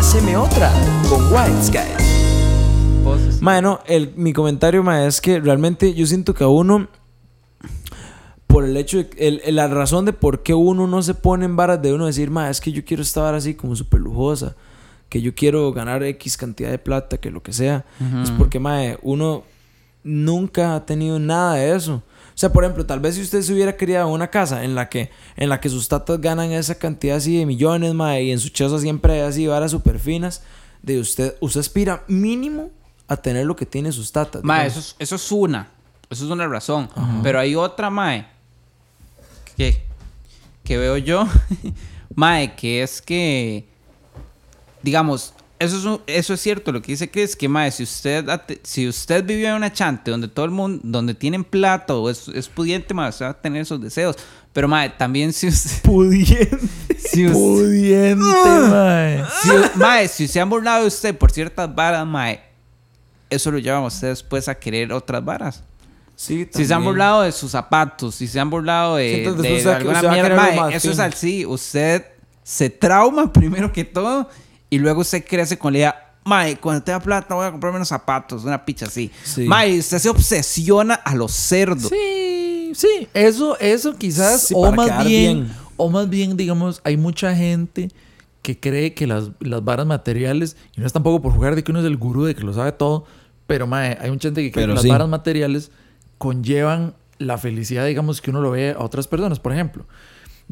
Páseme 0.00 0.34
otra 0.34 0.72
con 1.10 1.30
White 1.30 1.62
Sky. 1.62 1.78
Mae, 3.42 3.60
no, 3.60 3.80
el, 3.86 4.14
mi 4.16 4.32
comentario, 4.32 4.82
mae, 4.82 5.06
es 5.06 5.20
que 5.20 5.38
realmente 5.40 5.92
yo 5.92 6.06
siento 6.06 6.32
que 6.32 6.42
a 6.42 6.48
uno, 6.48 6.88
por 8.46 8.64
el 8.64 8.74
hecho 8.78 8.96
de, 8.96 9.10
el- 9.18 9.54
la 9.54 9.68
razón 9.68 10.06
de 10.06 10.14
por 10.14 10.42
qué 10.42 10.54
uno 10.54 10.86
no 10.86 11.02
se 11.02 11.12
pone 11.12 11.44
en 11.44 11.54
varas 11.54 11.82
de 11.82 11.92
uno 11.92 12.06
decir, 12.06 12.30
mae, 12.30 12.50
es 12.50 12.62
que 12.62 12.72
yo 12.72 12.82
quiero 12.82 13.02
estar 13.02 13.34
así 13.34 13.52
como 13.52 13.76
súper 13.76 14.00
lujosa, 14.00 14.56
que 15.10 15.20
yo 15.20 15.34
quiero 15.34 15.70
ganar 15.70 16.02
X 16.02 16.38
cantidad 16.38 16.70
de 16.70 16.78
plata, 16.78 17.18
que 17.18 17.30
lo 17.30 17.42
que 17.42 17.52
sea, 17.52 17.84
es 18.22 18.30
porque, 18.30 18.58
mae, 18.58 18.98
uno 19.02 19.42
nunca 20.02 20.76
ha 20.76 20.86
tenido 20.86 21.18
nada 21.18 21.56
de 21.56 21.76
eso. 21.76 22.02
O 22.40 22.46
sea, 22.48 22.50
por 22.50 22.64
ejemplo, 22.64 22.86
tal 22.86 23.00
vez 23.00 23.16
si 23.16 23.20
usted 23.20 23.42
se 23.42 23.52
hubiera 23.52 23.76
criado 23.76 24.08
en 24.08 24.14
una 24.14 24.28
casa 24.28 24.64
en 24.64 24.74
la 24.74 24.88
que, 24.88 25.10
en 25.36 25.50
la 25.50 25.60
que 25.60 25.68
sus 25.68 25.88
tatas 25.88 26.18
ganan 26.22 26.52
esa 26.52 26.74
cantidad 26.74 27.18
así 27.18 27.36
de 27.36 27.44
millones, 27.44 27.92
mae, 27.92 28.22
y 28.22 28.32
en 28.32 28.40
su 28.40 28.48
choza 28.48 28.78
siempre 28.78 29.12
hay 29.12 29.20
así 29.20 29.46
varas 29.46 29.72
súper 29.72 29.98
finas, 29.98 30.40
de 30.80 31.00
usted, 31.00 31.36
usted 31.40 31.60
aspira 31.60 32.02
mínimo 32.08 32.70
a 33.08 33.18
tener 33.18 33.44
lo 33.44 33.56
que 33.56 33.66
tiene 33.66 33.92
sus 33.92 34.10
tatas. 34.10 34.42
Mae, 34.42 34.66
eso 34.66 34.80
es, 34.80 34.96
eso 34.98 35.16
es 35.16 35.32
una. 35.32 35.68
Eso 36.08 36.24
es 36.24 36.30
una 36.30 36.48
razón. 36.48 36.88
Pero 37.22 37.38
hay 37.38 37.54
otra, 37.54 37.90
Mae. 37.90 38.26
Que, 39.58 39.82
que 40.64 40.78
veo 40.78 40.96
yo. 40.96 41.28
mae, 42.14 42.56
que 42.56 42.82
es 42.82 43.02
que. 43.02 43.68
Digamos, 44.82 45.34
eso 45.60 45.76
es, 45.78 45.84
un- 45.84 46.00
eso 46.08 46.34
es 46.34 46.40
cierto. 46.40 46.72
Lo 46.72 46.82
que 46.82 46.92
dice 46.92 47.08
Chris, 47.10 47.36
que 47.36 47.48
Mae, 47.48 47.70
si 47.70 47.84
usted, 47.84 48.24
si 48.64 48.88
usted 48.88 49.24
vive 49.24 49.46
en 49.46 49.54
una 49.54 49.72
chante 49.72 50.10
donde 50.10 50.26
todo 50.26 50.44
el 50.46 50.50
mundo, 50.50 50.80
donde 50.82 51.14
tienen 51.14 51.44
plata 51.44 51.94
o 51.94 52.10
es, 52.10 52.26
es 52.28 52.48
pudiente, 52.48 52.92
Mae, 52.94 53.10
usted 53.10 53.26
va 53.26 53.30
a 53.30 53.40
tener 53.40 53.62
esos 53.62 53.80
deseos. 53.80 54.16
Pero 54.52 54.66
Mae, 54.66 54.90
también 54.90 55.32
si 55.32 55.46
usted. 55.46 55.82
pudiente. 55.84 56.58
Si 56.98 57.24
usted 57.26 57.32
Pudiente, 57.38 58.24
mae. 58.70 59.24
si, 59.42 59.78
mae, 59.78 60.08
si 60.08 60.26
se 60.28 60.40
han 60.40 60.50
burlado 60.50 60.82
de 60.82 60.88
usted 60.88 61.16
por 61.16 61.30
ciertas 61.30 61.72
varas, 61.74 62.06
Mae, 62.06 62.40
eso 63.28 63.50
lo 63.50 63.58
lleva 63.58 63.78
a 63.78 63.82
usted 63.86 64.08
después 64.08 64.48
a 64.48 64.54
querer 64.56 64.92
otras 64.92 65.24
varas. 65.24 65.62
Sí, 66.16 66.46
Si 66.52 66.66
se 66.66 66.74
han 66.74 66.84
burlado 66.84 67.22
de 67.22 67.32
sus 67.32 67.50
zapatos, 67.52 68.14
si 68.16 68.26
se 68.28 68.38
han 68.38 68.50
burlado 68.50 68.96
de, 68.96 69.14
Sí, 69.14 69.20
entonces 69.20 69.64
de 69.64 69.72
alguna 69.72 70.02
mierda, 70.02 70.36
mae, 70.36 70.74
eso 70.76 70.90
es 70.90 70.98
así. 70.98 71.46
Usted 71.46 72.04
se 72.42 72.68
trauma 72.70 73.32
primero 73.32 73.72
que 73.72 73.84
todo 73.84 74.28
y 74.70 74.78
luego 74.78 75.00
usted 75.02 75.24
crece 75.26 75.58
con 75.58 75.72
la 75.72 75.78
idea, 75.78 76.12
mae, 76.24 76.56
cuando 76.56 76.82
tenga 76.82 77.00
plata 77.00 77.34
voy 77.34 77.46
a 77.46 77.50
comprarme 77.50 77.76
unos 77.76 77.88
zapatos, 77.88 78.44
una 78.44 78.64
picha 78.64 78.86
así. 78.86 79.10
Sí. 79.24 79.44
Mae, 79.44 79.78
usted 79.78 79.98
se 79.98 80.08
obsesiona 80.08 80.94
a 80.94 81.14
los 81.14 81.32
cerdos. 81.32 81.90
Sí, 81.90 82.72
sí, 82.74 83.08
eso, 83.12 83.58
eso 83.58 83.96
quizás, 83.96 84.42
Sí, 84.48 84.54
o 84.56 84.70
más 84.72 85.04
bien, 85.06 85.44
bien. 85.44 85.56
o 85.76 85.90
más 85.90 86.08
bien, 86.08 86.36
digamos, 86.36 86.80
hay 86.84 86.96
mucha 86.96 87.34
gente 87.34 87.90
que 88.42 88.58
cree 88.58 88.94
que 88.94 89.06
las, 89.06 89.30
las 89.40 89.62
varas 89.64 89.86
materiales, 89.86 90.56
y 90.76 90.80
no 90.80 90.86
es 90.86 90.92
tampoco 90.92 91.20
por 91.20 91.32
jugar 91.32 91.56
de 91.56 91.62
que 91.64 91.72
uno 91.72 91.80
es 91.80 91.86
el 91.86 91.96
gurú 91.96 92.24
de 92.24 92.34
que 92.34 92.42
lo 92.42 92.54
sabe 92.54 92.72
todo, 92.72 93.04
pero 93.46 93.66
mae, 93.66 93.98
hay 94.00 94.10
mucha 94.10 94.28
gente 94.28 94.42
que 94.42 94.52
cree 94.52 94.62
Pero 94.64 94.72
que 94.72 94.76
las 94.76 94.82
sí. 94.84 94.88
varas 94.88 95.08
materiales 95.08 95.70
conllevan 96.18 96.94
la 97.18 97.36
felicidad, 97.36 97.84
digamos, 97.86 98.20
que 98.22 98.30
uno 98.30 98.40
lo 98.40 98.52
ve 98.52 98.70
a 98.70 98.82
otras 98.82 99.06
personas. 99.08 99.40
Por 99.40 99.52
ejemplo, 99.52 99.84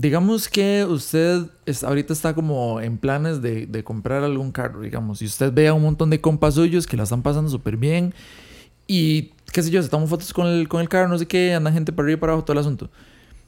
digamos 0.00 0.48
que 0.48 0.86
usted 0.88 1.42
es- 1.66 1.82
ahorita 1.82 2.12
está 2.12 2.32
como 2.32 2.80
en 2.80 2.98
planes 2.98 3.42
de, 3.42 3.66
de 3.66 3.82
comprar 3.82 4.22
algún 4.22 4.52
carro, 4.52 4.80
digamos, 4.82 5.20
y 5.22 5.24
usted 5.24 5.52
ve 5.52 5.66
a 5.66 5.74
un 5.74 5.82
montón 5.82 6.08
de 6.08 6.20
compas 6.20 6.54
suyos 6.54 6.86
que 6.86 6.96
la 6.96 7.02
están 7.02 7.22
pasando 7.22 7.50
súper 7.50 7.77
bien 7.77 8.14
y 8.86 9.32
qué 9.52 9.60
sé 9.60 9.70
yo, 9.70 9.82
se 9.82 9.88
toman 9.88 10.06
fotos 10.06 10.32
con 10.32 10.46
el, 10.46 10.69
con 10.69 10.80
el 10.80 10.88
carro, 10.88 11.08
no 11.08 11.19
sé 11.19 11.26
qué, 11.26 11.52
andan 11.52 11.74
gente 11.74 11.92
para 11.92 12.04
arriba 12.06 12.16
y 12.19 12.20
para 12.20 12.32
abajo, 12.34 12.44
todo 12.44 12.52
el 12.52 12.60
asunto. 12.60 12.88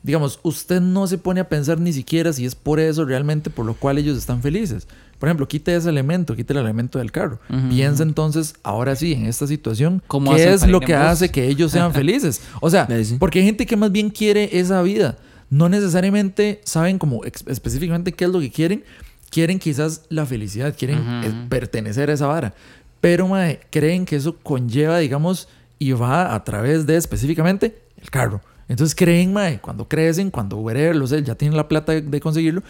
Digamos, 0.03 0.41
usted 0.43 0.81
no 0.81 1.07
se 1.07 1.19
pone 1.19 1.41
a 1.41 1.49
pensar 1.49 1.79
ni 1.79 1.93
siquiera 1.93 2.33
si 2.33 2.45
es 2.47 2.55
por 2.57 2.81
eso 2.81 3.05
realmente 3.05 3.49
por 3.51 3.65
lo 3.67 3.75
cual 3.75 3.99
ellos 3.99 4.17
están 4.19 4.43
felices. 4.43 4.89
Por 5.21 5.29
ejemplo, 5.29 5.47
quite 5.47 5.77
ese 5.77 5.89
elemento, 5.91 6.35
quite 6.35 6.53
el 6.55 6.59
elemento 6.59 6.99
del 6.99 7.13
carro. 7.13 7.39
Piensa 7.69 8.03
entonces, 8.03 8.55
ahora 8.65 8.97
sí, 8.97 9.13
en 9.13 9.27
esta 9.27 9.47
situación, 9.47 10.03
¿Cómo 10.09 10.35
¿qué 10.35 10.43
es 10.55 10.67
lo 10.67 10.81
que 10.81 10.95
hace 10.95 11.29
que 11.31 11.47
ellos 11.47 11.71
sean 11.71 11.93
felices? 11.95 12.41
O 12.61 12.71
sea, 12.71 12.87
porque 13.19 13.39
hay 13.41 13.45
gente 13.45 13.67
que 13.67 13.77
más 13.77 13.93
bien 13.93 14.09
quiere 14.11 14.59
esa 14.59 14.81
vida. 14.83 15.17
No 15.51 15.69
necesariamente 15.69 16.61
saben 16.65 16.99
como 16.99 17.25
específicamente 17.25 18.13
qué 18.13 18.25
es 18.25 18.31
lo 18.31 18.41
que 18.41 18.51
quieren. 18.51 18.85
Quieren 19.31 19.59
quizás 19.59 20.03
la 20.09 20.27
felicidad, 20.27 20.75
quieren 20.77 20.99
eh, 20.99 21.47
pertenecer 21.49 22.11
a 22.11 22.15
esa 22.15 22.27
vara. 22.27 22.55
Pero 23.01 23.29
mae, 23.29 23.61
creen 23.71 24.05
que 24.05 24.17
eso 24.17 24.37
conlleva, 24.43 24.99
digamos, 24.99 25.49
y 25.79 25.93
va 25.93 26.35
a 26.35 26.45
través 26.45 26.87
de 26.87 26.97
específicamente 26.97 27.81
el 28.01 28.11
carro. 28.11 28.41
Entonces 28.69 28.95
creen, 28.95 29.33
mae, 29.33 29.61
cuando 29.61 29.89
crecen, 29.89 30.31
cuando 30.31 30.57
whatever, 30.59 30.95
lo 30.97 31.07
sé, 31.07 31.23
ya 31.23 31.35
tienen 31.35 31.57
la 31.57 31.69
plata 31.69 31.93
de, 31.93 32.03
de 32.03 32.21
conseguirlo, 32.21 32.63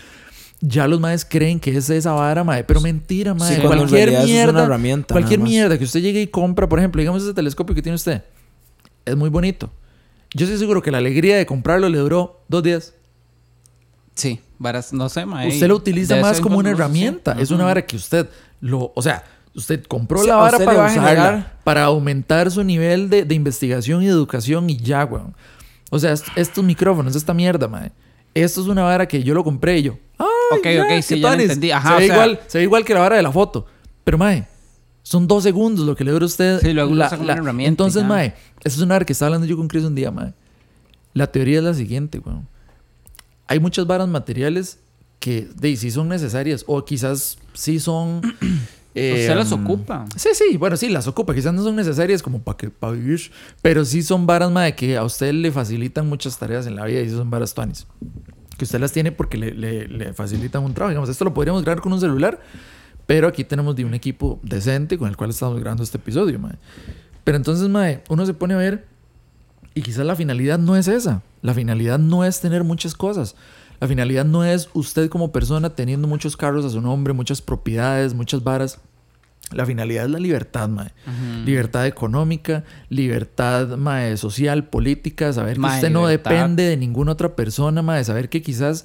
ya 0.61 0.87
los 0.87 1.01
maes 1.01 1.25
creen 1.25 1.59
que 1.59 1.77
es 1.77 1.89
esa 1.91 2.13
vara, 2.13 2.45
mae. 2.45 2.65
Pero 2.65 2.81
mentira, 2.81 3.35
mae. 3.35 3.57
Sí, 3.57 3.63
cualquier 3.63 4.25
mierda, 4.25 4.65
herramienta, 4.65 5.15
cualquier 5.15 5.41
mierda 5.41 5.79
que 5.79 5.85
usted 5.85 6.01
llegue 6.01 6.23
y 6.23 6.27
compra, 6.27 6.69
por 6.69 6.79
ejemplo, 6.79 7.01
digamos 7.01 7.23
ese 7.23 7.35
telescopio 7.35 7.75
que 7.75 7.83
tiene 7.83 7.97
usted, 7.97 8.23
es 9.05 9.17
muy 9.17 9.31
bonito. 9.31 9.71
Yo 10.35 10.45
estoy 10.47 10.59
seguro 10.59 10.83
que 10.83 10.91
la 10.91 10.99
alegría 10.99 11.37
de 11.37 11.47
comprarlo 11.47 11.89
le 11.89 11.99
duró 11.99 12.41
dos 12.49 12.63
días. 12.63 12.95
Sí, 14.15 14.41
varas, 14.59 14.93
no 14.93 15.09
sé, 15.09 15.25
mae. 15.27 15.49
Usted 15.49 15.69
lo 15.69 15.77
utiliza 15.77 16.17
más 16.21 16.41
como 16.41 16.59
una 16.59 16.71
herramienta. 16.71 17.35
sí. 17.37 17.43
Es 17.43 17.51
una 17.51 17.65
vara 17.65 17.85
que 17.87 17.97
usted 17.97 18.29
lo, 18.61 18.93
o 18.95 19.03
sea, 19.03 19.25
usted 19.55 19.85
compró 19.87 20.21
Sí, 20.21 20.29
la 20.29 20.35
a 20.35 20.37
vara 20.39 20.59
para 20.59 20.85
usarla, 20.87 20.91
generar- 20.91 21.53
para 21.65 21.85
aumentar 21.85 22.51
su 22.51 22.63
nivel 22.63 23.09
de, 23.11 23.25
de 23.25 23.35
investigación 23.35 24.03
y 24.03 24.07
educación 24.09 24.69
y 24.71 24.77
ya, 24.77 25.05
weón. 25.05 25.35
O 25.91 25.99
sea, 25.99 26.13
est- 26.13 26.27
estos 26.37 26.63
micrófonos, 26.63 27.17
esta 27.17 27.35
mierda, 27.35 27.67
mae. 27.67 27.91
Esto 28.35 28.61
es 28.61 28.69
una 28.69 28.83
vara 28.83 29.09
que 29.09 29.23
yo 29.25 29.35
lo 29.35 29.43
compré 29.43 29.79
y 29.79 29.83
yo. 29.83 29.99
¡Ay, 30.19 30.27
Ok, 30.59 30.65
ya, 30.67 30.83
ok, 30.85 31.03
sí, 31.03 31.21
ya 31.21 31.33
entendí. 31.35 31.71
Ajá, 31.73 31.89
se, 31.89 31.95
o 31.95 31.99
ve 31.99 32.07
sea- 32.07 32.15
igual, 32.15 32.41
se 32.47 32.59
ve 32.59 32.65
igual 32.65 32.85
que 32.85 32.95
la 32.95 33.01
vara 33.01 33.17
de 33.17 33.23
la 33.23 33.33
foto. 33.33 33.67
Pero, 34.05 34.19
mae, 34.19 34.47
son 35.03 35.27
dos 35.27 35.43
segundos 35.43 35.87
lo 35.87 35.97
que 35.97 36.05
le 36.05 36.13
dura 36.13 36.25
a 36.25 36.27
usted. 36.27 36.61
Sí, 36.61 36.73
luego 36.73 36.93
usa 36.93 37.11
como 37.11 37.23
una 37.25 37.33
herramienta 37.35 37.69
Entonces, 37.69 38.05
mae, 38.05 38.35
eso 38.63 38.77
es 38.77 38.83
una 38.83 38.95
vara 38.95 39.05
que 39.05 39.13
estaba 39.13 39.29
hablando 39.29 39.47
yo 39.47 39.57
con 39.57 39.69
Chris 39.69 39.85
un 39.85 39.95
día, 39.95 40.11
mae. 40.11 40.33
La 41.15 41.27
teoría 41.33 41.59
es 41.59 41.65
la 41.65 41.75
siguiente, 41.75 42.19
weón. 42.19 42.47
Hay 43.47 43.59
muchas 43.59 43.87
varas 43.87 44.07
materiales 44.09 44.79
que 45.19 45.49
de, 45.57 45.77
sí 45.77 45.91
son 45.91 46.09
necesarias 46.09 46.65
o 46.67 46.85
quizás 46.85 47.39
sí 47.53 47.81
son... 47.81 48.21
eh, 48.95 49.17
Usted 49.23 49.35
las 49.37 49.53
ocupa. 49.53 50.05
Sí, 50.17 50.29
sí, 50.35 50.57
bueno, 50.57 50.77
sí, 50.77 50.89
las 50.89 51.07
ocupa. 51.09 51.35
Quizás 51.35 51.53
no 51.53 51.63
son 51.63 51.75
necesarias 51.77 52.23
como 52.23 52.41
para 52.41 52.57
que 52.57 52.71
para 52.71 52.93
vivir, 52.93 53.21
pero 53.61 53.85
sí 53.85 54.03
son 54.03 54.27
varas, 54.27 54.51
mae, 54.53 54.75
que 54.77 54.97
a 54.97 55.05
usted 55.05 55.33
le 55.33 55.51
facilitan 55.51 56.09
muchas 56.09 56.39
tareas 56.39 56.67
en 56.67 56.77
la 56.77 56.85
vida 56.85 57.01
y 57.01 57.11
son 57.11 57.29
varas 57.31 57.53
tuanis. 57.55 57.87
Que 58.57 58.65
usted 58.65 58.79
las 58.79 58.93
tiene 58.93 59.11
porque 59.11 59.37
le, 59.39 59.53
le- 59.55 59.89
le 59.89 60.13
facilitan 60.15 60.63
un 60.63 60.73
trabajo. 60.75 60.91
Digamos, 60.91 61.09
esto 61.09 61.25
lo 61.25 61.35
podríamos 61.35 61.63
grabar 61.65 61.83
con 61.83 61.93
un 61.93 62.01
celular, 62.01 62.41
pero 63.07 63.29
aquí 63.29 63.45
tenemos 63.45 63.75
de 63.77 63.85
un 63.85 63.95
equipo 63.95 64.39
decente 64.43 64.99
con 64.99 65.09
el 65.09 65.17
cual 65.17 65.31
estamos 65.31 65.59
grabando 65.59 65.83
este 65.83 65.99
episodio, 65.99 66.39
mae. 66.39 66.55
Pero 67.25 67.37
entonces, 67.37 67.69
mae, 67.69 68.03
uno 68.09 68.25
se 68.27 68.35
pone 68.35 68.55
a 68.55 68.59
ver 68.59 68.87
y 69.75 69.83
quizás 69.83 70.05
la 70.07 70.17
finalidad 70.17 70.59
no 70.59 70.77
es 70.77 70.89
esa. 70.89 71.23
La 71.43 71.55
finalidad 71.55 71.99
no 71.99 72.25
es 72.25 72.41
tener 72.41 72.65
muchas 72.65 72.95
cosas. 72.95 73.35
La 73.81 73.89
finalidad 73.89 74.25
no 74.25 74.45
es 74.45 74.69
usted 74.75 75.09
como 75.09 75.33
persona 75.33 75.71
teniendo 75.71 76.07
muchos 76.07 76.37
carros 76.37 76.65
a 76.65 76.71
su 76.71 76.81
nombre, 76.81 77.13
muchas 77.15 77.41
propiedades, 77.41 78.15
muchas 78.15 78.45
varas. 78.45 78.79
La 79.53 79.67
finalidad 79.67 80.05
es 80.05 80.11
la 80.11 80.19
libertad, 80.19 80.69
mae. 80.69 80.93
Libertad 81.45 81.87
económica, 81.87 82.63
libertad, 82.89 83.77
mae, 83.77 84.17
social, 84.17 84.69
política, 84.69 85.33
saber 85.33 85.55
que 85.55 85.61
Mae, 85.61 85.77
usted 85.77 85.91
no 85.91 86.03
libertad. 86.07 86.31
depende 86.31 86.63
de 86.65 86.77
ninguna 86.77 87.13
otra 87.13 87.35
persona, 87.35 87.83
mae, 87.83 88.05
saber 88.05 88.29
que 88.29 88.43
quizás 88.43 88.85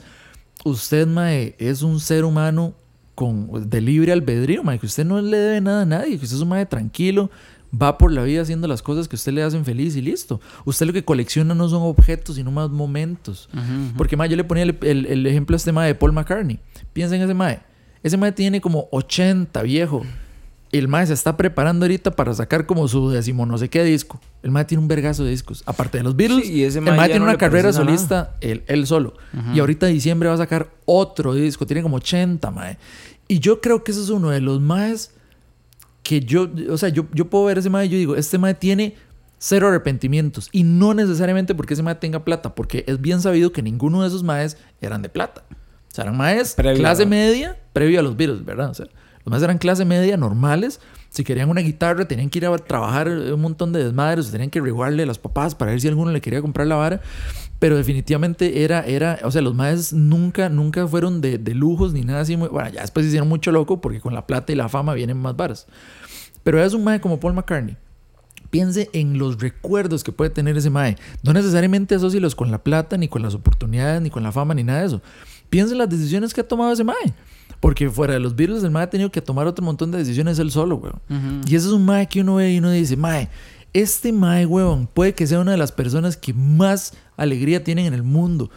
usted, 0.64 1.06
mae, 1.08 1.56
es 1.60 1.82
un 1.84 2.00
ser 2.00 2.24
humano 2.24 2.74
con, 3.16 3.70
de 3.70 3.82
libre 3.82 4.12
albedrío, 4.12 4.64
mae, 4.64 4.78
que 4.78 4.86
usted 4.86 5.06
no 5.06 5.20
le 5.22 5.38
debe 5.38 5.62
nada 5.62 5.82
a 5.82 5.86
nadie, 5.86 6.18
que 6.20 6.26
usted 6.26 6.36
es 6.38 6.42
un 6.44 6.50
mae 6.50 6.66
tranquilo, 6.66 7.32
va 7.74 7.98
por 7.98 8.12
la 8.12 8.24
vida 8.24 8.42
haciendo 8.42 8.68
las 8.68 8.82
cosas 8.82 9.08
que 9.08 9.16
a 9.16 9.18
usted 9.18 9.32
le 9.34 9.42
hacen 9.44 9.66
feliz 9.66 9.96
y 9.96 10.02
listo. 10.02 10.40
Usted 10.66 10.86
lo 10.86 10.94
que 10.94 11.04
colecciona 11.04 11.56
no 11.56 11.68
son 11.70 11.82
objetos, 11.84 12.36
sino 12.36 12.52
más 12.52 12.70
momentos. 12.70 13.50
Porque, 13.98 14.16
mae, 14.18 14.30
yo 14.30 14.36
le 14.38 14.44
ponía 14.44 14.64
el, 14.64 14.78
el- 14.82 15.06
el 15.08 15.26
ejemplo 15.28 15.56
a 15.56 15.58
este 15.58 15.72
mae 15.72 15.88
de 15.88 15.96
Paul 15.96 16.14
McCartney. 16.14 16.60
Piensa 16.94 17.16
en 17.16 17.22
ese 17.24 17.34
mae. 17.34 17.60
Ese 18.04 18.18
mae 18.18 18.32
tiene 18.32 18.62
como 18.62 18.88
80, 18.92 19.62
viejo. 19.64 20.06
El 20.72 20.88
mae 20.88 21.06
se 21.08 21.14
está 21.14 21.38
preparando 21.38 21.86
ahorita 21.86 22.12
para 22.12 22.34
sacar 22.34 22.66
como 22.66 22.88
su 22.88 23.10
décimo 23.10 23.46
no 23.46 23.58
sé 23.58 23.70
qué 23.70 23.84
disco. 23.84 24.20
El 24.44 24.52
mae 24.52 24.66
tiene 24.66 24.82
un 24.82 24.88
vergazo 24.88 25.24
de 25.24 25.30
discos. 25.30 25.64
Aparte 25.66 26.00
de 26.00 26.04
los 26.04 26.16
Beatles, 26.16 26.48
Sí, 26.48 26.64
el 26.64 26.82
mae 26.82 27.08
tiene 27.08 27.20
no 27.20 27.26
una 27.26 27.38
carrera 27.38 27.72
solista 27.72 28.36
él, 28.42 28.64
él 28.68 28.86
solo. 28.88 29.14
Y 29.54 29.60
ahorita 29.60 29.88
en 29.88 29.94
diciembre 29.94 30.28
va 30.28 30.36
a 30.36 30.40
sacar 30.40 30.70
otro 30.86 31.34
disco. 31.34 31.66
Tiene 31.66 31.82
como 31.82 31.98
80, 31.98 32.52
mae. 32.52 32.78
Y 33.28 33.40
yo 33.40 33.62
creo 33.62 33.84
que 33.84 33.92
ese 33.92 34.02
es 34.02 34.10
uno 34.10 34.30
de 34.32 34.42
los 34.42 34.60
maes 34.60 35.12
que 36.04 36.20
yo, 36.22 36.50
o 36.70 36.78
sea, 36.78 36.90
yo, 36.90 37.06
yo 37.14 37.30
puedo 37.30 37.46
ver 37.46 37.58
ese 37.58 37.70
mae 37.70 37.86
y 37.86 37.90
yo 37.90 37.98
digo, 37.98 38.16
este 38.16 38.38
mae 38.38 38.54
tiene 38.54 38.96
cero 39.38 39.68
arrepentimientos. 39.70 40.50
Y 40.52 40.64
no 40.64 40.94
necesariamente 40.94 41.56
porque 41.56 41.74
ese 41.74 41.84
mae 41.84 41.96
tenga 41.96 42.24
plata, 42.26 42.54
porque 42.54 42.84
es 42.88 43.00
bien 43.02 43.22
sabido 43.22 43.52
que 43.52 43.62
ninguno 43.62 44.02
de 44.02 44.08
esos 44.10 44.24
maes 44.24 44.58
eran 44.82 45.02
de 45.02 45.10
plata. 45.10 45.44
O 45.52 45.96
sea, 45.96 46.04
eran 46.04 46.18
maes 46.18 46.54
Previo 46.56 46.80
clase 46.80 47.04
a- 47.04 47.08
media, 47.08 47.58
previo 47.74 48.00
a 48.00 48.04
los 48.04 48.16
virus, 48.18 48.44
¿verdad? 48.46 48.70
O 48.70 48.74
sea, 48.74 48.88
los 49.26 49.32
maes 49.32 49.44
eran 49.44 49.58
clase 49.58 49.86
media 49.86 50.18
normales 50.18 50.80
Si 51.10 51.24
querían 51.24 51.50
una 51.50 51.62
guitarra, 51.62 52.08
tenían 52.08 52.30
que 52.30 52.38
ir 52.38 52.46
a 52.46 52.56
trabajar 52.58 53.10
un 53.10 53.42
montón 53.42 53.74
de 53.74 53.84
desmadres, 53.84 54.32
tenían 54.32 54.52
que 54.52 54.62
reguarle 54.62 55.04
a 55.04 55.06
las 55.06 55.18
papás 55.18 55.56
para 55.56 55.72
ver 55.72 55.82
si 55.82 55.88
alguno 55.88 56.12
le 56.12 56.22
quería 56.22 56.42
comprar 56.42 56.68
la 56.68 56.76
vara. 56.76 57.02
Pero 57.58 57.78
definitivamente 57.78 58.64
era, 58.64 58.86
era, 58.86 59.20
o 59.24 59.32
sea, 59.32 59.42
los 59.42 59.56
maes 59.56 59.94
nunca, 59.94 60.50
nunca 60.50 60.88
fueron 60.88 61.22
de, 61.22 61.38
de 61.38 61.56
lujos 61.56 61.94
ni 61.94 62.02
nada 62.02 62.22
así. 62.22 62.38
Muy, 62.38 62.50
bueno, 62.50 62.70
ya 62.70 62.82
después 62.82 63.06
se 63.06 63.08
hicieron 63.08 63.28
mucho 63.30 63.52
loco 63.52 63.82
porque 63.82 64.00
con 64.00 64.14
la 64.14 64.28
plata 64.28 64.52
y 64.52 64.56
la 64.56 64.70
fama 64.70 64.94
vienen 64.94 65.18
más 65.18 65.36
varas. 65.36 65.68
Pero 66.44 66.62
es 66.62 66.74
un 66.74 66.84
mae 66.84 67.02
como 67.02 67.20
Paul 67.20 67.34
McCartney. 67.34 67.78
Piense 68.52 68.90
en 68.94 69.18
los 69.18 69.40
recuerdos 69.40 70.04
que 70.04 70.12
puede 70.12 70.30
tener 70.30 70.56
ese 70.56 70.70
mae. 70.70 70.98
No 71.24 71.34
necesariamente 71.34 71.96
asocielos 71.96 72.36
con 72.36 72.52
la 72.52 72.64
plata, 72.64 72.98
ni 72.98 73.08
con 73.08 73.22
las 73.22 73.34
oportunidades, 73.34 74.02
ni 74.02 74.10
con 74.10 74.22
la 74.22 74.32
fama, 74.32 74.54
ni 74.54 74.64
nada 74.64 74.82
de 74.82 74.86
eso. 74.86 75.02
Piense 75.50 75.74
en 75.74 75.80
las 75.80 75.90
decisiones 75.90 76.34
que 76.34 76.42
ha 76.42 76.48
tomado 76.48 76.72
ese 76.72 76.84
mae. 76.84 77.14
Porque 77.60 77.90
fuera 77.90 78.14
de 78.14 78.20
los 78.20 78.36
Beatles, 78.36 78.64
el 78.64 78.72
mae 78.72 78.84
ha 78.84 78.90
tenido 78.90 79.12
que 79.12 79.22
tomar 79.22 79.48
otro 79.48 79.64
montón 79.64 79.92
de 79.92 79.98
decisiones 79.98 80.38
él 80.40 80.52
solo, 80.52 80.76
weón. 80.76 81.42
Y 81.48 81.56
ese 81.56 81.68
es 81.68 81.74
un 81.74 81.86
mae 81.86 82.08
que 82.08 82.22
uno 82.22 82.36
ve 82.36 82.54
y 82.54 82.60
uno 82.60 82.72
dice, 82.72 82.98
mae, 82.98 83.30
este 83.74 84.14
mae, 84.14 84.46
weón, 84.46 84.88
puede 84.88 85.14
que 85.14 85.28
sea 85.28 85.40
una 85.40 85.52
de 85.52 85.58
las 85.58 85.72
personas 85.72 86.16
que 86.16 86.34
más 86.34 86.94
alegría 87.18 87.64
tienen 87.64 87.86
en 87.86 87.94
el 87.94 88.04
mundo. 88.04 88.50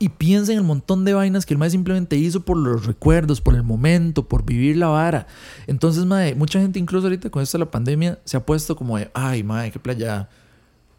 Y 0.00 0.08
piensa 0.08 0.52
en 0.52 0.58
el 0.58 0.64
montón 0.64 1.04
de 1.04 1.14
vainas 1.14 1.46
que 1.46 1.54
el 1.54 1.58
mae 1.58 1.70
simplemente 1.70 2.16
hizo 2.16 2.40
por 2.40 2.56
los 2.56 2.84
recuerdos, 2.84 3.40
por 3.40 3.54
el 3.54 3.62
momento, 3.62 4.26
por 4.26 4.44
vivir 4.44 4.76
la 4.76 4.88
vara. 4.88 5.28
Entonces, 5.68 6.04
mae, 6.04 6.34
mucha 6.34 6.60
gente 6.60 6.78
incluso 6.78 7.06
ahorita 7.06 7.30
con 7.30 7.42
esto 7.42 7.56
de 7.58 7.64
la 7.64 7.70
pandemia 7.70 8.18
se 8.24 8.36
ha 8.36 8.44
puesto 8.44 8.74
como 8.74 8.98
de, 8.98 9.10
ay, 9.14 9.44
mae, 9.44 9.70
qué 9.70 9.78
playa. 9.78 10.28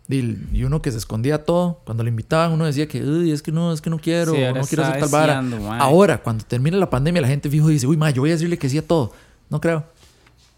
Y 0.08 0.64
uno 0.64 0.82
que 0.84 0.92
se 0.92 0.98
escondía 1.00 1.44
todo, 1.44 1.82
cuando 1.84 2.04
le 2.04 2.10
invitaban, 2.10 2.52
uno 2.52 2.66
decía 2.66 2.88
que, 2.88 3.04
uy, 3.04 3.32
es 3.32 3.42
que 3.42 3.52
no, 3.52 3.74
es 3.74 3.82
que 3.82 3.90
no 3.90 3.98
quiero, 3.98 4.34
Sí, 4.34 4.42
no 4.54 4.62
quiero 4.66 4.84
hacer 4.84 5.00
tal 5.00 5.10
vara. 5.10 5.44
Ahora, 5.80 6.22
cuando 6.22 6.46
termine 6.46 6.78
la 6.78 6.90
pandemia, 6.90 7.22
la 7.22 7.28
gente 7.28 7.50
fijo 7.50 7.70
dice, 7.70 7.88
uy, 7.88 7.98
mae, 7.98 8.14
yo 8.14 8.22
voy 8.22 8.30
a 8.30 8.34
decirle 8.34 8.58
que 8.58 8.70
sí 8.70 8.78
a 8.78 8.86
todo. 8.86 9.14
No 9.50 9.60
creo. 9.60 9.84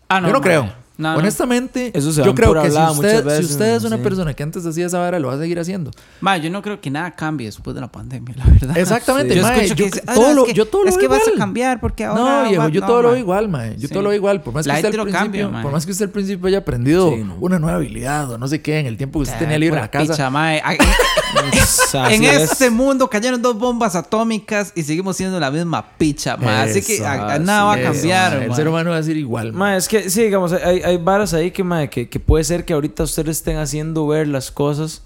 Ah, 0.09 0.21
yo 0.21 0.33
no 0.33 0.41
creo. 0.41 0.69
No, 0.97 1.13
no. 1.13 1.19
Honestamente, 1.19 1.91
Eso 1.93 2.11
se 2.11 2.23
yo 2.23 2.33
creo 2.33 2.53
que 2.59 2.71
si 2.71 2.77
usted, 2.77 3.23
veces, 3.23 3.45
si 3.47 3.53
usted 3.53 3.75
es 3.75 3.83
una 3.83 3.97
sí. 3.97 4.01
persona 4.03 4.33
que 4.33 4.41
antes 4.41 4.65
hacía 4.65 4.87
esa 4.87 4.97
vara, 4.99 5.19
lo 5.19 5.27
va 5.27 5.35
a 5.35 5.37
seguir 5.37 5.59
haciendo. 5.59 5.91
Mae, 6.21 6.41
yo 6.41 6.49
no 6.49 6.61
creo 6.63 6.81
que 6.81 6.89
nada 6.89 7.11
cambie 7.11 7.45
después 7.45 7.75
de 7.75 7.81
la 7.81 7.87
pandemia, 7.91 8.35
la 8.35 8.45
verdad. 8.45 8.77
Exactamente, 8.77 9.35
Yo 9.35 9.43
mae, 9.43 9.65
escucho 9.65 9.75
que 9.75 9.79
yo- 9.81 9.85
dice, 9.85 10.03
"Ah, 10.07 10.13
todo 10.15 10.27
no, 10.29 10.33
lo- 10.33 10.41
es 10.41 10.47
que, 10.47 10.53
yo 10.55 10.65
todo 10.65 10.83
lo 10.83 10.89
es 10.89 10.97
que 10.97 11.07
vas 11.07 11.19
a 11.19 11.21
igual". 11.25 11.37
cambiar 11.37 11.79
porque 11.79 12.03
ahora 12.03 12.21
No, 12.43 12.49
viejo, 12.49 12.63
va- 12.63 12.69
yo 12.69 12.81
no, 12.81 12.87
todo 12.87 13.01
lo 13.03 13.09
veo 13.09 13.17
igual, 13.19 13.47
mae. 13.47 13.75
Yo 13.77 13.87
Sí. 13.87 13.93
todo 13.93 14.01
lo 14.03 14.09
veo 14.09 14.17
igual. 14.17 14.41
Por 14.41 14.53
más 14.55 14.65
que 14.65 14.71
usted 14.73 14.85
al 14.87 14.91
principio, 14.91 15.19
cambia, 15.19 15.61
por 15.61 15.71
más 15.71 15.85
que 15.85 15.91
usted 15.91 16.05
al 16.05 16.11
principio 16.11 16.47
haya 16.47 16.57
aprendido 16.57 17.11
Sí, 17.11 17.23
no. 17.23 17.35
una 17.41 17.59
nueva 17.59 17.77
habilidad 17.77 18.31
o 18.31 18.37
no 18.39 18.47
sé 18.47 18.61
qué, 18.63 18.79
en 18.79 18.87
el 18.87 18.97
tiempo 18.97 19.19
que 19.19 19.23
usted 19.23 19.35
Eh, 19.35 19.39
tenía 19.39 19.59
libre 19.59 19.77
en 19.77 19.83
la 19.83 19.91
casa. 19.91 20.13
picha, 20.13 20.29
mae. 20.31 20.61
Así 21.33 22.15
en 22.15 22.23
es. 22.23 22.51
este 22.51 22.69
mundo 22.69 23.09
cayeron 23.09 23.41
dos 23.41 23.57
bombas 23.57 23.95
atómicas 23.95 24.71
y 24.75 24.83
seguimos 24.83 25.17
siendo 25.17 25.39
la 25.39 25.51
misma 25.51 25.85
picha, 25.97 26.37
mae. 26.37 26.69
Así 26.69 26.81
que 26.81 27.05
a- 27.05 27.33
a 27.35 27.39
nada 27.39 27.63
va 27.65 27.73
a 27.73 27.79
Eso, 27.81 27.91
cambiar, 27.93 28.31
mae. 28.33 28.41
El 28.43 28.47
mae. 28.49 28.55
ser 28.55 28.67
humano 28.67 28.89
va 28.91 28.97
a 28.97 29.03
ser 29.03 29.17
igual. 29.17 29.53
mae. 29.53 29.71
Ma, 29.73 29.77
es 29.77 29.87
que 29.87 30.09
sí, 30.09 30.23
digamos, 30.23 30.53
hay, 30.53 30.81
hay 30.81 30.97
varas 30.97 31.33
ahí 31.33 31.51
que, 31.51 31.63
ma, 31.63 31.87
que, 31.87 32.09
que 32.09 32.19
puede 32.19 32.43
ser 32.43 32.65
que 32.65 32.73
ahorita 32.73 33.03
ustedes 33.03 33.37
estén 33.37 33.57
haciendo 33.57 34.07
ver 34.07 34.27
las 34.27 34.51
cosas, 34.51 35.03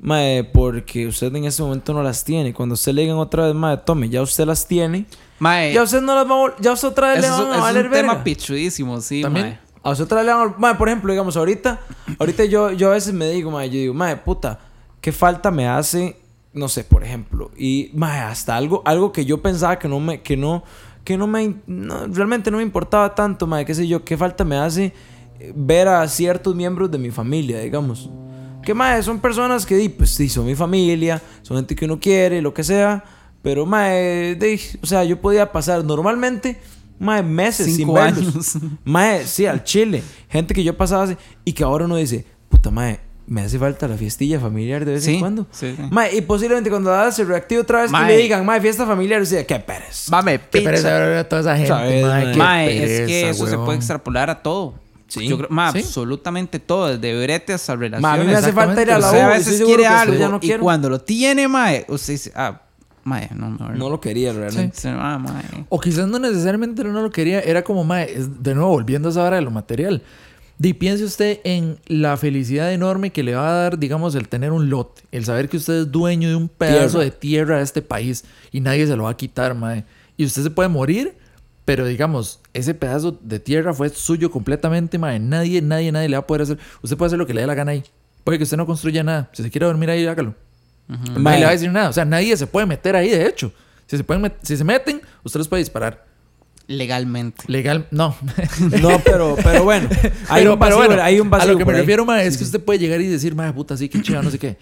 ma, 0.00 0.18
porque 0.52 1.06
usted 1.06 1.34
en 1.34 1.44
ese 1.44 1.62
momento 1.62 1.92
no 1.92 2.02
las 2.02 2.24
tiene. 2.24 2.52
Cuando 2.54 2.74
usted 2.74 2.92
le 2.92 3.02
digan 3.02 3.18
otra 3.18 3.46
vez, 3.46 3.54
ma, 3.54 3.76
tome, 3.78 4.08
ya 4.08 4.22
usted 4.22 4.44
las 4.46 4.66
tiene, 4.66 5.06
Mae, 5.38 5.72
ya 5.72 5.82
usted 5.82 6.00
no 6.02 6.14
las 6.14 6.24
va 6.30 6.46
a 6.46 6.54
ya 6.60 6.72
usted 6.72 6.88
otra 6.88 7.12
vez 7.14 7.20
le 7.20 7.28
van 7.28 7.40
a 7.40 7.42
eso 7.42 7.54
es 7.54 7.60
valer 7.60 7.86
un 7.86 7.92
tema 7.92 8.22
pichudísimo, 8.24 9.00
sí, 9.00 9.22
También. 9.22 9.46
mae. 9.46 9.58
A 9.84 9.90
usted 9.90 10.04
otra 10.04 10.18
vez 10.18 10.26
le 10.26 10.32
van 10.32 10.48
a... 10.50 10.54
Ma, 10.56 10.78
por 10.78 10.88
ejemplo, 10.88 11.12
digamos, 11.12 11.36
ahorita, 11.36 11.80
ahorita 12.20 12.44
yo, 12.44 12.70
yo 12.70 12.90
a 12.90 12.94
veces 12.94 13.12
me 13.12 13.28
digo, 13.30 13.50
ma, 13.50 13.66
yo 13.66 13.72
digo, 13.72 13.92
ma, 13.94 14.14
puta, 14.14 14.60
¿qué 15.02 15.12
falta 15.12 15.50
me 15.50 15.68
hace? 15.68 16.16
No 16.54 16.68
sé, 16.68 16.84
por 16.84 17.04
ejemplo. 17.04 17.50
Y, 17.58 17.90
ma, 17.92 18.28
hasta 18.28 18.56
algo, 18.56 18.80
algo 18.86 19.12
que 19.12 19.26
yo 19.26 19.42
pensaba 19.42 19.78
que 19.78 19.88
no 19.88 20.00
me, 20.00 20.22
que 20.22 20.38
no, 20.38 20.62
que 21.04 21.18
no 21.18 21.26
me, 21.26 21.56
no, 21.66 22.06
realmente 22.06 22.50
no 22.50 22.56
me 22.56 22.62
importaba 22.62 23.14
tanto, 23.14 23.46
ma, 23.46 23.62
qué 23.64 23.74
sé 23.74 23.86
yo, 23.86 24.04
¿qué 24.04 24.16
falta 24.16 24.44
me 24.44 24.56
hace 24.56 24.94
eh, 25.40 25.52
ver 25.54 25.88
a 25.88 26.08
ciertos 26.08 26.54
miembros 26.54 26.90
de 26.90 26.96
mi 26.96 27.10
familia, 27.10 27.58
digamos? 27.58 28.08
Que, 28.62 28.72
ma, 28.74 29.02
son 29.02 29.18
personas 29.18 29.66
que, 29.66 29.76
di, 29.76 29.88
pues, 29.88 30.10
sí, 30.10 30.28
son 30.28 30.46
mi 30.46 30.54
familia, 30.54 31.20
son 31.42 31.56
gente 31.56 31.74
que 31.74 31.84
uno 31.84 31.98
quiere, 31.98 32.40
lo 32.40 32.54
que 32.54 32.62
sea, 32.62 33.02
pero, 33.42 33.66
ma, 33.66 33.88
de, 33.88 34.60
o 34.80 34.86
sea, 34.86 35.02
yo 35.02 35.20
podía 35.20 35.50
pasar 35.50 35.84
normalmente, 35.84 36.60
ma, 37.00 37.22
meses 37.22 37.66
sin 37.66 37.76
Cinco 37.76 37.94
verlos. 37.94 38.54
años. 38.54 38.58
Mae, 38.84 39.26
sí, 39.26 39.46
al 39.46 39.64
chile. 39.64 40.02
Gente 40.28 40.54
que 40.54 40.62
yo 40.62 40.76
pasaba 40.76 41.02
así 41.02 41.16
y 41.44 41.52
que 41.52 41.64
ahora 41.64 41.86
uno 41.86 41.96
dice, 41.96 42.24
puta 42.48 42.70
mae, 42.70 43.00
me 43.26 43.42
hace 43.42 43.58
falta 43.58 43.86
la 43.88 43.96
fiestilla 43.96 44.38
familiar 44.40 44.84
de 44.84 44.92
vez 44.92 45.04
Sí, 45.04 45.14
en 45.14 45.20
cuando. 45.20 45.46
sí, 45.52 45.74
sí. 45.76 45.82
Mae, 45.90 46.16
y 46.16 46.20
posiblemente 46.22 46.68
cuando 46.70 46.90
la 46.90 47.10
se 47.12 47.24
reactive 47.24 47.60
otra 47.60 47.82
vez 47.82 47.90
Mae. 47.90 48.08
le 48.16 48.22
digan, 48.22 48.44
mae, 48.44 48.60
fiesta 48.60 48.84
familiar, 48.86 49.22
usted, 49.22 49.46
qué 49.46 49.58
pereza. 49.60 50.10
Mame, 50.10 50.40
Qué 50.50 50.60
pereza 50.60 50.98
ver 50.98 51.18
a 51.18 51.28
toda 51.28 51.40
esa 51.42 51.54
gente, 51.56 51.68
¿Sabes, 51.68 52.36
mae, 52.36 52.82
es 53.02 53.06
que 53.08 53.30
eso 53.30 53.46
se 53.46 53.56
puede 53.58 53.76
extrapolar 53.78 54.28
a 54.30 54.42
todo. 54.42 54.74
Sí. 55.06 55.28
Yo 55.28 55.36
creo, 55.36 55.48
ma, 55.50 55.70
Sí. 55.72 55.78
absolutamente 55.80 56.58
todo, 56.58 56.96
desde 56.96 57.22
brete 57.22 57.52
hasta 57.52 57.76
relaciones. 57.76 58.00
Mae, 58.02 58.20
a 58.20 58.24
mí 58.24 58.30
me 58.30 58.36
hace 58.36 58.52
falta 58.52 58.80
ir 58.82 58.90
a 58.90 58.98
la 58.98 59.08
a 59.08 59.12
U. 59.12 59.14
y 59.14 59.18
veces 59.26 59.40
estoy 59.40 59.56
seguro 59.58 59.76
quiere 59.76 59.86
algo 59.94 60.14
ya 60.14 60.28
no 60.28 60.36
y 60.36 60.40
quiero. 60.40 60.62
cuando 60.62 60.88
lo 60.90 61.00
tiene, 61.00 61.48
mae, 61.48 61.84
usted 61.88 62.14
dice, 62.14 62.32
ah, 62.34 62.62
mae, 63.04 63.28
no, 63.34 63.50
mejor 63.50 63.76
No 63.76 63.90
lo 63.90 64.00
quería 64.00 64.32
realmente. 64.32 64.78
Sí, 64.80 64.88
ah, 64.90 65.18
mae. 65.18 65.66
O 65.68 65.78
quizás 65.78 66.08
no 66.08 66.18
necesariamente 66.18 66.82
no 66.82 67.02
lo 67.02 67.10
quería, 67.10 67.40
era 67.40 67.62
como, 67.62 67.84
mae, 67.84 68.06
de 68.16 68.54
nuevo, 68.54 68.70
volviendo 68.70 69.08
a 69.08 69.10
esa 69.12 69.22
hora 69.22 69.36
de 69.36 69.42
lo 69.42 69.50
material. 69.50 70.02
Y 70.62 70.74
piense 70.74 71.04
usted 71.04 71.40
en 71.44 71.78
la 71.86 72.16
felicidad 72.16 72.72
enorme 72.72 73.10
que 73.10 73.22
le 73.22 73.34
va 73.34 73.48
a 73.50 73.54
dar, 73.62 73.78
digamos, 73.78 74.14
el 74.14 74.28
tener 74.28 74.52
un 74.52 74.70
lote, 74.70 75.02
el 75.10 75.24
saber 75.24 75.48
que 75.48 75.56
usted 75.56 75.74
es 75.80 75.90
dueño 75.92 76.28
de 76.28 76.36
un 76.36 76.48
pedazo 76.48 76.98
Tierra. 76.98 77.04
de 77.04 77.10
tierra 77.10 77.56
de 77.58 77.62
este 77.64 77.82
país 77.82 78.24
y 78.52 78.60
nadie 78.60 78.86
se 78.86 78.94
lo 78.96 79.04
va 79.04 79.10
a 79.10 79.16
quitar, 79.16 79.54
mae. 79.54 79.84
Y 80.16 80.24
usted 80.24 80.42
se 80.42 80.50
puede 80.50 80.68
morir, 80.68 81.14
pero 81.64 81.84
digamos, 81.86 82.38
ese 82.54 82.74
pedazo 82.74 83.18
de 83.22 83.40
tierra 83.40 83.72
fue 83.74 83.88
suyo 83.88 84.30
completamente, 84.30 84.98
mae. 84.98 85.18
Nadie, 85.18 85.62
nadie, 85.62 85.90
nadie 85.90 86.08
le 86.08 86.16
va 86.16 86.20
a 86.22 86.26
poder 86.26 86.42
hacer. 86.42 86.58
Usted 86.82 86.96
puede 86.96 87.08
hacer 87.08 87.18
lo 87.18 87.26
que 87.26 87.34
le 87.34 87.40
dé 87.40 87.46
la 87.46 87.54
gana 87.54 87.72
ahí. 87.72 87.82
Puede 88.22 88.38
que 88.38 88.44
usted 88.44 88.56
no 88.56 88.66
construya 88.66 89.02
nada. 89.02 89.30
Si 89.32 89.42
se 89.42 89.50
quiere 89.50 89.66
dormir 89.66 89.90
ahí, 89.90 90.06
hágalo. 90.06 90.34
Nadie 90.88 91.38
le 91.38 91.44
va 91.44 91.48
a 91.50 91.52
decir 91.54 91.72
nada. 91.72 91.88
O 91.88 91.92
sea, 91.92 92.04
nadie 92.04 92.36
se 92.36 92.46
puede 92.46 92.66
meter 92.66 92.94
ahí, 92.94 93.08
de 93.10 93.26
hecho. 93.26 93.52
Si 93.86 93.96
se, 93.96 94.04
pueden 94.04 94.22
met- 94.22 94.36
si 94.42 94.56
se 94.56 94.62
meten, 94.64 95.00
usted 95.24 95.38
los 95.38 95.48
puede 95.48 95.62
disparar. 95.62 96.04
Legalmente. 96.68 97.44
Legal, 97.48 97.86
no. 97.90 98.14
No, 98.80 99.00
pero, 99.04 99.36
pero 99.42 99.64
bueno. 99.64 99.88
Hay 100.28 100.42
pero, 100.44 100.54
un 100.54 100.58
pero 100.58 100.76
vacío, 100.76 100.76
bueno, 100.88 101.02
hay 101.02 101.20
un 101.20 101.28
vacío 101.30 101.50
a 101.50 101.52
lo 101.52 101.58
que 101.58 101.64
me 101.64 101.72
ahí. 101.72 101.80
refiero, 101.80 102.04
ma, 102.06 102.22
es 102.22 102.36
que 102.38 102.44
usted 102.44 102.60
puede 102.60 102.78
llegar 102.78 103.00
y 103.00 103.06
decir, 103.08 103.34
ma, 103.34 103.52
puta, 103.54 103.76
sí, 103.76 103.88
qué 103.88 104.00
chido, 104.00 104.22
no 104.22 104.30
sé 104.30 104.38
qué. 104.38 104.56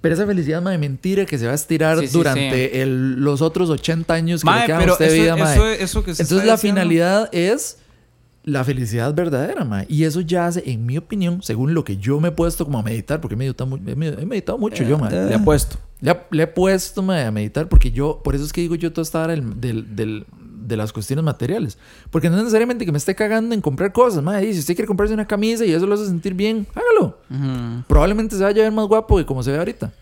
Pero 0.00 0.14
esa 0.14 0.26
felicidad, 0.26 0.60
ma, 0.60 0.70
de 0.70 0.78
mentira 0.78 1.24
que 1.24 1.38
se 1.38 1.46
va 1.46 1.52
a 1.52 1.54
estirar 1.54 1.98
Sí, 2.00 2.08
sí, 2.08 2.12
durante 2.12 2.82
el- 2.82 3.14
los 3.20 3.40
otros 3.40 3.70
80 3.70 4.12
años 4.12 4.42
que 4.42 4.46
le 4.50 4.56
Mae, 4.56 4.66
quedan 4.66 4.76
a 4.78 4.80
pero 4.82 4.92
usted 4.92 5.08
de 5.08 5.14
eso, 5.14 5.22
vida, 5.22 5.36
ma. 5.36 5.52
eso, 5.54 5.66
eso 5.68 6.04
que 6.04 6.14
se 6.14 6.22
Entonces 6.22 6.38
está 6.44 6.46
la 6.46 6.52
diciendo- 6.56 6.80
finalidad 6.82 7.28
es 7.32 7.78
la 8.44 8.62
felicidad 8.62 9.14
verdadera, 9.14 9.64
ma. 9.64 9.84
Y 9.88 10.04
eso 10.04 10.20
ya 10.20 10.46
hace, 10.46 10.62
en 10.70 10.84
mi 10.84 10.98
opinión, 10.98 11.42
según 11.42 11.72
lo 11.72 11.82
que 11.84 11.96
yo 11.96 12.20
me 12.20 12.28
he 12.28 12.32
puesto 12.32 12.66
como 12.66 12.78
a 12.78 12.82
meditar, 12.82 13.22
porque 13.22 13.34
he 13.34 13.38
meditado, 13.38 13.74
he 13.76 13.96
med- 13.96 14.18
he 14.20 14.26
meditado 14.26 14.58
mucho 14.58 14.84
yo, 14.84 14.98
ma. 14.98 15.08
Le 15.08 15.34
apuesto. 15.34 15.78
Le, 16.02 16.10
ha- 16.10 16.26
le 16.30 16.42
he 16.42 16.46
puesto 16.46 17.02
ma, 17.02 17.26
a 17.26 17.30
meditar 17.30 17.66
porque 17.70 17.90
yo, 17.90 18.20
por 18.22 18.34
eso 18.34 18.44
es 18.44 18.52
que 18.52 18.60
digo 18.60 18.74
yo 18.74 18.92
toda 18.92 19.02
esta 19.04 19.22
hora 19.22 19.32
del, 19.32 19.58
del- 19.58 19.96
del- 19.96 20.26
de 20.66 20.76
las 20.76 20.92
cuestiones 20.92 21.24
materiales. 21.24 21.78
Porque 22.10 22.28
no 22.30 22.36
es 22.36 22.42
necesariamente 22.42 22.84
que 22.86 22.92
me 22.92 22.98
esté 22.98 23.14
cagando 23.14 23.54
en 23.54 23.60
comprar 23.60 23.92
cosas, 23.92 24.22
ma. 24.22 24.42
Y 24.42 24.52
si 24.54 24.60
usted 24.60 24.74
quiere 24.74 24.86
comprarse 24.86 25.14
una 25.14 25.26
camisa 25.26 25.64
y 25.64 25.72
eso 25.72 25.86
lo 25.86 25.94
hace 25.94 26.06
sentir 26.06 26.34
bien, 26.34 26.66
hágalo. 26.74 27.18
Ujú. 27.30 27.84
Probablemente 27.88 28.36
se 28.36 28.42
vaya 28.42 28.62
a 28.62 28.64
ver 28.64 28.72
más 28.72 28.86
guapo 28.86 29.18
de 29.18 29.26
como 29.26 29.42
se 29.42 29.50
ve 29.52 29.58
ahorita. 29.58 29.92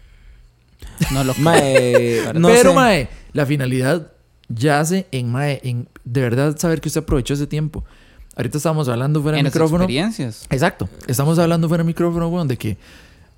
No 1.13 1.25
lo 1.25 1.35
Mae, 1.39 2.23
no 2.35 2.49
Pero, 2.49 2.71
sé. 2.71 2.75
mae, 2.77 3.09
la 3.33 3.47
finalidad 3.47 4.13
yace 4.49 5.07
en, 5.13 5.31
mae, 5.31 5.61
en 5.65 5.89
de 6.05 6.21
verdad 6.21 6.57
saber 6.59 6.81
que 6.81 6.89
usted 6.89 7.03
aprovechó 7.03 7.35
ese 7.35 7.47
tiempo. 7.47 7.85
Ahorita 8.37 8.57
estábamos 8.57 8.89
hablando 8.89 9.21
fuera 9.23 9.37
las 9.37 9.45
micrófono. 9.45 9.85
experiencias. 9.85 10.47
Exacto. 10.51 10.89
Estamos 11.07 11.39
hablando 11.39 11.69
fuera 11.69 11.83
del 11.83 11.87
micrófono, 11.89 12.29
weón, 12.29 12.49
de 12.49 12.57
que, 12.57 12.79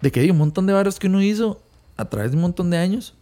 de 0.00 0.12
que 0.12 0.20
hay 0.20 0.30
un 0.30 0.38
montón 0.38 0.66
de 0.66 0.72
varos 0.72 0.98
que 0.98 1.08
uno 1.08 1.20
hizo 1.20 1.60
a 1.96 2.04
través 2.04 2.30
de 2.30 2.36
un 2.36 2.42
montón 2.42 2.70
de 2.70 2.76
años. 2.78 3.14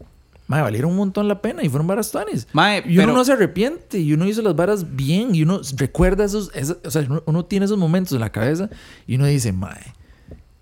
Mae, 0.49 0.61
valieron 0.63 0.91
un 0.91 0.97
montón 0.99 1.29
la 1.29 1.41
pena 1.41 1.63
y 1.63 1.69
fueron 1.69 1.87
varas 1.87 2.11
tuanes. 2.11 2.47
Mae, 2.53 2.83
Y 2.87 2.95
uno 2.99 3.07
pero- 3.07 3.13
no 3.15 3.25
se 3.25 3.33
arrepiente 3.33 3.99
y 3.99 4.13
uno 4.13 4.27
hizo 4.27 4.43
las 4.43 4.55
varas 4.57 4.95
bien 4.97 5.35
y 5.35 5.43
uno 5.43 5.61
recuerda 5.77 6.25
esos, 6.25 6.51
esos- 6.55 6.79
o 6.85 6.91
sea, 6.91 7.07
uno, 7.27 7.45
tiene 7.45 7.65
esos 7.67 7.79
momentos 7.79 8.13
en 8.13 8.21
la 8.21 8.31
cabeza 8.31 8.69
y 9.07 9.15
uno 9.17 9.27
dice, 9.27 9.53
mae, 9.53 9.81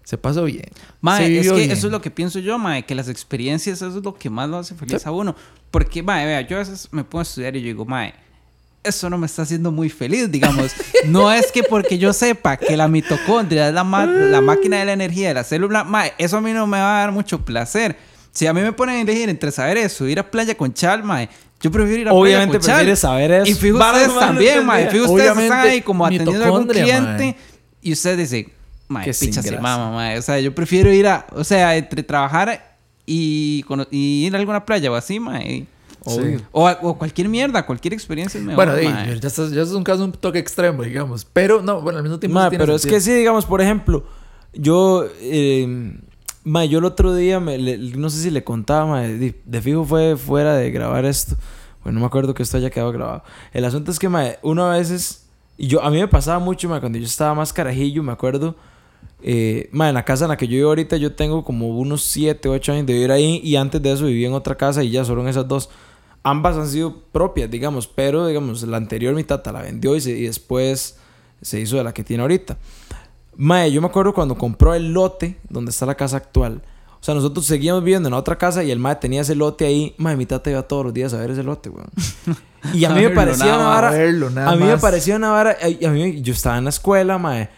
se 0.05 0.19
pasó 0.19 0.45
bien. 0.45 0.65
se 0.75 0.83
Mae, 1.01 1.39
es 1.39 1.49
que 1.49 1.55
bien". 1.55 1.71
eso 1.71 1.87
es 1.87 1.93
lo 1.93 2.01
que 2.01 2.11
pienso 2.11 2.39
yo, 2.41 2.59
mae, 2.59 2.85
que 2.85 2.95
las 2.95 3.09
experiencias 3.09 3.79
eso 3.83 3.97
es 3.99 4.05
lo 4.05 4.15
que 4.15 4.29
más 4.31 4.49
lo 4.49 4.59
hace 4.59 4.75
feliz 4.75 5.07
a 5.07 5.11
uno. 5.13 5.35
Porque, 5.71 6.03
mae, 6.03 6.27
vea, 6.27 6.41
yo 6.43 6.57
a 6.57 6.61
veces 6.61 6.89
me 6.93 7.03
pongo 7.05 7.21
a 7.21 7.23
estudiar 7.23 7.57
y 7.57 7.61
yo 7.61 7.67
digo, 7.67 7.85
mae, 7.85 8.13
eso 8.83 9.11
no 9.11 9.19
me 9.19 9.27
está 9.27 9.43
haciendo 9.43 9.71
muy 9.73 9.89
feliz, 9.91 10.31
digamos. 10.31 10.73
no 11.07 11.31
es 11.33 11.53
que 11.53 11.63
porque 11.63 11.99
yo 11.99 12.13
sepa 12.13 12.57
que 12.57 12.77
la 12.77 12.89
mitocondria 12.89 13.69
es 13.69 13.75
la, 13.75 13.85
la 13.85 14.41
máquina 14.41 14.79
de 14.79 14.85
la 14.87 14.93
energía 14.93 15.29
de 15.29 15.35
la 15.35 15.45
célula, 15.45 15.85
mae, 15.85 16.13
eso 16.19 16.39
a 16.39 16.41
mí 16.41 16.53
no 16.53 16.67
me 16.67 16.79
va 16.79 16.97
a 16.99 17.01
dar 17.01 17.13
mucho 17.13 17.45
placer. 17.45 17.97
Si 18.41 18.47
a 18.47 18.55
mí 18.55 18.63
me 18.63 18.73
ponen 18.73 18.97
a 18.97 19.01
elegir 19.03 19.29
entre 19.29 19.53
saber 19.53 19.77
eso, 19.77 20.09
ir 20.09 20.19
a 20.19 20.31
playa 20.31 20.55
con 20.57 20.73
Chal, 20.73 21.05
mae, 21.05 21.29
yo 21.61 21.71
prefiero 21.71 22.01
ir 22.01 22.09
a 22.09 22.13
Obviamente 22.15 22.59
playa 22.59 22.59
con 22.59 22.67
Chal. 22.67 22.75
prefieres 22.77 22.99
saber 23.01 23.31
eso. 23.33 23.51
Y 23.51 23.55
fijo 23.55 23.77
ustedes 23.79 24.09
no 24.09 24.19
también, 24.19 24.65
mae. 24.65 24.89
Fijo 24.91 25.05
ustedes 25.13 25.31
Obviamente, 25.33 25.45
están 25.55 25.67
ahí 25.67 25.81
como 25.83 26.07
atendiendo 26.07 26.43
a 26.43 26.47
algún 26.47 26.67
cliente 26.67 27.23
mae. 27.25 27.37
y 27.83 27.93
ustedes 27.93 28.17
dicen, 28.31 28.51
mae, 28.89 29.05
picha 29.13 29.43
se 29.43 29.59
mama, 29.59 29.91
mae. 29.91 30.17
O 30.19 30.23
sea, 30.23 30.41
yo 30.41 30.55
prefiero 30.55 30.91
ir 30.91 31.07
a, 31.07 31.27
o 31.33 31.45
sea, 31.45 31.77
entre 31.77 32.03
trabajar 32.03 32.79
y, 33.05 33.63
y 33.91 34.25
ir 34.27 34.35
a 34.35 34.39
alguna 34.39 34.65
playa 34.65 34.91
o 34.91 34.95
así, 34.95 35.21
mae. 35.21 35.67
Obvio. 36.03 36.41
O, 36.53 36.67
o 36.67 36.97
cualquier 36.97 37.29
mierda, 37.29 37.67
cualquier 37.67 37.93
experiencia 37.93 38.39
es 38.39 38.45
mejor. 38.47 38.65
Bueno, 38.65 38.81
ya, 38.81 39.13
estás- 39.13 39.51
ya 39.53 39.61
es 39.61 39.69
un 39.73 39.85
caso 39.85 40.03
un 40.03 40.13
toque 40.13 40.39
extremo, 40.39 40.83
digamos. 40.83 41.27
Pero 41.31 41.61
no, 41.61 41.83
bueno, 41.83 41.99
al 41.99 42.05
mismo 42.05 42.19
tiempo. 42.19 42.39
Ma, 42.39 42.49
sí 42.49 42.57
pero 42.57 42.75
es 42.77 42.81
sentido. 42.81 42.97
que 42.97 43.05
sí, 43.05 43.13
digamos, 43.13 43.45
por 43.45 43.61
ejemplo, 43.61 44.07
yo, 44.55 45.05
eh, 45.21 45.93
ma, 46.51 46.65
yo 46.65 46.81
el 46.81 46.85
otro 46.85 47.15
día, 47.15 47.39
me, 47.39 47.59
no 47.59 48.11
sé 48.11 48.23
si 48.23 48.31
le 48.31 48.43
contaba, 48.43 48.85
ma, 48.85 49.03
de, 49.03 49.63
fijo 49.63 49.85
fue 49.85 50.17
fuera 50.17 50.57
de 50.57 50.71
grabar 50.71 51.05
esto. 51.05 51.37
Bueno, 51.83 51.99
no 51.99 52.01
me 52.01 52.07
acuerdo 52.07 52.35
que 52.35 52.43
esto 52.43 52.57
haya 52.57 52.71
quedado 52.71 52.93
grabado. 52.93 53.23
El 53.53 53.65
asunto 53.65 53.91
es 53.91 53.99
que, 53.99 54.09
ma, 54.09 54.25
uno 54.43 54.65
a 54.67 54.77
veces, 54.77 55.27
yo, 55.57 55.83
a 55.83 55.91
mí 55.91 55.99
me 55.99 56.09
pasaba 56.09 56.41
mucho, 56.41 56.69
ma, 56.69 56.81
cuando 56.81 56.99
yo 56.99 57.05
estaba 57.05 57.35
más 57.35 57.53
carajillo, 57.53 58.03
me 58.03 58.11
acuerdo, 58.11 58.57
eh, 59.23 59.69
ma, 59.71 59.89
en 59.89 59.95
la 59.95 60.05
casa 60.05 60.25
en 60.25 60.31
la 60.31 60.37
que 60.37 60.49
yo 60.49 60.57
vivo 60.57 60.69
ahorita, 60.71 60.97
yo 60.97 61.15
tengo 61.15 61.45
como 61.45 61.69
unos 61.79 62.03
7, 62.03 62.49
8 62.49 62.73
años 62.73 62.87
de 62.87 62.95
vivir 62.95 63.13
ahí, 63.13 63.41
y 63.45 63.55
antes 63.55 63.81
de 63.81 63.93
eso 63.93 64.07
viví 64.07 64.25
en 64.25 64.33
otra 64.33 64.57
casa 64.57 64.83
y 64.83 64.91
ya 64.91 65.05
solo 65.05 65.23
en 65.23 65.29
esas 65.29 65.47
dos. 65.47 65.71
Ambas 66.25 66.57
han 66.57 66.69
sido 66.69 67.01
propias, 67.13 67.49
digamos, 67.49 67.87
pero, 67.87 68.27
digamos, 68.27 68.63
la 68.65 68.77
anterior 68.77 69.15
mi 69.15 69.23
tata 69.23 69.53
la 69.53 69.63
vendió 69.63 69.97
y, 69.97 70.01
y 70.01 70.25
después 70.25 70.99
se 71.41 71.61
hizo 71.61 71.77
de 71.77 71.85
la 71.85 71.95
que 71.95 72.03
tiene 72.03 72.23
ahorita. 72.23 72.59
Mae, 73.43 73.73
yo 73.73 73.81
me 73.81 73.87
acuerdo 73.87 74.13
cuando 74.13 74.37
compró 74.37 74.75
el 74.75 74.93
lote 74.93 75.39
donde 75.49 75.71
está 75.71 75.87
la 75.87 75.95
casa 75.95 76.19
actual. 76.19 76.63
O 77.01 77.03
sea, 77.03 77.15
nosotros 77.15 77.47
seguíamos 77.47 77.83
viviendo 77.83 78.09
en 78.09 78.15
otra 78.15 78.37
casa 78.37 78.63
y 78.63 78.71
el 78.71 78.79
mae 78.79 78.97
tenía 78.97 79.23
ese 79.23 79.35
lote 79.35 79.65
ahí. 79.65 79.95
Mae, 79.97 80.17
mi 80.17 80.27
tata 80.27 80.51
iba 80.51 80.61
todos 80.63 80.85
los 80.85 80.93
días 80.95 81.15
a 81.15 81.19
ver 81.19 81.31
ese 81.31 81.43
lote, 81.43 81.71
weón. 81.71 81.89
Y 82.75 82.85
a 82.85 82.91
A 82.91 82.93
mí 82.95 83.01
me 83.01 83.07
verlo, 83.09 83.23
parecía 83.23 83.47
nada 83.47 83.57
una 83.59 83.69
vara. 83.69 83.89
a 83.89 83.93
verlo, 83.93 84.29
nada 84.31 84.51
a 84.51 84.57
mí 84.57 84.65
me 84.65 84.77
parecía 84.77 85.17
una 85.17 85.31
vara. 85.31 85.57
y 85.67 85.83
A 85.87 85.91
mí, 85.91 86.21
yo 86.21 86.35
estaba 86.35 86.59
en 86.59 86.65
la 86.65 86.71
escuela, 86.71 87.17
mae. 87.17 87.49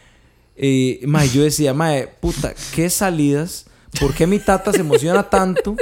Y, 0.57 1.01
mae, 1.07 1.29
yo 1.29 1.43
decía, 1.43 1.75
mae, 1.75 2.07
puta, 2.07 2.55
qué 2.75 2.89
salidas. 2.89 3.67
¿Por 3.99 4.15
qué 4.15 4.29
mi 4.29 4.39
tata 4.39 4.71
se 4.73 4.79
emociona 4.79 5.25
tanto? 5.25 5.75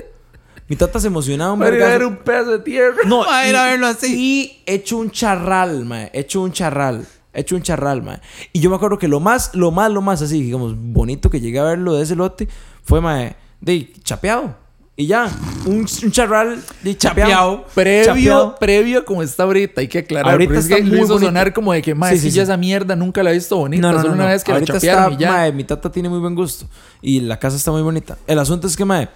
Mi 0.69 0.77
tata 0.77 0.99
se 1.01 1.09
emocionaba 1.09 1.53
un 1.53 1.59
Para 1.59 1.77
ir 1.77 1.83
a 1.83 1.89
ver 1.89 2.05
un 2.07 2.17
pedazo 2.17 2.53
de 2.53 2.59
tierra. 2.61 2.97
No, 3.05 3.25
Ma, 3.27 3.47
ir 3.47 3.53
y- 3.53 3.57
a 3.59 3.65
verlo 3.67 3.87
así. 3.89 4.07
Y 4.17 4.63
hecho 4.65 4.97
un 4.97 5.11
charral, 5.11 5.85
mae. 5.85 6.11
Hecho 6.15 6.41
un 6.41 6.53
charral. 6.53 7.07
Hecho 7.33 7.55
un 7.57 7.63
charral, 7.63 8.03
mae. 8.03 8.21
Y 8.53 8.61
yo 8.61 8.71
me 8.71 8.77
acuerdo 8.77 8.99
que 8.99 9.07
lo 9.09 9.21
más, 9.21 9.55
lo 9.55 9.71
más, 9.71 9.91
lo 9.93 10.03
más 10.03 10.21
así, 10.23 10.43
digamos, 10.43 10.75
bonito 10.77 11.31
que 11.31 11.41
llegué 11.41 11.59
a 11.61 11.65
verlo 11.65 11.95
de 11.95 12.03
ese 12.03 12.17
lote 12.17 12.49
fue, 12.83 13.01
mae, 13.01 13.37
de 13.61 13.93
chapeado. 14.03 14.57
Y 14.97 15.07
ya, 15.07 15.31
un, 15.65 15.87
un 16.03 16.11
charral 16.11 16.63
de 16.83 16.97
chapeado. 16.97 17.31
Chapeado. 17.31 17.65
Previo, 17.75 18.05
Chapeado. 18.05 18.57
previo 18.57 19.05
como 19.07 19.23
está 19.23 19.45
ahorita, 19.45 19.81
hay 19.81 19.89
que 19.89 20.01
aclarar. 20.01 20.33
Ahorita 20.33 20.49
porque 20.49 20.59
es 20.59 20.65
está 20.67 20.77
que 20.77 20.83
lo 20.83 20.89
muy 20.89 20.99
hizo 20.99 21.07
bonito. 21.15 21.27
sonar 21.27 21.53
como 21.55 21.73
de 21.73 21.81
que, 21.81 21.95
más 21.95 22.11
Sí, 22.11 22.17
si 22.19 22.23
sí, 22.23 22.37
ya 22.37 22.43
sí. 22.43 22.51
esa 22.51 22.57
mierda 22.59 22.97
nunca 22.97 23.23
la 23.23 23.31
he 23.31 23.35
visto 23.35 23.57
bonita. 23.57 23.81
No, 23.81 23.93
no, 23.93 23.99
solo 24.03 24.15
no, 24.15 24.23
una 24.25 24.33
vez 24.33 24.45
que 24.45 24.53
Ahorita 24.53 24.75
la 24.75 24.81
chapearon 24.81 25.13
está, 25.13 25.15
y 25.15 25.25
ya. 25.25 25.31
mae, 25.33 25.53
mi 25.53 25.65
tata 25.65 25.91
tiene 25.91 26.11
muy 26.11 26.19
buen 26.19 26.35
gusto. 26.35 26.67
Y 27.01 27.21
la 27.21 27.39
casa 27.39 27.57
está 27.57 27.71
muy 27.71 27.81
bonita. 27.81 28.19
El 28.27 28.39
asunto 28.41 28.67
es 28.67 28.77
que, 28.77 28.85
mae, 28.85 29.09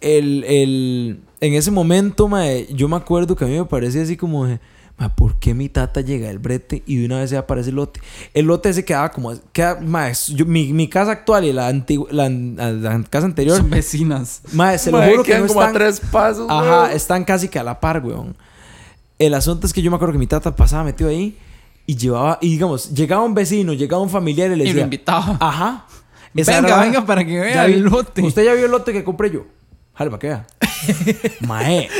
el, 0.00 0.44
el, 0.44 1.20
en 1.42 1.54
ese 1.54 1.70
momento, 1.70 2.28
mae, 2.28 2.66
yo 2.72 2.88
me 2.88 2.96
acuerdo 2.96 3.36
que 3.36 3.44
a 3.44 3.48
mí 3.48 3.58
me 3.58 3.64
parecía 3.66 4.02
así 4.02 4.16
como 4.16 4.46
de, 4.46 4.52
mae, 4.52 4.60
¿por 5.08 5.36
qué 5.38 5.54
mi 5.54 5.70
tata 5.70 6.02
llega 6.02 6.28
del 6.28 6.38
brete 6.38 6.82
y 6.86 6.96
de 6.98 7.06
una 7.06 7.20
vez 7.20 7.30
se 7.30 7.36
aparece 7.38 7.70
el 7.70 7.76
lote? 7.76 8.00
El 8.34 8.44
lote 8.46 8.72
se 8.74 8.84
quedaba 8.84 9.10
como, 9.10 9.32
queda, 9.52 9.78
mae, 9.80 10.12
yo- 10.34 10.44
mi, 10.44 10.72
mi 10.74 10.88
casa 10.88 11.12
actual 11.12 11.44
y 11.46 11.52
la, 11.54 11.68
antigua, 11.68 12.06
la, 12.10 12.28
la 12.28 13.02
casa 13.08 13.26
anterior, 13.26 13.56
Son 13.56 13.70
vecinas. 13.70 14.42
mae, 14.52 14.78
se 14.78 14.90
lo 14.90 15.02
juro 15.02 15.22
que 15.22 15.38
no 15.38 15.46
como 15.46 15.60
a 15.62 15.64
están, 15.66 15.74
tres 15.74 16.00
pasos. 16.10 16.46
Ajá, 16.50 16.82
weón. 16.82 16.90
están 16.92 17.24
casi 17.24 17.48
que 17.48 17.58
a 17.58 17.64
la 17.64 17.80
par, 17.80 18.04
weón. 18.04 18.36
El 19.18 19.34
asunto 19.34 19.66
es 19.66 19.72
que 19.72 19.82
yo 19.82 19.90
me 19.90 19.96
acuerdo 19.96 20.12
que 20.12 20.18
mi 20.18 20.26
tata 20.26 20.54
pasaba 20.54 20.84
metido 20.84 21.08
ahí 21.10 21.36
y 21.86 21.96
llevaba, 21.96 22.38
y 22.40 22.50
digamos, 22.50 22.90
llegaba 22.92 23.22
un 23.24 23.34
vecino, 23.34 23.72
llegaba 23.72 24.02
un 24.02 24.10
familiar 24.10 24.50
y 24.50 24.56
le 24.56 24.64
Y 24.64 24.66
lo 24.66 24.72
decía, 24.72 24.82
invitaba. 24.84 25.36
Ajá. 25.40 25.86
Esa 26.34 26.60
Venga, 26.60 26.80
venga, 26.80 27.04
para 27.06 27.24
que 27.24 27.40
vea 27.40 27.54
Ya 27.54 27.64
el 27.64 27.80
lote. 27.80 28.22
Usted 28.22 28.44
ya 28.44 28.54
vio 28.54 28.66
el 28.66 28.70
lote 28.70 28.92
que 28.92 29.02
compré 29.02 29.30
yo. 29.32 29.46
Jale, 30.00 30.10
para 30.10 30.18
que 30.18 30.28
vea. 30.28 30.46
Mae. 31.40 31.90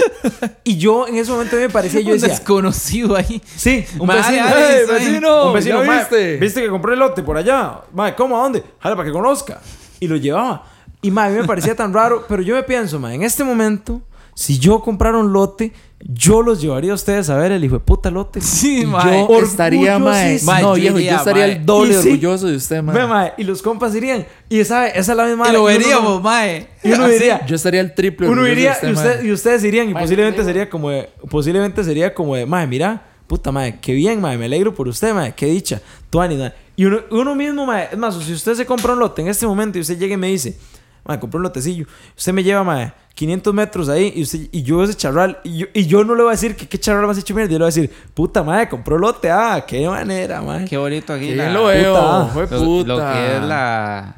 Y 0.64 0.78
yo 0.78 1.07
en 1.07 1.16
ese 1.16 1.30
momento 1.30 1.54
me 1.57 1.69
parecía, 1.69 2.00
yo 2.00 2.07
un 2.07 2.12
decía, 2.14 2.28
desconocido 2.30 3.14
ahí. 3.14 3.42
sí, 3.45 3.85
un 3.99 4.07
Mae, 4.07 4.16
vecino. 4.16 4.42
ay, 4.47 4.54
"Hey, 4.57 4.78
sí. 4.87 4.92
vecino, 4.95 5.47
un 5.49 5.52
vecino, 5.52 5.80
¿ya 5.83 5.87
mae, 5.87 5.99
viste? 5.99 6.37
¿Viste 6.38 6.62
que 6.62 6.69
compré 6.71 6.95
el 6.95 6.99
lote 6.99 7.23
por 7.23 7.37
allá? 7.37 7.83
Mae, 7.92 8.14
¿cómo? 8.14 8.38
¿A 8.38 8.42
dónde? 8.45 8.64
Jale, 8.78 8.97
para 8.97 9.07
que 9.07 9.12
conozca. 9.12 9.61
Y 10.00 10.09
lo 10.09 10.16
llevaba. 10.16 10.64
Y 11.02 11.11
mae, 11.11 11.28
a 11.28 11.30
mí 11.30 11.40
me 11.42 11.47
parecía 11.47 11.76
tan 11.76 11.92
raro, 11.92 12.25
pero 12.26 12.40
yo 12.40 12.54
me 12.54 12.62
pienso, 12.62 12.99
mae, 12.99 13.14
en 13.16 13.23
este 13.23 13.45
momento, 13.45 14.00
si 14.35 14.59
yo 14.59 14.80
comprara 14.80 15.19
un 15.19 15.30
lote, 15.35 15.75
yo 16.02 16.40
los 16.42 16.61
llevaría 16.62 16.92
a 16.92 16.95
ustedes 16.95 17.28
a 17.28 17.37
ver 17.37 17.52
el 17.52 17.62
hijo 17.62 17.75
de 17.75 17.80
puta 17.80 18.11
lote. 18.11 18.40
Sí, 18.40 18.87
mae. 18.87 19.26
yo 19.28 19.38
estaría, 19.40 19.99
mae. 19.99 20.40
Mae, 20.45 20.62
No, 20.62 20.69
yo 20.76 20.80
viejo, 20.83 20.95
yo 20.97 21.00
iría, 21.00 21.16
estaría 21.16 21.47
mae. 21.47 21.52
el 21.57 21.66
doble 21.66 21.99
orgulloso 21.99 22.47
de 22.47 22.57
usted, 22.57 22.83
mae. 22.83 22.97
Ve, 22.97 23.07
mae, 23.07 23.33
y 23.37 23.45
los 23.45 23.61
compas 23.61 23.95
irían. 23.95 24.26
Y 24.49 24.61
esa, 24.61 24.88
esa 24.88 25.12
es 25.12 25.16
la 25.16 25.26
misma 25.26 25.49
Y 25.49 25.52
lo 25.52 25.59
uno 25.61 25.66
veríamos, 25.66 26.23
mae. 26.23 26.69
Y 26.83 26.92
uno 26.92 27.07
diría, 27.07 27.45
Yo 27.47 27.54
estaría 27.57 27.80
el 27.83 27.95
triple 27.95 28.28
uno 28.28 28.42
orgulloso 28.42 28.59
iría 28.59 28.71
de 28.71 28.76
usted, 28.76 28.88
y, 28.88 28.92
usted- 28.92 29.16
mae. 29.21 29.26
y 29.28 29.33
ustedes 29.33 29.64
irían 29.64 29.90
y 29.90 29.95
Mae, 29.95 30.02
posiblemente 30.02 30.45
sería 30.45 30.71
como 30.71 30.90
de, 30.90 31.09
posiblemente 31.28 31.85
sería 31.85 32.14
como 32.14 32.35
de, 32.35 32.47
mae, 32.47 32.66
mira, 32.66 33.07
puta 33.26 33.52
madre, 33.52 33.78
qué 33.80 33.92
bien, 33.92 34.21
mae, 34.21 34.38
me 34.38 34.47
alegro 34.47 34.75
por 34.75 34.88
usted, 34.88 35.12
mae, 35.14 35.35
qué 35.35 35.47
dicha, 35.47 35.80
Tuani, 36.09 36.37
mae". 36.37 36.52
Y 36.76 36.87
uno, 36.87 37.00
uno 37.11 37.35
mismo, 37.35 37.66
mae, 37.66 37.88
es 37.92 37.99
más, 37.99 38.14
si 38.16 38.33
usted 38.33 38.54
se 38.54 38.64
compra 38.64 38.95
un 38.95 39.00
lote 39.00 39.21
en 39.21 39.28
este 39.28 39.47
momento 39.47 39.76
y 39.76 39.83
usted 39.83 39.99
llega 39.99 40.14
y 40.14 40.16
me 40.16 40.28
dice, 40.28 40.57
mae, 41.04 41.19
compré 41.19 41.37
un 41.38 41.42
lotecillo, 41.45 41.87
usted 42.16 42.33
me 42.33 42.42
lleva, 42.42 42.62
mae, 42.64 42.92
500 43.14 43.52
metros 43.54 43.88
ahí 43.88 44.12
y, 44.16 44.23
usted, 44.23 44.49
y 44.52 44.62
yo 44.62 44.76
veo 44.78 44.85
ese 44.85 44.95
charral 44.95 45.38
y 45.45 45.59
yo, 45.59 45.66
y 45.75 45.87
yo 45.87 46.04
no 46.04 46.14
le 46.14 46.23
voy 46.23 46.30
a 46.30 46.33
decir 46.33 46.57
que 46.57 46.66
qué 46.69 46.78
charral 46.78 47.04
me 47.04 47.11
has 47.12 47.19
hecho 47.19 47.35
mierda, 47.35 47.50
yo 47.52 47.59
le 47.59 47.64
voy 47.64 47.73
a 47.73 47.75
decir, 47.75 47.90
puta 48.14 48.42
madre, 48.42 48.69
compró 48.69 48.97
lote, 48.99 49.30
ah, 49.30 49.64
qué 49.66 49.87
manera, 49.88 50.40
mae. 50.42 50.64
Qué 50.64 50.76
bonito 50.78 51.12
aquí. 51.12 51.28
Qué 51.28 51.37
la- 51.37 51.50
lo 51.50 51.64
veo. 51.66 51.95
puta. 51.95 52.26
Fue 52.33 52.47
puta. 52.47 52.88
lo 52.88 52.97
que 52.99 53.37
es 53.37 53.42
la. 53.42 54.14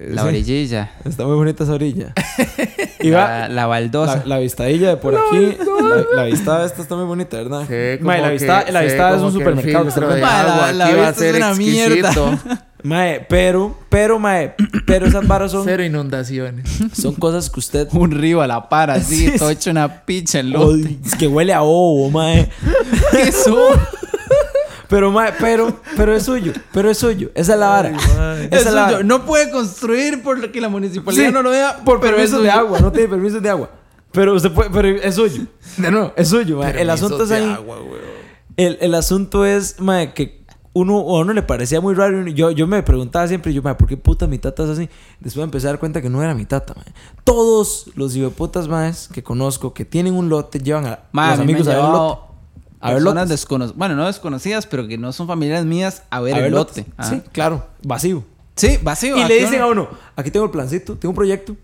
La 0.00 0.22
Sí. 0.22 0.28
orillilla. 0.28 0.92
Está 1.04 1.24
muy 1.26 1.34
bonita 1.34 1.64
esa 1.64 1.72
orilla. 1.72 2.12
Y 3.00 3.10
va- 3.10 3.26
La, 3.28 3.48
la 3.48 3.66
baldosa. 3.66 4.16
La, 4.18 4.26
la 4.36 4.38
vistadilla 4.38 4.90
de 4.90 4.96
por 4.96 5.14
aquí. 5.16 5.56
La, 5.58 6.04
la 6.16 6.24
vista 6.24 6.64
esta 6.64 6.82
está 6.82 6.94
muy 6.96 7.04
bonita, 7.04 7.36
¿verdad? 7.36 7.62
Sí, 7.68 8.02
Mae, 8.04 8.20
la 8.20 8.30
vista, 8.30 8.64
que- 8.64 8.72
la 8.72 8.80
sí, 8.80 8.86
vista 8.86 9.08
es 9.10 9.14
un 9.16 9.20
que 9.20 9.26
el 9.26 9.32
supermercado 9.32 9.84
que 9.84 9.88
está 9.88 10.00
filtro 10.00 10.14
de 10.16 10.20
la- 10.20 10.40
agua 10.54 10.72
la 10.72 10.86
aquí 10.86 10.94
va 10.96 11.02
a 11.06 11.10
vista 11.10 11.24
es 11.26 11.32
ser 11.32 11.36
una 11.42 11.54
mierda. 11.54 12.12
Mae, 12.82 13.26
pero, 13.28 13.76
pero, 13.88 14.18
mae, 14.20 14.54
pero 14.86 15.06
esas 15.06 15.26
varas 15.26 15.50
son, 15.50 15.64
Cero 15.64 15.82
inundaciones. 15.84 16.68
son 16.92 17.14
cosas 17.14 17.50
que 17.50 17.58
usted. 17.58 17.88
Un 17.92 18.10
río 18.12 18.40
a 18.40 18.46
la 18.46 18.68
par, 18.68 18.90
así, 18.90 19.30
Sí, 19.30 19.38
todo 19.38 19.50
hecho 19.50 19.70
una 19.70 20.04
picha 20.04 20.40
el 20.40 20.50
lote. 20.50 20.98
Es 21.04 21.14
que 21.16 21.26
huele 21.26 21.52
a 21.52 21.62
ovo, 21.62 22.10
mae. 22.10 22.48
¿Qué 23.10 23.32
son? 23.32 23.78
Pero, 24.88 25.10
mae, 25.10 25.32
pero, 25.38 25.80
pero 25.96 26.14
es 26.14 26.22
suyo. 26.22 26.52
Pero 26.72 26.88
es 26.88 26.98
suyo. 26.98 27.30
Esa 27.34 27.54
es 27.54 27.58
la 27.58 27.68
vara. 27.68 27.90
Esa 27.90 28.42
es 28.44 28.52
Eso 28.52 28.70
la 28.70 28.82
vara. 28.82 29.02
no 29.02 29.26
puede 29.26 29.50
construir 29.50 30.22
por 30.22 30.38
lo 30.38 30.50
que 30.50 30.60
la 30.60 30.68
municipalidad 30.68 31.26
Sí, 31.26 31.32
no 31.32 31.42
lo 31.42 31.50
vea. 31.50 31.78
Por 31.84 32.00
permisos 32.00 32.38
es 32.38 32.42
de 32.44 32.50
agua. 32.50 32.80
No 32.80 32.90
tiene 32.92 33.08
permisos 33.08 33.42
de 33.42 33.50
agua. 33.50 33.70
Pero 34.12 34.34
usted 34.34 34.50
puede, 34.52 34.70
pero 34.70 34.88
es 34.88 35.14
suyo. 35.14 35.42
De 35.76 35.90
nuevo, 35.90 36.12
es 36.16 36.28
suyo, 36.28 36.58
mae. 36.58 36.80
El 36.80 36.88
asunto 36.88 37.24
es 37.24 37.30
ahí. 37.30 37.44
agua. 37.44 37.76
El, 38.56 38.78
el 38.80 38.94
asunto 38.94 39.44
es, 39.44 39.78
mae, 39.78 40.14
que 40.14 40.37
uno, 40.78 40.98
a 40.98 41.20
uno 41.20 41.32
le 41.32 41.42
parecía 41.42 41.80
muy 41.80 41.94
raro. 41.94 42.26
Yo, 42.28 42.50
yo 42.50 42.66
me 42.66 42.82
preguntaba 42.82 43.26
siempre, 43.26 43.52
yo, 43.52 43.62
¿por 43.62 43.86
qué 43.86 43.96
puta 43.96 44.26
mi 44.26 44.38
tata 44.38 44.64
es 44.64 44.70
así? 44.70 44.88
Después 45.20 45.44
empecé 45.44 45.66
a 45.66 45.70
dar 45.70 45.80
cuenta 45.80 46.00
que 46.00 46.08
no 46.08 46.22
era 46.22 46.34
mi 46.34 46.44
tata. 46.44 46.74
Todos 47.24 47.90
los 47.94 48.16
putas 48.32 48.68
maes 48.68 49.08
que 49.12 49.22
conozco 49.22 49.74
que 49.74 49.84
tienen 49.84 50.14
un 50.14 50.28
lote 50.28 50.58
llevan 50.58 50.86
a 50.86 51.00
los 51.12 51.38
a 51.38 51.42
amigos 51.42 51.68
a 51.68 51.70
ver 51.70 51.84
el 51.84 51.92
lote. 51.92 52.22
A 52.80 52.88
ver 52.92 53.02
personas 53.02 53.28
desconocidas. 53.28 53.76
Bueno, 53.76 53.96
no 53.96 54.06
desconocidas, 54.06 54.66
pero 54.66 54.86
que 54.86 54.96
no 54.96 55.12
son 55.12 55.26
familiares 55.26 55.64
mías 55.64 56.04
a 56.10 56.20
ver 56.20 56.34
A 56.34 56.38
el 56.38 56.42
ver 56.44 56.52
lote. 56.52 56.86
Ah. 56.96 57.04
Sí, 57.04 57.22
claro, 57.32 57.66
vacío. 57.82 58.22
Sí, 58.54 58.78
vacío. 58.82 59.16
Y 59.16 59.22
¿a 59.22 59.28
le 59.28 59.40
dicen 59.40 59.60
a 59.60 59.66
uno, 59.66 59.88
aquí 60.16 60.30
tengo 60.30 60.46
el 60.46 60.52
plancito, 60.52 60.96
tengo 60.96 61.10
un 61.10 61.16
proyecto 61.16 61.56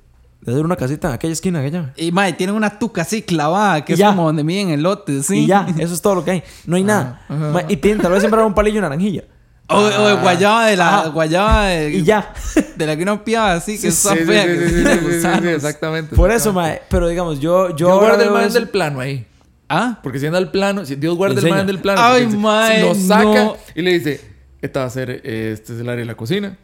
de 0.45 0.53
hacer 0.53 0.65
una 0.65 0.77
casita 0.77 1.09
en 1.09 1.15
aquella 1.15 1.33
esquina, 1.33 1.61
aquella. 1.61 1.93
Y 1.97 2.13
mae, 2.13 2.33
tienen 2.35 2.55
una 2.55 2.79
tuca 2.79 3.03
así 3.03 3.23
clavada, 3.23 3.85
que 3.85 3.93
Y 3.93 3.95
es 3.95 3.99
ya. 3.99 4.09
como 4.09 4.25
donde 4.27 4.45
miden 4.45 4.71
el 4.71 4.83
lote, 4.83 5.23
sí. 5.23 5.39
Y 5.45 5.47
ya, 5.47 5.67
eso 5.79 5.95
es 5.95 6.03
todo 6.03 6.17
lo 6.17 6.25
que 6.25 6.31
hay. 6.33 6.43
No 6.67 6.77
hay 6.77 6.85
nada. 6.85 7.23
ajá. 7.29 7.51
Ma, 7.51 7.63
y 7.69 7.77
tienen 7.79 8.03
tal 8.03 8.13
vez 8.13 8.21
sembrar 8.23 8.45
un 8.45 8.55
palillo 8.55 8.77
de 8.77 8.81
naranjilla. 8.83 9.25
O, 9.67 9.77
o 9.79 10.09
de 10.09 10.15
guayaba 10.17 10.67
de 10.67 10.77
la 10.77 11.09
guayaba 11.09 11.69
de, 11.69 11.91
Y 11.95 12.03
ya. 12.03 12.35
de 12.77 12.87
la 12.87 12.95
que 12.97 13.03
uno 13.03 13.25
piaba 13.25 13.55
así, 13.55 13.73
que 13.81 13.91
Sí, 13.91 14.09
está 14.09 14.11
sí, 14.15 14.25
fea, 14.25 14.43
sí, 14.43 14.49
que 14.49 14.59
sí, 14.59 14.65
sí, 14.69 14.75
tiene 14.75 14.91
sí, 14.93 14.99
sí, 15.01 15.05
sí, 15.11 15.17
gusanos. 15.17 15.45
exactamente. 15.47 16.15
Por 16.17 16.31
eso, 16.31 16.53
mae. 16.53 16.83
Pero 16.91 17.09
digamos, 17.09 17.41
yo, 17.41 17.71
yo 17.71 17.75
Dios 17.77 17.91
ahora 17.91 18.17
guarda 18.17 18.41
el 18.41 18.47
eso- 18.47 18.59
del 18.61 18.69
plano 18.69 19.01
ahí. 19.01 19.27
¿Ah? 19.71 19.99
Porque 20.03 20.19
si 20.19 20.27
anda 20.27 20.37
al 20.39 20.51
plano, 20.51 20.85
si 20.85 20.97
Dios 20.97 21.17
guarda 21.17 21.41
el 21.41 21.49
man 21.49 21.67
del 21.67 21.79
plano. 21.79 21.99
Ay, 22.03 22.27
mae, 22.27 22.83
lo 22.83 22.95
saca 22.95 23.23
no. 23.25 23.57
y 23.75 23.81
le 23.81 23.95
dice, 23.95 24.21
esta 24.61 24.81
va 24.81 24.87
a 24.87 24.91
ser, 24.91 25.23
eh, 25.25 25.53
este 25.55 25.73
es 25.73 25.81
el 25.81 25.89
área 25.89 26.01
de 26.01 26.05
la 26.05 26.15
cocina. 26.17 26.59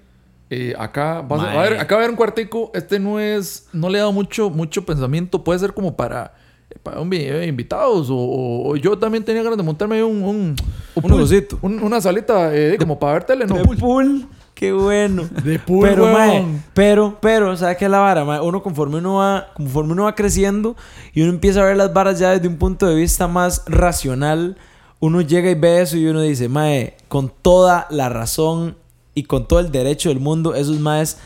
Eh, 0.53 0.75
acá, 0.77 1.23
vas 1.23 1.41
a, 1.43 1.63
ver, 1.63 1.79
acá 1.79 1.95
va 1.95 2.01
a 2.01 2.05
haber 2.05 2.11
un 2.11 2.17
cuartico. 2.17 2.73
Este 2.75 2.99
no 2.99 3.21
es, 3.21 3.69
no 3.73 3.89
le 3.89 3.99
he 3.99 4.01
dado 4.01 4.13
mucho, 4.13 4.51
mucho 4.51 4.85
pensamiento. 4.85 5.45
Puede 5.45 5.61
ser 5.61 5.73
como 5.73 5.97
para, 5.97 6.35
eh, 6.71 6.77
para 6.83 7.01
un 7.01 7.09
video 7.09 7.39
de 7.39 7.47
invitados. 7.47 8.11
O, 8.11 8.17
o- 8.17 8.71
o 8.73 8.77
yo 8.77 8.99
también 8.99 9.25
tenía 9.25 9.43
ganas 9.45 9.57
de 9.57 9.63
montarme 9.63 10.03
un, 10.03 10.23
un, 10.23 10.57
Un 10.97 11.11
negocito. 11.11 11.59
un- 11.63 11.81
una 11.83 12.01
salita 12.01 12.55
eh, 12.55 12.77
como 12.79 12.99
para 12.99 13.13
ver 13.15 13.25
tele, 13.25 13.47
¿no? 13.47 13.55
De 13.57 13.77
pool. 13.77 14.27
Qué 14.53 14.73
bueno. 14.73 15.23
De 15.45 15.59
pool, 15.61 15.89
pero, 15.89 16.07
mae, 16.13 16.45
pero, 16.75 17.17
pero, 17.23 17.57
¿sabes 17.57 17.77
qué 17.79 17.85
es 17.87 17.91
la 17.91 18.01
vara? 18.01 18.25
mae? 18.25 18.41
Uno 18.41 18.63
conforme 18.63 18.97
uno 18.99 19.15
va, 19.15 19.47
conforme 19.55 19.93
uno 19.93 20.05
va 20.05 20.15
creciendo 20.15 20.77
y 21.15 21.23
uno 21.23 21.31
empieza 21.31 21.63
a 21.63 21.65
ver 21.65 21.77
las 21.79 21.95
varas 21.95 22.19
ya 22.19 22.31
desde 22.33 22.49
un 22.49 22.57
punto 22.57 22.87
de 22.87 22.95
vista 22.97 23.27
más 23.29 23.63
racional, 23.67 24.57
uno 24.99 25.21
llega 25.23 25.49
y 25.49 25.55
ve 25.55 25.81
eso 25.81 25.97
y 25.97 26.07
uno 26.07 26.21
dice, 26.21 26.49
mae, 26.51 26.95
con 27.09 27.33
toda 27.41 27.87
la 27.89 28.09
razón 28.11 28.77
y 29.15 29.25
con 29.25 29.47
todo 29.47 29.61
el 29.61 29.71
derecho 29.71 30.09
del 30.09 30.21
mundo, 30.21 30.55
esos 30.55 30.79
maes, 30.81 31.19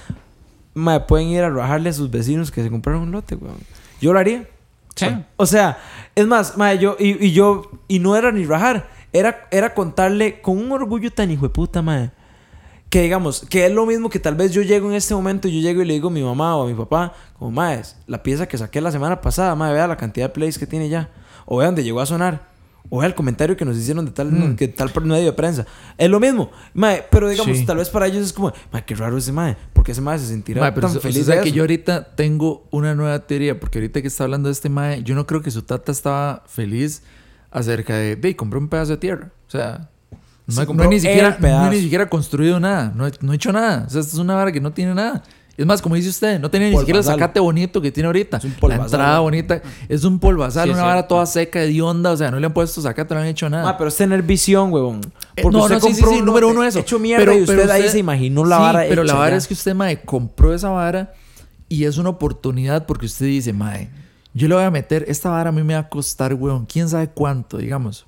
mae, 0.75 1.01
pueden 1.01 1.29
ir 1.29 1.43
a 1.43 1.51
rajarle 1.51 1.91
a 1.91 1.93
sus 1.93 2.11
vecinos 2.11 2.51
que 2.51 2.63
se 2.63 2.71
compraron 2.71 3.03
un 3.03 3.13
lote, 3.13 3.37
weón. 3.37 3.59
Yo 4.01 4.13
lo 4.13 4.19
haría. 4.19 4.49
Sí. 4.95 5.07
O 5.37 5.47
sea, 5.47 5.79
es 6.15 6.27
más, 6.27 6.57
mae, 6.57 6.79
yo, 6.79 6.97
y, 6.99 7.27
y 7.27 7.33
yo, 7.33 7.71
y 7.89 7.99
no 7.99 8.17
era 8.17 8.31
ni 8.33 8.45
rajar, 8.45 8.89
era, 9.13 9.49
era 9.51 9.75
contarle 9.75 10.41
con 10.41 10.59
un 10.59 10.71
orgullo 10.73 11.11
tan 11.11 11.31
hijo 11.31 11.43
de 11.43 11.51
puta, 11.51 11.83
mae. 11.83 12.11
Que 12.91 13.03
digamos, 13.03 13.45
que 13.49 13.67
es 13.67 13.73
lo 13.73 13.87
mismo 13.87 14.09
que 14.09 14.21
tal 14.21 14.37
vez 14.37 14.53
yo 14.53 14.63
llego 14.63 14.89
en 14.89 14.95
este 14.95 15.15
momento 15.15 15.49
y 15.49 15.61
yo 15.61 15.69
llego 15.69 15.83
y 15.83 15.85
le 15.85 15.95
digo 15.95 16.09
a 16.09 16.13
mi 16.13 16.23
mamá 16.23 16.57
o 16.57 16.65
a 16.65 16.67
mi 16.67 16.75
papá, 16.75 17.13
como, 17.39 17.51
mae, 17.51 17.83
la 18.07 18.23
pieza 18.23 18.47
que 18.47 18.57
saqué 18.57 18.81
la 18.81 18.93
semana 18.93 19.21
pasada, 19.21 19.55
mae, 19.55 19.73
vea 19.73 19.87
la 19.87 19.97
cantidad 19.97 20.27
de 20.27 20.33
plays 20.33 20.59
que 20.59 20.67
tiene 20.67 20.89
ya. 20.89 21.11
O 21.45 21.59
vea 21.59 21.67
dónde 21.67 21.85
llegó 21.85 22.01
a 22.01 22.07
sonar. 22.07 22.54
O 22.91 23.03
el 23.03 23.15
comentario 23.15 23.57
que 23.57 23.65
nos 23.65 23.77
hicieron 23.77 24.05
de 24.05 24.11
tal, 24.13 24.31
Mm. 24.31 24.57
que 24.57 24.69
tal 24.69 24.91
medio 25.05 25.25
de 25.25 25.33
prensa. 25.33 25.67
Es 25.97 26.09
lo 26.11 26.21
mismo, 26.21 26.51
mae, 26.75 27.03
pero 27.11 27.29
digamos, 27.29 27.57
Sí. 27.57 27.65
tal 27.67 27.79
vez 27.79 27.89
para 27.89 28.07
ellos 28.07 28.23
es 28.25 28.33
como, 28.33 28.53
mae, 28.73 28.85
qué 28.85 28.95
raro 28.95 29.17
ese 29.17 29.33
mae, 29.33 29.57
porque 29.73 29.93
ese 29.93 30.01
mae 30.01 30.19
se 30.19 30.27
sentirá 30.27 30.61
Mae, 30.61 30.73
pero 30.73 30.89
tan 30.89 31.01
feliz 31.01 31.17
usted 31.17 31.27
sabe 31.27 31.37
de 31.39 31.43
que 31.45 31.49
eso? 31.49 31.57
yo 31.57 31.63
ahorita 31.63 32.15
tengo 32.15 32.67
una 32.71 32.95
nueva 32.95 33.19
teoría, 33.21 33.59
porque 33.59 33.79
ahorita 33.79 34.01
que 34.03 34.09
está 34.09 34.25
hablando 34.25 34.49
de 34.49 34.53
este 34.53 34.69
mae, 34.69 35.03
yo 35.03 35.15
no 35.15 35.27
creo 35.27 35.41
que 35.43 35.51
su 35.51 35.63
tata 35.63 35.91
estaba 35.93 36.45
feliz 36.47 37.03
acerca 37.51 37.97
de, 37.97 38.17
ve, 38.17 38.37
compré 38.37 38.59
un 38.59 38.69
pedazo 38.69 38.93
de 38.93 38.99
tierra. 38.99 39.31
O 39.49 39.51
sea, 39.51 39.89
no, 40.47 40.63
he- 40.63 40.67
no 40.67 40.85
ni 40.89 41.01
siquiera, 41.01 41.39
no 41.41 41.71
ni 41.71 41.81
siquiera 41.81 42.09
construido 42.09 42.61
nada, 42.61 42.93
no 42.95 43.07
no 43.23 43.33
he 43.33 43.37
hecho 43.37 43.51
nada. 43.53 43.85
O 43.87 43.91
sea, 43.91 44.01
esta 44.03 44.13
es 44.13 44.19
una 44.19 44.35
vara 44.35 44.53
que 44.53 44.61
no 44.61 44.73
tiene 44.73 44.95
nada. 44.95 45.23
Es 45.57 45.65
más, 45.67 45.81
como 45.81 45.95
dice 45.95 46.09
usted, 46.09 46.41
no 46.41 46.51
tenía 46.51 46.69
ni 46.71 46.77
siquiera 46.77 46.99
el 46.99 47.05
zacate 47.05 47.39
bonito 47.39 47.81
que 47.81 47.93
tiene 47.93 48.09
ahorita. 48.09 48.39
Es 48.39 48.45
un 48.45 48.51
la 48.53 48.57
polvazal, 48.59 48.85
entrada 48.87 49.17
¿no? 49.17 49.23
bonita. 49.23 49.63
Es 49.89 50.03
un 50.05 50.19
polvazal, 50.19 50.65
Sí, 50.69 50.75
una 50.75 50.83
vara 50.83 51.07
toda 51.07 51.27
seca, 51.27 51.63
hedionda. 51.63 52.11
O 52.11 52.17
sea, 52.17 52.31
no 52.33 52.41
le 52.41 52.47
han 52.47 52.53
puesto 52.53 52.81
zacate, 52.83 53.15
no 53.15 53.21
le 53.21 53.27
han 53.27 53.31
hecho 53.31 53.49
nada. 53.49 53.69
Ah, 53.71 53.77
pero 53.79 53.89
es 53.89 53.97
tener 53.97 54.23
visión, 54.23 54.73
huevón. 54.73 55.01
Eh, 55.37 55.43
no, 55.49 55.63
usted 55.63 55.75
no, 55.77 55.81
sí, 55.81 55.95
sí, 55.95 56.03
sí, 56.03 56.07
un 56.19 56.25
número 56.25 56.49
uno 56.49 56.65
eso. 56.65 56.81
Hecho 56.81 56.99
mierda 56.99 57.35
y 57.35 57.43
usted, 57.43 57.71
ahí 57.71 57.89
se 57.89 57.99
imaginó 57.99 58.45
la 58.45 58.57
Sí, 58.57 58.63
vara 58.63 58.85
pero 58.89 59.05
la 59.05 59.15
vara 59.15 59.31
ya. 59.31 59.37
es 59.37 59.47
que 59.47 59.55
usted, 59.55 59.75
mae, 59.75 60.01
compró 60.03 60.53
esa 60.53 60.71
vara 60.71 61.13
y 61.69 61.85
es 61.85 61.99
una 61.99 62.09
oportunidad 62.11 62.87
porque 62.87 63.07
usted 63.07 63.27
dice, 63.27 63.53
mae, 63.53 63.91
yo 64.33 64.49
le 64.49 64.57
voy 64.57 64.65
a 64.65 64.71
meter, 64.73 65.05
esta 65.07 65.31
vara 65.31 65.51
a 65.51 65.53
mí 65.53 65.63
me 65.63 65.75
va 65.75 65.81
a 65.81 65.89
costar, 65.89 66.35
weón, 66.35 66.67
quién 66.67 66.89
sabe 66.89 67.09
cuánto, 67.09 67.59
digamos. 67.59 68.07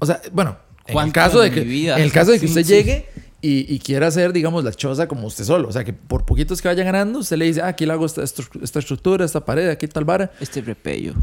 O 0.00 0.06
sea, 0.06 0.20
bueno, 0.32 0.56
en 0.82 0.88
el 0.88 0.92
¿Cuánto 0.94 1.12
caso 1.12 1.40
de 1.40 1.50
que, 1.52 1.60
vida? 1.60 1.96
en 1.96 2.02
el 2.02 2.10
caso 2.12 2.32
de 2.32 2.40
que 2.40 2.46
Sí, 2.48 2.52
usted 2.52 2.64
sí. 2.64 2.72
llegue 2.72 3.08
y, 3.40 3.72
y 3.72 3.78
quiera 3.78 4.08
hacer, 4.08 4.32
digamos, 4.32 4.64
la 4.64 4.72
choza 4.72 5.06
como 5.06 5.26
usted 5.26 5.44
solo. 5.44 5.68
O 5.68 5.72
sea, 5.72 5.84
que 5.84 5.92
por 5.92 6.24
poquitos 6.24 6.60
que 6.60 6.66
vaya 6.66 6.82
ganando, 6.82 7.20
usted 7.20 7.36
le 7.36 7.44
dice, 7.44 7.62
ah, 7.62 7.68
aquí 7.68 7.86
le 7.86 7.92
hago 7.92 8.04
esta, 8.04 8.22
esta, 8.22 8.78
estructura, 8.78 9.24
esta 9.24 9.44
pared, 9.44 9.68
aquí 9.68 9.86
tal 9.86 10.04
vara. 10.04 10.32
Este 10.40 10.60
repello. 10.60 11.14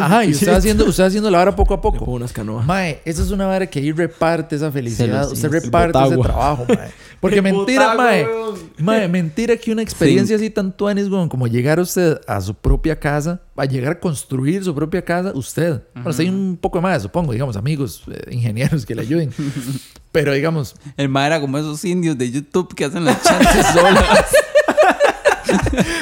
Ajá, 0.00 0.24
y 0.24 0.30
usted 0.30 0.52
va 0.52 0.56
haciendo, 0.56 0.84
usted 0.84 1.02
va 1.02 1.08
haciendo 1.08 1.28
la 1.28 1.38
vara 1.38 1.56
poco 1.56 1.74
a 1.74 1.80
poco. 1.80 1.98
pongo 1.98 2.12
unas 2.12 2.32
canoas. 2.32 2.64
Mae, 2.66 3.00
esa 3.04 3.22
es 3.22 3.30
una 3.32 3.46
vara 3.46 3.66
que 3.66 3.80
ahí 3.80 3.90
reparte 3.90 4.54
esa 4.54 4.70
felicidad. 4.70 5.24
Celos, 5.24 5.32
Usted 5.32 5.50
sí. 5.50 5.60
reparte 5.60 5.98
ese 6.04 6.16
trabajo, 6.18 6.66
mae. 6.68 6.90
Porque 7.20 7.42
mentira, 7.42 7.88
botagua, 7.88 8.04
mae. 8.04 8.24
weón. 8.24 8.54
Mae, 8.78 9.08
mentira 9.08 9.56
que 9.56 9.72
una 9.72 9.82
experiencia 9.82 10.36
así 10.36 10.50
tan 10.50 10.76
tuanis, 10.76 11.08
como 11.08 11.48
llegar 11.48 11.80
usted 11.80 12.20
a 12.28 12.40
su 12.40 12.54
propia 12.54 13.00
casa, 13.00 13.40
a 13.64 13.66
llegar 13.66 13.92
a 13.92 14.00
construir 14.00 14.62
su 14.64 14.74
propia 14.74 15.02
casa, 15.02 15.32
usted. 15.34 15.82
Bueno, 15.94 16.10
usted 16.10 16.24
hay 16.24 16.30
un 16.30 16.58
poco 16.60 16.80
más, 16.82 17.02
supongo, 17.02 17.32
digamos, 17.32 17.56
amigos, 17.56 18.02
eh, 18.10 18.20
ingenieros 18.30 18.84
que 18.86 18.94
le 18.94 19.02
ayuden. 19.02 19.32
Pero 20.12 20.32
digamos, 20.32 20.74
El 20.96 21.08
mae 21.08 21.26
era 21.26 21.40
como 21.40 21.58
esos 21.58 21.84
indios 21.84 22.16
de 22.16 22.30
YouTube 22.30 22.74
que 22.74 22.84
hacen 22.86 23.04
las 23.04 23.22
chances 23.22 23.66
solas. 23.66 24.04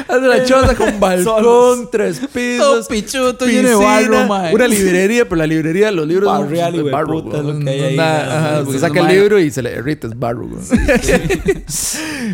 hace 0.08 0.20
la 0.26 0.44
choza 0.44 0.75
con 0.75 0.94
balcón, 1.00 1.25
Solos. 1.25 1.90
tres 1.90 2.18
Todo 2.20 2.28
pisos. 2.28 2.87
pichuto, 2.88 3.46
lleno 3.46 3.68
de 3.70 3.75
barro, 3.75 3.99
piscina, 4.06 4.26
mae. 4.26 4.54
una 4.54 4.68
librería, 4.68 5.25
pero 5.25 5.37
la 5.37 5.46
librería, 5.46 5.90
los 5.90 6.06
libros 6.06 6.30
son- 6.34 6.49
de 6.50 6.82
barro, 6.90 7.23
puta, 7.25 7.42
lo 7.42 7.58
que 7.58 7.70
hay 7.70 7.80
ahí, 7.80 7.99
ajá, 7.99 8.62
porque 8.64 8.78
saca 8.78 9.00
el 9.00 9.08
libro 9.08 9.38
y 9.38 9.50
se 9.50 9.62
le 9.62 9.70
derrite, 9.70 10.06
es 10.06 10.18
barro. 10.18 10.46
weón. 10.46 10.64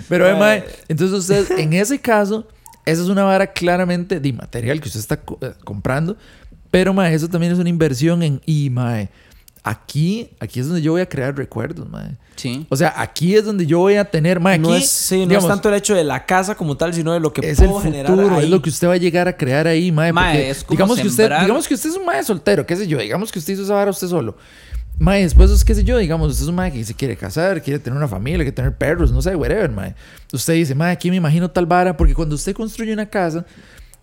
Pero, 0.08 0.28
eh, 0.28 0.34
mae, 0.34 0.64
entonces 0.88 1.18
usted, 1.18 1.58
en 1.58 1.72
ese 1.72 1.98
caso, 1.98 2.46
esa 2.90 3.02
es 3.02 3.08
una 3.08 3.24
vara 3.24 3.46
claramente 3.52 4.20
de 4.20 4.32
material 4.32 4.80
que 4.80 4.88
usted 4.88 5.00
está 5.00 5.16
co- 5.18 5.38
eh, 5.40 5.52
comprando. 5.64 6.16
Pero, 6.70 6.92
mae, 6.94 7.14
eso 7.14 7.28
también 7.28 7.52
es 7.52 7.58
una 7.58 7.68
inversión 7.68 8.22
en... 8.22 8.40
Y, 8.46 8.70
mae, 8.70 9.08
aquí, 9.62 10.30
aquí 10.40 10.60
es 10.60 10.66
donde 10.66 10.82
yo 10.82 10.92
voy 10.92 11.00
a 11.02 11.08
crear 11.08 11.36
recuerdos, 11.36 11.88
mae. 11.88 12.16
Sí. 12.36 12.64
O 12.70 12.76
sea, 12.76 12.94
aquí 12.96 13.34
es 13.36 13.44
donde 13.44 13.66
yo 13.66 13.78
voy 13.80 13.96
a 13.96 14.04
tener, 14.06 14.40
mae, 14.40 14.54
aquí... 14.54 14.62
no 14.62 14.74
es, 14.74 14.88
sí, 14.88 15.16
no 15.20 15.26
digamos, 15.26 15.44
es 15.44 15.48
tanto 15.50 15.68
el 15.68 15.74
hecho 15.74 15.94
de 15.94 16.04
la 16.04 16.24
casa 16.24 16.54
como 16.54 16.76
tal, 16.76 16.94
sino 16.94 17.12
de 17.12 17.20
lo 17.20 17.32
que 17.32 17.48
es 17.50 17.58
el 17.60 17.68
puedo 17.68 17.80
generar 17.82 18.06
futuro, 18.14 18.36
ahí. 18.36 18.44
es 18.44 18.50
lo 18.50 18.62
que 18.62 18.70
usted 18.70 18.88
va 18.88 18.94
a 18.94 18.96
llegar 18.98 19.28
a 19.28 19.36
crear 19.36 19.66
ahí, 19.66 19.92
mae. 19.92 20.12
Mae, 20.12 20.32
porque 20.34 20.50
es 20.50 20.64
como 20.64 20.76
digamos 20.76 20.98
que 21.00 21.08
usted, 21.08 21.24
digamos 21.40 21.68
que 21.68 21.74
usted 21.74 21.90
es 21.90 21.96
un 21.96 22.06
mae 22.06 22.24
soltero, 22.24 22.64
qué 22.64 22.76
sé 22.76 22.86
yo, 22.86 22.98
digamos 22.98 23.30
que 23.30 23.38
usted 23.38 23.52
hizo 23.52 23.64
esa 23.64 23.74
vara 23.74 23.90
usted 23.90 24.08
solo. 24.08 24.36
Mae, 25.00 25.22
después 25.22 25.50
es 25.50 25.64
qué 25.64 25.74
sé 25.74 25.82
yo, 25.82 25.96
digamos, 25.96 26.30
usted 26.30 26.42
es 26.42 26.48
un 26.50 26.56
mae 26.56 26.70
que 26.70 26.84
se 26.84 26.92
quiere 26.92 27.16
casar, 27.16 27.62
quiere 27.62 27.78
tener 27.78 27.96
una 27.96 28.06
familia, 28.06 28.40
quiere 28.40 28.52
tener 28.52 28.76
perros, 28.76 29.10
no 29.10 29.22
sé, 29.22 29.34
whatever, 29.34 29.70
mae. 29.70 29.94
Usted 30.30 30.52
dice, 30.52 30.74
mae, 30.74 30.92
aquí 30.92 31.08
me 31.08 31.16
imagino 31.16 31.50
tal 31.50 31.64
vara, 31.64 31.96
porque 31.96 32.12
cuando 32.12 32.34
usted 32.34 32.54
construye 32.54 32.92
una 32.92 33.06
casa, 33.06 33.46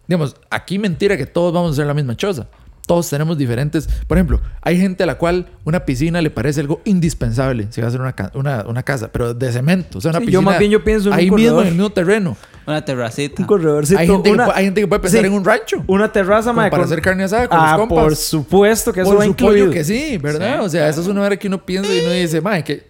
digamos, 0.08 0.36
aquí 0.50 0.80
mentira 0.80 1.15
que 1.15 1.28
todos 1.28 1.54
vamos 1.54 1.69
a 1.69 1.74
hacer 1.74 1.86
la 1.86 1.93
misma 1.93 2.17
choza. 2.17 2.48
Todos 2.88 3.08
tenemos 3.10 3.38
diferentes. 3.38 3.88
Por 4.08 4.17
ejemplo, 4.17 4.41
hay 4.62 4.80
gente 4.80 5.04
a 5.04 5.06
la 5.06 5.19
cual 5.19 5.47
una 5.65 5.86
piscina 5.86 6.21
le 6.21 6.30
parece 6.32 6.62
algo 6.62 6.82
indispensable 6.86 7.67
si 7.69 7.82
va 7.82 7.86
a 7.86 7.89
hacer 7.89 8.02
una, 8.02 8.15
una, 8.34 8.63
una 8.65 8.82
casa, 8.82 9.10
pero 9.12 9.34
de 9.36 9.52
cemento. 9.52 10.00
O 10.00 10.02
sea, 10.02 10.10
una 10.12 10.19
Sí, 10.19 10.26
piscina. 10.28 10.39
yo 10.39 10.41
más 10.41 10.58
bien 10.58 10.71
yo 10.71 10.84
pienso 10.84 11.10
en 11.10 11.13
un 11.13 11.19
ahí 11.19 11.26
mismo 11.26 11.36
corredor. 11.38 11.62
en 11.63 11.67
el 11.67 11.73
mismo 11.76 11.89
terreno. 11.91 12.38
Una 12.65 12.84
terracita. 12.84 13.41
Un 13.41 13.47
corredorcito. 13.47 14.00
Hay 14.00 14.08
gente, 14.08 14.32
una, 14.32 14.45
que, 14.45 14.52
hay 14.56 14.65
gente 14.65 14.82
que 14.82 14.88
puede 14.88 15.02
pensar 15.02 15.19
sí. 15.21 15.28
en 15.28 15.34
un 15.34 15.43
rancho. 15.45 15.84
una 15.86 16.12
terraza, 16.12 16.54
mae, 16.54 16.71
para 16.71 16.84
con- 16.84 16.91
hacer 16.91 17.02
carne 17.04 17.23
asada 17.26 17.47
con 17.47 17.60
ah, 17.60 17.71
los 17.78 17.80
compas. 17.88 18.04
por 18.06 18.15
supuesto 18.15 18.93
que 18.93 19.02
eso 19.02 19.10
Por 19.12 19.19
va 19.19 19.26
supuesto 19.26 19.45
incluido. 19.47 19.71
que 19.71 19.84
sí, 19.84 20.17
¿verdad? 20.17 20.60
Sí, 20.60 20.65
o 20.65 20.69
sea, 20.69 20.88
eso 20.89 21.02
es 21.02 21.08
una 21.08 21.21
hora 21.21 21.36
que 21.38 21.47
uno 21.47 21.63
piensa 21.65 21.93
y 21.93 22.00
uno 22.00 22.12
dice, 22.12 22.39
mae, 22.41 22.63
que 22.63 22.88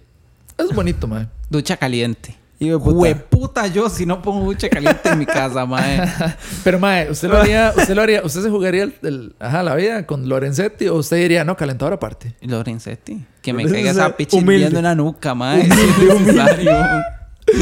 es 0.57 0.75
bonito, 0.75 1.07
mae. 1.07 1.27
Ducha 1.49 1.75
caliente. 1.75 2.36
Puta. 2.59 2.89
Hueputa 2.89 3.67
yo 3.67 3.87
si 3.89 4.05
no 4.05 4.21
pongo 4.21 4.45
ducha 4.45 4.67
caliente 4.69 5.09
en 5.09 5.19
mi 5.19 5.25
casa, 5.25 5.65
mae. 5.67 6.01
Pero, 6.63 6.79
mae, 6.79 7.09
¿usted 7.11 7.29
lo 7.29 7.37
haría, 7.37 7.71
usted 7.77 7.93
lo 7.95 8.01
haría, 8.01 8.21
usted 8.23 8.41
se 8.41 8.49
jugaría 8.49 8.83
el, 8.83 8.95
el- 9.03 9.35
ajá, 9.39 9.61
la 9.63 9.75
vida 9.75 10.05
con 10.07 10.27
Lorenzetti 10.27 10.87
o 10.87 10.95
usted 10.95 11.17
diría, 11.17 11.43
no, 11.43 11.55
calentador 11.55 11.93
aparte? 11.93 12.33
Y 12.41 12.47
Lorenzetti. 12.47 13.23
Que 13.41 13.53
me 13.53 13.65
caiga 13.65 13.91
esa 13.91 14.15
pichi 14.17 14.35
humilde. 14.37 14.53
hirviendo 14.55 14.79
en 14.79 14.83
la 14.85 14.95
nuca, 14.95 15.35
mae. 15.35 15.61
Humilde, 15.69 16.13
humilde. 16.15 16.75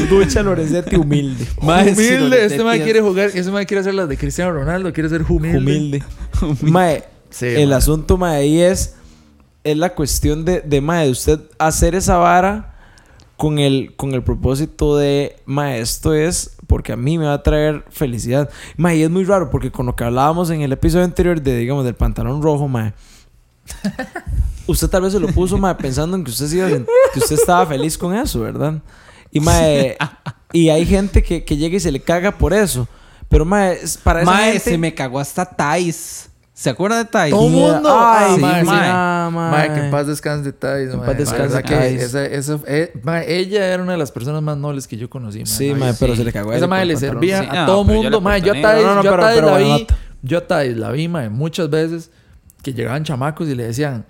Ducha 0.10 0.41
Lorenzetti 0.41 0.95
humilde. 0.95 1.45
Mae, 1.62 1.91
humilde, 1.93 2.45
este 2.45 2.63
mae 2.63 2.81
quiere 2.81 3.01
jugar, 3.01 3.29
ese 3.34 3.51
mae 3.51 3.67
quiere 3.67 3.81
hacer 3.81 3.93
las 3.93 4.10
de 4.10 4.17
Cristiano 4.17 4.51
Ronaldo, 4.51 4.91
quiere 4.91 5.10
ser 5.10 5.21
humilde. 5.29 5.58
humilde. 5.60 6.03
Mae, 6.62 7.03
Sí, 7.29 7.45
el 7.47 7.67
mae. 7.69 7.77
asunto, 7.77 8.17
mae, 8.17 8.38
ahí 8.38 8.62
es, 8.62 8.95
es 9.63 9.77
la 9.77 9.93
cuestión 9.93 10.43
de, 10.45 10.62
de, 10.62 10.81
mae, 10.81 11.05
de 11.05 11.12
usted 11.12 11.39
hacer 11.60 11.93
esa 11.95 12.17
vara 12.17 12.75
con 13.38 13.60
el, 13.60 13.93
con 13.95 14.13
el 14.13 14.24
propósito 14.24 14.98
de, 14.98 15.36
mae, 15.45 15.80
esto 15.80 16.13
es 16.13 16.56
porque 16.67 16.93
a 16.93 16.98
mí 16.98 17.17
me 17.17 17.26
va 17.26 17.34
a 17.34 17.43
traer 17.43 17.84
felicidad. 17.89 18.50
Mae, 18.78 18.98
y 18.98 19.04
es 19.04 19.10
muy 19.10 19.24
raro 19.24 19.50
porque 19.50 19.71
con 19.71 19.86
lo 19.86 19.95
que 19.95 20.04
hablábamos 20.04 20.50
en 20.50 20.62
el 20.62 20.71
episodio 20.71 21.04
anterior 21.06 21.41
de, 21.41 21.58
digamos, 21.58 21.84
del 21.86 21.95
pantalón 21.95 22.41
rojo, 22.41 22.67
mae. 22.67 22.93
usted 24.67 24.88
tal 24.88 25.02
vez 25.04 25.13
se 25.13 25.19
lo 25.19 25.28
puso, 25.28 25.58
mae, 25.58 25.76
pensando 25.76 26.15
en 26.15 26.24
que 26.24 26.32
usted, 26.32 26.86
que 27.13 27.19
usted 27.19 27.36
estaba 27.36 27.65
feliz 27.65 27.98
con 27.98 28.15
eso, 28.15 28.39
¿verdad? 28.41 28.82
Y, 29.32 29.39
mae, 29.39 29.98
y 30.54 30.69
hay 30.69 30.86
gente 30.86 31.21
que, 31.21 31.43
que 31.43 31.58
llega 31.58 31.76
y 31.78 31.80
se 31.80 31.91
le 31.91 32.00
caga 32.00 32.32
por 32.32 32.54
eso. 32.54 32.88
Pero, 33.28 33.45
es- 33.58 33.98
para 33.98 34.21
esa 34.21 34.32
Mae, 34.32 34.54
gente... 34.54 34.69
se 34.71 34.78
me 34.78 34.93
cagó 34.93 35.19
hasta 35.19 35.45
Thais. 35.45 36.30
¿Se 36.58 36.70
acuerda 36.70 37.00
de 37.00 37.06
Thais? 37.06 37.32
Todo 37.34 37.48
el 37.50 37.54
Yeah. 37.54 37.74
mundo. 37.74 37.89
Ay, 37.91 38.26
Ah, 38.30 38.34
sí, 38.36 38.41
mae, 38.41 38.62
sí. 38.62 38.68
mae. 38.68 38.89
Ah, 38.89 39.30
mae. 39.32 39.52
Mae, 39.52 39.74
que 39.74 39.86
en 39.86 39.91
paz 39.91 40.08
descanse 40.08 40.54
Thais, 40.54 40.96
mae. 40.96 41.06
paz 41.06 41.18
descanse, 41.18 41.62
que 41.63 41.76
Thais. 41.76 42.02
esa- 42.02 42.26
esa- 42.26 42.60
eh, 42.65 42.94
ella 43.28 43.65
era 43.74 43.84
una 43.84 43.91
de 43.91 43.98
las 43.98 44.10
personas 44.10 44.41
más 44.41 44.56
nobles 44.56 44.88
que 44.88 44.96
yo 44.96 45.10
conocí. 45.10 45.46
Sí, 45.46 45.72
Mae, 45.72 45.80
mae, 45.80 45.94
pero 46.00 46.13
sí. 46.13 46.20
se 46.20 46.24
le 46.24 46.32
cagó 46.32 46.52
a 46.52 46.56
Esa 46.56 46.65
madre 46.68 46.86
le 46.86 46.94
el 46.94 47.00
servía 47.00 47.41
Sí, 47.41 47.48
a 47.52 47.54
no, 47.54 47.65
todo 47.65 47.86
yo 47.86 47.94
mundo. 47.94 48.22
Mae, 48.22 48.41
yo 48.41 48.54
a. 48.54 48.62
Thais, 48.62 48.84
No, 48.86 48.96
no, 48.96 49.04
yo 49.04 49.13
a 49.15 49.20
Thais 49.20 49.41
la 49.44 49.58
vi. 49.58 49.88
Yo 50.22 50.38
a 50.38 50.48
Thais 50.48 50.78
la 50.78 50.91
vi, 50.91 51.08
mae, 51.10 51.30
muchas 51.30 51.70
veces 51.70 52.10
que 52.63 52.74
llegaban 52.74 53.04
chamacos 53.04 53.50
y 53.50 53.54
le 53.56 53.65
decían. 53.68 54.06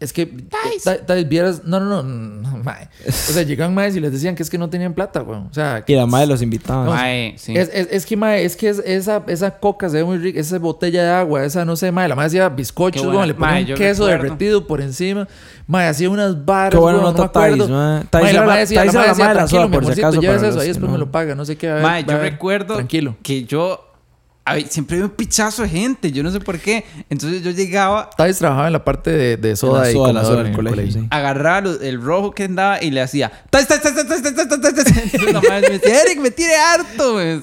Es 0.00 0.12
que 0.12 0.26
Thais, 0.26 1.28
vieras. 1.28 1.62
No, 1.64 1.80
no, 1.80 1.86
no, 1.86 2.02
no, 2.04 2.58
mae. 2.58 2.88
O 3.08 3.10
sea, 3.10 3.42
llegaban 3.42 3.74
maes 3.74 3.96
y 3.96 4.00
les 4.00 4.12
decían 4.12 4.36
que 4.36 4.44
es 4.44 4.48
que 4.50 4.56
no 4.56 4.70
tenían 4.70 4.94
plata, 4.94 5.22
weón. 5.22 5.48
O 5.50 5.52
sea, 5.54 5.82
Y 5.88 5.94
la 5.96 6.06
madre 6.06 6.28
los 6.28 6.40
invitaba. 6.40 6.84
Mae, 6.84 7.34
sí. 7.36 7.56
es, 7.56 7.68
es, 7.74 7.88
es 7.90 8.06
que, 8.06 8.16
mae, 8.16 8.44
es 8.44 8.54
que 8.56 8.68
es- 8.68 8.78
esa, 8.86 9.24
esa 9.26 9.58
coca 9.58 9.88
se 9.88 9.96
ve 9.96 10.04
muy 10.04 10.18
rica, 10.18 10.38
esa 10.38 10.56
botella 10.60 11.02
de 11.02 11.10
agua, 11.10 11.44
esa, 11.44 11.64
no 11.64 11.74
sé, 11.74 11.90
mae, 11.90 12.06
la 12.08 12.14
madre 12.14 12.28
hacía 12.28 12.48
bizcochos, 12.48 13.02
Qué 13.02 13.08
weón, 13.08 13.26
le 13.26 13.34
ponía 13.34 13.50
Mae, 13.54 13.62
un 13.62 13.68
yo 13.70 13.74
queso 13.74 14.06
derretido 14.06 14.68
por 14.68 14.80
encima, 14.80 15.26
mae, 15.66 15.88
hacía 15.88 16.08
unas 16.10 16.44
barras, 16.44 16.70
Qué 16.74 16.78
buena 16.78 16.98
weón, 17.00 17.16
no 17.16 17.28
Thais, 17.30 17.54
acuerdo. 17.54 17.68
mae. 17.74 18.04
Thais 18.08 18.22
Mae, 18.22 18.30
era 18.30 18.32
la 18.32 18.40
la- 18.40 18.46
madre 18.46 18.60
decía, 18.60 18.76
la 18.76 18.82
era 18.84 18.92
madre 18.92 19.06
la 19.08 19.12
decía, 19.12 19.58
que 21.58 21.66
no. 21.66 21.78
no 21.78 21.82
Mae, 21.82 22.04
va 22.04 22.12
a 22.12 22.16
yo 22.16 22.22
ver, 22.22 22.32
recuerdo 22.32 22.74
Tranquilo. 22.74 23.16
que 23.22 23.42
yo... 23.44 23.84
a 23.84 23.87
Siempre 24.68 24.96
había 24.96 25.06
un 25.06 25.12
pichazo 25.12 25.62
de 25.62 25.68
gente, 25.68 26.12
yo 26.12 26.22
no 26.22 26.30
sé 26.30 26.40
por 26.40 26.58
qué. 26.58 26.84
Entonces 27.10 27.42
yo 27.42 27.50
llegaba. 27.50 28.10
Tais 28.16 28.38
trabajaba 28.38 28.66
en 28.66 28.72
la 28.72 28.84
parte 28.84 29.36
de, 29.36 29.56
soda, 29.56 29.90
y 29.90 29.96
el 29.96 30.52
colegio. 30.52 31.06
Agarraba 31.10 31.70
el 31.80 32.02
rojo 32.02 32.32
que 32.32 32.44
andaba 32.44 32.82
y 32.82 32.90
le 32.90 33.00
hacía. 33.00 33.30
Tais, 33.50 33.66
tais, 33.66 33.80
tais, 33.82 33.94
tais, 33.94 34.22
tais, 34.22 34.34
tais, 34.34 34.74
tais, 34.74 35.22
la 35.32 35.40
madre 35.40 35.68
me 35.68 35.78
decía, 35.78 36.02
Eric, 36.02 36.20
me 36.20 36.30
tiene 36.30 36.54
harto. 36.54 37.14
Me 37.14 37.40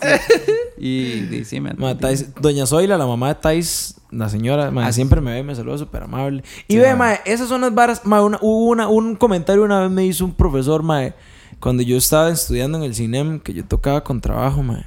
y, 0.77 1.43
sí, 1.45 1.59
me 1.59 1.73
ma, 1.73 1.97
tais, 1.97 2.33
Doña 2.39 2.65
Zoila, 2.65 2.97
la 2.97 3.07
mamá 3.07 3.29
de 3.29 3.35
Tais, 3.35 3.95
la 4.11 4.29
señora, 4.29 4.71
siempre 4.91 5.21
me 5.21 5.33
ve, 5.33 5.43
me 5.43 5.55
saluda 5.55 5.77
súper 5.77 6.03
amable. 6.03 6.43
Y 6.67 6.73
sí, 6.73 6.79
ve, 6.79 6.95
ma, 6.95 7.13
esas 7.25 7.49
son 7.49 7.61
las 7.61 7.73
varas. 7.73 8.01
Hubo 8.05 8.89
un 8.89 9.15
comentario 9.15 9.63
una 9.63 9.81
vez 9.81 9.91
me 9.91 10.05
hizo 10.05 10.25
un 10.25 10.33
profesor, 10.33 10.83
ma, 10.83 11.13
cuando 11.59 11.83
yo 11.83 11.97
estaba 11.97 12.29
estudiando 12.29 12.77
en 12.77 12.83
el 12.83 12.95
CINEM, 12.95 13.39
que 13.39 13.53
yo 13.53 13.65
tocaba 13.65 14.03
con 14.03 14.21
trabajo, 14.21 14.63
ma. 14.63 14.85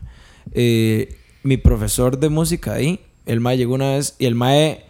Eh, 0.53 1.18
mi 1.43 1.57
profesor 1.57 2.19
de 2.19 2.29
música 2.29 2.75
ahí, 2.75 3.01
El 3.27 3.41
mae 3.41 3.57
llegó 3.57 3.75
una 3.75 3.93
vez 3.93 4.17
y 4.19 4.27
el 4.27 4.35
mae... 4.35 4.85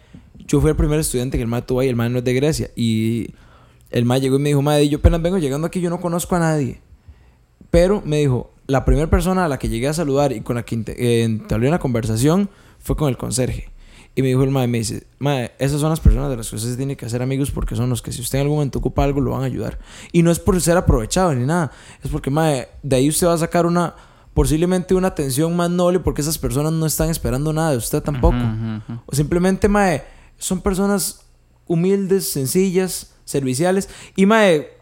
Yo 0.47 0.59
fui 0.61 0.71
el 0.71 0.75
primer 0.75 0.99
estudiante 0.99 1.37
que 1.37 1.43
el 1.43 1.47
mae 1.47 1.61
tuvo 1.61 1.81
ahí. 1.81 1.89
El 1.89 1.95
mae 1.95 2.09
no 2.09 2.19
es 2.19 2.23
de 2.23 2.33
Grecia. 2.33 2.71
Y 2.75 3.35
el 3.91 4.05
mae 4.05 4.19
llegó 4.19 4.37
y 4.37 4.39
me 4.39 4.49
dijo, 4.49 4.61
mae, 4.61 4.89
yo 4.89 4.97
apenas 4.97 5.21
vengo 5.21 5.37
llegando 5.37 5.67
aquí, 5.67 5.79
yo 5.79 5.89
no 5.89 5.99
conozco 5.99 6.35
a 6.35 6.39
nadie. 6.39 6.81
Pero 7.69 8.01
me 8.03 8.17
dijo, 8.17 8.51
la 8.65 8.85
primera 8.85 9.09
persona 9.09 9.45
a 9.45 9.47
la 9.47 9.59
que 9.59 9.69
llegué 9.69 9.87
a 9.87 9.93
saludar 9.93 10.31
y 10.31 10.41
con 10.41 10.55
la 10.55 10.63
que 10.63 10.83
eh, 10.87 11.23
entablé 11.23 11.67
una 11.67 11.79
conversación 11.79 12.49
fue 12.79 12.95
con 12.95 13.09
el 13.09 13.17
conserje. 13.17 13.69
Y 14.15 14.21
me 14.21 14.29
dijo 14.29 14.43
el 14.43 14.51
mae, 14.51 14.67
me 14.67 14.79
dice, 14.79 15.07
mae, 15.17 15.51
esas 15.59 15.81
son 15.81 15.89
las 15.89 15.99
personas 15.99 16.29
de 16.29 16.37
las 16.37 16.49
que 16.49 16.55
usted 16.55 16.75
tiene 16.77 16.97
que 16.97 17.05
hacer 17.05 17.21
amigos 17.21 17.51
porque 17.51 17.75
son 17.75 17.89
los 17.89 18.01
que 18.01 18.11
si 18.11 18.21
usted 18.21 18.39
en 18.39 18.43
algún 18.43 18.57
momento 18.57 18.79
ocupa 18.79 19.03
algo 19.03 19.21
lo 19.21 19.31
van 19.31 19.43
a 19.43 19.45
ayudar. 19.45 19.79
Y 20.11 20.23
no 20.23 20.31
es 20.31 20.39
por 20.39 20.59
ser 20.61 20.77
aprovechado 20.77 21.33
ni 21.33 21.45
nada, 21.45 21.71
es 22.03 22.09
porque, 22.11 22.29
mae, 22.29 22.67
de 22.83 22.95
ahí 22.95 23.09
usted 23.09 23.27
va 23.27 23.33
a 23.33 23.37
sacar 23.37 23.65
una, 23.65 23.95
posiblemente 24.33 24.95
una 24.95 25.09
atención 25.09 25.55
más 25.55 25.69
noble 25.69 25.99
porque 25.99 26.21
esas 26.21 26.37
personas 26.37 26.71
no 26.73 26.85
están 26.85 27.09
esperando 27.09 27.53
nada 27.53 27.71
de 27.71 27.77
usted 27.77 28.01
tampoco. 28.01 28.37
O 29.05 29.15
simplemente, 29.15 29.67
mae, 29.67 30.03
son 30.37 30.61
personas 30.61 31.21
humildes, 31.65 32.29
sencillas, 32.29 33.13
serviciales. 33.25 33.89
Y, 34.15 34.25
mae, 34.25 34.78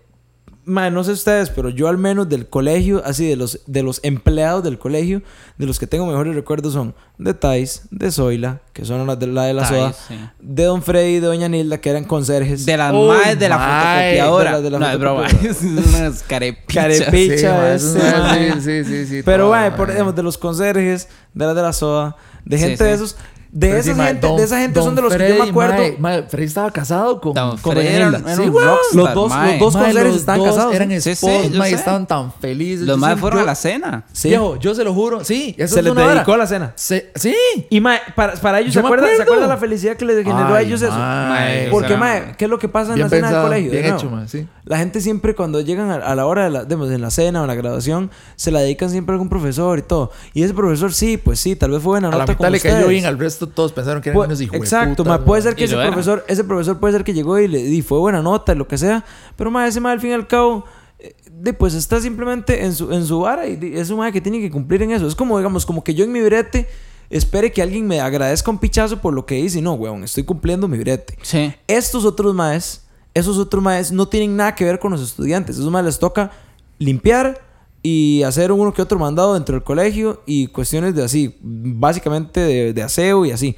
mae, 0.68 0.92
no 0.92 1.04
sé 1.04 1.14
ustedes, 1.14 1.50
pero 1.50 1.70
yo 1.70 1.88
al 1.88 1.98
menos 1.98 2.30
del 2.30 2.48
colegio, 2.48 3.02
así 3.04 3.26
de 3.28 3.36
los, 3.36 3.62
de 3.66 3.82
los 3.84 4.00
empleados 4.04 4.64
del 4.64 4.78
colegio, 4.78 5.22
de 5.58 5.66
los 5.66 5.80
que 5.80 5.88
tengo 5.88 6.06
mejores 6.06 6.36
recuerdos 6.36 6.74
son 6.74 6.94
de 7.18 7.34
Thais, 7.34 7.84
de 7.90 8.12
Zoila, 8.12 8.60
que 8.74 8.86
son 8.86 9.08
las 9.08 9.18
de 9.18 9.28
la 9.28 9.46
de 9.46 9.54
la 9.56 9.64
Thais, 9.64 9.96
soda, 9.96 10.06
sí. 10.08 10.16
de 10.40 10.64
Don 10.66 10.84
Freddy 10.84 11.16
y 11.16 11.20
de 11.20 11.28
Doña 11.28 11.48
Nilda, 11.50 11.80
que 11.80 11.90
eran 11.90 12.04
conserjes. 12.04 12.66
De 12.66 12.78
las 12.78 12.94
Uy, 12.94 13.08
madres 13.08 13.40
de 13.40 13.50
la 13.50 13.58
fotocopiadora. 13.58 14.50
de 14.50 14.52
la- 14.52 14.62
de 14.62 14.70
la 14.70 14.80
no, 14.80 14.92
es 14.92 15.00
broma. 15.00 15.28
unas 16.00 16.24
carepichas. 16.24 17.02
Carepi- 17.02 17.78
Sí, 17.80 18.62
sí, 18.62 18.84
sí, 18.84 19.06
sí, 19.08 19.22
Pero, 19.24 19.50
mae, 19.50 19.72
por, 19.72 19.90
digamos, 19.92 20.16
de 20.16 20.24
los 20.24 20.38
conserjes, 20.38 21.08
de 21.34 21.46
las 21.46 21.56
de 21.56 21.62
la 21.62 21.74
soda, 21.74 22.16
de 22.46 22.58
Sí, 22.58 22.64
gente 22.64 22.78
sí. 22.78 22.84
de 22.84 22.94
esos. 22.94 23.16
De 23.52 23.68
Pero 23.68 23.80
esa 23.80 23.94
sí, 23.96 24.02
gente, 24.02 24.28
don- 24.28 24.38
de 24.38 24.44
esa 24.44 24.60
gente 24.60 24.74
don 24.80 24.86
son 24.88 24.96
de 24.96 25.02
los 25.02 25.16
que 25.16 25.30
yo 25.30 25.44
me 25.44 25.50
acuerdo. 25.50 25.74
mae, 25.78 25.96
mae, 26.00 26.24
Freddy 26.24 26.46
estaba 26.48 26.70
casado 26.72 27.22
con, 27.22 27.34
Don 27.34 27.58
con 27.58 27.74
Freddy 27.74 27.86
Doña 27.88 27.98
era- 27.98 28.06
Hilda. 28.18 28.20
era 28.34 28.36
Sí, 28.36 28.50
rockstar, 28.50 28.78
Los 28.94 29.14
dos, 29.14 29.30
mae. 29.30 29.48
los 29.52 29.60
dos 29.60 29.74
Mae, 29.76 29.84
conserjes 29.86 30.04
los 30.12 30.16
estaban 30.18 30.40
dos 30.42 30.50
casados. 30.50 30.76
Eran 30.76 30.90
Sí, 30.92 31.02
sí, 31.02 31.10
esposos, 31.12 31.52
sé. 31.64 31.70
estaban 31.74 32.08
tan 32.08 32.34
felices. 32.34 32.86
Los 32.88 32.98
más 32.98 33.14
sí- 33.16 33.20
fueron 33.22 33.40
yo- 33.40 33.44
a 33.44 33.46
la 33.46 33.56
cena. 33.56 34.04
Sí. 34.12 34.28
Viejo, 34.30 34.56
yo 34.58 34.76
se 34.76 34.84
lo 34.84 34.94
juro. 34.94 35.24
Sí, 35.24 35.56
eso 35.58 35.74
Se 35.76 35.80
es 35.80 35.84
les 35.86 35.92
una 35.94 36.08
dedicó 36.14 36.36
la 36.38 36.46
cena. 36.48 36.74
Se- 36.76 37.12
sí. 37.16 37.34
Y 37.70 37.80
mae, 37.80 38.00
para, 38.16 38.34
para 38.34 38.60
ellos, 38.60 38.74
Yo 38.74 38.82
¿se 38.82 38.86
acuerdan, 38.86 39.10
¿se 39.16 39.24
acuerdan 39.24 39.50
la 39.50 39.58
felicidad 39.58 39.96
que 39.96 40.06
les 40.06 40.18
generó 40.24 40.54
a 40.54 40.62
ellos 40.62 40.82
eso? 40.82 40.92
mae. 40.98 41.70
Porque, 41.72 41.86
o 41.86 41.90
sea, 41.90 41.98
mae, 41.98 42.36
¿qué 42.38 42.46
es 42.46 42.52
lo 42.52 42.60
que 42.60 42.68
pasa 42.70 42.94
en 42.94 43.00
la 43.00 43.10
cena 43.10 43.32
del 43.32 43.42
colegio? 43.42 43.72
bien 43.72 43.86
hecho, 43.86 44.10
mae, 44.10 44.28
sí. 44.28 44.46
La 44.68 44.78
gente 44.78 45.00
siempre 45.02 45.34
cuando 45.34 45.62
llegan 45.62 45.90
a, 45.90 45.96
a 45.96 46.14
la 46.16 46.26
hora 46.26 46.44
de 46.44 46.50
la, 46.50 46.64
digamos, 46.66 46.92
en 46.92 47.02
la 47.02 47.10
cena 47.10 47.40
o 47.40 47.44
en 47.44 47.48
la 47.48 47.56
graduación, 47.56 48.12
se 48.36 48.52
la 48.52 48.60
dedican 48.60 48.90
siempre 48.90 49.14
a 49.14 49.16
algún 49.16 49.30
profesor 49.30 49.80
y 49.80 49.82
todo. 49.82 50.12
Y 50.34 50.44
ese 50.44 50.54
profesor 50.54 50.94
sí, 50.94 51.18
pues 51.18 51.40
sí, 51.40 51.56
tal 51.56 51.72
vez 51.72 51.82
fue 51.82 51.92
buena 51.92 52.10
A 52.10 52.12
nota 52.12 52.26
la 52.26 52.32
mitad 52.34 52.50
le 52.52 52.60
cayó 52.60 52.76
ustedes. 52.76 52.90
bien, 52.90 53.06
al 53.06 53.18
resto 53.18 53.48
todos 53.48 53.72
pensaron 53.72 54.02
que 54.02 54.10
eran 54.10 54.22
Pu- 54.22 54.26
unos 54.26 54.42
hijos 54.42 54.52
de 54.52 54.58
Exacto, 54.58 55.04
puta, 55.04 55.18
ma, 55.18 55.24
puede 55.26 55.42
ser 55.42 55.56
que 55.56 55.64
ese 55.64 55.76
profesor, 55.76 56.26
ese 56.28 56.44
profesor 56.44 56.80
puede 56.80 56.94
ser 56.94 57.04
que 57.04 57.14
llegó 57.14 57.40
y 57.40 57.48
le 57.48 57.60
y 57.62 57.82
fue 57.82 57.98
buena 58.00 58.22
nota, 58.22 58.54
lo 58.56 58.68
que 58.68 58.78
sea, 58.78 59.06
pero 59.36 59.50
más 59.52 59.70
ese 59.70 59.80
ma 59.80 59.92
al 59.94 60.02
fin 60.02 60.10
y 60.12 60.14
al 60.14 60.28
cabo 60.28 60.66
eh, 61.00 61.16
de, 61.32 61.54
pues 61.54 61.74
está 61.74 62.02
simplemente 62.02 62.66
en 62.66 62.74
su 62.74 62.92
en 62.92 63.06
su 63.06 63.20
vara 63.22 63.46
y 63.48 63.56
di- 63.56 63.78
es 63.78 63.90
un 63.90 64.00
ma 64.00 64.12
que 64.12 64.20
tiene 64.22 64.40
que 64.42 64.52
cumplir 64.52 64.82
en 64.84 64.92
eso. 64.92 65.08
Es 65.08 65.16
como 65.16 65.38
digamos 65.38 65.66
como 65.66 65.84
que 65.84 65.94
yo 65.94 66.04
en 66.04 66.12
mi 66.12 66.22
brete 66.22 66.68
espere 67.10 67.52
que 67.54 67.62
alguien 67.62 67.88
me 67.88 68.02
agradezca 68.02 68.52
un 68.52 68.58
pichazo 68.58 68.98
por 69.00 69.14
lo 69.14 69.26
que 69.26 69.40
hice 69.40 69.60
y 69.60 69.62
no, 69.62 69.74
weón, 69.76 70.04
estoy 70.04 70.24
cumpliendo 70.24 70.68
mi 70.68 70.78
brete. 70.78 71.18
Sí. 71.22 71.54
Estos 71.68 72.04
otros 72.04 72.34
maes, 72.36 72.82
esos 73.18 73.38
otros 73.38 73.64
maes 73.64 73.92
no 73.92 74.08
tienen 74.08 74.36
nada 74.36 74.56
que 74.56 74.66
ver 74.66 74.80
con 74.80 74.92
los 74.92 75.02
estudiantes. 75.02 75.58
Esos 75.58 75.72
maes 75.72 75.86
les 75.86 76.00
toca 76.00 76.32
limpiar 76.80 77.42
y 77.82 78.24
hacer 78.24 78.52
uno 78.52 78.74
que 78.74 78.82
otro 78.82 79.00
mandado 79.00 79.34
dentro 79.34 79.56
del 79.56 79.64
colegio 79.64 80.22
y 80.26 80.48
cuestiones 80.48 80.96
de 80.96 81.04
así, 81.04 81.38
básicamente 81.42 82.40
de, 82.40 82.74
de 82.74 82.84
aseo 82.84 83.26
y 83.26 83.32
así. 83.32 83.56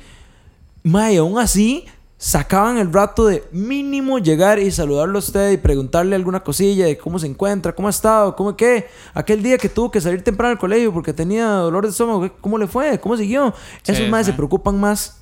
Mae, 0.84 1.18
aún 1.18 1.40
así, 1.40 1.86
sacaban 2.20 2.78
el 2.78 2.92
rato 2.92 3.26
de 3.26 3.46
mínimo 3.54 4.20
llegar 4.20 4.60
y 4.60 4.70
saludarlo 4.72 5.18
a 5.18 5.20
usted 5.20 5.52
y 5.52 5.58
preguntarle 5.58 6.18
alguna 6.18 6.42
cosilla 6.42 6.86
de 6.86 6.98
cómo 6.98 7.18
se 7.18 7.28
encuentra, 7.28 7.74
cómo 7.74 7.88
ha 7.88 7.92
estado, 7.92 8.36
cómo 8.36 8.56
qué. 8.58 8.88
Aquel 9.14 9.42
día 9.42 9.58
que 9.58 9.70
tuvo 9.70 9.90
que 9.90 10.02
salir 10.02 10.22
temprano 10.22 10.52
al 10.52 10.60
colegio 10.60 10.94
porque 10.94 11.14
tenía 11.14 11.48
dolor 11.48 11.86
de 11.86 11.92
estómago, 11.92 12.30
¿cómo 12.42 12.58
le 12.58 12.68
fue? 12.68 13.00
¿Cómo 13.00 13.16
siguió? 13.16 13.54
Sí, 13.84 13.94
Esos 13.94 14.10
maes 14.10 14.26
se 14.26 14.34
preocupan 14.34 14.78
más 14.80 15.19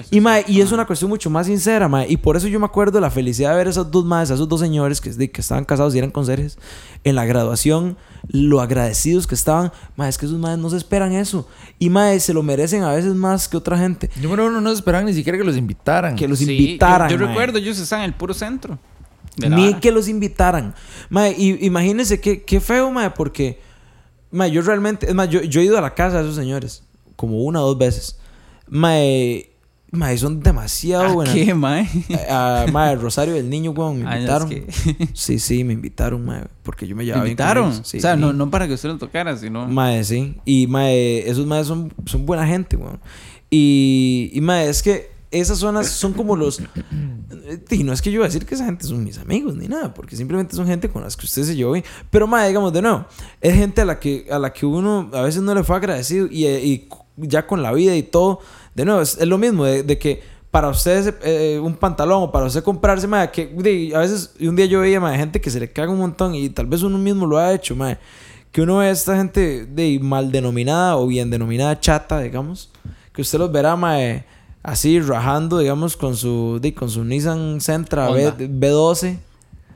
Eso 0.00 0.08
y, 0.10 0.16
sí. 0.16 0.20
mae, 0.20 0.44
y 0.48 0.60
es 0.60 0.72
una 0.72 0.86
cuestión 0.86 1.08
mucho 1.08 1.30
más 1.30 1.46
sincera, 1.46 1.88
mae. 1.88 2.06
Y 2.08 2.16
por 2.16 2.36
eso 2.36 2.48
yo 2.48 2.58
me 2.60 2.66
acuerdo 2.66 2.98
de 2.98 3.00
la 3.02 3.10
felicidad 3.10 3.50
de 3.50 3.56
ver 3.56 3.66
a 3.66 3.70
esos 3.70 3.90
dos 3.90 4.04
maes, 4.04 4.30
a 4.30 4.34
esos 4.34 4.48
dos 4.48 4.60
señores 4.60 5.00
que, 5.00 5.30
que 5.30 5.40
estaban 5.40 5.64
casados 5.64 5.94
y 5.94 5.98
eran 5.98 6.10
conserjes 6.10 6.58
en 7.04 7.14
la 7.14 7.24
graduación, 7.24 7.96
lo 8.28 8.60
agradecidos 8.60 9.26
que 9.26 9.34
estaban. 9.34 9.72
Mae, 9.96 10.08
es 10.08 10.18
que 10.18 10.26
esos 10.26 10.38
maes 10.38 10.58
no 10.58 10.70
se 10.70 10.76
esperan 10.76 11.12
eso. 11.12 11.48
Y 11.78 11.90
mae, 11.90 12.18
se 12.20 12.34
lo 12.34 12.42
merecen 12.42 12.82
a 12.82 12.92
veces 12.92 13.14
más 13.14 13.48
que 13.48 13.56
otra 13.56 13.78
gente. 13.78 14.10
Número 14.22 14.46
uno, 14.46 14.60
no 14.60 14.70
esperaban 14.70 15.06
ni 15.06 15.14
siquiera 15.14 15.38
que 15.38 15.44
los 15.44 15.56
invitaran. 15.56 16.16
Que 16.16 16.26
los 16.28 16.38
Sí, 16.38 16.50
invitaran. 16.50 17.08
Yo, 17.08 17.16
yo 17.16 17.20
mae. 17.20 17.28
recuerdo, 17.28 17.58
ellos 17.58 17.78
estaban 17.78 18.04
en 18.04 18.10
el 18.10 18.14
puro 18.16 18.34
centro. 18.34 18.78
Ni 19.36 19.74
que 19.74 19.92
los 19.92 20.08
invitaran. 20.08 20.74
Mae, 21.10 21.32
y 21.38 21.64
imagínense 21.64 22.20
qué, 22.20 22.42
qué 22.42 22.60
feo, 22.60 22.90
mae, 22.90 23.10
porque. 23.10 23.60
Mae, 24.32 24.50
yo 24.50 24.62
realmente. 24.62 25.06
Es 25.08 25.14
más, 25.14 25.28
yo, 25.30 25.42
yo 25.42 25.60
he 25.60 25.64
ido 25.64 25.78
a 25.78 25.80
la 25.80 25.94
casa 25.94 26.16
de 26.18 26.24
esos 26.24 26.34
señores. 26.34 26.82
Como 27.14 27.42
una 27.44 27.62
o 27.62 27.66
dos 27.68 27.78
veces. 27.78 28.18
Mae. 28.68 29.47
Mae, 29.90 30.18
son 30.18 30.40
demasiado 30.40 31.04
¿A 31.04 31.12
buenas. 31.12 31.34
qué, 31.34 31.54
mae? 31.54 31.88
A, 32.28 32.66
mae, 32.70 32.94
Rosario 32.96 33.32
del 33.34 33.48
Niño, 33.48 33.70
weón, 33.70 34.02
me 34.02 34.04
Ah, 34.06 34.18
ya, 34.18 34.36
es 34.36 34.42
invitaron. 34.42 34.48
que- 34.50 35.08
Sí, 35.14 35.38
sí, 35.38 35.64
me 35.64 35.72
invitaron, 35.72 36.24
mae. 36.26 36.44
Porque 36.62 36.86
yo 36.86 36.94
me 36.94 37.02
¿Te 37.02 37.06
llevaba 37.06 37.24
bien 37.24 37.36
con 37.36 37.44
invitaron? 37.46 37.72
ellos. 37.72 37.88
Sí, 37.88 37.98
o 37.98 38.00
sea, 38.00 38.14
sí. 38.14 38.20
no, 38.20 38.32
no 38.34 38.50
para 38.50 38.66
que 38.68 38.74
usted 38.74 38.90
lo 38.90 38.98
tocara, 38.98 39.36
sino... 39.36 39.66
Mae, 39.66 40.04
sí. 40.04 40.36
Y 40.44 40.66
mae, 40.66 41.28
esos 41.28 41.46
maes 41.46 41.66
son, 41.66 41.92
son 42.04 42.26
buena 42.26 42.46
gente, 42.46 42.76
weón. 42.76 43.00
Y, 43.50 44.30
y 44.34 44.40
mae, 44.42 44.68
es 44.68 44.82
que 44.82 45.10
esas 45.30 45.58
zonas 45.58 45.88
son 45.88 46.12
como 46.12 46.36
los. 46.36 46.60
Y 47.70 47.82
no 47.84 47.92
es 47.92 48.02
que 48.02 48.10
yo 48.10 48.20
voy 48.20 48.24
a 48.26 48.28
decir 48.28 48.44
que 48.46 48.54
esa 48.54 48.64
gente 48.66 48.84
son 48.86 49.04
mis 49.04 49.18
amigos 49.18 49.56
ni 49.56 49.68
nada, 49.68 49.92
porque 49.94 50.16
simplemente 50.16 50.54
son 50.56 50.66
gente 50.66 50.88
con 50.88 51.02
las 51.02 51.16
que 51.16 51.26
usted 51.26 51.44
se 51.44 51.54
llevó 51.56 51.72
bien. 51.72 51.84
Pero 52.10 52.26
mae, 52.26 52.48
digamos 52.48 52.72
de 52.72 52.82
nuevo, 52.82 53.06
es 53.40 53.54
gente 53.54 53.80
a 53.80 53.84
la 53.86 53.98
que, 53.98 54.26
a 54.30 54.38
la 54.38 54.52
que 54.52 54.66
uno 54.66 55.10
a 55.12 55.22
veces 55.22 55.42
no 55.42 55.54
le 55.54 55.64
fue 55.64 55.76
agradecido 55.76 56.28
y, 56.30 56.44
eh, 56.46 56.62
y 56.64 56.88
ya 57.16 57.46
con 57.46 57.62
la 57.62 57.72
vida 57.72 57.94
y 57.96 58.02
todo. 58.02 58.40
De 58.78 58.84
nuevo, 58.86 59.00
es, 59.02 59.18
es 59.18 59.26
lo 59.26 59.36
mismo 59.36 59.64
de, 59.64 59.82
de 59.82 59.98
que 59.98 60.22
para 60.50 60.68
ustedes 60.70 61.12
eh, 61.22 61.60
un 61.62 61.74
pantalón 61.74 62.22
o 62.22 62.32
para 62.32 62.46
usted 62.46 62.62
comprarse, 62.62 63.06
mae, 63.06 63.30
que 63.30 63.46
de- 63.46 63.92
a 63.94 63.98
veces 63.98 64.32
un 64.40 64.56
día 64.56 64.64
yo 64.66 64.80
veía 64.80 64.98
mae, 65.00 65.18
gente 65.18 65.40
que 65.40 65.50
se 65.50 65.60
le 65.60 65.70
caga 65.70 65.90
un 65.92 65.98
montón 65.98 66.34
y 66.34 66.48
tal 66.48 66.66
vez 66.66 66.82
uno 66.82 66.96
mismo 66.96 67.26
lo 67.26 67.36
ha 67.38 67.52
hecho, 67.52 67.76
mae 67.76 67.98
que 68.50 68.62
uno 68.62 68.78
ve 68.78 68.86
a 68.86 68.90
esta 68.90 69.14
gente 69.14 69.66
de 69.66 69.98
mal 70.00 70.32
denominada 70.32 70.96
o 70.96 71.06
bien 71.06 71.28
denominada 71.28 71.78
chata, 71.80 72.18
digamos, 72.20 72.70
que 73.12 73.20
usted 73.20 73.38
los 73.38 73.52
verá 73.52 73.76
mae, 73.76 74.24
así 74.62 75.00
rajando, 75.00 75.58
digamos, 75.58 75.98
con 75.98 76.16
su 76.16 76.58
de, 76.60 76.72
con 76.72 76.88
su 76.88 77.04
Nissan 77.04 77.60
Sentra 77.60 78.08
B, 78.10 78.28
Honda. 78.28 78.44
B12. 78.46 79.18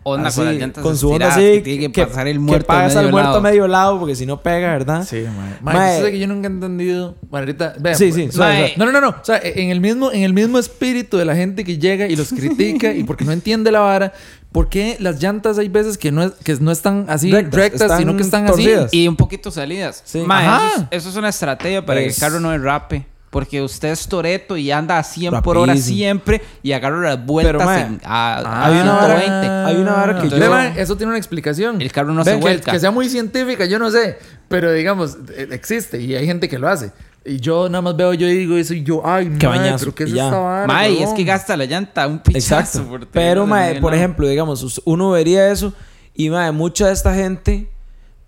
Onda 0.04 0.28
así, 0.28 0.38
con 0.38 0.46
las 0.46 0.54
llantas 0.56 0.82
con 0.82 0.96
su 0.96 1.10
onda 1.10 1.28
así 1.28 1.40
que 1.40 1.60
tiene 1.60 1.92
que, 1.92 2.06
pasar 2.06 2.26
el 2.26 2.40
muerto 2.40 2.66
que 2.66 2.72
a 2.72 2.76
pasa 2.76 2.96
medio 2.96 3.06
el 3.06 3.12
muerto 3.12 3.28
lado. 3.28 3.38
a 3.38 3.40
medio 3.40 3.68
lado 3.68 3.98
porque 4.00 4.16
si 4.16 4.26
no 4.26 4.42
pega, 4.42 4.72
¿verdad? 4.72 5.06
Sí, 5.08 5.24
mae. 5.62 6.00
Mae, 6.00 6.10
que 6.10 6.18
yo 6.18 6.26
nunca 6.26 6.48
he 6.48 6.50
entendido. 6.50 7.14
Bueno, 7.30 7.44
ahorita. 7.44 7.74
vean, 7.78 7.96
Sí, 7.96 8.06
pues, 8.06 8.14
sí, 8.14 8.22
o 8.22 8.32
sea, 8.32 8.36
suave, 8.36 8.60
Mae. 8.60 8.74
No, 8.76 8.86
no, 8.86 8.92
no, 8.92 9.00
no. 9.00 9.08
O 9.10 9.24
sea, 9.24 9.40
en 9.42 9.70
el 9.70 9.80
mismo, 9.80 10.10
en 10.10 10.22
el 10.22 10.34
mismo 10.34 10.58
espíritu 10.58 11.16
de 11.16 11.24
la 11.24 11.36
gente 11.36 11.64
que 11.64 11.78
llega 11.78 12.08
y 12.08 12.16
los 12.16 12.30
critica 12.30 12.92
y 12.92 13.04
porque 13.04 13.24
no 13.24 13.32
entiende 13.32 13.70
la 13.70 13.80
vara, 13.80 14.12
¿por 14.50 14.68
qué 14.68 14.96
las 14.98 15.22
llantas 15.22 15.58
hay 15.58 15.68
veces 15.68 15.98
que 15.98 16.10
no, 16.10 16.24
es, 16.24 16.32
que 16.32 16.56
no 16.56 16.72
están 16.72 17.06
así 17.08 17.30
Rectas, 17.30 17.54
rectas, 17.54 17.82
están 17.82 17.98
sino 17.98 18.16
que 18.16 18.22
están 18.22 18.46
torcidas. 18.46 18.86
así? 18.86 19.02
Y 19.02 19.08
un 19.08 19.16
poquito 19.16 19.50
salidas. 19.50 20.02
Sí. 20.04 20.20
Mae, 20.20 20.46
eso, 20.46 20.76
es, 20.76 20.86
eso 20.90 21.08
es 21.10 21.16
una 21.16 21.28
estrategia 21.28 21.86
para 21.86 22.00
que 22.00 22.06
el 22.06 22.16
carro 22.16 22.40
no 22.40 22.50
derrape. 22.50 23.11
Porque 23.32 23.62
usted 23.62 23.88
es 23.88 24.06
toreto 24.08 24.58
y 24.58 24.70
anda 24.70 24.98
a 24.98 25.02
100 25.02 25.40
por 25.40 25.56
hora 25.56 25.68
Rapidísimo. 25.72 25.96
siempre 25.96 26.42
y 26.62 26.72
agarra 26.72 27.00
las 27.00 27.24
vueltas 27.24 27.54
Pero, 27.66 27.72
en- 27.72 28.00
a, 28.04 28.36
a 28.66 28.70
una 28.70 28.92
vara- 28.92 29.20
120. 29.20 29.48
hay 29.48 29.76
una 29.76 29.92
vara 29.92 30.12
que 30.16 30.22
Entonces, 30.24 30.48
yo- 30.48 30.54
mae, 30.54 30.72
eso 30.80 30.96
tiene 30.98 31.08
una 31.12 31.18
explicación. 31.18 31.80
El 31.80 31.90
carro 31.90 32.12
no 32.12 32.24
Ve, 32.24 32.30
se 32.32 32.36
que- 32.36 32.42
vuelca. 32.42 32.72
Que, 32.72 32.78
sea 32.78 32.90
muy 32.90 33.08
científica, 33.08 33.64
yo 33.64 33.78
no 33.78 33.90
sé. 33.90 34.18
Pero 34.48 34.70
digamos, 34.70 35.16
eh, 35.34 35.48
existe 35.50 35.98
y 35.98 36.14
hay 36.14 36.26
gente 36.26 36.46
que 36.46 36.58
lo 36.58 36.68
hace. 36.68 36.92
Y 37.24 37.38
yo 37.40 37.70
nada 37.70 37.80
más 37.80 37.96
veo, 37.96 38.12
yo 38.12 38.26
digo 38.26 38.54
eso 38.58 38.74
y 38.74 38.82
yo, 38.82 39.00
ay, 39.02 39.30
Qué 39.38 39.48
mae, 39.48 39.60
bañazo, 39.60 39.78
pero 39.86 39.94
¿qué 39.94 40.04
es 40.04 40.12
ya. 40.12 40.24
esta 40.26 40.38
vara? 40.38 40.66
Mae, 40.66 41.02
es 41.02 41.10
que 41.14 41.24
gasta 41.24 41.56
la 41.56 41.64
llanta 41.64 42.06
un 42.06 42.18
pichazo. 42.18 42.82
Por 42.84 43.06
Pero, 43.06 43.46
mae, 43.46 43.80
por 43.80 43.94
ejemplo, 43.94 44.28
digamos, 44.28 44.82
uno 44.84 45.10
vería 45.12 45.48
eso 45.50 45.72
y, 46.14 46.28
mae, 46.28 46.52
mucha 46.52 46.88
de 46.88 46.92
esta 46.92 47.14
gente, 47.14 47.70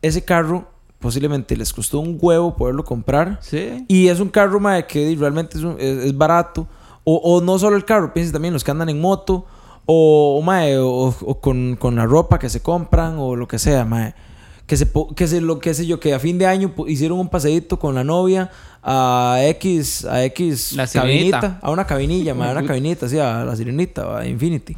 ese 0.01 0.25
carro 0.25 0.71
posiblemente 1.05 1.55
les 1.57 1.71
costó 1.73 2.01
un 2.01 2.19
huevo 2.21 2.57
poderlo 2.57 2.83
comprar. 2.85 3.38
Sí. 3.43 3.85
Y 3.87 4.09
es 4.09 4.19
un 4.21 4.31
carro, 4.31 4.59
mae, 4.59 4.87
que 4.87 5.14
realmente 5.21 5.59
es, 5.59 5.62
un- 5.62 5.77
es- 5.79 6.05
es 6.07 6.17
barato. 6.17 6.67
O, 7.05 7.17
o 7.17 7.40
no 7.43 7.59
solo 7.59 7.77
el 7.77 7.85
carro, 7.85 8.12
piensen 8.14 8.33
también 8.33 8.55
los 8.55 8.64
que 8.64 8.71
andan 8.71 8.88
en 8.88 9.01
moto. 9.01 9.45
O, 9.85 10.38
o, 10.38 10.43
mae, 10.43 10.79
o, 10.79 11.14
o 11.21 11.40
con, 11.43 11.77
con 11.79 11.95
la 11.95 12.07
ropa 12.07 12.38
que 12.38 12.49
se 12.49 12.61
compran 12.61 13.17
o 13.19 13.37
lo 13.37 13.47
que 13.47 13.59
sea, 13.59 13.85
mae. 13.85 14.14
Que 14.67 14.79
se, 14.79 14.90
que 15.14 15.29
se, 15.29 15.43
lo 15.43 15.59
que 15.59 15.75
sé 15.75 15.87
yo, 15.87 16.01
que 16.01 16.14
a 16.14 16.19
fin 16.19 16.38
de 16.38 16.47
año 16.47 16.73
hicieron 16.88 17.19
un 17.19 17.29
paseíto 17.29 17.79
con 17.79 17.95
la 17.95 18.03
novia 18.03 18.51
a 18.83 19.37
X, 19.43 20.07
a 20.07 20.25
X 20.25 20.73
La 20.73 20.87
sirenita. 20.87 21.38
cabinita, 21.40 21.59
a 21.61 21.71
una 21.71 21.85
cabinilla, 21.87 22.33
mae, 22.35 22.49
a 22.49 22.53
una 22.53 22.64
cabinita, 22.67 23.05
así, 23.05 23.19
a 23.19 23.45
la 23.45 23.55
sirenita, 23.55 24.19
a 24.21 24.27
Infinity. 24.27 24.75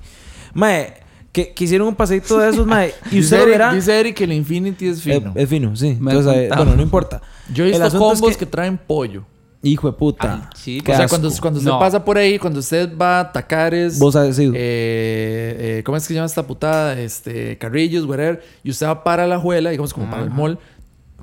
Mae, 0.55 0.93
que, 1.37 1.53
que 1.53 1.65
hicieron 1.65 1.89
un 1.89 1.95
paseíto 1.95 2.39
de 2.39 2.49
esos, 2.49 2.67
mae, 2.67 2.95
y 3.11 3.17
Dice 3.17 3.21
usted 3.21 3.37
lo 3.37 3.43
Eric, 3.43 3.53
verá. 3.55 3.73
dice 3.75 4.01
Eric 4.01 4.17
que 4.17 4.25
el 4.25 4.33
Infinity 4.33 4.87
es 4.89 4.97
Es, 4.99 5.03
fino. 5.03 5.33
es 5.35 5.49
fino, 5.49 5.77
sí. 5.77 5.97
Me 6.01 6.13
Entonces, 6.13 6.33
han 6.33 6.39
eh, 6.45 6.49
bueno, 6.57 6.77
no 6.77 6.83
importa. 6.83 7.21
yo 7.53 7.65
he 7.65 7.69
visto 7.69 7.85
es 7.87 7.93
combos 7.95 8.31
que- 8.33 8.37
que... 8.39 8.47
traen 8.47 8.79
pollo. 8.79 9.25
Hijo 9.63 9.89
de 9.91 9.95
puta. 9.99 10.49
Ay, 10.67 10.79
o 10.81 10.85
sea, 10.85 10.97
asco. 11.05 11.09
cuando, 11.09 11.31
cuando 11.41 11.59
usted 11.59 11.71
No. 11.73 11.79
pasa 11.81 12.05
por 12.05 12.17
ahí, 12.19 12.39
cuando 12.39 12.61
usted 12.61 12.97
va 12.97 13.21
a 13.21 13.33
Tacares, 13.33 13.99
Vos 13.99 14.15
has 14.15 14.37
sido. 14.37 14.53
eh, 14.55 15.79
eh, 15.79 15.83
¿cómo 15.85 15.97
es 15.97 16.05
que 16.05 16.09
se 16.09 16.15
llama 16.15 16.27
esta 16.27 16.47
putada? 16.47 16.99
Este, 17.01 17.59
Carrillos, 17.59 18.05
whatever, 18.07 18.43
y 18.63 18.71
usted 18.71 18.87
va 18.87 19.03
para 19.03 19.27
la 19.27 19.39
juela, 19.39 19.71
digamos 19.71 19.93
como 19.93 20.09
para 20.11 20.23
el 20.23 20.31
mall, 20.31 20.59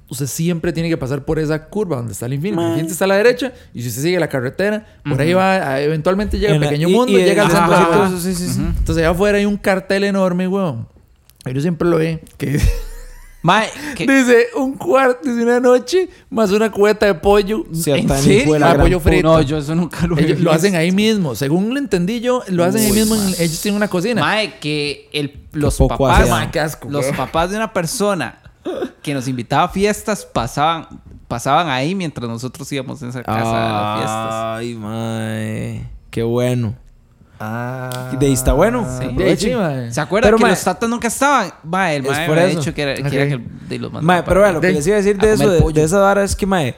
usted 0.10 0.28
siempre 0.28 0.72
tiene 0.74 0.89
que 0.89 0.98
pasar 0.98 1.26
por 1.26 1.39
esa 1.39 1.66
curva 1.66 1.98
donde 1.98 2.13
está 2.13 2.26
el 2.28 2.34
Infinity. 2.34 2.62
El 2.62 2.70
Infinity 2.70 2.92
está 2.94 3.06
a 3.06 3.08
la 3.08 3.16
derecha, 3.18 3.52
y 3.74 3.82
si 3.82 3.88
usted 3.89 4.02
sigue 4.04 4.20
la 4.20 4.28
carretera, 4.30 4.86
por 5.08 5.20
ahí 5.20 5.34
va, 5.34 5.54
a- 5.74 5.82
eventualmente 5.82 6.38
llega 6.38 6.54
al 6.54 6.60
la- 6.62 6.68
pequeño 6.70 6.88
y- 6.89 6.92
mundo 6.94 7.12
y 7.12 7.16
y, 7.16 7.20
el- 7.22 7.26
llega 7.26 7.46
al 7.46 7.52
centro 7.52 8.20
sí, 8.20 8.34
sí, 8.36 8.48
sí. 8.50 8.60
Entonces 8.62 8.98
allá 8.98 9.10
afuera 9.12 9.38
hay 9.38 9.46
un 9.46 9.58
cartel 9.58 10.04
enorme, 10.04 10.48
weón. 10.48 10.88
Yo 11.52 11.62
siempre 11.62 11.88
lo 11.89 11.98
ve, 11.98 12.24
que 12.38 12.60
Mae, 13.42 13.68
dice 14.00 14.48
un 14.56 14.76
cuarto 14.78 15.28
de 15.36 15.44
una 15.44 15.60
noche 15.60 16.08
más 16.30 16.50
una 16.52 16.72
cubeta 16.72 17.06
de 17.08 17.13
pollo. 17.16 17.66
Sea 17.74 17.98
¿En 17.98 18.08
serio? 18.08 18.56
Ah, 18.63 18.78
pollo 18.80 19.02
frito. 19.02 19.24
No, 19.28 19.42
yo 19.42 19.58
eso 19.58 19.76
nunca 19.76 20.08
lo 20.08 20.18
he 20.18 20.22
Ellos 20.22 20.39
lo 20.39 20.52
visto. 20.52 20.52
hacen 20.52 20.76
ahí 20.78 20.94
mismo. 20.94 21.36
Según 21.36 21.74
lo 21.74 21.78
entendí 21.78 22.22
yo, 22.22 22.42
lo 22.48 22.63
hacen 22.63 22.84
ahí 22.86 22.92
Uy, 22.92 23.00
mismo. 23.00 23.16
en- 23.16 23.34
ellos 23.39 23.60
tienen 23.62 23.76
una 23.76 23.89
cocina. 23.89 24.22
Mae, 24.22 24.60
que 24.62 25.10
el, 25.12 25.42
los 25.52 25.76
papás. 25.76 26.30
Mae, 26.30 26.52
qué 26.52 26.62
asco, 26.62 26.88
los 26.89 27.06
papás 27.08 27.50
de 27.50 27.58
una 27.58 27.74
persona 27.74 28.39
que 29.02 29.13
nos 29.13 29.28
invitaba 29.28 29.63
a 29.63 29.67
fiestas 29.69 30.26
pasaban, 30.26 30.88
pasaban 31.28 31.67
ahí 31.69 31.93
mientras 31.95 32.28
nosotros 32.30 32.71
íbamos 32.71 33.02
en 33.02 33.10
esa 33.10 33.23
casa 33.23 33.41
a 33.41 33.80
las 33.80 33.97
fiestas. 33.97 34.34
Ay, 34.60 34.76
mae. 34.76 35.88
Qué 36.10 36.23
bueno. 36.23 36.76
Ah. 37.39 38.12
De 38.17 38.26
ahí 38.28 38.34
está 38.34 38.54
bueno. 38.54 38.88
Sí. 39.02 39.08
De 39.17 39.36
sí, 39.38 39.52
mae. 39.54 39.91
¿Se 39.91 39.99
acuerdan 39.99 40.28
Pero, 40.28 40.38
que 40.38 40.43
mae, 40.43 40.52
los 40.52 40.63
tatas 40.63 40.89
nunca 40.89 41.08
estaban? 41.08 41.52
Mae, 41.63 41.97
el 41.97 42.06
es 42.06 42.12
mae 42.12 42.28
por 42.28 42.38
eso. 42.38 42.60
dicho 42.60 42.73
que 42.73 42.82
era, 42.84 42.93
que 43.10 43.15
era 43.21 43.28
que 43.38 43.43
de 43.67 43.80
los 43.80 43.91
mandaba 43.91 44.13
Mae, 44.21 44.23
pero 44.23 44.41
vea, 44.41 44.52
lo 44.54 44.62
que 44.62 44.71
les 44.71 44.88
iba 44.88 44.95
a 44.95 45.02
decir 45.02 45.17
a 45.19 45.26
de 45.26 45.34
eso, 45.34 45.49
de, 45.49 45.73
de 45.73 45.84
esa 45.84 45.99
vara 45.99 46.23
es 46.23 46.36
que, 46.36 46.45
mae, 46.45 46.76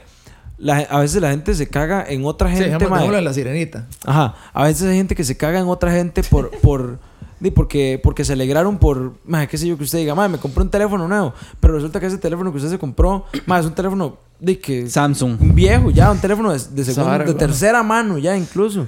la- 0.57 0.77
a 0.89 0.99
veces 1.01 1.21
la 1.21 1.29
gente 1.29 1.53
se 1.53 1.67
caga 1.69 2.05
en 2.07 2.25
otra 2.25 2.49
Sí, 2.49 2.63
gente, 2.63 2.85
dejémoslo- 2.85 3.11
mae. 3.11 3.21
la 3.21 3.33
sirenita. 3.33 3.85
Ajá. 4.05 4.33
A 4.53 4.63
veces 4.63 4.89
hay 4.89 4.95
gente 4.95 5.13
que 5.13 5.23
se 5.23 5.37
caga 5.37 5.59
en 5.59 5.67
otra 5.67 5.91
gente 5.91 6.23
por... 6.23 6.49
por 6.61 6.97
di, 7.45 7.51
porque, 7.51 7.99
porque 8.03 8.25
se 8.25 8.33
alegraron 8.33 8.77
por, 8.77 9.13
mae, 9.25 9.47
qué 9.47 9.57
sé 9.57 9.67
yo, 9.67 9.77
que 9.77 9.83
usted 9.85 9.99
diga, 9.99 10.15
me 10.27 10.37
compré 10.37 10.63
un 10.63 10.69
teléfono 10.69 11.07
nuevo, 11.07 11.33
pero 11.59 11.75
resulta 11.75 11.99
que 11.99 12.07
ese 12.07 12.17
teléfono 12.17 12.51
que 12.51 12.57
usted 12.57 12.69
se 12.69 12.77
compró, 12.79 13.25
mae, 13.45 13.61
es 13.61 13.65
un 13.65 13.73
teléfono 13.73 14.17
de 14.39 14.59
que 14.59 14.89
Samsung. 14.89 15.41
un 15.41 15.55
viejo 15.55 15.89
ya, 15.91 16.11
un 16.11 16.19
teléfono 16.19 16.51
de, 16.51 16.59
de, 16.59 16.83
Sara, 16.85 17.23
de 17.23 17.33
tercera 17.33 17.81
mano 17.83 18.17
ya 18.17 18.35
incluso. 18.35 18.87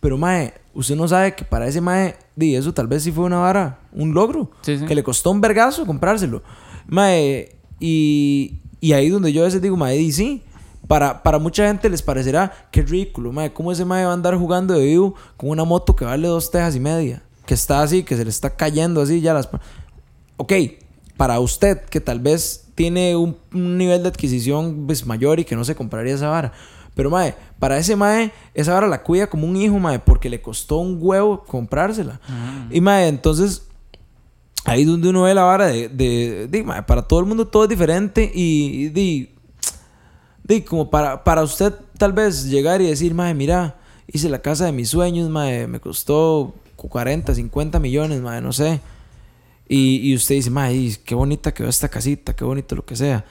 Pero 0.00 0.18
mae, 0.18 0.52
usted 0.74 0.96
no 0.96 1.06
sabe 1.08 1.34
que 1.34 1.44
para 1.44 1.66
ese 1.66 1.80
mae, 1.80 2.16
di, 2.36 2.54
eso 2.56 2.74
tal 2.74 2.88
vez 2.88 3.02
sí 3.04 3.12
fue 3.12 3.24
una 3.24 3.38
vara, 3.38 3.78
un 3.92 4.12
logro, 4.12 4.50
Sí, 4.62 4.78
sí. 4.78 4.84
que 4.84 4.94
le 4.94 5.02
costó 5.02 5.30
un 5.30 5.40
vergazo 5.40 5.86
comprárselo. 5.86 6.42
Mae, 6.88 7.56
y, 7.80 8.60
y 8.80 8.92
ahí 8.92 9.08
donde 9.08 9.32
yo 9.32 9.42
a 9.42 9.44
veces 9.44 9.62
digo, 9.62 9.76
mae, 9.76 9.96
di 9.96 10.12
sí. 10.12 10.42
Para, 10.88 11.22
para 11.22 11.38
mucha 11.38 11.68
gente 11.68 11.88
les 11.88 12.02
parecerá 12.02 12.52
que 12.72 12.82
ridículo, 12.82 13.32
mae, 13.32 13.52
cómo 13.52 13.70
ese 13.70 13.84
mae 13.84 14.04
va 14.04 14.10
a 14.10 14.14
andar 14.14 14.36
jugando 14.36 14.74
de 14.74 14.84
vivo 14.84 15.14
con 15.36 15.50
una 15.50 15.64
moto 15.64 15.94
que 15.94 16.04
vale 16.04 16.26
dos 16.26 16.50
tejas 16.50 16.74
y 16.74 16.80
media, 16.80 17.22
que 17.46 17.54
está 17.54 17.82
así, 17.82 18.02
que 18.02 18.16
se 18.16 18.24
le 18.24 18.30
está 18.30 18.56
cayendo 18.56 19.02
así 19.02 19.20
ya 19.20 19.34
las... 19.34 19.48
Ok, 20.36 20.52
para 21.16 21.38
usted 21.40 21.80
que 21.84 22.00
tal 22.00 22.20
vez 22.20 22.68
tiene 22.74 23.16
un, 23.16 23.36
un 23.52 23.78
nivel 23.78 24.02
de 24.02 24.08
adquisición 24.08 24.84
pues, 24.86 25.06
mayor 25.06 25.40
y 25.40 25.44
que 25.44 25.56
no 25.56 25.64
se 25.64 25.74
compraría 25.74 26.14
esa 26.14 26.28
vara. 26.28 26.52
Pero, 26.94 27.10
mae, 27.10 27.34
para 27.58 27.78
ese 27.78 27.96
mae, 27.96 28.32
esa 28.54 28.74
vara 28.74 28.86
la 28.86 29.02
cuida 29.02 29.28
como 29.28 29.46
un 29.46 29.56
hijo, 29.56 29.78
mae, 29.78 29.98
porque 29.98 30.28
le 30.28 30.42
costó 30.42 30.76
un 30.78 30.98
huevo 31.00 31.44
comprársela. 31.44 32.20
Y, 32.70 32.80
mae, 32.80 33.08
entonces, 33.08 33.62
ahí 34.64 34.84
donde 34.84 35.08
uno 35.08 35.22
ve 35.22 35.34
la 35.34 35.44
vara 35.44 35.66
de, 35.66 35.88
de, 35.88 36.48
de, 36.48 36.62
mae, 36.62 36.82
para 36.82 37.02
todo 37.02 37.20
el 37.20 37.26
mundo 37.26 37.48
todo 37.48 37.64
es 37.64 37.70
diferente 37.70 38.30
y, 38.34 38.88
di, 38.88 39.34
di, 40.44 40.62
como 40.62 40.90
para, 40.90 41.24
para 41.24 41.42
usted 41.42 41.72
tal 41.96 42.12
vez 42.12 42.44
llegar 42.44 42.82
y 42.82 42.88
decir, 42.88 43.14
mae, 43.14 43.32
mira, 43.32 43.76
hice 44.06 44.28
la 44.28 44.42
casa 44.42 44.66
de 44.66 44.72
mis 44.72 44.90
sueños, 44.90 45.30
mae, 45.30 45.66
me 45.66 45.80
costó 45.80 46.54
40, 46.88 47.34
50 47.34 47.78
millones, 47.78 48.20
mae, 48.20 48.40
no 48.40 48.52
sé. 48.52 48.80
Y, 49.68 50.10
y 50.10 50.14
usted 50.14 50.34
dice, 50.34 50.50
y 50.72 50.96
qué 51.04 51.14
bonita 51.14 51.54
quedó 51.54 51.68
esta 51.68 51.88
casita, 51.88 52.34
qué 52.34 52.44
bonito 52.44 52.74
lo 52.74 52.84
que 52.84 52.96
sea. 52.96 53.24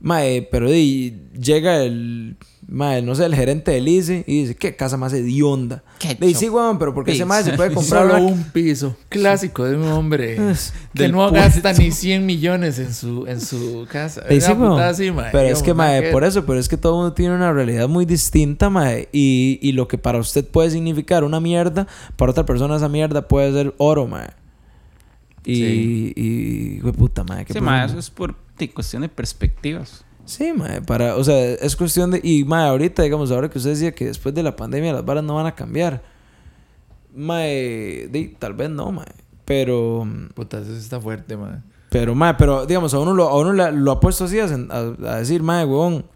Mae, 0.00 0.42
pero 0.42 0.70
di, 0.70 1.16
llega 1.38 1.82
el, 1.82 2.36
mae, 2.68 3.02
no 3.02 3.14
sé, 3.14 3.24
el 3.24 3.34
gerente 3.34 3.70
del 3.72 3.86
ICE 3.88 4.24
y 4.26 4.42
dice, 4.42 4.54
qué 4.56 4.74
casa 4.76 4.96
más 4.96 5.12
hedionda. 5.12 5.82
Le 6.18 6.26
dice, 6.28 6.40
sí, 6.40 6.48
weón, 6.48 6.78
pero 6.78 6.94
porque 6.94 7.12
ese 7.12 7.24
mae 7.24 7.44
se 7.44 7.52
puede 7.52 7.70
comprar 7.74 8.08
Solo 8.10 8.24
un 8.24 8.44
piso. 8.44 8.96
Clásico 9.08 9.64
de 9.64 9.76
un 9.76 9.84
hombre 9.88 10.36
que 10.94 11.08
no 11.08 11.30
gasta 11.30 11.72
ni 11.72 11.90
100 11.90 12.24
millones 12.24 12.78
en 12.78 12.92
su, 12.94 13.26
en 13.26 13.40
su 13.40 13.86
casa. 13.90 14.22
Le 14.28 14.36
dice, 14.36 14.52
weón, 14.52 14.80
así. 14.80 15.10
Pero 15.32 15.48
es 15.48 15.62
que, 15.62 15.72
que 15.74 16.08
por 16.12 16.24
eso, 16.24 16.44
pero 16.46 16.58
es 16.58 16.68
que 16.68 16.76
todo 16.76 16.92
el 16.92 16.96
mundo 16.98 17.12
tiene 17.14 17.34
una 17.34 17.52
realidad 17.52 17.88
muy 17.88 18.04
distinta, 18.04 18.70
mae. 18.70 19.08
Y, 19.12 19.58
y 19.62 19.72
lo 19.72 19.88
que 19.88 19.98
para 19.98 20.18
usted 20.18 20.46
puede 20.46 20.70
significar 20.70 21.24
una 21.24 21.40
mierda, 21.40 21.86
para 22.16 22.30
otra 22.30 22.46
persona 22.46 22.76
esa 22.76 22.88
mierda 22.88 23.28
puede 23.28 23.52
ser 23.52 23.74
oro, 23.78 24.06
mae. 24.06 24.28
Y, 25.44 25.54
Sí. 25.56 26.12
y, 26.16 26.80
güey, 26.80 26.94
puta, 26.94 27.22
qué 27.44 27.52
Sí, 27.52 27.58
profundo. 27.60 27.84
eso 27.84 27.98
es 27.98 28.10
por 28.10 28.34
de 28.58 28.70
cuestión 28.70 29.02
de 29.02 29.08
perspectivas. 29.08 30.04
Sí, 30.26 30.52
mae, 30.54 30.80
para, 30.82 31.16
o 31.16 31.24
sea, 31.24 31.38
es 31.52 31.76
cuestión 31.76 32.10
de, 32.10 32.20
y 32.22 32.44
mae, 32.44 32.68
ahorita, 32.68 33.02
digamos, 33.02 33.30
ahora 33.30 33.48
que 33.50 33.58
usted 33.58 33.70
decía 33.70 33.94
que 33.94 34.06
después 34.06 34.34
de 34.34 34.42
la 34.42 34.56
pandemia 34.56 34.92
las 34.92 35.04
varas 35.04 35.22
no 35.24 35.34
van 35.34 35.46
a 35.46 35.54
cambiar, 35.54 36.02
mae, 37.14 38.08
di, 38.10 38.28
tal 38.38 38.54
vez 38.54 38.70
no, 38.70 38.90
mae, 38.92 39.06
pero, 39.44 40.06
Puta, 40.34 40.58
eso 40.60 40.74
está 40.74 41.00
fuerte, 41.00 41.36
mae. 41.36 41.58
pero, 41.90 42.14
mae, 42.14 42.34
pero, 42.34 42.66
digamos, 42.66 42.94
a 42.94 42.98
uno 42.98 43.14
lo, 43.14 43.28
a 43.28 43.38
uno 43.38 43.52
la- 43.52 43.70
lo 43.70 43.92
ha 43.92 44.00
puesto 44.00 44.24
así 44.24 44.38
a, 44.40 44.44
a- 44.44 45.18
decir, 45.18 45.42
mae, 45.42 45.64
huevón, 45.64 46.06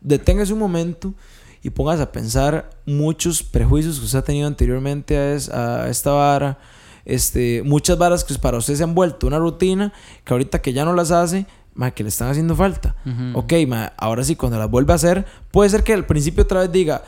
deténgase 0.00 0.52
un 0.52 0.58
momento 0.58 1.14
y 1.62 1.70
póngase 1.70 2.02
a 2.02 2.12
pensar 2.12 2.70
muchos 2.86 3.42
prejuicios 3.42 3.98
que 3.98 4.04
usted 4.06 4.18
ha 4.20 4.22
tenido 4.22 4.46
anteriormente 4.46 5.16
a, 5.16 5.34
es- 5.34 5.48
a 5.50 5.88
esta 5.88 6.10
vara, 6.12 6.58
este, 7.04 7.62
muchas 7.64 7.96
varas 7.98 8.24
que 8.24 8.34
para 8.34 8.58
usted 8.58 8.74
se 8.74 8.82
han 8.84 8.94
vuelto 8.94 9.26
una 9.26 9.38
rutina, 9.38 9.92
que 10.24 10.32
ahorita 10.34 10.60
que 10.60 10.72
ya 10.72 10.84
no 10.84 10.92
las 10.94 11.10
hace, 11.10 11.46
mae, 11.78 11.92
que 11.92 12.02
le 12.02 12.08
están 12.08 12.28
haciendo 12.28 12.56
falta. 12.56 12.96
Ujú. 13.06 13.38
Ok, 13.38 13.52
ma, 13.68 13.92
ahora 13.96 14.24
sí, 14.24 14.34
cuando 14.34 14.58
las 14.58 14.68
vuelve 14.68 14.92
a 14.92 14.96
hacer, 14.96 15.24
puede 15.52 15.70
ser 15.70 15.84
que 15.84 15.92
al 15.92 16.04
principio 16.04 16.42
otra 16.42 16.60
vez 16.60 16.72
diga, 16.72 17.02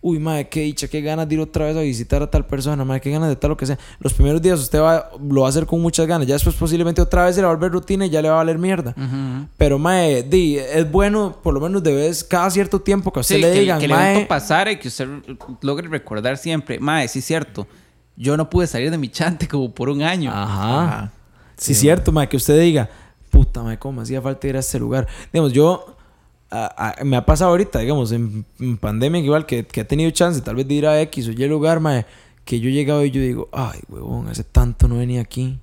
uy, 0.00 0.20
madre, 0.20 0.48
qué 0.48 0.60
dicha, 0.60 0.86
qué 0.86 1.00
ganas 1.00 1.28
de 1.28 1.34
ir 1.34 1.40
otra 1.40 1.66
vez 1.66 1.76
a 1.76 1.80
visitar 1.80 2.22
a 2.22 2.30
tal 2.30 2.46
persona, 2.46 2.84
madre, 2.84 3.00
qué 3.00 3.10
ganas 3.10 3.28
de 3.28 3.34
tal 3.34 3.50
lo 3.50 3.56
que 3.56 3.66
sea. 3.66 3.78
Los 3.98 4.14
primeros 4.14 4.40
días 4.40 4.60
usted 4.60 4.80
va, 4.80 5.10
lo 5.20 5.40
va 5.40 5.48
a 5.48 5.50
hacer 5.50 5.66
con 5.66 5.82
muchas 5.82 6.06
ganas, 6.06 6.28
ya 6.28 6.34
después 6.34 6.54
posiblemente 6.54 7.02
otra 7.02 7.24
vez 7.24 7.34
se 7.34 7.40
le 7.40 7.46
va 7.46 7.52
a 7.52 7.56
volver 7.56 7.72
rutina 7.72 8.06
y 8.06 8.10
ya 8.10 8.22
le 8.22 8.28
va 8.28 8.36
a 8.36 8.38
valer 8.38 8.58
mierda. 8.58 8.94
Ujú. 8.96 9.48
Pero, 9.56 9.80
mae, 9.80 10.22
di, 10.22 10.56
es 10.56 10.88
bueno, 10.88 11.36
por 11.42 11.52
lo 11.52 11.58
menos 11.60 11.82
de 11.82 11.92
vez, 11.92 12.22
cada 12.22 12.48
cierto 12.48 12.80
tiempo 12.80 13.12
que 13.12 13.18
a 13.18 13.22
usted 13.22 13.34
Sí, 13.36 13.40
le 13.42 13.52
que, 13.52 13.60
digan, 13.60 13.80
que 13.80 13.88
mae, 13.88 14.12
evento 14.12 14.28
pasara 14.28 14.70
y 14.70 14.76
que 14.76 14.86
usted 14.86 15.08
logre 15.62 15.88
recordar 15.88 16.38
siempre. 16.38 16.78
Mae, 16.78 17.08
sí 17.08 17.18
es 17.18 17.24
cierto. 17.24 17.66
Yo 18.16 18.36
no 18.36 18.48
pude 18.48 18.68
salir 18.68 18.88
de 18.92 18.98
mi 18.98 19.08
chante 19.08 19.48
como 19.48 19.72
por 19.72 19.88
un 19.88 20.02
año. 20.02 20.30
Ajá. 20.32 20.84
Ajá. 20.84 21.12
Sí, 21.56 21.74
cierto, 21.74 22.12
mae, 22.12 22.28
que 22.28 22.36
usted 22.36 22.60
diga, 22.60 22.88
puta, 23.32 23.62
mae, 23.64 23.78
cómo 23.78 23.96
me 23.96 24.02
hacía 24.02 24.20
falta 24.22 24.46
ir 24.46 24.56
a 24.56 24.60
este 24.60 24.78
lugar. 24.78 25.08
Digamos, 25.32 25.52
yo, 25.52 25.96
a- 26.50 26.94
a- 27.00 27.04
me 27.04 27.16
ha 27.16 27.24
pasado 27.26 27.50
ahorita, 27.50 27.78
digamos, 27.80 28.12
en, 28.12 28.44
en 28.60 28.76
pandemia, 28.76 29.20
igual 29.20 29.46
que, 29.46 29.66
que 29.66 29.80
he 29.80 29.84
tenido 29.84 30.10
chance 30.10 30.40
tal 30.42 30.54
vez 30.54 30.68
de 30.68 30.74
ir 30.74 30.86
a 30.86 31.00
X 31.00 31.26
o 31.28 31.32
Y 31.32 31.48
lugar, 31.48 31.80
mae, 31.80 32.04
que 32.44 32.60
yo 32.60 32.68
he 32.68 32.72
llegado 32.72 33.04
y 33.04 33.10
yo 33.10 33.20
digo, 33.22 33.48
ay, 33.52 33.80
huevón, 33.88 34.28
hace 34.28 34.44
tanto 34.44 34.86
no 34.86 34.98
venía 34.98 35.20
aquí. 35.22 35.58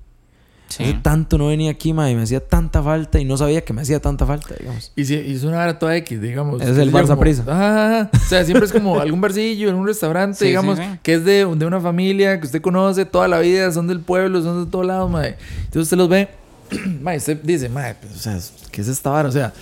Sí. 0.68 0.84
Hace 0.84 0.94
tanto 1.02 1.36
no 1.36 1.48
venía 1.48 1.72
aquí, 1.72 1.88
y 1.90 1.92
me 1.92 2.22
hacía 2.22 2.46
tanta 2.46 2.80
falta 2.80 3.18
y 3.18 3.24
no 3.24 3.36
sabía 3.36 3.64
que 3.64 3.72
me 3.72 3.82
hacía 3.82 3.98
tanta 4.00 4.24
falta, 4.24 4.54
digamos. 4.56 4.92
Y, 4.94 5.04
si, 5.04 5.14
y 5.16 5.34
es 5.34 5.42
una 5.42 5.56
vara 5.56 5.78
toda 5.80 5.96
X, 5.96 6.20
digamos. 6.22 6.62
Es 6.62 6.78
el 6.78 6.92
Barça 6.92 7.08
como- 7.08 7.20
Prisa. 7.22 7.42
Ajá. 7.48 8.10
O 8.14 8.18
sea, 8.28 8.44
siempre 8.44 8.66
es 8.66 8.72
como 8.72 9.00
algún 9.00 9.20
barcillo, 9.20 9.68
algún 9.68 9.84
restaurante, 9.84 10.38
Sí, 10.38 10.44
digamos, 10.46 10.78
sí. 10.78 10.84
que 11.02 11.14
es 11.14 11.24
de, 11.24 11.44
de 11.44 11.66
una 11.66 11.80
familia 11.80 12.38
que 12.38 12.46
usted 12.46 12.60
conoce 12.62 13.04
toda 13.04 13.26
la 13.26 13.40
vida, 13.40 13.72
son 13.72 13.88
del 13.88 13.98
pueblo, 13.98 14.40
son 14.42 14.64
de 14.64 14.70
todos 14.70 14.86
lados, 14.86 15.10
mae. 15.10 15.36
Entonces 15.58 15.82
usted 15.82 15.96
los 15.96 16.08
ve, 16.08 16.28
mae, 17.00 17.16
usted 17.16 17.40
dice, 17.42 17.68
mae, 17.68 17.94
pues, 17.94 18.14
o 18.14 18.18
sea, 18.18 18.38
¿qué 18.70 18.80
es 18.80 18.88
esta 18.88 19.10
vara? 19.10 19.28
O 19.28 19.32
sea, 19.32 19.52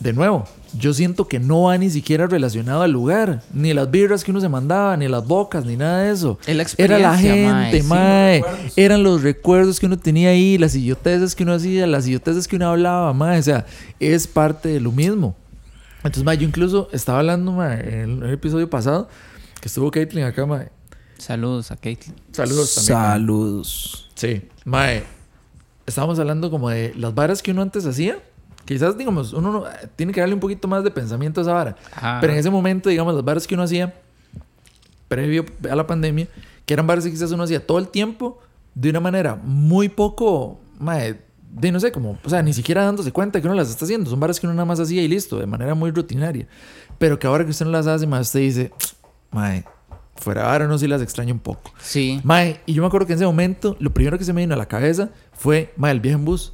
de 0.00 0.12
nuevo, 0.12 0.46
yo 0.78 0.94
siento 0.94 1.28
que 1.28 1.38
no 1.38 1.64
va 1.64 1.76
ni 1.78 1.90
siquiera 1.90 2.26
relacionado 2.26 2.82
al 2.82 2.90
lugar, 2.90 3.42
ni 3.52 3.74
las 3.74 3.90
birras 3.90 4.24
que 4.24 4.30
uno 4.30 4.40
se 4.40 4.48
mandaba, 4.48 4.96
ni 4.96 5.08
las 5.08 5.26
bocas, 5.26 5.64
ni 5.64 5.76
nada 5.76 6.02
de 6.02 6.12
eso. 6.12 6.38
La 6.46 6.66
Era 6.78 6.98
la 6.98 7.18
gente, 7.18 7.82
mae, 7.82 7.82
sí. 7.82 7.86
mae. 7.86 8.44
Eran 8.76 9.02
los 9.02 9.22
recuerdos 9.22 9.80
que 9.80 9.86
uno 9.86 9.98
tenía 9.98 10.30
ahí, 10.30 10.58
las 10.58 10.74
idioteces 10.74 11.34
que 11.34 11.42
uno 11.42 11.54
hacía, 11.54 11.86
las 11.86 12.06
idioteces 12.06 12.48
que 12.48 12.56
uno 12.56 12.68
hablaba, 12.68 13.12
mae. 13.12 13.38
O 13.38 13.42
sea, 13.42 13.66
es 13.98 14.26
parte 14.26 14.68
de 14.68 14.80
lo 14.80 14.92
mismo. 14.92 15.36
Entonces, 15.98 16.24
mae, 16.24 16.38
yo 16.38 16.46
incluso 16.46 16.88
estaba 16.92 17.18
hablando, 17.18 17.52
mae, 17.52 18.02
en 18.02 18.22
el 18.22 18.32
episodio 18.32 18.70
pasado, 18.70 19.08
que 19.60 19.68
estuvo 19.68 19.90
Caitlyn 19.90 20.24
acá, 20.24 20.46
mae. 20.46 20.68
Saludos 21.18 21.70
a 21.70 21.76
Caitlyn. 21.76 22.14
Saludos 22.32 22.74
también. 22.76 22.98
mae. 22.98 23.10
Saludos. 23.10 24.10
Sí, 24.14 24.42
mae. 24.64 25.19
Estábamos 25.90 26.18
hablando 26.18 26.50
como 26.50 26.70
de 26.70 26.94
las 26.96 27.14
varas 27.14 27.42
que 27.42 27.50
uno 27.50 27.62
antes 27.62 27.84
hacía. 27.84 28.18
Quizás, 28.64 28.96
digamos, 28.96 29.32
uno 29.32 29.52
no- 29.52 29.64
tiene 29.96 30.12
que 30.12 30.20
darle 30.20 30.34
un 30.34 30.40
poquito 30.40 30.68
más 30.68 30.84
de 30.84 30.90
pensamiento 30.90 31.40
a 31.40 31.42
esa 31.42 31.52
vara. 31.52 31.76
Ajá. 31.94 32.18
Pero 32.20 32.32
en 32.32 32.38
ese 32.38 32.50
momento, 32.50 32.88
digamos, 32.88 33.14
las 33.14 33.24
varas 33.24 33.46
que 33.46 33.54
uno 33.54 33.64
hacía 33.64 33.92
previo 35.08 35.44
a 35.70 35.74
la 35.74 35.86
pandemia, 35.86 36.28
que 36.66 36.74
eran 36.74 36.86
varas 36.86 37.04
que 37.04 37.10
quizás 37.10 37.32
uno 37.32 37.42
hacía 37.42 37.66
todo 37.66 37.78
el 37.78 37.88
tiempo 37.88 38.38
de 38.74 38.90
una 38.90 39.00
manera 39.00 39.34
muy 39.42 39.88
poco, 39.88 40.60
mae, 40.78 41.18
de 41.52 41.72
no 41.72 41.80
sé, 41.80 41.90
como, 41.90 42.16
o 42.24 42.30
sea, 42.30 42.42
ni 42.42 42.52
siquiera 42.52 42.84
dándose 42.84 43.10
cuenta 43.10 43.40
que 43.40 43.46
uno 43.48 43.56
las 43.56 43.68
está 43.70 43.84
haciendo. 43.84 44.08
Son 44.08 44.20
varas 44.20 44.38
que 44.38 44.46
uno 44.46 44.54
nada 44.54 44.66
más 44.66 44.78
hacía 44.78 45.02
y 45.02 45.08
listo, 45.08 45.38
de 45.38 45.46
manera 45.46 45.74
muy 45.74 45.90
rutinaria. 45.90 46.46
Pero 46.98 47.18
que 47.18 47.26
ahora 47.26 47.44
que 47.44 47.50
usted 47.50 47.64
no 47.66 47.72
las 47.72 47.88
hace, 47.88 48.06
más 48.06 48.28
usted 48.28 48.40
dice, 48.40 48.72
mae, 49.32 49.64
fuera 50.14 50.52
ahora 50.52 50.68
no 50.68 50.78
sí 50.78 50.86
las 50.86 51.02
extraño 51.02 51.34
un 51.34 51.40
poco. 51.40 51.72
Sí. 51.80 52.20
Mae, 52.22 52.60
y 52.66 52.74
yo 52.74 52.82
me 52.82 52.86
acuerdo 52.86 53.06
que 53.08 53.14
en 53.14 53.18
ese 53.18 53.26
momento, 53.26 53.76
lo 53.80 53.90
primero 53.92 54.16
que 54.16 54.24
se 54.24 54.32
me 54.32 54.42
vino 54.42 54.54
a 54.54 54.58
la 54.58 54.66
cabeza 54.66 55.10
fue, 55.40 55.72
mae, 55.78 55.92
el 55.92 56.00
viaje 56.00 56.18
en 56.18 56.24
bus. 56.26 56.52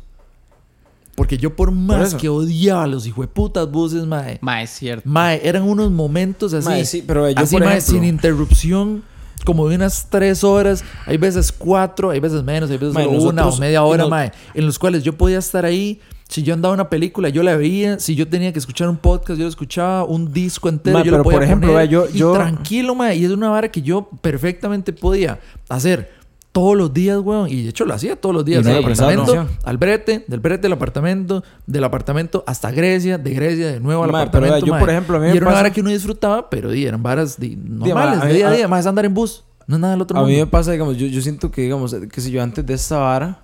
Porque 1.16 1.38
yo 1.38 1.57
por 1.57 1.70
más 1.72 2.14
que 2.14 2.29
odiaba 2.29 2.87
los 2.87 3.07
hijueputas 3.07 3.68
buses, 3.70 4.05
mae, 4.07 4.38
Ma, 4.42 4.62
es 4.62 4.70
cierto. 4.70 5.09
mae, 5.09 5.40
eran 5.42 5.62
unos 5.62 5.90
momentos 5.90 6.53
así, 6.53 6.68
Mae, 6.68 6.85
sí, 6.85 7.03
pero 7.07 7.29
yo, 7.31 7.38
así, 7.38 7.57
por 7.57 7.64
mae, 7.64 7.79
ejemplo- 7.79 7.94
sin 7.94 8.05
interrupción, 8.05 9.03
como 9.44 9.66
de 9.68 9.77
unas 9.77 10.09
tres 10.11 10.44
horas, 10.44 10.85
hay 11.07 11.16
veces 11.16 11.51
cuatro, 11.53 12.11
hay 12.11 12.20
veces 12.20 12.42
menos, 12.44 12.70
hay 12.70 12.77
veces 12.77 12.92
Mae, 12.94 13.07
una 13.09 13.49
o 13.49 13.57
media 13.59 13.83
hora, 13.83 14.03
nos- 14.03 14.11
mae, 14.11 14.31
en 14.55 14.66
los 14.66 14.79
cuales 14.79 15.03
yo 15.03 15.14
podía 15.16 15.38
estar 15.38 15.64
ahí. 15.64 16.01
Si 16.29 16.42
yo 16.42 16.53
andaba 16.55 16.75
una 16.75 16.90
película, 16.90 17.29
yo 17.29 17.42
la 17.44 17.57
veía. 17.57 17.99
Si 18.01 18.14
yo 18.16 18.27
tenía 18.29 18.53
que 18.53 18.59
escuchar 18.59 18.88
un 18.88 18.96
podcast, 18.96 19.38
yo 19.38 19.44
lo 19.44 19.49
escuchaba. 19.49 20.03
Un 20.03 20.33
disco 20.33 20.68
entero, 20.68 20.99
Mae, 20.99 21.05
yo 21.07 21.12
lo 21.12 21.18
pero, 21.18 21.22
podía 21.25 21.37
por 21.38 21.44
ejemplo, 21.44 21.68
poner. 21.72 21.88
vea, 21.88 21.90
yo- 21.90 22.09
y 22.12 22.18
yo- 22.18 22.33
tranquilo, 22.35 22.94
mae. 22.96 23.16
Y 23.16 23.25
es 23.25 23.31
una 23.31 23.49
vara 23.49 23.70
que 23.70 23.81
yo 23.81 24.11
perfectamente 24.20 24.92
podía 24.92 25.38
hacer 25.68 26.11
todos 26.57 26.75
los 26.75 26.95
días, 26.95 27.19
weón. 27.19 27.51
Y 27.51 27.64
de 27.64 27.69
hecho 27.69 27.85
lo 27.85 27.92
hacía 27.92 28.16
todos 28.16 28.35
los 28.35 28.45
días. 28.45 28.62
Y 28.64 28.69
Del 28.69 28.79
apartamento 28.79 29.47
al 29.62 29.77
brete, 29.77 30.25
del 30.27 30.40
brete 30.40 30.66
al 30.69 30.73
apartamento, 30.73 31.45
del 31.66 31.85
apartamento 31.85 32.42
hasta 32.47 32.71
Grecia, 32.71 33.19
de 33.19 33.35
Grecia 33.35 33.73
de 33.73 33.81
nuevo 33.81 34.05
al 34.05 34.09
apartamento. 34.11 34.64
yo, 34.64 34.79
por 34.79 34.88
ejemplo, 34.88 35.19
a 35.19 35.21
mí 35.21 35.27
y 35.27 35.31
me 35.33 35.37
era 35.37 35.47
una 35.47 35.55
vara 35.55 35.71
que 35.71 35.83
uno 35.83 35.90
disfrutaba, 35.90 36.49
pero 36.49 36.71
eran 36.73 37.03
varas 37.03 37.38
di, 37.38 37.57
normales, 37.57 38.23
de 38.23 38.33
día 38.33 38.49
a 38.49 38.51
a- 38.51 38.55
día. 38.57 38.69
Más 38.69 38.87
andar 38.87 39.05
en 39.05 39.12
bus. 39.12 39.45
No 39.66 39.77
es 39.77 39.81
nada 39.81 39.92
del 39.95 40.01
otro 40.03 40.16
A 40.16 40.21
mundo. 40.21 40.33
mí 40.33 40.38
me 40.40 40.47
pasa, 40.47 40.73
digamos, 40.73 40.97
yo, 40.97 41.07
yo 41.09 41.21
siento 41.21 41.51
que, 41.51 41.61
digamos, 41.62 41.95
qué 42.11 42.21
sé 42.23 42.31
yo, 42.31 42.42
antes 42.42 42.64
de 42.64 42.73
esta 42.75 42.99
vara, 42.99 43.40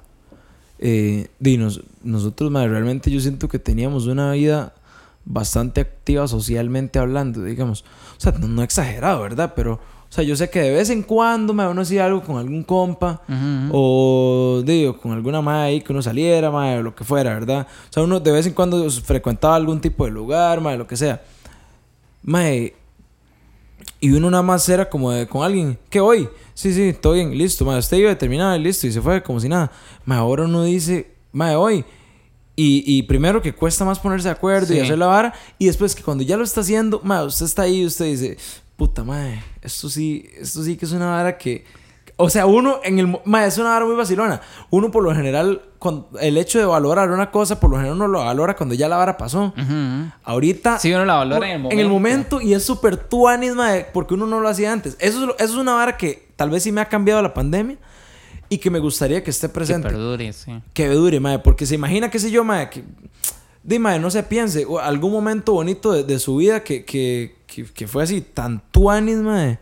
eh, 0.78 1.28
di, 1.38 1.58
nos- 1.58 1.82
nosotros, 2.02 2.50
madre, 2.50 2.68
realmente 2.70 3.10
yo 3.10 3.20
siento 3.20 3.46
que 3.48 3.58
teníamos 3.58 4.06
una 4.06 4.32
vida 4.32 4.72
bastante 5.24 5.80
activa 5.80 6.26
socialmente 6.28 6.98
hablando, 6.98 7.44
digamos. 7.44 7.84
O 8.16 8.20
sea, 8.20 8.32
no, 8.32 8.48
no 8.48 8.62
exagerado, 8.62 9.20
¿verdad? 9.22 9.52
Pero, 9.54 9.78
o 10.12 10.14
sea, 10.14 10.22
yo 10.24 10.36
sé 10.36 10.50
que 10.50 10.60
de 10.60 10.72
vez 10.72 10.90
en 10.90 11.02
cuando, 11.02 11.54
me 11.54 11.66
uno 11.66 11.80
hacía 11.80 12.04
algo 12.04 12.22
con 12.22 12.36
algún 12.36 12.64
compa, 12.64 13.22
Ujú. 13.26 13.70
o, 13.72 14.62
digo, 14.62 14.98
con 14.98 15.12
alguna 15.12 15.40
madre 15.40 15.68
ahí 15.68 15.80
que 15.80 15.90
uno 15.90 16.02
saliera, 16.02 16.50
madre, 16.50 16.80
o 16.80 16.82
lo 16.82 16.94
que 16.94 17.02
fuera, 17.02 17.32
¿verdad? 17.32 17.66
O 17.88 17.92
sea, 17.92 18.02
uno 18.02 18.20
de 18.20 18.30
vez 18.30 18.46
en 18.46 18.52
cuando 18.52 18.90
frecuentaba 18.90 19.56
algún 19.56 19.80
tipo 19.80 20.04
de 20.04 20.10
lugar, 20.10 20.60
madre, 20.60 20.76
lo 20.76 20.86
que 20.86 20.98
sea. 20.98 21.22
Madre, 22.22 22.74
y 24.00 24.10
uno 24.10 24.30
nada 24.30 24.42
más 24.42 24.68
era 24.68 24.86
como 24.90 25.10
de, 25.12 25.26
con 25.26 25.44
alguien, 25.44 25.78
¿qué 25.88 25.98
hoy? 26.00 26.28
Sí, 26.52 26.74
sí, 26.74 26.92
todo 26.92 27.14
bien, 27.14 27.30
listo, 27.38 27.64
madre, 27.64 27.80
usted 27.80 27.96
iba 27.96 28.10
a 28.10 28.18
terminar, 28.18 28.60
listo, 28.60 28.86
y 28.86 28.92
se 28.92 29.00
fue 29.00 29.22
como 29.22 29.40
si 29.40 29.48
nada. 29.48 29.72
Madre, 30.04 30.20
ahora 30.20 30.44
uno 30.44 30.62
dice, 30.64 31.10
madre, 31.32 31.56
hoy. 31.56 31.84
Y, 32.54 32.84
y 32.86 33.02
primero 33.04 33.40
que 33.40 33.54
cuesta 33.54 33.82
más 33.86 33.98
ponerse 33.98 34.28
de 34.28 34.32
acuerdo 34.32 34.74
y 34.74 34.76
Sí. 34.76 34.82
hacer 34.82 34.98
la 34.98 35.06
vara, 35.06 35.32
y 35.58 35.64
después 35.68 35.94
que 35.94 36.02
cuando 36.02 36.22
ya 36.22 36.36
lo 36.36 36.44
está 36.44 36.60
haciendo, 36.60 37.00
madre, 37.02 37.28
usted 37.28 37.46
está 37.46 37.62
ahí 37.62 37.80
y 37.80 37.86
usted 37.86 38.04
dice, 38.04 38.36
puta 38.82 39.04
madre, 39.04 39.40
esto 39.62 39.88
sí, 39.88 40.28
esto 40.36 40.64
sí 40.64 40.76
que 40.76 40.86
es 40.86 40.90
una 40.90 41.06
vara 41.08 41.38
que, 41.38 41.64
o 42.16 42.28
sea, 42.28 42.46
uno 42.46 42.80
en 42.82 42.98
el... 42.98 43.16
Mae, 43.24 43.46
es 43.46 43.56
una 43.58 43.68
vara 43.70 43.84
muy 43.86 43.94
vacilona. 43.94 44.40
Uno 44.70 44.90
por 44.90 45.04
lo 45.04 45.14
general, 45.14 45.62
con 45.78 46.08
el 46.20 46.36
hecho 46.36 46.58
de 46.58 46.64
valorar 46.64 47.08
una 47.12 47.30
cosa, 47.30 47.60
por 47.60 47.70
lo 47.70 47.76
general 47.76 47.94
uno 47.94 48.08
lo 48.08 48.18
valora 48.24 48.56
cuando 48.56 48.74
ya 48.74 48.88
la 48.88 48.96
vara 48.96 49.16
pasó. 49.16 49.54
Ujú. 49.56 50.10
Ahorita... 50.24 50.80
Sí, 50.80 50.92
uno 50.92 51.04
la 51.04 51.14
valora 51.14 51.46
en 51.46 51.52
el 51.52 51.58
momento. 51.60 51.74
En 51.74 51.80
el 51.80 51.88
momento 51.88 52.40
y 52.40 52.54
es 52.54 52.64
súper 52.64 52.96
tuanis, 52.96 53.54
mae, 53.54 53.86
porque 53.92 54.14
uno 54.14 54.26
no 54.26 54.40
lo 54.40 54.48
hacía 54.48 54.72
antes. 54.72 54.96
Eso 54.98 55.32
eso 55.36 55.36
es 55.38 55.54
una 55.54 55.74
vara 55.74 55.96
que 55.96 56.28
tal 56.34 56.50
vez 56.50 56.64
sí 56.64 56.72
me 56.72 56.80
ha 56.80 56.88
cambiado 56.88 57.22
la 57.22 57.32
pandemia 57.32 57.78
y 58.48 58.58
que 58.58 58.68
me 58.68 58.80
gustaría 58.80 59.22
que 59.22 59.30
esté 59.30 59.46
Que 59.46 59.54
presente. 59.54 59.88
perdure, 59.88 60.32
sí. 60.32 60.52
Que 60.74 60.88
dure, 60.88 61.20
mae, 61.20 61.38
porque 61.38 61.66
se 61.66 61.76
imagina, 61.76 62.10
qué 62.10 62.18
sé 62.18 62.32
yo, 62.32 62.42
mae, 62.42 62.68
que... 62.68 62.82
Dime, 63.64 63.96
no 64.00 64.10
se 64.10 64.24
piense, 64.24 64.64
o 64.66 64.80
algún 64.80 65.12
momento 65.12 65.52
bonito 65.52 65.92
de, 65.92 66.02
de 66.02 66.18
su 66.18 66.34
vida 66.34 66.64
que, 66.64 66.84
que, 66.84 67.36
que, 67.52 67.64
que 67.64 67.86
fue 67.86 68.02
así, 68.02 68.20
tan 68.20 68.62
tuanis, 68.70 69.16
mae, 69.16 69.58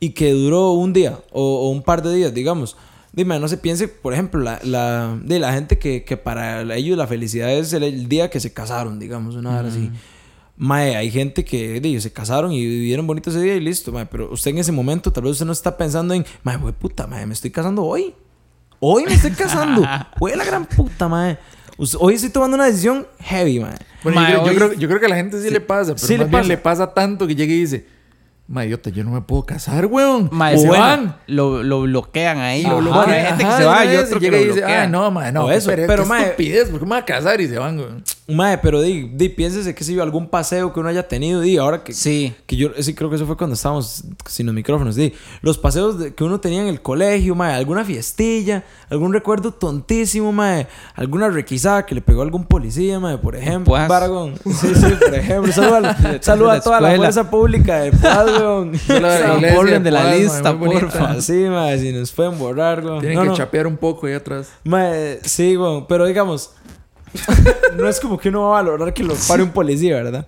y 0.00 0.10
que 0.10 0.32
duró 0.32 0.72
un 0.72 0.92
día 0.92 1.18
o, 1.32 1.66
o 1.66 1.70
un 1.70 1.82
par 1.82 2.02
de 2.02 2.14
días, 2.14 2.34
digamos. 2.34 2.76
Dime, 3.12 3.38
no 3.38 3.46
se 3.46 3.58
piense, 3.58 3.86
por 3.86 4.12
ejemplo, 4.12 4.40
la, 4.40 4.58
la, 4.64 5.16
de 5.22 5.38
la 5.38 5.52
gente 5.52 5.78
que, 5.78 6.04
que 6.04 6.16
para 6.16 6.62
ellos 6.74 6.98
la 6.98 7.06
felicidad 7.06 7.52
es 7.52 7.72
el, 7.72 7.84
el 7.84 8.08
día 8.08 8.28
que 8.28 8.40
se 8.40 8.52
casaron, 8.52 8.98
digamos, 8.98 9.36
una 9.36 9.56
hora 9.56 9.68
así. 9.68 9.90
Mae, 10.56 10.96
hay 10.96 11.10
gente 11.10 11.44
que 11.44 11.80
di, 11.80 12.00
se 12.00 12.12
casaron 12.12 12.52
y 12.52 12.64
vivieron 12.64 13.06
bonito 13.06 13.30
ese 13.30 13.40
día 13.40 13.54
y 13.54 13.60
listo, 13.60 13.92
mae. 13.92 14.06
Pero 14.06 14.32
usted 14.32 14.50
en 14.50 14.58
ese 14.58 14.72
momento, 14.72 15.12
tal 15.12 15.24
vez 15.24 15.32
usted 15.32 15.46
no 15.46 15.52
está 15.52 15.76
pensando 15.76 16.12
en, 16.12 16.24
mae, 16.42 16.58
puta, 16.58 17.06
mae, 17.06 17.24
me 17.26 17.34
estoy 17.34 17.50
casando 17.50 17.84
hoy. 17.84 18.14
Hoy 18.80 19.04
me 19.04 19.14
estoy 19.14 19.30
casando. 19.30 19.82
Güey, 20.18 20.36
la 20.36 20.44
gran 20.44 20.66
puta, 20.66 21.08
mae. 21.08 21.38
Hoy 21.98 22.14
estoy 22.14 22.30
tomando 22.30 22.54
una 22.56 22.66
decisión 22.66 23.06
heavy, 23.20 23.58
mae. 23.60 23.74
Bueno, 24.02 24.20
yo, 24.20 24.26
creo- 24.26 24.44
yo 24.44 24.50
hoy- 24.50 24.56
creo, 24.56 24.72
yo 24.74 24.88
creo 24.88 25.00
que 25.00 25.06
a 25.06 25.08
la 25.08 25.16
gente 25.16 25.40
sí, 25.42 25.50
le 25.50 25.60
pasa, 25.60 25.94
pero 25.94 26.06
sí 26.06 26.12
le 26.12 26.18
más 26.24 26.30
bien 26.30 26.40
pasa. 26.42 26.48
le 26.48 26.58
pasa 26.58 26.94
tanto 26.94 27.26
que 27.26 27.34
llega 27.34 27.52
y 27.52 27.60
dice, 27.60 27.86
idiota, 28.48 28.90
yo 28.90 29.04
no 29.04 29.10
me 29.10 29.22
puedo 29.22 29.44
casar, 29.44 29.86
weón. 29.86 30.28
Mae, 30.30 30.58
se 30.58 30.68
van. 30.68 31.16
Lo, 31.26 31.62
lo 31.62 31.80
bloquean 31.82 32.38
ahí. 32.38 32.62
Lo 32.62 32.80
Lo 32.82 32.90
bloquean, 32.92 33.10
Hay 33.10 33.26
gente 33.26 33.44
que 33.44 33.48
ajá, 33.48 33.56
se 33.58 33.64
va 33.64 33.84
y 33.86 33.96
otro 33.96 34.20
que 34.20 34.26
llega 34.26 34.36
lo 34.36 34.42
y 34.42 34.48
dice, 34.48 34.64
ah, 34.64 34.86
no, 34.86 35.10
mae, 35.10 35.32
no, 35.32 35.44
O 35.46 35.50
eso, 35.50 35.70
pero, 35.74 36.04
mae- 36.04 36.24
estupidez, 36.24 36.68
¿por 36.68 36.78
qué 36.80 36.84
me 36.84 36.90
voy 36.90 36.98
a 36.98 37.04
casar? 37.04 37.40
Y 37.40 37.48
se 37.48 37.58
van, 37.58 37.76
güey. 37.78 37.88
Mae, 38.28 38.58
pero 38.58 38.80
di, 38.82 39.08
di, 39.12 39.28
piénsese 39.30 39.74
que 39.74 39.84
si 39.84 39.98
algún 39.98 40.28
paseo 40.28 40.72
que 40.72 40.80
uno 40.80 40.88
haya 40.88 41.06
tenido, 41.08 41.40
di, 41.40 41.56
ahora 41.58 41.82
que, 41.84 41.92
Sí. 41.92 42.34
que 42.46 42.56
yo 42.56 42.70
sí 42.80 42.94
creo 42.94 43.08
que 43.10 43.16
eso 43.16 43.26
fue 43.26 43.36
cuando 43.36 43.54
estábamos 43.54 44.04
sin 44.26 44.46
los 44.46 44.54
micrófonos, 44.54 44.94
di, 44.96 45.12
los 45.42 45.56
paseos 45.58 45.98
de- 45.98 46.14
que 46.14 46.24
uno 46.24 46.38
tenía 46.40 46.60
en 46.62 46.68
el 46.68 46.80
colegio, 46.82 47.34
mae, 47.34 47.54
alguna 47.54 47.84
fiestilla, 47.84 48.64
algún 48.90 49.12
recuerdo 49.12 49.52
tontísimo, 49.52 50.32
mae, 50.32 50.66
alguna 50.94 51.28
requisada 51.28 51.84
que 51.86 51.94
le 51.94 52.00
pegó 52.02 52.20
a 52.20 52.24
algún 52.24 52.44
policía, 52.44 52.98
mae, 53.00 53.16
por 53.18 53.36
ejemplo, 53.36 53.72
Pues. 53.72 53.88
Baragón. 53.88 54.34
Sí, 54.44 54.68
sí, 54.74 54.94
por 55.00 55.14
ejemplo, 55.14 55.52
saluda, 55.52 55.96
saluda 56.22 56.52
a 56.54 56.60
toda 56.60 56.80
la 56.80 56.94
fuerza 56.96 57.30
pública 57.30 57.76
de 57.80 57.92
Paz, 57.92 58.26
weón. 58.38 58.78
Solo 58.86 59.80
de 59.80 59.90
la 59.90 60.14
lista, 60.14 60.58
porfa. 60.58 61.10
Así, 61.12 61.32
mae, 61.32 61.78
si 61.78 61.92
nos 61.92 62.12
pueden 62.12 62.38
borrar, 62.38 62.84
weón. 62.84 63.00
Tienen 63.00 63.16
No, 63.18 63.22
que 63.24 63.28
no. 63.30 63.36
chapear 63.36 63.66
un 63.66 63.76
poco 63.76 64.06
ahí 64.06 64.14
atrás. 64.14 64.48
Mae, 64.64 65.20
sí, 65.24 65.56
weón, 65.56 65.86
pero 65.86 66.06
digamos, 66.06 66.50
no 67.76 67.88
es 67.88 68.00
como 68.00 68.18
que 68.18 68.28
uno 68.28 68.42
va 68.48 68.58
a 68.58 68.62
valorar 68.62 68.92
que 68.92 69.02
lo 69.04 69.14
pare 69.28 69.42
un 69.42 69.50
policía, 69.50 69.94
¿verdad? 69.96 70.26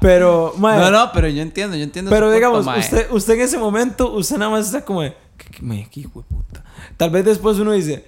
Pero, 0.00 0.54
mae, 0.58 0.78
No, 0.80 0.90
no, 0.90 1.10
pero 1.12 1.28
yo 1.28 1.42
entiendo, 1.42 1.76
yo 1.76 1.84
entiendo. 1.84 2.10
pero 2.10 2.30
digamos, 2.30 2.64
mae. 2.64 2.80
usted, 2.80 3.10
usted 3.10 3.34
en 3.34 3.40
ese 3.42 3.58
momento, 3.58 4.10
usted 4.12 4.36
nada 4.38 4.50
más 4.50 4.66
está 4.66 4.82
como 4.84 5.02
de, 5.02 5.14
¿qué, 5.36 5.46
qué, 5.50 5.62
mae, 5.62 5.86
qué 5.90 6.00
hijo 6.00 6.20
de 6.22 6.34
puta? 6.34 6.64
Tal 6.96 7.10
vez 7.10 7.24
después 7.24 7.58
uno 7.58 7.72
dice, 7.72 8.04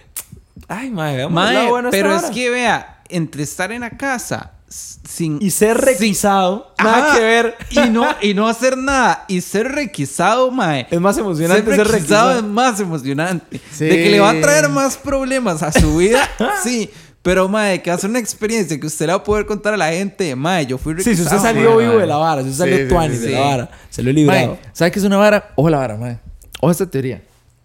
ay, 0.69 0.91
mae, 0.91 1.17
veamos 1.17 1.49
el 1.49 1.55
Mae, 1.55 1.83
de 1.83 1.91
pero 1.91 2.15
es 2.15 2.23
vara". 2.23 2.35
que 2.35 2.51
vea, 2.51 3.03
entre 3.09 3.43
estar 3.43 3.71
en 3.73 3.83
la 3.83 3.91
casa 3.91 4.53
sin 4.69 5.39
Y 5.41 5.51
ser 5.51 5.77
requisado, 5.79 6.73
nada 6.79 7.07
Ajá, 7.11 7.17
que 7.17 7.23
ver. 7.23 7.55
y 7.71 7.81
no 7.91 8.07
y 8.21 8.35
no 8.35 8.49
hacer 8.49 8.77
nada 8.77 9.25
y 9.29 9.41
ser 9.41 9.69
requisado, 9.73 10.51
mae. 10.51 10.87
Es 10.91 11.01
más 11.01 11.17
emocionante 11.19 11.65
ser 11.65 11.77
ser 11.77 11.89
requisado 11.89 12.37
es 12.39 12.43
más 12.43 12.81
emocionante. 12.81 13.61
Sí. 13.73 13.85
De 13.85 14.03
que 14.03 14.11
le 14.11 14.21
va 14.21 14.31
a 14.31 14.41
traer 14.41 14.69
más 14.69 14.97
problemas 14.97 15.63
a 15.63 15.71
su 15.73 15.97
vida, 15.99 16.29
sí. 16.65 16.91
Pero, 17.23 17.49
mae, 17.49 17.83
que 17.83 17.91
va 17.91 17.97
a 17.97 17.99
ser 17.99 18.11
una 18.11 18.21
experiencia 18.21 18.79
que 18.79 18.87
usted 18.87 19.07
le 19.07 19.13
va 19.13 19.19
a 19.19 19.25
poder 19.25 19.47
contar 19.47 19.75
a 19.75 19.77
la 19.77 19.89
gente. 19.91 20.35
Mae, 20.37 20.65
yo 20.67 20.79
fui 20.79 20.93
Sí, 20.95 20.99
requisado. 21.11 21.17
si 21.17 21.23
usted 21.37 21.39
salió 21.49 21.75
mae. 21.75 21.85
vivo 21.87 21.99
de 21.99 22.07
la 22.07 22.17
vara, 22.19 22.43
si 22.43 22.49
usted 22.51 22.59
salió 22.65 22.77
Sí, 22.77 22.83
sí, 22.85 22.89
tuanis 22.89 23.19
sí, 23.19 23.27
de 23.27 23.33
la 23.33 23.39
sí. 23.39 23.45
vara, 23.45 23.71
se 23.91 24.03
lo 24.05 24.11
he 24.11 24.13
librado. 24.13 24.47
Mae, 24.49 24.59
¿sabe 24.73 24.91
qué 24.93 24.99
es 25.01 25.05
una 25.05 25.17
vara? 25.17 25.51
Ojo 25.57 25.69
la 25.71 25.79
vara, 25.79 25.97
mae. 25.97 26.19
Ojo 26.61 26.71
esta 26.71 26.87
teoría. 26.89 27.23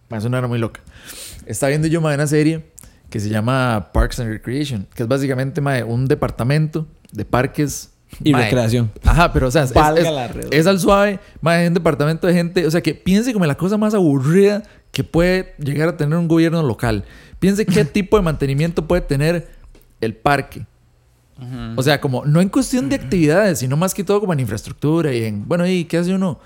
Mae, 0.09 0.19
es 0.19 0.25
una 0.25 0.37
vara 0.37 0.47
muy 0.47 0.57
loca. 0.57 0.79
Está 1.45 1.67
viendo 1.67 1.87
yo, 1.87 2.01
mae, 2.01 2.15
una 2.15 2.25
serie 2.27 2.65
que 3.12 3.19
se 3.19 3.30
llama 3.30 3.89
Parks 3.93 4.19
and 4.21 4.30
Recreation, 4.30 4.88
que 4.95 5.04
es 5.04 5.10
básicamente, 5.10 5.62
mae, 5.62 5.84
un 5.84 6.08
departamento 6.08 6.88
de 7.12 7.26
parques 7.26 7.91
Y 8.24 8.32
mae. 8.32 8.45
recreación. 8.45 8.89
Ajá, 9.04 9.32
pero 9.32 9.50
o 9.50 9.52
sea, 9.52 9.63
es, 9.63 10.65
al 10.65 10.80
suave, 10.80 11.19
mae, 11.41 11.63
es 11.63 11.67
un 11.67 11.74
departamento 11.76 12.26
de 12.26 12.34
gente, 12.34 12.65
o 12.65 12.71
sea, 12.71 12.82
que 12.82 12.95
piense 12.95 13.34
como 13.34 13.45
la 13.45 13.56
cosa 13.56 13.78
más 13.78 13.93
aburrida 13.93 14.63
que 14.91 15.04
puede 15.04 15.54
llegar 15.60 15.89
a 15.89 15.97
tener 15.97 16.17
un 16.17 16.28
gobierno 16.28 16.63
local. 16.63 17.04
Piense 17.39 17.65
qué 17.65 17.86
tipo 17.86 18.17
de 18.17 18.24
mantenimiento 18.24 18.88
puede 18.88 19.02
tener 19.02 19.50
el 20.00 20.15
parque. 20.15 20.65
O 21.76 21.82
sea, 21.82 22.00
como 22.00 22.24
no 22.24 22.39
en 22.39 22.50
cuestión 22.50 22.88
de 22.88 22.95
actividades, 22.95 23.60
sino 23.60 23.76
más 23.76 23.95
que 23.95 24.04
todo 24.04 24.19
como 24.19 24.32
en 24.32 24.41
infraestructura 24.41 25.12
y 25.12 25.24
en, 25.24 25.47
bueno, 25.47 25.65
¿y 25.65 25.86
qué 25.86 25.97
hace 25.97 26.13
uno? 26.13 26.39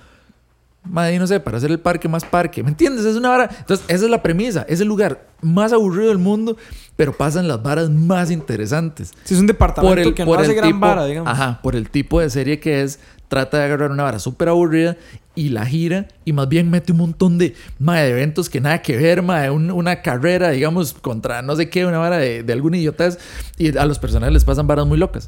Madre, 0.89 1.17
no 1.19 1.27
sé, 1.27 1.39
para 1.39 1.57
hacer 1.57 1.71
el 1.71 1.79
parque 1.79 2.07
más 2.07 2.23
parque. 2.25 2.63
¿Me 2.63 2.69
entiendes? 2.69 3.05
Es 3.05 3.15
una 3.15 3.29
vara. 3.29 3.49
Entonces, 3.59 3.85
esa 3.89 4.05
es 4.05 4.11
la 4.11 4.21
premisa. 4.21 4.65
Es 4.69 4.81
el 4.81 4.87
lugar 4.87 5.27
más 5.41 5.73
aburrido 5.73 6.09
del 6.09 6.17
mundo, 6.19 6.57
pero 6.95 7.13
pasan 7.13 7.47
las 7.47 7.61
varas 7.63 7.89
más 7.89 8.31
interesantes. 8.31 9.11
Si 9.23 9.33
es 9.33 9.39
un 9.39 9.47
departamento 9.47 9.93
que 10.13 10.23
no 10.25 10.31
hace 10.45 10.53
gran 10.53 10.69
tipo, 10.69 10.79
vara, 10.79 11.05
digamos. 11.05 11.31
Ajá, 11.31 11.59
por 11.61 11.75
el 11.75 11.89
tipo 11.89 12.19
de 12.19 12.29
serie 12.29 12.59
que 12.59 12.81
es, 12.83 12.99
trata 13.27 13.57
de 13.57 13.63
agarrar 13.65 13.91
una 13.91 14.03
vara 14.03 14.19
súper 14.19 14.49
aburrida 14.49 14.95
y 15.33 15.49
la 15.49 15.65
gira 15.65 16.07
y 16.23 16.31
más 16.31 16.47
bien 16.47 16.69
mete 16.69 16.91
un 16.93 16.99
montón 16.99 17.37
de, 17.37 17.55
mae, 17.79 18.05
de 18.05 18.11
eventos 18.11 18.49
que 18.49 18.61
nada 18.61 18.81
que 18.81 18.95
ver, 18.95 19.21
mae, 19.23 19.49
un- 19.49 19.71
una 19.71 20.01
carrera, 20.01 20.51
digamos, 20.51 20.93
contra 20.93 21.41
no 21.41 21.55
sé 21.55 21.69
qué, 21.69 21.85
una 21.85 21.97
vara 21.97 22.17
de, 22.17 22.43
de 22.43 22.53
algún 22.53 22.75
idiotez 22.75 23.17
y 23.57 23.75
a 23.77 23.85
los 23.85 23.99
personajes 23.99 24.31
les 24.33 24.45
pasan 24.45 24.67
varas 24.67 24.85
muy 24.85 24.97
locas. 24.97 25.27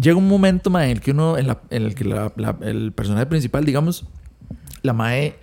Llega 0.00 0.16
un 0.16 0.26
momento, 0.26 0.70
mae, 0.70 0.86
en 0.86 0.92
el 0.92 1.00
que 1.00 1.10
uno, 1.12 1.38
en, 1.38 1.46
la- 1.46 1.60
en 1.70 1.82
el 1.84 1.94
que 1.94 2.04
la- 2.04 2.32
la- 2.36 2.56
el 2.62 2.92
personaje 2.92 3.26
principal, 3.26 3.64
digamos, 3.64 4.06
la 4.84 4.92
mae 4.92 5.36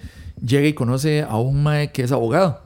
llega 0.46 0.68
y 0.68 0.74
conoce 0.74 1.24
a 1.24 1.36
un 1.38 1.62
mae 1.62 1.92
que 1.92 2.04
es 2.04 2.12
abogado. 2.12 2.62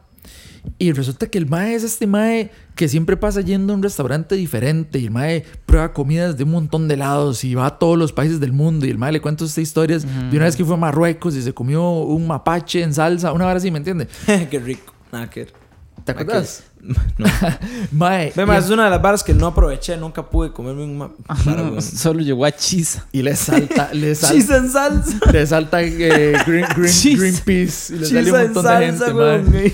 Y 0.78 0.92
resulta 0.92 1.28
que 1.28 1.38
el 1.38 1.46
mae 1.46 1.76
es 1.76 1.84
este 1.84 2.08
mae 2.08 2.52
que 2.76 2.88
siempre 2.90 3.18
pasa 3.18 3.42
yendo 3.42 3.72
a 3.72 3.76
un 3.76 3.84
restaurante 3.84 4.36
diferente. 4.36 5.00
Y 5.00 5.06
el 5.06 5.12
mae 5.12 5.46
prueba 5.66 5.94
comidas 5.94 6.38
de 6.38 6.44
un 6.44 6.52
montón 6.52 6.88
de 6.88 6.98
lados 6.98 7.44
y 7.44 7.56
va 7.56 7.68
a 7.68 7.80
todos 7.80 7.98
los 7.98 8.12
países 8.12 8.40
del 8.40 8.52
mundo. 8.52 8.86
Y 8.86 8.90
el 8.90 8.98
mae 8.98 9.12
le 9.12 9.22
cuenta 9.22 9.46
estas 9.46 9.60
historias 9.60 10.04
de 10.04 10.36
una 10.36 10.46
vez 10.46 10.56
que 10.56 10.66
fue 10.66 10.74
a 10.74 10.78
Marruecos 10.78 11.36
y 11.36 11.42
se 11.42 11.54
comió 11.54 11.90
un 11.90 12.28
mapache 12.28 12.82
en 12.82 12.94
salsa. 12.94 13.32
Una 13.32 13.46
hora 13.46 13.58
así, 13.58 13.72
¿me 13.72 13.78
entiende? 13.78 14.08
Qué 14.50 14.60
rico. 14.60 14.94
Nada 15.12 15.30
que 15.30 15.42
ver. 15.42 15.65
¿Te 16.06 16.12
acuerdas? 16.12 16.64
No. 17.18 17.28
mae. 17.94 18.32
Ve, 18.36 18.58
es 18.58 18.70
una 18.70 18.84
de 18.84 18.90
las 18.92 19.02
varas 19.02 19.24
que 19.24 19.34
no 19.34 19.48
aproveché. 19.48 19.98
Nunca 19.98 20.30
pude 20.30 20.52
comerme 20.52 20.84
un 20.84 21.00
ma-. 21.00 21.10
Solo 21.82 22.20
llegó 22.20 22.46
a 22.46 22.52
Chisa. 22.52 23.08
Y 23.12 23.24
le 23.24 23.36
salta, 23.36 23.90
le 23.92 24.14
salta, 24.14 24.58
en 24.58 24.70
salsa. 24.70 25.32
le 25.32 25.48
salta 25.48 25.82
eh, 25.82 26.34
green, 26.46 26.68
green, 26.76 26.94
Cheese. 26.94 27.18
Greenpeace 27.18 27.96
y 27.96 27.98
le 27.98 28.06
sale 28.06 28.32
un 28.32 28.40
en 28.40 28.44
montón 28.44 28.64
de 28.66 28.70
salsa, 28.70 29.06
gente, 29.06 29.14
weón. 29.14 29.52
mae. 29.52 29.74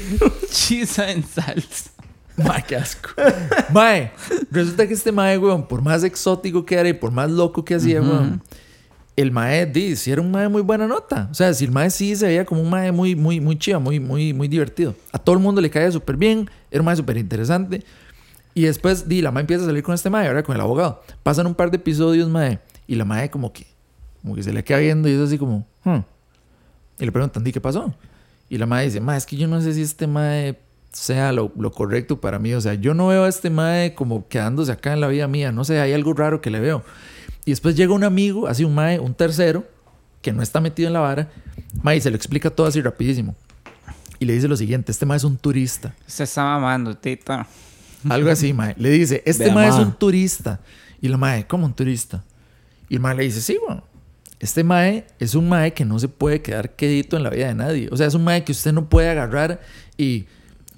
Chisa 0.49 1.11
en 1.11 1.25
salsa. 1.27 1.89
Mae, 2.37 2.63
qué 2.65 2.77
asco. 2.77 3.09
Mae, 3.73 4.13
resulta 4.49 4.87
que 4.87 4.93
este 4.93 5.11
mae, 5.11 5.37
weón, 5.37 5.67
por 5.67 5.81
más 5.81 6.05
exótico 6.05 6.65
que 6.65 6.75
era 6.75 6.87
y 6.87 6.93
por 6.93 7.11
más 7.11 7.29
loco 7.29 7.65
que 7.65 7.75
hacía, 7.75 8.01
weón, 8.01 8.41
el 9.15 9.31
mae, 9.31 9.65
di, 9.65 9.95
sí 9.95 10.11
era 10.11 10.21
un 10.21 10.31
mae 10.31 10.47
muy 10.47 10.61
buena 10.61 10.87
nota. 10.87 11.27
O 11.31 11.33
sea, 11.33 11.53
si 11.53 11.65
el 11.65 11.71
mae 11.71 11.89
sí 11.89 12.15
se 12.15 12.27
veía 12.27 12.45
como 12.45 12.61
un 12.61 12.69
mae 12.69 12.91
muy, 12.91 13.15
muy, 13.15 13.39
muy 13.39 13.57
chiva, 13.57 13.79
muy, 13.79 13.99
muy, 13.99 14.33
muy 14.33 14.47
divertido. 14.47 14.95
A 15.11 15.17
todo 15.17 15.35
el 15.35 15.41
mundo 15.41 15.61
le 15.61 15.69
caía 15.69 15.91
súper 15.91 16.17
bien, 16.17 16.49
era 16.69 16.81
un 16.81 16.85
mae 16.85 16.95
súper 16.95 17.17
interesante. 17.17 17.83
Y 18.53 18.63
después, 18.63 19.07
di, 19.07 19.21
la 19.21 19.31
mae 19.31 19.41
empieza 19.41 19.63
a 19.63 19.67
salir 19.67 19.83
con 19.83 19.95
este 19.95 20.09
mae, 20.09 20.27
ahora 20.27 20.43
con 20.43 20.55
el 20.55 20.61
abogado. 20.61 21.03
Pasan 21.23 21.47
un 21.47 21.55
par 21.55 21.71
de 21.71 21.77
episodios, 21.77 22.29
mae, 22.29 22.59
y 22.87 22.95
la 22.95 23.05
mae 23.05 23.29
como 23.29 23.53
que, 23.53 23.67
como 24.21 24.35
que 24.35 24.43
se 24.43 24.53
le 24.53 24.63
queda 24.63 24.79
viendo 24.79 25.07
y 25.09 25.13
es 25.13 25.19
así 25.19 25.37
como, 25.37 25.65
hmm. 25.83 25.99
Y 26.99 27.05
le 27.05 27.11
preguntan, 27.11 27.43
di, 27.43 27.51
¿qué 27.51 27.59
pasó? 27.59 27.93
Y 28.47 28.57
la 28.57 28.65
mae 28.65 28.85
dice, 28.85 29.01
mae, 29.01 29.17
es 29.17 29.25
que 29.25 29.35
yo 29.35 29.47
no 29.47 29.59
sé 29.59 29.73
si 29.73 29.81
este 29.81 30.05
mae 30.07 30.59
sea 30.91 31.31
lo, 31.31 31.51
lo 31.57 31.71
correcto 31.71 32.21
para 32.21 32.37
mí. 32.37 32.53
O 32.53 32.61
sea, 32.61 32.75
yo 32.75 32.93
no 32.93 33.07
veo 33.07 33.23
a 33.23 33.29
este 33.29 33.49
mae 33.49 33.95
como 33.95 34.27
quedándose 34.27 34.71
acá 34.71 34.93
en 34.93 35.01
la 35.01 35.07
vida 35.07 35.27
mía. 35.27 35.51
No 35.51 35.63
sé, 35.63 35.79
hay 35.79 35.93
algo 35.93 36.13
raro 36.13 36.41
que 36.41 36.51
le 36.51 36.59
veo. 36.59 36.83
Y 37.45 37.51
después 37.51 37.75
llega 37.75 37.93
un 37.93 38.03
amigo, 38.03 38.47
así 38.47 38.63
un 38.63 38.75
mae, 38.75 38.99
un 38.99 39.13
tercero, 39.13 39.65
que 40.21 40.31
no 40.31 40.41
está 40.41 40.61
metido 40.61 40.87
en 40.87 40.93
la 40.93 40.99
vara. 40.99 41.29
Mae, 41.81 41.97
y 41.97 42.01
se 42.01 42.09
lo 42.09 42.15
explica 42.15 42.49
todo 42.49 42.67
así 42.67 42.81
rapidísimo. 42.81 43.35
Y 44.19 44.25
le 44.25 44.33
dice 44.33 44.47
lo 44.47 44.55
siguiente, 44.55 44.91
este 44.91 45.05
mae 45.05 45.17
es 45.17 45.23
un 45.23 45.37
turista. 45.37 45.95
Se 46.05 46.23
está 46.23 46.43
mamando, 46.43 46.95
tita. 46.95 47.47
Algo 48.07 48.29
así, 48.29 48.53
mae. 48.53 48.75
Le 48.77 48.89
dice, 48.91 49.23
este 49.25 49.51
mae 49.51 49.69
es 49.69 49.75
un 49.75 49.93
turista. 49.93 50.59
Y 51.01 51.07
la 51.07 51.17
mae, 51.17 51.47
¿cómo 51.47 51.65
un 51.65 51.73
turista? 51.73 52.23
Y 52.87 52.95
el 52.95 52.99
mae 52.99 53.15
le 53.15 53.23
dice, 53.23 53.41
sí, 53.41 53.57
bueno. 53.65 53.83
Este 54.39 54.63
mae 54.63 55.05
es 55.19 55.35
un 55.35 55.47
mae 55.49 55.73
que 55.73 55.85
no 55.85 55.99
se 55.99 56.07
puede 56.07 56.41
quedar 56.41 56.75
quedito 56.75 57.15
en 57.15 57.23
la 57.23 57.29
vida 57.29 57.47
de 57.47 57.55
nadie. 57.55 57.89
O 57.91 57.97
sea, 57.97 58.07
es 58.07 58.13
un 58.13 58.23
mae 58.23 58.43
que 58.43 58.51
usted 58.51 58.73
no 58.73 58.89
puede 58.89 59.09
agarrar 59.09 59.61
y 59.97 60.25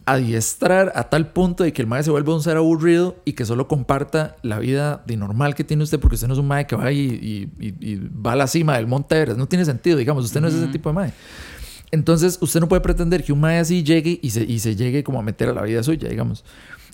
adiestrar 0.05 0.91
a 0.95 1.03
tal 1.09 1.31
punto 1.31 1.63
de 1.63 1.71
que 1.73 1.81
el 1.81 1.87
mae 1.87 2.03
se 2.03 2.11
vuelva 2.11 2.33
un 2.35 2.41
ser 2.43 2.57
aburrido 2.57 3.15
y 3.25 3.33
que 3.33 3.45
solo 3.45 3.67
comparta 3.67 4.35
la 4.41 4.59
vida 4.59 5.01
de 5.07 5.15
normal 5.17 5.55
que 5.55 5.63
tiene 5.63 5.83
usted 5.83 5.99
porque 5.99 6.15
usted 6.15 6.27
no 6.27 6.33
es 6.33 6.39
un 6.39 6.47
mae 6.47 6.67
que 6.67 6.75
va 6.75 6.91
y, 6.91 6.99
y- 6.99 7.49
y- 7.65 7.75
y 7.93 7.95
va 7.95 8.33
a 8.33 8.35
la 8.35 8.47
cima 8.47 8.75
del 8.75 8.87
Monte 8.87 9.15
Everest. 9.15 9.37
No 9.39 9.47
tiene 9.47 9.65
sentido, 9.65 9.97
digamos. 9.97 10.25
Usted 10.25 10.41
no 10.41 10.47
es 10.47 10.53
ese 10.55 10.67
tipo 10.67 10.89
de 10.89 10.93
mae. 10.95 11.13
Entonces, 11.91 12.37
usted 12.41 12.59
no 12.59 12.67
puede 12.67 12.81
pretender 12.81 13.23
que 13.23 13.31
un 13.31 13.39
mae 13.39 13.59
así 13.59 13.83
llegue 13.83 14.19
y 14.21 14.31
se, 14.31 14.43
y 14.43 14.59
se 14.59 14.75
llegue 14.75 15.03
como 15.03 15.19
a 15.19 15.23
meter 15.23 15.49
a 15.49 15.53
la 15.53 15.61
vida 15.61 15.83
suya, 15.83 16.09
digamos. 16.09 16.43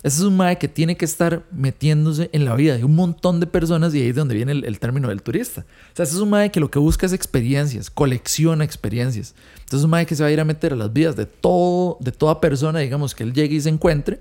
Ese 0.02 0.16
es 0.16 0.22
un 0.22 0.34
mae 0.34 0.56
que 0.56 0.66
tiene 0.66 0.96
que 0.96 1.04
estar 1.04 1.42
metiéndose 1.52 2.30
en 2.32 2.46
la 2.46 2.54
vida 2.54 2.74
de 2.78 2.84
un 2.84 2.94
montón 2.94 3.38
de 3.38 3.46
personas 3.46 3.94
y 3.94 4.00
ahí 4.00 4.08
es 4.08 4.16
donde 4.16 4.34
viene 4.34 4.52
el, 4.52 4.78
término 4.78 5.08
del 5.08 5.20
turista. 5.22 5.66
O 5.92 5.96
sea, 5.96 6.04
ese 6.04 6.14
es 6.14 6.20
un 6.20 6.30
mae 6.30 6.50
que 6.50 6.58
lo 6.58 6.70
que 6.70 6.78
busca 6.78 7.04
es 7.04 7.12
experiencias, 7.12 7.90
colecciona 7.90 8.64
experiencias. 8.64 9.34
Entonces, 9.56 9.84
un 9.84 9.90
mae 9.90 10.06
que 10.06 10.16
se 10.16 10.22
va 10.22 10.30
a 10.30 10.32
ir 10.32 10.40
a 10.40 10.44
meter 10.44 10.72
a 10.72 10.76
las 10.76 10.90
vidas 10.90 11.16
de 11.16 11.26
todo, 11.26 11.98
de 12.00 12.12
toda 12.12 12.40
persona, 12.40 12.78
digamos, 12.78 13.14
que 13.14 13.24
él 13.24 13.34
llegue 13.34 13.56
y 13.56 13.60
se 13.60 13.68
encuentre, 13.68 14.20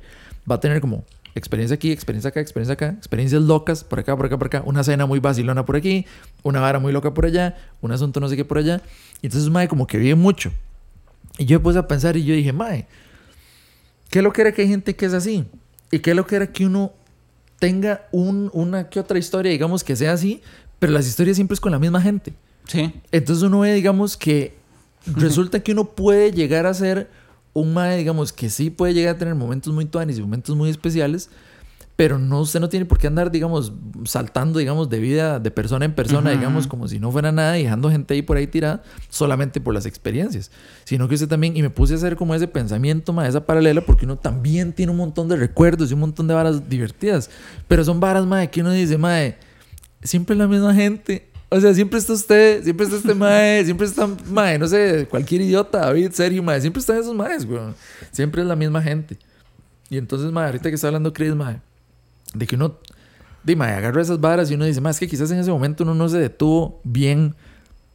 va 0.49 0.55
a 0.55 0.59
tener 0.59 0.81
como 0.81 1.05
experiencia 1.33 1.75
aquí, 1.75 1.93
experiencia 1.93 2.27
acá, 2.27 2.41
experiencia 2.41 2.73
acá, 2.73 2.89
experiencias 2.97 3.41
locas 3.41 3.85
por 3.85 3.99
acá, 3.99 4.17
por 4.17 4.25
acá, 4.25 4.37
por 4.37 4.47
acá, 4.47 4.63
una 4.65 4.83
cena 4.83 5.05
muy 5.05 5.19
vacilona 5.19 5.63
por 5.63 5.77
aquí, 5.77 6.05
una 6.43 6.59
vara 6.59 6.79
muy 6.79 6.91
loca 6.91 7.13
por 7.13 7.25
allá, 7.25 7.55
un 7.79 7.93
asunto 7.93 8.19
no 8.19 8.27
sé 8.27 8.35
qué 8.35 8.43
por 8.43 8.57
allá. 8.57 8.81
Y 9.21 9.27
entonces, 9.27 9.47
un 9.47 9.53
mae 9.53 9.69
como 9.69 9.87
que 9.87 9.97
vive 9.97 10.15
mucho. 10.15 10.51
Y 11.37 11.45
yo 11.45 11.57
me 11.57 11.63
puse 11.63 11.79
a 11.79 11.87
pensar 11.87 12.17
y 12.17 12.25
yo 12.25 12.35
dije, 12.35 12.51
mae, 12.51 12.85
¿qué 14.09 14.21
lo 14.21 14.33
que 14.33 14.41
era 14.41 14.51
que 14.51 14.63
hay 14.63 14.67
gente 14.67 14.93
que 14.93 15.05
es 15.05 15.13
así? 15.13 15.45
¿Y 15.91 15.99
qué 15.99 16.13
lo 16.13 16.25
que 16.25 16.35
era 16.35 16.47
que 16.51 16.65
uno 16.65 16.93
tenga 17.59 18.07
un, 18.11 18.49
una 18.53 18.89
que 18.89 18.99
otra 18.99 19.19
historia, 19.19 19.51
digamos, 19.51 19.83
que 19.83 19.95
sea 19.95 20.13
así, 20.13 20.41
pero 20.79 20.93
las 20.93 21.07
historias 21.07 21.35
siempre 21.35 21.53
es 21.53 21.59
con 21.59 21.71
la 21.71 21.79
misma 21.79 22.01
gente? 22.01 22.33
Sí. 22.67 22.93
Entonces 23.11 23.43
uno 23.43 23.61
ve, 23.61 23.73
digamos, 23.73 24.17
que 24.17 24.55
resulta 25.05 25.61
que 25.61 25.71
uno 25.71 25.85
puede 25.85 26.31
llegar 26.31 26.65
a 26.65 26.73
ser 26.73 27.09
un 27.53 27.73
mae, 27.73 27.97
digamos, 27.97 28.31
que 28.31 28.49
sí 28.49 28.69
puede 28.69 28.93
llegar 28.93 29.15
a 29.15 29.17
tener 29.17 29.35
momentos 29.35 29.73
muy 29.73 29.85
tuanis 29.85 30.17
y 30.17 30.21
momentos 30.21 30.55
muy 30.55 30.69
especiales, 30.69 31.29
pero 31.99 32.17
no, 32.17 32.39
usted 32.39 32.61
no 32.61 32.69
tiene 32.69 32.85
por 32.85 32.97
qué 32.97 33.07
andar, 33.07 33.29
digamos, 33.29 33.73
saltando, 34.05 34.59
digamos, 34.59 34.89
de 34.89 35.01
vida 35.01 35.37
de 35.37 35.51
persona 35.51 35.83
en 35.83 35.93
persona, 35.93 36.29
Ujú. 36.29 36.39
digamos, 36.39 36.65
como 36.65 36.87
si 36.87 36.97
no 36.97 37.11
fuera 37.11 37.33
nada 37.33 37.51
dejando 37.51 37.91
gente 37.91 38.13
ahí 38.13 38.21
por 38.21 38.37
ahí 38.37 38.47
tirada 38.47 38.83
solamente 39.09 39.59
por 39.59 39.73
las 39.73 39.85
experiencias, 39.85 40.49
sino 40.85 41.09
que 41.09 41.15
usted 41.15 41.27
también, 41.27 41.57
y 41.57 41.61
me 41.61 41.69
puse 41.69 41.95
a 41.95 41.97
hacer 41.97 42.15
como 42.15 42.33
ese 42.33 42.47
pensamiento, 42.47 43.11
mae, 43.11 43.27
esa 43.27 43.45
paralela, 43.45 43.81
porque 43.81 44.05
uno 44.05 44.17
también 44.17 44.71
tiene 44.71 44.93
un 44.93 44.97
montón 44.97 45.27
de 45.27 45.35
recuerdos 45.35 45.91
y 45.91 45.93
un 45.93 45.99
montón 45.99 46.29
de 46.29 46.33
varas 46.33 46.69
divertidas, 46.69 47.29
pero 47.67 47.83
son 47.83 47.99
varas, 47.99 48.25
mae, 48.25 48.49
que 48.49 48.61
uno 48.61 48.71
dice, 48.71 48.97
mae, 48.97 49.37
siempre 50.01 50.35
es 50.35 50.39
la 50.39 50.47
misma 50.47 50.73
gente. 50.73 51.29
O 51.49 51.59
sea, 51.59 51.73
siempre 51.73 51.99
está 51.99 52.13
usted, 52.13 52.63
siempre 52.63 52.85
está 52.85 52.95
este 52.95 53.13
mae, 53.13 53.61
siempre 53.65 53.85
está, 53.85 54.07
mae, 54.29 54.57
no 54.57 54.69
sé, 54.69 55.05
cualquier 55.09 55.41
idiota, 55.41 55.79
David, 55.79 56.11
Sergio, 56.13 56.41
mae, 56.43 56.61
siempre 56.61 56.79
están 56.79 56.95
esos 56.95 57.13
maes, 57.13 57.43
weón. 57.43 57.75
Siempre 58.13 58.41
es 58.41 58.47
la 58.47 58.55
misma 58.55 58.81
gente. 58.81 59.17
Y 59.89 59.97
entonces, 59.97 60.31
mae, 60.31 60.45
ahorita 60.45 60.69
que 60.69 60.75
está 60.75 60.87
hablando 60.87 61.11
Chris, 61.11 61.35
mae, 61.35 61.59
de 62.33 62.47
que 62.47 62.55
uno, 62.55 62.75
de 63.43 63.55
mae, 63.55 63.73
agarra 63.73 64.01
esas 64.01 64.19
varas 64.19 64.49
y 64.51 64.55
uno 64.55 64.65
dice, 64.65 64.81
mae, 64.81 64.91
es 64.91 64.99
que 64.99 65.07
quizás 65.07 65.31
en 65.31 65.39
ese 65.39 65.51
momento 65.51 65.83
uno 65.83 65.95
no 65.95 66.07
se 66.09 66.17
detuvo 66.19 66.79
bien 66.83 67.35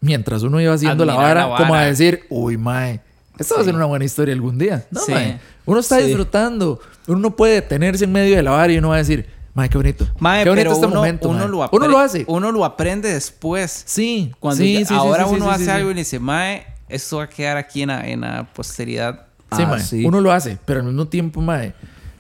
mientras 0.01 0.43
uno 0.43 0.61
iba 0.61 0.73
haciendo 0.75 1.05
la 1.05 1.15
vara, 1.15 1.47
la 1.49 1.57
como 1.57 1.75
a 1.75 1.79
vara. 1.79 1.87
decir, 1.87 2.25
uy, 2.29 2.57
mae, 2.57 3.01
esta 3.39 3.55
va 3.55 3.61
a 3.61 3.65
Sí. 3.65 3.69
ser 3.69 3.75
una 3.75 3.85
buena 3.87 4.05
historia 4.05 4.35
algún 4.35 4.59
día. 4.59 4.87
No, 4.91 5.01
Sí. 5.01 5.13
mae. 5.13 5.41
Uno 5.67 5.81
está 5.81 5.99
Sí. 5.99 6.05
disfrutando. 6.07 6.81
Uno 7.07 7.19
no 7.19 7.37
puede 7.37 7.55
detenerse 7.55 8.05
en 8.05 8.13
medio 8.13 8.37
de 8.37 8.43
la 8.43 8.51
vara 8.53 8.73
y 8.73 8.79
uno 8.79 8.91
va 8.91 8.97
a 8.97 8.99
decir, 8.99 9.27
mae, 9.55 9.69
qué 9.69 9.77
bonito. 9.79 10.07
Mae, 10.19 10.45
qué 10.45 10.51
bonito 10.51 10.63
pero 10.65 10.73
este 10.75 10.87
uno, 10.87 10.97
momento. 10.97 11.29
uno 11.29 11.39
mae". 11.41 11.49
lo 11.49 11.69
uno 11.73 11.89
lo 11.89 11.99
hace. 11.99 12.25
Uno 12.29 12.53
lo 12.53 12.65
aprende 12.65 13.13
después. 13.13 13.83
Sí, 13.87 14.33
Cuando 14.41 14.63
sí, 14.63 14.75
ya- 14.75 14.79
sí, 14.81 14.85
sí, 14.87 14.95
ahora 14.95 15.25
sí, 15.25 15.31
sí, 15.31 15.37
uno 15.37 15.45
sí, 15.47 15.51
hace 15.53 15.65
sí, 15.65 15.71
algo 15.71 15.89
sí. 15.89 15.93
y 15.93 15.95
le 15.95 16.01
dice, 16.01 16.19
mae, 16.21 16.67
esto 16.89 17.17
va 17.19 17.25
a 17.25 17.29
quedar 17.29 17.57
aquí 17.57 17.83
en 17.83 17.89
la, 17.89 18.09
en 18.09 18.21
la 18.21 18.45
posteridad. 18.53 19.27
Sí, 19.57 19.63
Ah, 19.63 19.67
mae, 19.67 19.81
sí. 19.81 20.05
Uno 20.05 20.21
lo 20.21 20.33
hace, 20.33 20.59
pero 20.65 20.81
al 20.81 20.87
mismo 20.87 21.07
tiempo, 21.07 21.41
mae, 21.41 21.73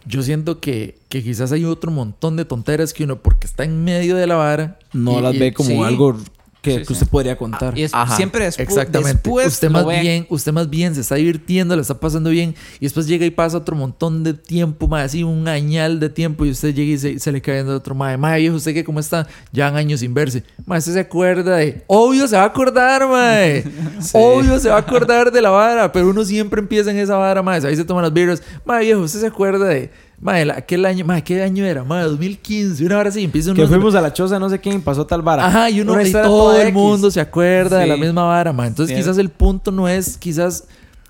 yo 0.07 0.23
siento 0.23 0.61
que, 0.61 0.99
que 1.09 1.23
quizás 1.23 1.53
hay 1.53 1.65
otro 1.65 1.91
montón 1.91 2.37
de 2.37 2.45
tonteras 2.45 2.93
que 2.93 3.05
uno, 3.05 3.21
porque 3.23 3.47
está 3.47 3.65
en 3.65 3.85
medio 3.85 4.17
de 4.17 4.27
la 4.27 4.35
vara, 4.37 4.79
No 4.93 5.19
y- 5.19 5.23
las 5.23 5.35
y- 5.35 5.39
ve 5.39 5.53
como 5.55 5.71
sí. 5.71 5.79
algo 5.83 6.17
que, 6.65 6.71
Sí, 6.73 6.79
que 6.79 6.85
sí. 6.87 6.93
usted 6.95 7.07
podría 7.09 7.37
contar. 7.37 7.79
Y 7.79 7.83
es, 7.85 7.95
Ajá, 7.95 8.17
siempre 8.17 8.49
despu- 8.49 8.61
exactamente. 8.61 9.12
después 9.23 9.47
usted 9.47 9.71
más 9.71 9.87
ve. 9.87 10.01
bien, 10.01 10.27
usted 10.31 10.53
más 10.53 10.69
bien 10.71 10.95
se 10.95 11.03
está 11.03 11.15
divirtiendo, 11.15 11.77
le 11.77 11.83
está 11.83 12.01
pasando 12.01 12.31
bien 12.31 12.55
y 12.81 12.87
después 12.87 13.07
llega 13.07 13.25
y 13.27 13.31
pasa 13.31 13.59
otro 13.59 13.77
montón 13.77 14.25
de 14.25 14.35
tiempo, 14.35 14.89
más 14.89 15.05
así 15.05 15.23
un 15.23 15.47
añal 15.47 16.01
de 16.01 16.09
tiempo 16.09 16.45
y 16.47 16.51
usted 16.51 16.75
llega 16.75 16.93
y 16.95 16.99
se, 16.99 17.19
se 17.19 17.31
le 17.31 17.41
cae 17.43 17.55
viendo 17.57 17.77
otro 17.77 17.95
mae, 17.95 18.17
mae, 18.17 18.41
viejo, 18.41 18.57
usted 18.57 18.75
que 18.75 18.83
cómo 18.83 18.99
está, 18.99 19.29
ya 19.53 19.69
han 19.69 19.77
años 19.77 20.01
sin 20.01 20.15
verse. 20.15 20.43
Mae, 20.67 20.79
usted 20.79 20.95
se 20.95 21.01
acuerda 21.01 21.57
de, 21.59 21.85
obvio 21.87 22.27
se 22.27 22.37
va 22.37 22.43
a 22.43 22.47
acordar, 22.47 23.07
mae. 23.07 23.65
Obvio 24.15 24.59
se 24.59 24.69
va 24.71 24.77
a 24.77 24.79
acordar 24.81 25.31
de 25.31 25.41
la 25.43 25.51
vara, 25.51 25.93
pero 25.93 26.09
uno 26.09 26.25
siempre 26.25 26.61
empieza 26.61 26.91
en 26.91 26.97
esa 26.99 27.17
vara, 27.17 27.43
mae, 27.43 27.65
ahí 27.67 27.77
se 27.77 27.85
toman 27.85 28.03
las 28.03 28.12
birras. 28.12 28.43
Mae, 28.65 28.85
viejo, 28.85 29.01
usted 29.03 29.21
se 29.21 29.27
acuerda 29.27 29.67
de 29.67 29.91
La- 30.23 30.55
aquel 30.55 30.85
año, 30.87 31.05
mae, 31.05 31.23
¿qué 31.23 31.43
año 31.43 31.65
era? 31.65 31.85
Mae, 31.85 32.05
2015, 32.05 32.85
una 32.87 32.99
hora 32.99 33.09
así, 33.11 33.23
empieza 33.25 33.51
uno 33.51 33.61
que 33.61 33.67
fuimos 33.69 33.95
a 33.95 34.01
la 34.01 34.12
choza, 34.12 34.39
no 34.39 34.49
sé 34.49 34.59
quién, 34.61 34.81
pasó 34.81 35.07
tal 35.07 35.23
vara. 35.23 35.47
Ajá, 35.47 35.69
y 35.71 35.81
uno 35.81 36.01
y 36.01 36.11
todo 36.12 36.57
el 36.61 36.69
X. 36.69 36.75
mundo 36.75 37.11
se 37.11 37.21
acuerda 37.21 37.79
de 37.79 37.87
la 37.87 37.97
Sí. 37.97 38.01
misma 38.01 38.25
vara, 38.25 38.53
man. 38.53 38.69
Entonces, 38.69 38.97
Sí. 38.97 39.03
quizás 39.03 39.19
el 39.19 39.29
punto 39.29 39.71
no 39.71 39.89
es 39.89 40.17
quizás 40.17 40.65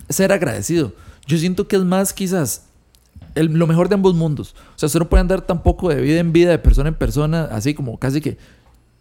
ser 0.09 0.31
agradecido. 0.31 0.93
Yo 1.27 1.37
siento 1.37 1.67
que 1.67 1.75
es 1.77 1.83
más 1.83 2.13
quizás 2.13 2.63
el- 3.35 3.47
lo 3.53 3.67
mejor 3.67 3.89
de 3.89 3.95
ambos 3.95 4.15
mundos. 4.15 4.55
O 4.75 4.79
sea, 4.79 4.87
usted 4.87 4.99
no 4.99 5.07
puede 5.09 5.21
andar 5.21 5.41
tampoco 5.41 5.89
de 5.89 6.01
vida 6.01 6.19
en 6.19 6.31
vida, 6.33 6.51
de 6.51 6.59
persona 6.59 6.89
en 6.89 6.95
persona, 6.95 7.45
así 7.51 7.73
como 7.73 7.97
casi 7.99 8.21
que 8.21 8.37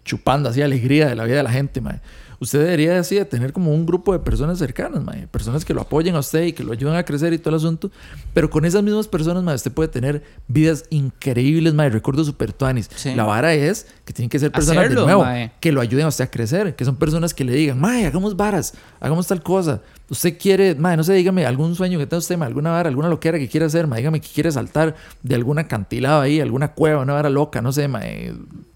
chupando 0.05 0.49
así 0.49 0.61
alegría 0.63 1.09
de 1.09 1.15
la 1.15 1.25
vida 1.25 1.37
de 1.37 1.43
la 1.43 1.51
gente, 1.51 1.81
mae. 1.81 2.01
Usted 2.41 2.61
debería 2.61 2.99
así 2.99 3.17
de 3.17 3.25
tener 3.25 3.53
como 3.53 3.73
un 3.73 3.87
grupo 3.87 4.13
de 4.13 4.19
personas 4.19 4.59
cercanas, 4.59 5.03
mae. 5.03 5.27
Personas 5.29 5.65
que 5.65 5.75
lo 5.75 5.83
apoyen 5.83 6.15
a 6.15 6.21
usted 6.21 6.43
y 6.45 6.53
que 6.53 6.65
lo 6.65 6.73
ayuden 6.73 6.97
a 6.97 7.05
crecer 7.05 7.33
y 7.33 7.39
todo 7.39 7.51
el 7.51 7.57
asunto. 7.57 7.91
Pero 8.33 8.51
con 8.51 8.65
esas 8.65 8.83
mismas 8.83 9.09
personas, 9.09 9.43
mae, 9.43 9.55
usted 9.55 9.73
puede 9.73 9.89
tener 9.89 10.23
vidas 10.49 10.85
increíbles, 10.91 11.75
mae. 11.75 11.91
Recuerdos 11.91 12.27
super 12.27 12.53
tuanis. 12.53 12.91
Sí. 12.95 13.15
La 13.15 13.25
vara 13.25 13.55
es 13.55 13.87
que 14.05 14.13
tienen 14.13 14.31
que 14.31 14.39
ser 14.39 14.53
personas 14.53 14.85
Hacerlo, 14.85 15.01
de 15.03 15.07
nuevo 15.07 15.25
mae. 15.25 15.53
que 15.61 15.73
lo 15.73 15.81
ayuden 15.81 16.07
a 16.07 16.09
usted 16.09 16.25
a 16.25 16.31
crecer, 16.31 16.75
que 16.77 16.85
son 16.85 16.97
personas 16.97 17.35
que 17.35 17.45
le 17.45 17.53
digan, 17.53 17.79
mae, 17.81 18.07
hagamos 18.07 18.37
varas, 18.37 18.75
hagamos 19.01 19.27
tal 19.27 19.43
cosa. 19.43 19.81
Usted 20.11 20.37
quiere, 20.39 20.75
mae, 20.75 20.99
no 20.99 21.03
sé, 21.03 21.15
dígame 21.15 21.47
algún 21.47 21.75
sueño 21.75 21.99
que 21.99 22.07
tenga 22.07 22.19
usted, 22.19 22.37
mae, 22.37 22.47
alguna 22.47 22.71
vara, 22.73 22.91
alguna 22.91 23.09
loquera 23.09 23.39
que 23.39 23.49
quiera 23.49 23.67
hacer, 23.67 23.87
mae, 23.87 24.01
dígame 24.01 24.21
que 24.21 24.29
quiere 24.29 24.53
saltar 24.53 24.95
de 25.23 25.35
algún 25.35 25.59
acantilado 25.59 26.21
ahí, 26.21 26.41
alguna 26.41 26.73
cueva, 26.73 27.01
una 27.01 27.15
vara 27.15 27.31
loca, 27.31 27.63
no 27.63 27.73
sé, 27.73 27.89
mae, 27.89 28.35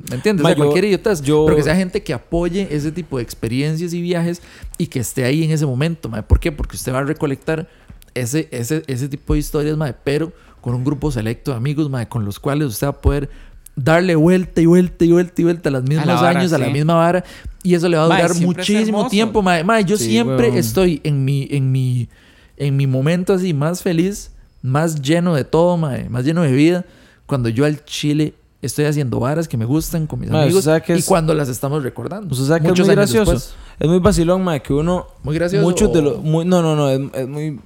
¿me 0.09 0.15
entiendes? 0.17 0.43
Mae, 0.43 0.53
O 0.53 0.57
sea, 0.57 0.65
yo- 0.65 0.65
cualquier 0.65 0.85
idiotez, 0.87 1.21
yo- 1.21 1.45
pero 1.45 1.57
que 1.57 1.63
sea 1.63 1.77
gente 1.77 2.03
que 2.03 2.15
apoye 2.15 2.67
ese 2.71 2.93
tipo 2.93 3.19
de 3.19 3.23
experiencias 3.25 3.93
y 3.93 4.01
viajes 4.01 4.41
y 4.79 4.87
que 4.87 5.01
esté 5.01 5.25
ahí 5.25 5.45
en 5.45 5.51
ese 5.51 5.67
momento, 5.67 6.09
mae. 6.09 6.23
¿Por 6.23 6.41
qué? 6.41 6.51
Porque 6.51 6.77
usted 6.77 6.95
va 6.95 7.01
a 7.01 7.05
recolectar 7.05 7.69
ese, 8.15 8.49
ese, 8.51 8.83
ese 8.87 9.09
tipo 9.11 9.35
de 9.35 9.41
historias, 9.41 9.77
mae, 9.77 9.95
pero 10.03 10.33
con 10.63 10.75
un 10.75 10.83
grupo 10.83 11.11
selecto 11.13 11.51
de 11.51 11.59
amigos, 11.59 11.91
mae, 11.91 12.09
con 12.09 12.25
los 12.25 12.41
cuales 12.41 12.69
usted 12.69 12.87
va 12.87 12.91
a 12.93 13.01
poder 13.01 13.29
darle 13.77 14.17
vuelta 14.17 14.61
y 14.61 14.67
vuelta 14.67 15.05
y 15.05 15.13
vuelta 15.13 15.41
y 15.41 15.45
vuelta 15.45 15.69
a 15.69 15.73
los 15.73 15.83
mismos 15.85 16.07
vara, 16.23 16.41
años, 16.41 16.53
a 16.53 16.59
la 16.59 16.65
misma 16.73 16.95
vara. 16.95 17.25
Y 17.63 17.75
eso 17.75 17.89
le 17.89 17.97
va 17.97 18.05
a 18.05 18.09
Mae, 18.09 18.23
durar 18.23 18.31
es 18.37 18.41
muchísimo 18.41 19.09
tiempo, 19.09 19.43
mae. 19.43 19.65
Mae, 19.65 19.85
yo 19.85 19.97
Sí, 19.97 20.05
siempre 20.11 20.47
weón. 20.49 20.57
estoy 20.59 21.01
en 21.05 21.25
mi, 21.25 21.49
en 21.51 21.73
mi, 21.73 22.09
en 22.57 22.77
mi 22.77 22.87
momento 22.87 23.33
así 23.35 23.53
más 23.55 23.83
feliz, 23.83 24.31
más 24.63 25.01
lleno 25.03 25.35
de 25.35 25.45
todo, 25.45 25.77
mae, 25.77 26.09
más 26.09 26.25
lleno 26.25 26.43
de 26.43 26.53
vida, 26.53 26.85
cuando 27.27 27.49
yo 27.49 27.65
al 27.65 27.85
Chile 27.85 28.35
estoy 28.63 28.85
haciendo 28.87 29.21
varas 29.21 29.47
que 29.49 29.57
me 29.57 29.65
gustan 29.65 30.07
con 30.07 30.21
mis 30.21 30.31
Mae, 30.31 30.45
amigos 30.45 30.65
¿sabe 30.65 30.83
qué 30.83 30.95
y 30.97 30.99
es? 30.99 31.05
cuando 31.07 31.35
las 31.35 31.49
estamos 31.49 31.83
recordando. 31.83 32.33
Usted 32.33 32.47
sabe 32.47 32.61
que 32.63 32.69
Muchos 32.69 32.89
es 32.89 32.95
muy 32.95 33.03
años 33.03 33.13
gracioso. 33.13 33.33
después. 33.33 33.55
Es 33.81 33.89
muy 33.89 33.99
vacilón, 34.01 34.43
mae, 34.43 34.61
que 34.63 34.73
uno... 34.73 35.07
Muy 35.23 35.35
gracioso. 35.37 35.65
Muchos 35.65 35.93
de 35.93 35.99
o- 35.99 36.03
los... 36.03 36.23
muy- 36.23 36.45
no, 36.45 36.63
no, 36.63 36.75
no, 36.75 36.89
es, 36.91 37.01
es 37.15 37.29
muy... 37.29 37.61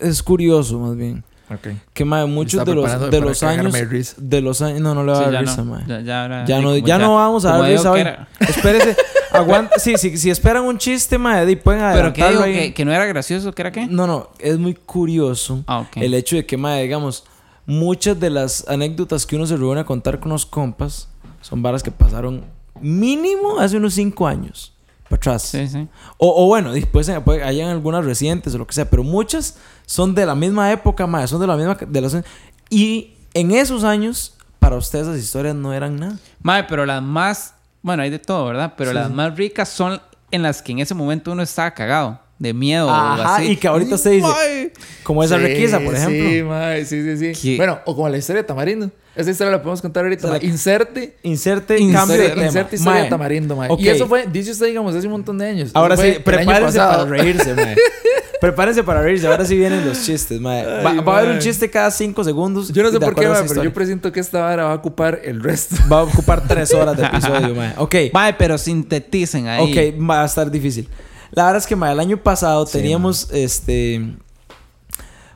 Es 0.00 0.22
curioso, 0.22 0.78
más 0.80 0.96
bien. 0.96 1.22
Ok. 1.50 1.68
Que, 1.92 2.04
mae, 2.04 2.26
muchos 2.26 2.64
de 2.64 2.74
los, 2.74 3.10
de 3.10 3.20
los 3.20 3.42
años... 3.42 3.72
de. 3.72 4.06
De 4.18 4.40
los 4.42 4.60
años... 4.60 4.80
No, 4.80 4.94
no 4.94 5.04
le 5.04 5.12
va 5.12 5.18
Sí, 5.18 5.24
a 5.24 5.30
dar 5.30 5.40
risa, 5.42 5.56
no. 5.58 5.64
mae. 5.72 5.84
Ya, 5.86 6.00
ya, 6.00 6.22
ahora- 6.22 6.44
Ya 6.46 6.60
no, 6.60 6.76
ya 6.76 6.98
no 6.98 7.14
vamos 7.14 7.44
a 7.46 7.56
dar 7.58 7.70
risa 7.70 7.92
que 7.94 8.44
Espérese, 8.44 8.96
aguanta. 9.34 9.78
Sí, 9.78 9.96
sí, 9.96 10.16
si 10.16 10.30
esperan 10.30 10.64
un 10.64 10.78
chiste, 10.78 11.18
mae, 11.18 11.44
di, 11.46 11.56
pueden 11.56 11.80
Pero 11.80 11.90
adelantarlo 12.08 12.30
digo 12.30 12.42
ahí. 12.44 12.54
que, 12.54 12.74
que 12.74 12.84
no 12.84 12.92
era 12.92 13.04
gracioso, 13.06 13.52
¿que 13.52 13.62
era 13.62 13.72
qué? 13.72 13.86
No, 13.86 14.06
no, 14.06 14.30
es 14.38 14.58
muy 14.58 14.74
curioso 14.74 15.62
Ah, 15.66 15.86
el 15.96 16.14
hecho 16.14 16.36
de 16.36 16.46
que, 16.46 16.56
mae, 16.56 16.82
digamos, 16.82 17.24
muchas 17.66 18.18
de 18.20 18.30
las 18.30 18.66
anécdotas 18.68 19.26
que 19.26 19.36
uno 19.36 19.46
se 19.46 19.56
reúne 19.56 19.80
a 19.80 19.84
contar 19.84 20.20
con 20.20 20.30
los 20.32 20.46
compas 20.46 21.08
son 21.40 21.62
varas 21.62 21.82
que 21.82 21.90
pasaron 21.90 22.44
mínimo 22.80 23.58
hace 23.58 23.76
unos 23.76 23.94
cinco 23.94 24.26
años 24.26 24.72
para 25.08 25.16
atrás. 25.16 25.42
Sí, 25.42 25.68
sí. 25.68 25.86
O, 26.18 26.44
o 26.44 26.46
bueno, 26.46 26.72
después 26.72 27.08
eh, 27.08 27.22
hayan 27.44 27.68
algunas 27.70 28.04
recientes 28.04 28.54
o 28.54 28.58
lo 28.58 28.66
que 28.66 28.74
sea, 28.74 28.88
pero 28.88 29.02
muchas 29.02 29.58
son 29.86 30.14
de 30.14 30.24
la 30.26 30.34
misma 30.34 30.72
época, 30.72 31.06
mae, 31.06 31.26
son 31.28 31.40
de 31.40 31.46
la 31.46 31.56
misma... 31.56 31.76
De 31.86 32.00
las, 32.00 32.16
y 32.70 33.12
en 33.34 33.50
esos 33.50 33.84
años, 33.84 34.34
para 34.58 34.76
ustedes 34.76 35.06
esas 35.06 35.20
historias 35.20 35.54
no 35.54 35.72
eran 35.74 35.96
nada. 35.96 36.18
Mae, 36.42 36.64
pero 36.64 36.86
las 36.86 37.02
más... 37.02 37.54
Bueno, 37.84 38.02
hay 38.02 38.08
de 38.10 38.18
todo, 38.18 38.46
¿verdad? 38.46 38.72
Pero 38.78 38.90
Sí, 38.90 38.94
las 38.96 39.10
más 39.10 39.36
ricas 39.36 39.68
son 39.68 40.00
en 40.30 40.42
las 40.42 40.62
que 40.62 40.72
en 40.72 40.78
ese 40.78 40.94
momento 40.94 41.30
uno 41.30 41.42
estaba 41.42 41.70
cagado. 41.72 42.18
De 42.38 42.52
miedo 42.52 42.88
o 42.88 42.90
así. 42.90 43.52
y 43.52 43.56
que 43.56 43.68
ahorita 43.68 43.94
usted 43.94 44.10
dice, 44.10 44.72
como 45.04 45.22
esa 45.22 45.36
Sí, 45.36 45.42
requisa, 45.44 45.78
por 45.78 45.94
ejemplo. 45.94 46.30
Sí, 46.30 46.42
mae, 46.42 46.84
sí, 46.84 47.34
sí, 47.34 47.56
Bueno, 47.56 47.78
o 47.84 47.94
como 47.94 48.08
la 48.08 48.16
historia 48.16 48.42
de 48.42 48.48
Tamarindo. 48.48 48.90
Esa 49.14 49.30
historia 49.30 49.52
la 49.52 49.58
podemos 49.62 49.80
contar 49.80 50.02
ahorita. 50.02 50.22
Se 50.26 50.32
la-. 50.40 50.44
Inserte. 50.44 51.16
Inserte, 51.22 51.78
Inserte, 51.78 51.92
cambio 51.92 52.16
de 52.16 52.28
tema. 52.30 52.46
inserte 52.46 52.76
historia 52.76 52.94
Mae, 52.94 53.04
de 53.04 53.10
Tamarindo, 53.10 53.54
mae. 53.56 53.68
Y 53.78 53.88
eso 53.88 54.08
fue, 54.08 54.26
dice 54.26 54.50
usted, 54.50 54.66
digamos, 54.66 54.94
hace 54.96 55.06
un 55.06 55.12
montón 55.12 55.38
de 55.38 55.46
años. 55.46 55.70
Ahora 55.74 55.96
sí, 55.96 56.16
prepárense 56.24 56.78
para 56.78 57.04
reírse, 57.04 57.54
mae. 57.54 57.76
prepárense 58.44 58.84
para 58.84 59.00
reírse. 59.00 59.26
Ahora 59.26 59.44
sí 59.46 59.56
vienen 59.56 59.86
los 59.86 60.04
chistes, 60.04 60.38
mae. 60.38 60.64
Va, 60.66 60.90
Ay, 60.90 60.98
va 60.98 61.16
a 61.16 61.18
haber 61.20 61.32
un 61.32 61.38
chiste 61.38 61.70
cada 61.70 61.90
cinco 61.90 62.22
segundos. 62.24 62.70
Yo 62.72 62.82
no 62.82 62.90
sé 62.90 63.00
por 63.00 63.14
qué, 63.14 63.24
esa 63.24 63.44
pero 63.46 63.64
yo 63.64 63.72
presiento 63.72 64.12
que 64.12 64.20
esta 64.20 64.42
vara 64.42 64.64
va 64.64 64.72
a 64.72 64.74
ocupar 64.74 65.20
el 65.24 65.42
resto. 65.42 65.76
Va 65.90 66.00
a 66.00 66.02
ocupar 66.02 66.46
tres 66.46 66.74
horas 66.74 66.94
de 66.96 67.06
episodio, 67.06 67.54
mae. 67.56 67.72
Ok. 67.78 67.94
Mae, 68.12 68.34
pero 68.34 68.58
sinteticen 68.58 69.48
ahí. 69.48 69.62
Ok, 69.94 69.98
va 70.08 70.22
a 70.22 70.26
estar 70.26 70.50
difícil. 70.50 70.88
La 71.30 71.44
verdad 71.46 71.62
es 71.62 71.66
que, 71.66 71.74
mae, 71.74 71.92
el 71.92 72.00
año 72.00 72.18
pasado 72.22 72.66
teníamos, 72.66 73.30
este... 73.32 74.14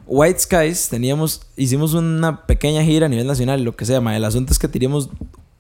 White 0.06 0.40
Skies, 0.40 0.88
teníamos... 0.90 1.42
Hicimos 1.56 1.94
una 1.94 2.46
pequeña 2.46 2.82
gira 2.82 3.06
a 3.06 3.09
nivel 3.09 3.26
nacional, 3.26 3.62
lo 3.62 3.74
que 3.74 3.86
sea, 3.86 4.02
mae. 4.02 4.18
El 4.18 4.24
asunto 4.24 4.52
es 4.52 4.59
que 4.59 4.68
teníamos 4.68 5.09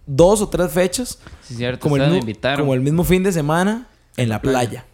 dos 0.06 0.42
o 0.42 0.48
tres 0.48 0.70
fechas 0.70 1.18
Sí, 1.42 1.54
cierto. 1.54 1.80
como 1.80 1.96
el, 1.96 2.38
como 2.56 2.74
el 2.74 2.80
mismo 2.80 3.04
fin 3.04 3.22
de 3.22 3.32
semana 3.32 3.88
en 4.18 4.28
la 4.28 4.42
playa. 4.42 4.84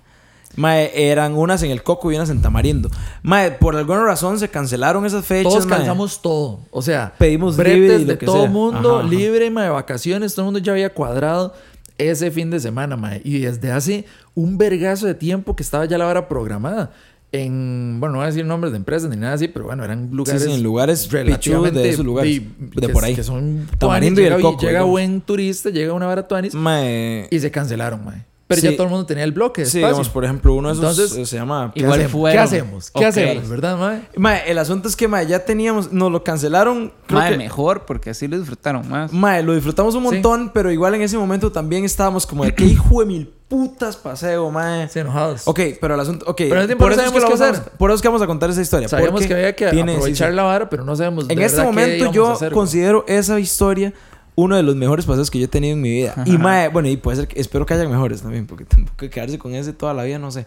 Mae, 0.56 0.90
eran 1.10 1.34
unas 1.34 1.62
en 1.62 1.70
el 1.70 1.82
Coco 1.82 2.12
y 2.12 2.16
unas 2.16 2.30
en 2.30 2.40
Tamarindo. 2.42 2.88
Mae, 3.22 3.50
por 3.52 3.74
alguna 3.76 4.04
razón 4.04 4.38
se 4.38 4.48
cancelaron 4.48 5.04
esas 5.06 5.24
fechas. 5.24 5.52
Todos 5.52 5.66
mae. 5.66 5.78
cansamos 5.78 6.22
todo. 6.22 6.60
O 6.70 6.80
sea, 6.82 7.12
Pedimos 7.18 7.56
bretes 7.56 8.06
de 8.06 8.16
todo 8.16 8.42
sea. 8.42 8.50
mundo, 8.50 8.96
Ajá, 8.96 9.00
ajá. 9.06 9.08
libre, 9.08 9.50
mae, 9.50 9.68
vacaciones. 9.70 10.34
Todo 10.34 10.42
el 10.46 10.52
mundo 10.52 10.58
ya 10.60 10.72
había 10.72 10.92
cuadrado 10.94 11.54
ese 11.98 12.30
fin 12.30 12.50
de 12.50 12.60
semana, 12.60 12.96
mae. 12.96 13.20
Y 13.24 13.40
desde 13.40 13.72
hace 13.72 14.04
un 14.34 14.56
vergazo 14.58 15.06
de 15.06 15.14
tiempo 15.14 15.54
que 15.56 15.62
estaba 15.62 15.84
ya 15.86 15.98
la 15.98 16.06
hora 16.06 16.28
programada. 16.28 16.92
En, 17.32 17.96
bueno, 17.98 18.12
no 18.12 18.18
voy 18.18 18.26
a 18.26 18.28
decir 18.28 18.44
nombres 18.46 18.70
de 18.72 18.76
empresas 18.76 19.10
ni 19.10 19.16
nada 19.16 19.32
así, 19.34 19.48
pero 19.48 19.64
bueno, 19.64 19.84
eran 19.84 20.08
lugares. 20.12 20.44
sí, 20.44 20.52
en 20.52 20.62
lugares 20.62 21.08
pichudos 21.08 21.72
de 21.74 21.88
esos 21.90 22.04
lugares, 22.04 22.40
de 22.60 22.86
que- 22.86 22.92
por 22.92 23.04
ahí. 23.04 23.16
Que 23.16 23.24
son 23.24 23.66
Tamarindo 23.76 24.20
y 24.20 24.24
el 24.24 24.30
llega, 24.36 24.42
Coco, 24.42 24.60
llega 24.64 24.82
buen 24.84 25.20
turista, 25.20 25.70
llega 25.70 25.92
una 25.94 26.06
vara 26.06 26.28
tuanis 26.28 26.54
Mae, 26.54 27.26
y 27.32 27.40
se 27.40 27.50
cancelaron, 27.50 28.04
mae. 28.04 28.24
Pero 28.54 28.60
Sí. 28.60 28.70
ya 28.70 28.76
todo 28.76 28.84
el 28.84 28.90
mundo 28.90 29.06
tenía 29.06 29.24
el 29.24 29.32
bloque. 29.32 29.62
de 29.62 29.66
sí, 29.66 29.78
espacio. 29.78 29.88
digamos, 29.88 30.08
por 30.08 30.24
ejemplo, 30.24 30.54
uno 30.54 30.68
de 30.68 30.74
esos 30.74 30.98
Entonces, 30.98 31.28
se 31.28 31.36
llama... 31.36 31.72
¿Qué 31.74 31.80
Igual 31.80 32.00
hacemos? 32.00 32.30
¿Qué 32.32 32.38
hacemos? 32.38 32.90
¿Qué 32.90 32.98
Ok. 33.00 33.04
hacemos? 33.06 33.48
¿Verdad, 33.48 33.76
mae? 33.78 34.02
Mae, 34.16 34.50
el 34.50 34.58
asunto 34.58 34.88
es 34.88 34.96
que, 34.96 35.08
mae, 35.08 35.26
ya 35.26 35.44
teníamos... 35.44 35.92
Nos 35.92 36.10
lo 36.12 36.24
cancelaron, 36.24 36.92
creo 37.06 37.20
Mae, 37.20 37.32
que... 37.32 37.38
mejor, 37.38 37.84
porque 37.86 38.10
así 38.10 38.28
lo 38.28 38.38
disfrutaron 38.38 38.88
más. 38.88 39.12
Mae, 39.12 39.42
lo 39.42 39.54
disfrutamos 39.54 39.94
un 39.94 40.02
Sí. 40.04 40.10
montón, 40.12 40.50
pero 40.54 40.70
igual 40.72 40.94
en 40.94 41.02
ese 41.02 41.16
momento 41.18 41.50
también 41.52 41.84
estábamos 41.84 42.26
como 42.26 42.44
de... 42.44 42.54
¿Qué 42.54 42.64
hijo 42.64 43.00
de 43.00 43.06
mil 43.06 43.32
putas 43.48 43.96
paseo, 43.96 44.50
mae? 44.50 44.88
Sí, 44.88 44.98
enojados. 44.98 45.42
Ok, 45.46 45.60
pero 45.80 45.94
el 45.94 46.00
asunto... 46.00 46.24
Ok, 46.28 46.36
Pero 46.38 46.54
no 46.56 46.60
eso 46.62 46.72
es 46.72 46.96
sabemos 46.96 47.12
que 47.12 47.20
vamos- 47.20 47.40
hacer. 47.40 47.72
por 47.78 47.90
eso 47.90 47.94
es 47.96 48.02
que 48.02 48.08
vamos 48.08 48.22
a 48.22 48.26
contar 48.26 48.50
esa 48.50 48.62
historia. 48.62 48.88
Sabíamos 48.88 49.26
que 49.26 49.34
había 49.34 49.54
que 49.54 49.68
tiene- 49.70 49.92
sí, 49.92 49.96
aprovechar 49.98 50.30
sí. 50.30 50.36
la 50.36 50.42
vara, 50.44 50.68
pero 50.70 50.84
no 50.84 50.96
sabemos 50.96 51.28
de 51.28 51.34
En 51.34 51.40
este 51.42 51.58
verdad 51.58 51.70
qué 51.70 51.74
momento 51.80 52.08
a 52.08 52.12
yo 52.12 52.38
considero 52.52 53.04
esa 53.06 53.38
historia 53.38 53.92
uno 54.36 54.56
de 54.56 54.62
los 54.62 54.76
mejores 54.76 55.06
paseos 55.06 55.30
que 55.30 55.38
yo 55.38 55.44
he 55.44 55.48
tenido 55.48 55.74
en 55.74 55.80
mi 55.80 55.90
vida. 55.90 56.14
Y 56.26 56.38
mae, 56.38 56.68
bueno, 56.68 56.88
y 56.88 56.96
puede 56.96 57.18
ser 57.18 57.28
que 57.28 57.40
espero 57.40 57.66
que 57.66 57.74
haya 57.74 57.88
mejores 57.88 58.22
también, 58.22 58.46
porque 58.46 58.64
tampoco 58.64 59.08
quedarse 59.08 59.38
con 59.38 59.54
ese 59.54 59.72
toda 59.72 59.94
la 59.94 60.04
vida, 60.04 60.18
no 60.18 60.30
sé. 60.30 60.46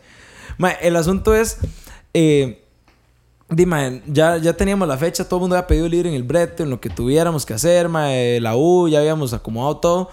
Mae, 0.58 0.78
el 0.82 0.96
asunto 0.96 1.36
es 1.36 1.58
eh, 2.14 2.64
di, 3.50 3.66
mae, 3.66 4.02
ya, 4.08 4.38
ya 4.38 4.54
teníamos 4.54 4.88
la 4.88 4.98
fecha, 4.98 5.26
todo 5.26 5.38
el 5.38 5.42
mundo 5.42 5.56
había 5.56 5.68
pedido 5.68 5.88
libre 5.88 6.10
en 6.10 6.16
el 6.16 6.24
brete, 6.24 6.64
en 6.64 6.70
lo 6.70 6.82
que 6.82 6.90
tuviéramos 6.90 7.46
que 7.46 7.54
hacer, 7.54 7.90
mae, 7.90 8.40
la 8.42 8.56
U, 8.56 8.88
ya 8.88 9.00
habíamos 9.00 9.34
acomodado 9.34 9.78
todo. 9.78 10.10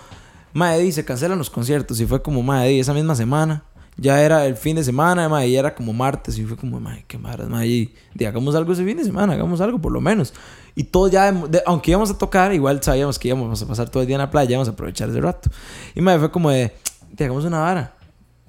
Mae, 0.53 0.81
di, 0.81 0.93
se 0.93 1.05
cancelan 1.05 1.39
los 1.39 1.51
conciertos 1.51 2.01
y 2.01 2.07
fue 2.07 2.23
como, 2.23 2.43
mae, 2.43 2.69
di, 2.69 2.81
esa 2.81 2.95
misma 2.95 3.15
semana. 3.15 3.65
Ya 3.97 4.21
era 4.23 4.45
el 4.47 4.57
fin 4.57 4.75
de 4.77 4.83
semana, 4.83 5.47
y 5.47 5.55
era 5.57 5.75
como 5.75 5.93
martes 5.93 6.37
y 6.39 6.45
fue 6.45 6.57
como, 6.57 6.81
mae, 6.81 7.05
qué 7.07 7.17
maras, 7.17 7.49
mae, 7.49 7.67
y, 7.69 7.95
hagamos 8.27 8.55
algo 8.57 8.73
ese 8.73 8.85
fin 8.85 8.97
de 8.97 9.05
semana, 9.05 9.35
hagamos 9.35 9.61
algo 9.61 9.79
por 9.81 9.93
lo 9.93 10.01
menos. 10.01 10.35
Y 10.75 10.83
todo 10.85 11.07
ya, 11.09 11.31
de- 11.31 11.63
aunque 11.67 11.93
íbamos 11.93 12.11
a 12.11 12.19
tocar, 12.19 12.53
igual 12.53 12.83
sabíamos 12.83 13.19
que 13.21 13.29
íbamos 13.29 13.63
a 13.63 13.67
pasar 13.69 13.89
todo 13.89 14.03
el 14.03 14.09
día 14.09 14.17
en 14.17 14.23
la 14.23 14.31
playa, 14.31 14.51
íbamos 14.51 14.67
a 14.69 14.73
aprovechar 14.73 15.09
ese 15.11 15.21
rato. 15.21 15.49
Y 15.95 16.01
mae, 16.01 16.19
fue 16.19 16.31
como 16.33 16.51
de, 16.51 16.73
di, 17.13 17.25
hagamos 17.25 17.45
una 17.45 17.61
vara. 17.61 17.95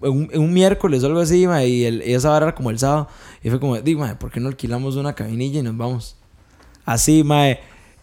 Un, 0.02 0.30
un 0.36 0.54
miércoles 0.54 1.04
o 1.04 1.06
algo 1.08 1.20
así, 1.20 1.46
mae, 1.46 1.68
y, 1.68 1.86
el- 1.86 2.04
y 2.08 2.14
esa 2.14 2.30
vara 2.32 2.48
era 2.48 2.56
como 2.56 2.72
el 2.72 2.80
sábado. 2.80 3.08
Y 3.44 3.50
fue 3.52 3.60
como, 3.60 3.80
di, 3.80 3.96
mae, 3.96 4.16
¿por 4.16 4.32
qué 4.32 4.40
no 4.40 4.48
alquilamos 4.48 4.96
una 4.96 5.14
cabinilla 5.14 5.60
y 5.60 5.64
nos 5.64 5.78
vamos? 5.78 6.16
Así, 6.86 7.24
mae. 7.24 7.60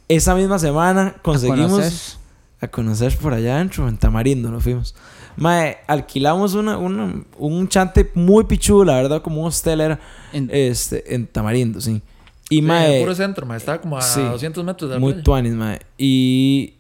Esa 0.09 0.35
misma 0.37 0.59
semana 0.61 1.17
conseguimos 1.23 1.71
conocer. 1.71 2.19
a 2.61 2.69
conocer 2.69 3.17
por 3.19 3.33
allá 3.35 3.57
adentro, 3.57 3.89
en 3.89 3.97
Tamarindo 3.97 4.51
nos 4.51 4.63
fuimos. 4.63 4.95
Mae, 5.37 5.79
alquilamos 5.87 6.55
una, 6.55 6.77
una- 6.79 7.23
un 7.39 7.69
chante 7.69 8.11
muy 8.15 8.45
pichudo, 8.45 8.85
la 8.85 8.97
verdad, 8.97 9.23
como 9.23 9.41
un 9.43 9.47
hostel 9.49 9.81
era, 9.81 9.99
En- 10.33 10.51
este, 10.53 11.15
en 11.15 11.27
Tamarindo, 11.27 11.81
sí. 11.81 12.03
Y, 12.51 12.57
Sí, 12.57 12.59
en 12.59 12.65
mae, 12.67 13.01
puro 13.01 13.15
centro, 13.15 13.47
mae. 13.47 13.57
Estaba 13.57 13.81
como 13.81 13.97
a 13.97 14.03
sí. 14.03 14.21
200 14.21 14.63
metros 14.65 14.91
de 14.91 14.97
la 14.97 15.01
muy 15.01 15.13
playa. 15.13 15.25
tuanis, 15.25 15.53
mae. 15.55 15.81
Y 15.99 16.75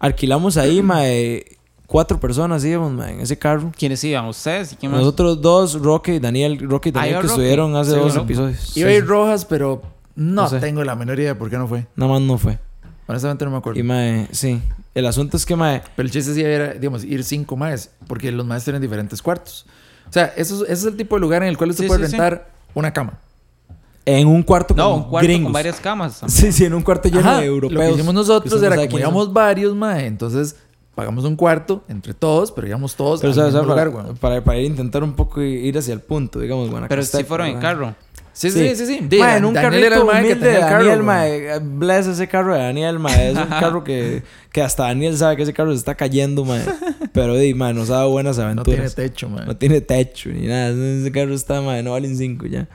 alquilamos 0.00 0.56
ahí, 0.56 0.82
mae, 0.82 1.44
cuatro 1.86 2.18
personas 2.18 2.64
íbamos, 2.64 2.92
mae, 2.92 3.12
en 3.14 3.20
ese 3.20 3.38
carro. 3.38 3.70
¿Quiénes 3.78 4.02
iban? 4.02 4.24
¿Ustedes? 4.26 4.72
¿Y 4.72 4.76
quién 4.76 4.90
más? 4.90 5.00
Nosotros 5.00 5.40
dos, 5.40 5.74
Roque 5.80 6.16
y 6.16 6.18
Daniel, 6.18 6.58
Roque 6.58 6.88
y 6.88 6.92
Ah, 6.96 7.00
Daniel, 7.02 7.20
que 7.20 7.26
estuvieron 7.28 7.76
hace 7.76 7.92
Sí, 7.92 7.96
dos 7.96 8.14
¿no? 8.16 8.22
episodios. 8.22 8.76
Iba 8.76 8.88
a 8.90 8.92
ir. 8.92 9.06
Rojas, 9.06 9.44
pero 9.44 9.82
no, 10.16 10.42
No 10.42 10.48
sé. 10.48 10.58
tengo 10.58 10.82
la 10.82 10.96
menor 10.96 11.18
idea 11.20 11.30
de 11.30 11.34
por 11.36 11.48
qué 11.50 11.58
no 11.58 11.68
fue. 11.68 11.86
Nada 11.94 12.12
más 12.12 12.22
no 12.22 12.36
fue. 12.38 12.58
Honestamente 13.06 13.44
no 13.44 13.50
me 13.50 13.58
acuerdo. 13.58 13.78
Y 13.78 13.82
mae, 13.82 14.28
sí. 14.32 14.60
El 14.94 15.06
asunto 15.06 15.36
es 15.36 15.44
que 15.44 15.56
mae, 15.56 15.82
Pero 15.96 16.06
el 16.06 16.12
chiste 16.12 16.34
sí 16.34 16.42
era, 16.42 16.72
digamos, 16.74 17.04
ir 17.04 17.22
cinco 17.24 17.56
más, 17.56 17.90
porque 18.06 18.30
los 18.32 18.46
maestros 18.46 18.66
tienen 18.72 18.82
diferentes 18.82 19.20
cuartos. 19.20 19.66
O 20.08 20.12
sea, 20.12 20.32
eso, 20.36 20.56
es- 20.56 20.62
ese 20.62 20.72
es 20.72 20.84
el 20.84 20.96
tipo 20.96 21.16
de 21.16 21.20
lugar 21.20 21.42
en 21.42 21.48
el 21.48 21.56
cual 21.56 21.70
usted 21.70 21.84
Sí, 21.84 21.88
puede 21.88 22.04
sí, 22.06 22.12
sí. 22.12 22.16
rentar 22.16 22.48
una 22.74 22.92
cama. 22.92 23.18
en 24.06 24.26
un 24.28 24.42
cuarto 24.42 24.74
No, 24.74 24.90
con 24.90 24.98
un 24.98 25.08
cuarto 25.08 25.26
gringos. 25.26 25.44
con 25.46 25.52
varias 25.54 25.80
camas. 25.80 26.20
Sí, 26.28 26.52
sí, 26.52 26.64
en 26.66 26.74
un 26.74 26.82
cuarto 26.82 27.08
lleno 27.08 27.20
Ajá, 27.20 27.40
de 27.40 27.46
europeos. 27.46 27.72
Lo 27.72 27.80
que 27.80 27.86
hicimos 27.94 28.08
que 28.08 28.12
nosotros 28.14 28.60
no 28.60 28.66
era 28.66 28.76
son. 28.76 28.98
íbamos 29.00 29.32
varios, 29.32 29.74
mae, 29.74 30.06
entonces 30.06 30.56
pagamos 30.94 31.24
un 31.24 31.36
cuarto 31.36 31.82
entre 31.88 32.12
todos, 32.14 32.52
pero 32.52 32.66
íbamos 32.68 32.94
todos 32.96 33.20
Pero, 33.20 33.32
al 33.32 33.32
o 33.32 33.34
sea, 33.34 33.46
o 33.48 33.50
sea, 33.50 33.60
mismo 33.62 33.74
para, 33.74 34.14
para, 34.14 34.44
para 34.44 34.58
ir 34.58 34.64
a 34.66 34.68
intentar 34.68 35.02
un 35.02 35.14
poco 35.14 35.40
ir 35.42 35.76
hacia 35.78 35.94
el 35.94 36.00
punto, 36.00 36.38
digamos, 36.38 36.64
Pero 36.68 36.72
Guanacaste, 36.80 37.16
sí 37.18 37.24
fueron 37.24 37.46
en 37.48 37.58
carro. 37.60 37.94
Sí, 38.34 38.50
Sí. 38.50 38.74
sí, 38.74 38.76
sí, 38.84 38.86
sí. 39.08 39.18
Mae, 39.18 39.36
en 39.38 39.44
un 39.44 39.54
Daniel 39.54 39.84
era 39.84 39.96
carrito 39.96 40.10
el 40.12 40.18
humilde 40.18 40.34
de 40.34 40.40
tenía 40.40 40.54
el 40.54 40.60
carro, 40.60 40.84
Daniel, 40.84 41.02
mae. 41.04 41.58
Bless 41.62 42.06
ese 42.08 42.26
carro 42.28 42.52
de 42.54 42.60
Daniel, 42.60 42.98
mae. 42.98 43.30
Es 43.30 43.36
un 43.38 43.46
carro 43.48 43.84
que, 43.84 44.22
que 44.50 44.60
hasta 44.60 44.82
Daniel 44.84 45.16
sabe 45.16 45.36
que 45.36 45.44
ese 45.44 45.52
carro 45.54 45.70
se 45.70 45.78
está 45.78 45.94
cayendo, 45.94 46.44
mae. 46.44 46.60
Pero, 47.12 47.36
di, 47.36 47.54
mae, 47.54 47.72
nos 47.72 47.90
ha 47.90 47.94
dado 47.94 48.10
buenas 48.10 48.36
No 48.36 48.42
tiene 48.64 48.80
aventuras. 48.80 48.94
techo, 48.96 49.28
mae. 49.28 49.46
No 49.46 49.56
tiene 49.56 49.80
techo 49.80 50.30
ni 50.30 50.48
nada. 50.48 50.70
Ese 50.70 51.12
carro 51.12 51.32
está, 51.32 51.60
mae, 51.62 51.82
no 51.84 51.92
valen 51.92 52.16
cinco 52.16 52.46
ya. 52.46 52.66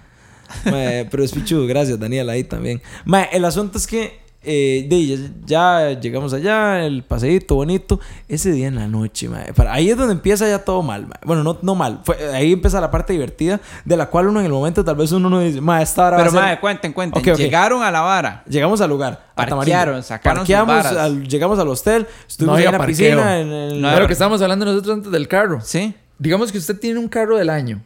Mae, 0.65 1.05
pero 1.11 1.23
es 1.23 1.31
pichudo, 1.33 1.67
gracias 1.67 1.99
Daniel 1.99 2.29
ahí 2.29 2.43
también. 2.45 2.81
Mae, 3.05 3.27
el 3.33 3.43
asunto 3.45 3.77
es 3.77 3.85
que 3.85 4.17
eh, 4.41 4.87
de, 4.89 5.29
ya, 5.45 5.91
ya 5.91 5.99
llegamos 5.99 6.33
allá, 6.33 6.85
el 6.85 7.03
paseíto 7.03 7.55
bonito. 7.55 7.99
Ese 8.27 8.51
día 8.51 8.67
en 8.67 8.75
la 8.75 8.87
noche, 8.87 9.27
mae, 9.27 9.53
para- 9.53 9.73
ahí 9.73 9.89
es 9.89 9.97
donde 9.97 10.13
empieza 10.13 10.47
ya 10.47 10.59
todo 10.63 10.81
mal. 10.81 11.07
Bueno, 11.25 11.43
no, 11.43 11.57
no 11.61 11.75
mal. 11.75 11.99
Fue- 12.03 12.17
ahí 12.33 12.53
empieza 12.53 12.79
la 12.79 12.89
parte 12.89 13.13
divertida, 13.13 13.59
de 13.83 13.97
la 13.97 14.05
cual 14.09 14.27
uno 14.27 14.39
en 14.39 14.45
el 14.45 14.51
momento 14.51 14.83
tal 14.85 14.95
vez 14.95 15.11
uno 15.11 15.29
no 15.29 15.39
dice, 15.41 15.59
mae, 15.61 15.83
esta 15.83 16.07
hora 16.07 16.17
va 16.17 16.23
Pero, 16.23 16.29
a 16.29 16.31
ser-". 16.33 16.41
madre, 16.41 16.59
cuenten, 16.59 16.93
cuenten. 16.93 17.21
Ok, 17.21 17.27
ok. 17.33 17.37
Llegaron 17.37 17.83
a 17.83 17.91
la 17.91 18.01
vara. 18.01 18.43
Llegamos 18.47 18.79
al 18.81 18.89
lugar. 18.89 19.27
Parquearon, 19.35 20.03
sacaron 20.03 20.45
sus 20.45 20.53
Parqueamos, 20.55 20.75
varas. 20.83 20.97
al- 20.97 21.27
llegamos 21.27 21.59
al 21.59 21.67
hostel, 21.67 22.07
estuvimos 22.27 22.59
No 22.59 22.65
en 22.65 22.71
la 22.71 22.77
parqueo. 22.77 22.87
piscina. 22.95 23.39
En 23.39 23.47
el, 23.51 23.81
No 23.81 23.99
lo 23.99 24.07
que 24.07 24.13
estábamos 24.13 24.41
hablando 24.41 24.65
nosotros 24.65 24.95
antes 24.97 25.11
del 25.11 25.27
carro. 25.27 25.59
Sí. 25.61 25.93
Digamos 26.17 26.51
que 26.51 26.57
usted 26.57 26.77
tiene 26.79 26.99
un 26.99 27.07
carro 27.07 27.37
del 27.37 27.49
año 27.49 27.81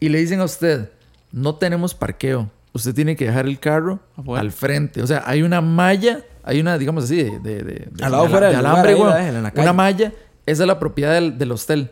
y 0.00 0.08
le 0.08 0.18
dicen 0.18 0.40
a 0.40 0.44
usted, 0.44 0.90
no 1.32 1.54
tenemos 1.56 1.94
parqueo. 1.94 2.48
Usted 2.72 2.94
tiene 2.94 3.16
que 3.16 3.26
dejar 3.26 3.46
el 3.46 3.58
carro 3.58 4.00
Afuera. 4.16 4.40
al 4.40 4.50
frente. 4.52 5.02
O 5.02 5.06
sea, 5.06 5.22
hay 5.26 5.42
una 5.42 5.60
malla, 5.60 6.20
hay 6.42 6.60
una, 6.60 6.78
digamos 6.78 7.04
así, 7.04 7.16
de, 7.22 7.38
de, 7.40 7.56
de- 7.62 7.88
de- 7.90 8.04
Al 8.04 8.12
lado 8.12 8.24
de- 8.24 8.28
fuera 8.30 8.46
de 8.48 8.52
del 8.56 8.62
lugar, 8.64 8.86
alambre, 8.86 8.92
ahí 8.92 9.52
la. 9.54 9.62
Una 9.62 9.72
malla, 9.72 10.12
esa 10.46 10.62
es 10.62 10.66
la 10.66 10.78
propiedad 10.78 11.12
del, 11.12 11.36
del 11.38 11.52
hostel. 11.52 11.90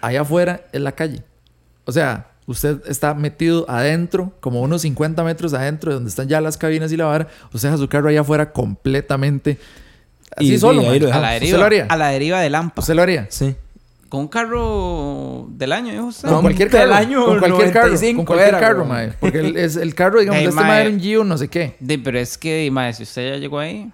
Allá 0.00 0.20
afuera 0.20 0.62
es 0.72 0.80
la 0.80 0.92
calle. 0.92 1.22
O 1.86 1.92
sea, 1.92 2.28
usted 2.46 2.82
está 2.86 3.14
metido 3.14 3.64
adentro, 3.68 4.32
como 4.40 4.60
unos 4.60 4.82
50 4.82 5.24
metros 5.24 5.54
adentro, 5.54 5.90
de 5.90 5.94
donde 5.94 6.10
están 6.10 6.28
ya 6.28 6.40
las 6.40 6.56
cabinas 6.58 6.92
y 6.92 6.96
la 6.98 7.06
vara. 7.06 7.28
Usted 7.52 7.68
deja 7.70 7.78
su 7.78 7.88
carro 7.88 8.08
allá 8.10 8.20
afuera 8.20 8.52
completamente. 8.52 9.58
Así 10.36 10.52
Y- 10.54 10.58
solo, 10.58 10.82
y 10.82 10.86
ahí 10.86 11.00
man. 11.00 11.08
lo 11.08 11.14
A 11.14 11.18
la 11.20 11.28
¿Usted 11.28 11.40
deriva. 11.40 11.58
lo 11.58 11.64
haría? 11.64 11.86
A 11.88 11.96
la 11.96 12.08
deriva 12.08 12.40
de 12.40 12.50
Lampa. 12.50 12.80
¿Usted 12.82 12.94
lo 12.94 13.02
haría? 13.02 13.26
Sí. 13.30 13.56
Con 14.08 14.20
un 14.20 14.28
carro 14.28 15.46
del 15.50 15.72
año, 15.72 15.92
dijo 15.92 16.06
usted. 16.06 16.28
Con 16.28 16.36
No, 16.36 16.40
cualquier 16.42 16.70
del 16.70 16.80
carro. 16.80 16.94
año 16.94 17.24
con 17.26 17.38
cualquier 17.40 17.72
carro. 17.72 17.86
95 17.88 18.16
Con 18.16 18.24
cualquier 18.26 18.48
era, 18.48 18.58
carro, 18.60 18.84
mae. 18.86 19.08
Porque 19.20 19.38
el, 19.40 19.56
es, 19.56 19.76
el 19.76 19.94
carro, 19.94 20.20
digamos, 20.20 20.40
de 20.42 20.48
este 20.48 20.56
mae. 20.60 20.66
mae 20.68 20.80
era 20.82 20.90
un 20.90 21.00
Gio, 21.00 21.24
no 21.24 21.36
sé 21.36 21.48
qué. 21.48 21.76
De- 21.78 21.98
pero 21.98 22.18
es 22.18 22.38
que, 22.38 22.70
madre, 22.70 22.94
si 22.94 23.02
usted 23.02 23.32
ya 23.34 23.36
llegó 23.38 23.58
ahí. 23.58 23.90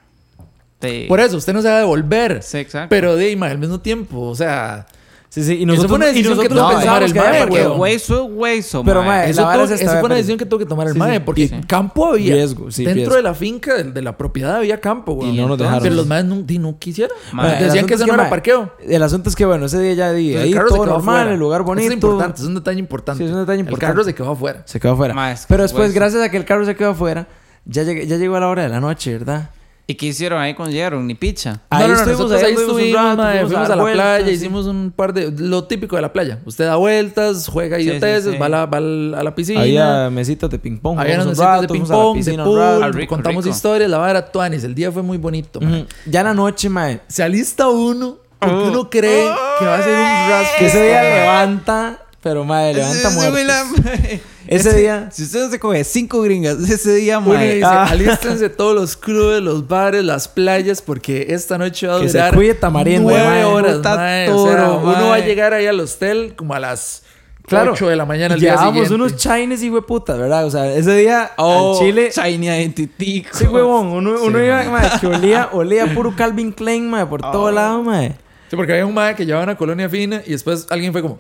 te- 0.78 1.06
Por 1.08 1.18
eso, 1.20 1.36
usted 1.36 1.52
no 1.52 1.62
se 1.62 1.68
va 1.68 1.76
a 1.76 1.80
devolver. 1.80 2.42
Sí, 2.42 2.58
exacto. 2.58 2.90
Pero 2.90 3.16
de 3.16 3.34
mae, 3.36 3.50
al 3.50 3.58
mismo 3.58 3.80
tiempo, 3.80 4.20
o 4.20 4.34
sea. 4.36 4.86
Sí, 5.34 5.42
sí. 5.42 5.54
Y 5.54 5.56
Eso 5.56 5.66
nosotros, 5.66 5.88
fue 5.88 5.96
una 5.96 6.06
decisión 6.06 6.38
que 6.40 6.48
tuvo 6.48 6.68
que 6.68 6.74
tomar 6.76 7.02
el 7.02 7.12
que 7.12 7.18
mae, 7.18 7.44
weón. 7.46 7.80
hueso, 7.80 8.24
hueso, 8.26 8.84
Pero, 8.84 9.02
mae. 9.02 9.30
Eso, 9.30 9.42
tuvo- 9.42 9.64
eso 9.64 9.90
fue 9.90 10.02
una 10.04 10.14
decisión 10.14 10.38
que 10.38 10.46
tuvo 10.46 10.60
que 10.60 10.66
tomar 10.66 10.86
el 10.86 10.94
mae. 10.94 11.20
Porque 11.20 11.60
campo 11.66 12.06
había. 12.06 12.34
Riesgo, 12.36 12.70
sí, 12.70 12.84
Dentro 12.84 12.94
riesgo. 12.98 13.16
de 13.16 13.22
la 13.22 13.34
finca, 13.34 13.74
de, 13.74 13.82
de 13.90 14.00
la 14.00 14.16
propiedad, 14.16 14.54
había 14.54 14.80
campo, 14.80 15.14
güey. 15.14 15.30
Y 15.30 15.36
no 15.40 15.48
nos 15.48 15.58
dejaron. 15.58 15.82
Pero 15.82 15.96
los 15.96 16.06
maes 16.06 16.24
no, 16.24 16.36
no 16.36 16.78
quisieron. 16.78 17.16
Mae, 17.32 17.64
Decían 17.64 17.86
que 17.86 17.94
es 17.94 18.00
eso 18.00 18.06
no 18.06 18.14
era 18.14 18.22
mae, 18.22 18.30
parqueo. 18.30 18.72
El 18.86 19.02
asunto 19.02 19.28
es 19.28 19.34
que, 19.34 19.44
bueno, 19.44 19.66
ese 19.66 19.80
día 19.80 19.94
ya 19.94 20.12
di, 20.12 20.36
ahí 20.36 20.54
todo 20.54 20.86
normal, 20.86 21.26
el 21.26 21.38
lugar 21.40 21.62
bonito. 21.62 21.82
Eso 21.84 21.90
es 21.90 21.94
importante, 21.94 22.40
es 22.40 22.46
un 22.46 22.54
detalle 22.54 22.78
importante. 22.78 23.18
Sí, 23.18 23.28
es 23.28 23.34
un 23.34 23.40
detalle 23.40 23.64
El 23.68 23.76
carro 23.78 24.04
se 24.04 24.14
quedó 24.14 24.30
afuera. 24.30 24.62
Se 24.66 24.78
quedó 24.78 24.92
afuera. 24.92 25.14
Que 25.14 25.40
Pero 25.48 25.64
después, 25.64 25.92
gracias 25.92 26.22
a 26.22 26.30
que 26.30 26.36
el 26.36 26.44
carro 26.44 26.64
se 26.64 26.76
quedó 26.76 26.90
afuera, 26.90 27.26
ya, 27.64 27.82
llegué- 27.82 28.06
ya 28.06 28.18
llegó 28.18 28.36
a 28.36 28.40
la 28.40 28.48
hora 28.48 28.62
de 28.62 28.68
la 28.68 28.78
noche, 28.80 29.12
¿verdad? 29.18 29.50
¿Y 29.86 29.96
qué 29.96 30.06
hicieron 30.06 30.40
ahí 30.40 30.54
con 30.54 30.70
Lleron? 30.70 31.06
Ni 31.06 31.14
picha. 31.14 31.60
Ahí 31.68 31.82
no, 31.82 31.88
no, 31.88 31.94
no, 31.94 31.98
estuvimos, 32.00 32.20
nosotros 32.20 32.40
ahí 32.40 32.46
ahí 32.46 32.52
estuvimos 32.54 32.74
un 32.74 32.80
estuvimos, 32.80 33.04
rato, 33.04 33.16
mae, 33.22 33.32
fuimos 33.32 33.44
a 33.44 33.46
fuimos 33.48 33.64
a, 33.64 33.68
dar 33.68 33.76
la 33.76 33.82
vueltas, 33.82 34.06
playa, 34.06 34.26
sí. 34.26 34.32
hicimos 34.32 34.66
un 34.66 34.92
par 34.96 35.12
de... 35.12 35.30
Lo 35.36 35.64
típico 35.64 35.96
de 35.96 36.02
la 36.02 36.12
playa. 36.12 36.38
Usted 36.46 36.64
da 36.64 36.76
vueltas, 36.76 37.48
juega 37.48 37.76
Sí, 37.76 37.82
sí, 37.82 37.88
idioteces, 37.90 38.32
sí. 38.32 38.38
va, 38.38 38.46
a 38.46 38.48
la, 38.48 38.64
va 38.66 38.78
a 38.78 38.80
la 39.22 39.34
piscina. 39.34 39.60
Había 39.60 40.08
mesitas 40.10 40.48
de 40.48 40.58
ping 40.58 40.78
pong. 40.78 40.98
Había 40.98 41.16
unas 41.16 41.26
un 41.26 41.30
mesitas 41.32 41.50
de 41.52 41.60
rato, 41.62 41.72
ping 41.74 41.80
fuimos 41.84 41.90
a 41.90 41.96
la 41.96 42.02
pong, 42.02 42.24
de 42.24 42.36
rato. 42.36 42.44
pool, 42.50 42.60
Ah, 42.82 42.88
rico, 42.94 43.14
contamos 43.14 43.44
rico. 43.44 43.54
historias, 43.54 43.90
la 43.90 43.98
vara 43.98 44.24
tuanis. 44.32 44.64
El 44.64 44.74
día 44.74 44.90
fue 44.90 45.02
muy 45.02 45.18
bonito. 45.18 45.58
Ujú. 45.58 45.84
Ya 46.06 46.20
en 46.20 46.26
la 46.28 46.34
noche, 46.34 46.70
mae. 46.70 47.00
Se 47.06 47.22
alista 47.22 47.68
uno 47.68 48.16
porque 48.38 48.54
Oh. 48.56 48.68
uno 48.70 48.88
cree 48.90 49.28
que 49.58 49.64
va 49.66 49.76
a 49.76 49.82
ser 49.82 49.92
un 49.94 50.30
rasgo. 50.30 50.52
Que 50.60 50.66
ese 50.66 50.82
día 50.82 51.02
levanta, 51.02 51.98
pero 52.22 52.42
mae, 52.46 52.72
levanta 52.72 53.08
Ese- 53.08 54.22
ese 54.56 54.74
día- 54.76 55.08
Si 55.12 55.22
usted 55.24 55.44
no 55.44 55.50
se 55.50 55.58
coge 55.58 55.84
cinco 55.84 56.20
gringas 56.22 56.58
ese 56.70 56.94
día, 56.94 57.20
mae. 57.20 57.54
dice, 57.56 57.64
Ah. 57.66 57.86
alístense 57.90 58.48
todos 58.50 58.74
los 58.74 58.96
clubes, 58.96 59.42
los 59.42 59.66
bares, 59.68 60.04
las 60.04 60.28
playas, 60.28 60.80
porque 60.82 61.26
esta 61.30 61.58
noche 61.58 61.86
va 61.86 61.96
a 61.96 62.00
Que 62.00 62.08
se 62.08 62.18
durar 62.18 62.34
Tamarindo, 62.60 63.10
nueve 63.10 63.24
mae. 63.26 63.44
horas. 63.44 63.76
O 63.76 63.82
sea, 63.82 64.26
toro, 64.26 64.80
uno 64.84 65.08
va 65.08 65.14
a 65.16 65.18
llegar 65.20 65.52
ahí 65.54 65.66
al 65.66 65.78
hostel 65.80 66.34
como 66.36 66.54
a 66.54 66.60
las 66.60 67.02
Claro. 67.46 67.72
8 67.72 67.88
de 67.88 67.96
la 67.96 68.06
mañana 68.06 68.36
el 68.36 68.40
día 68.40 68.56
siguiente. 68.56 68.94
unos 68.94 69.16
chines 69.16 69.62
y 69.62 69.70
putas, 69.70 70.16
¿verdad? 70.18 70.46
O 70.46 70.50
sea, 70.50 70.72
ese 70.74 70.96
día 70.96 71.32
Oh, 71.36 71.74
al 71.78 71.78
Chile. 71.86 72.10
Shiny 72.10 72.46
Identity. 72.46 73.26
Sí, 73.32 73.44
huevón. 73.44 73.88
Uno, 73.88 74.14
uno 74.22 74.42
iba, 74.42 74.62
mae, 74.70 74.88
que 74.98 75.06
olía, 75.06 75.50
olía 75.52 75.92
puro 75.94 76.14
Calvin 76.16 76.52
Klein, 76.52 76.88
mae, 76.88 77.04
por 77.04 77.20
todo 77.20 77.50
lado, 77.52 77.82
mae. 77.82 78.16
Sí, 78.48 78.56
porque 78.56 78.72
había 78.72 78.86
un 78.86 78.94
mae 78.94 79.14
que 79.14 79.26
llevaba 79.26 79.44
una 79.44 79.56
colonia 79.58 79.90
fina 79.90 80.22
y 80.24 80.30
después 80.30 80.66
alguien 80.70 80.92
fue 80.92 81.02
como, 81.02 81.18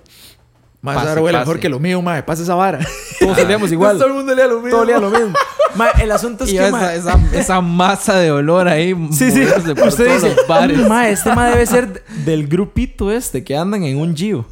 mae, 0.84 0.94
Pase, 0.96 1.20
huele 1.20 1.38
pase. 1.38 1.46
mejor 1.46 1.60
que 1.60 1.68
lo 1.68 1.80
mío, 1.80 2.02
mae, 2.02 2.22
pase 2.22 2.42
esa 2.42 2.54
vara. 2.54 2.78
Todos 3.18 3.38
olíamos 3.38 3.72
igual. 3.72 3.96
Todo 3.96 4.08
el 4.08 4.14
mundo 4.14 4.32
olía 4.32 4.46
lo 4.46 4.56
mismo. 4.56 4.70
Todo 4.70 4.80
olía 4.82 4.98
lo 4.98 5.10
mismo. 5.10 5.32
Mae, 5.76 5.90
el 6.02 6.12
asunto 6.12 6.44
es 6.44 6.52
Y 6.52 6.56
que, 6.56 6.68
esa, 6.68 6.94
esa, 6.94 7.20
esa 7.32 7.60
masa 7.60 8.16
de 8.16 8.30
olor 8.30 8.68
ahí. 8.68 8.94
Sí, 9.10 9.32
sí. 9.32 9.44
por 9.74 9.88
Usted 9.88 10.04
todos 10.06 10.22
dice, 10.22 10.34
los 10.36 10.46
bares. 10.46 10.88
mae, 10.88 11.10
este 11.10 11.34
mae 11.34 11.50
debe 11.50 11.66
ser 11.66 12.04
del 12.24 12.46
grupito 12.46 13.10
este 13.10 13.42
que 13.42 13.56
andan 13.56 13.82
en 13.82 13.98
un 13.98 14.14
Gio. 14.14 14.46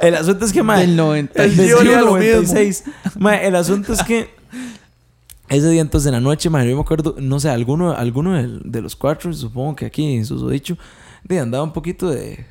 El 0.00 0.14
asunto 0.14 0.46
es 0.46 0.54
que, 0.54 0.62
mae... 0.62 0.80
Del 0.80 0.96
90. 0.96 1.42
El 1.44 1.50
Gio 1.54 1.82
lo 1.82 1.90
mismo. 1.90 2.10
96. 2.12 2.84
Mae, 3.18 3.46
el 3.46 3.56
asunto 3.56 3.92
es 3.92 4.02
que... 4.04 4.30
Ese 5.50 5.68
día 5.68 5.82
entonces 5.82 6.06
en 6.06 6.14
la 6.14 6.20
noche, 6.20 6.48
mae, 6.48 6.66
yo 6.66 6.76
me 6.76 6.80
acuerdo, 6.82 7.14
no 7.18 7.38
sé, 7.40 7.50
alguno, 7.50 7.92
alguno 7.94 8.32
del- 8.34 8.62
de, 8.64 8.80
los 8.80 8.96
cuatro, 8.96 9.30
supongo 9.34 9.76
que 9.76 9.84
aquí 9.84 10.16
en 10.16 10.24
susodicho, 10.24 10.78
de 11.24 11.40
andaba 11.40 11.62
un 11.62 11.74
poquito 11.74 12.08
de, 12.08 12.46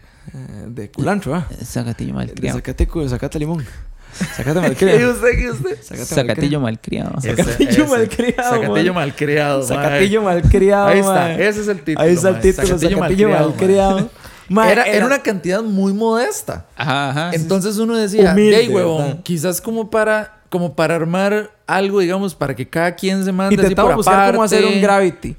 de 0.67 0.89
culantro, 0.91 1.36
¿ah? 1.36 1.47
Sacatillo 1.63 2.09
De 2.09 2.13
malcriado. 2.13 2.57
Zacateco, 2.57 3.01
de 3.01 3.09
Zacate 3.09 3.39
Limón. 3.39 3.65
Zacate 4.13 4.53
¿Qué 4.53 4.67
malcriado. 4.67 5.13
usted? 5.13 5.39
¿Qué 5.39 5.51
usted? 5.51 5.84
Zacate 5.84 6.05
Sacatillo 6.05 6.59
malcriado. 6.59 7.21
Zacatillo 7.21 7.88
malcriado, 7.88 8.49
Sacatillo 8.49 8.93
mae. 8.93 9.05
malcriado. 9.05 9.63
Zacatillo 9.63 10.21
malcriado, 10.21 10.88
Ahí 10.88 10.99
está, 10.99 11.34
ese 11.34 11.61
es 11.61 11.67
el 11.67 11.82
título. 11.82 12.05
Ahí 12.05 12.13
está 12.13 12.30
el 12.30 12.39
título, 12.39 12.67
Zacatillo 12.67 12.97
Zacatillo 12.97 13.30
malcriado, 13.30 14.09
Era, 14.49 14.84
era 14.84 15.05
una 15.05 15.19
cantidad 15.19 15.63
muy 15.63 15.93
modesta. 15.93 16.67
Ajá, 16.76 17.09
ajá. 17.09 17.32
Entonces 17.34 17.78
uno 17.78 17.95
decía, 17.95 18.34
Humilde, 18.34 18.57
hey, 18.61 18.69
huevón, 18.69 19.03
¿verdad? 19.03 19.24
quizás 19.24 19.61
como 19.61 19.89
para, 19.89 20.41
como 20.49 20.76
para 20.76 20.95
armar 20.95 21.51
algo, 21.65 21.99
digamos, 22.01 22.36
para 22.36 22.55
que 22.55 22.67
cada 22.67 22.93
quien 22.93 23.24
se 23.24 23.32
mande 23.32 23.59
así 23.65 23.74
por 23.74 23.95
buscar 23.95 24.15
aparte. 24.15 24.32
cómo 24.34 24.43
hacer 24.43 24.65
un 24.65 24.82
Gravity. 24.82 25.36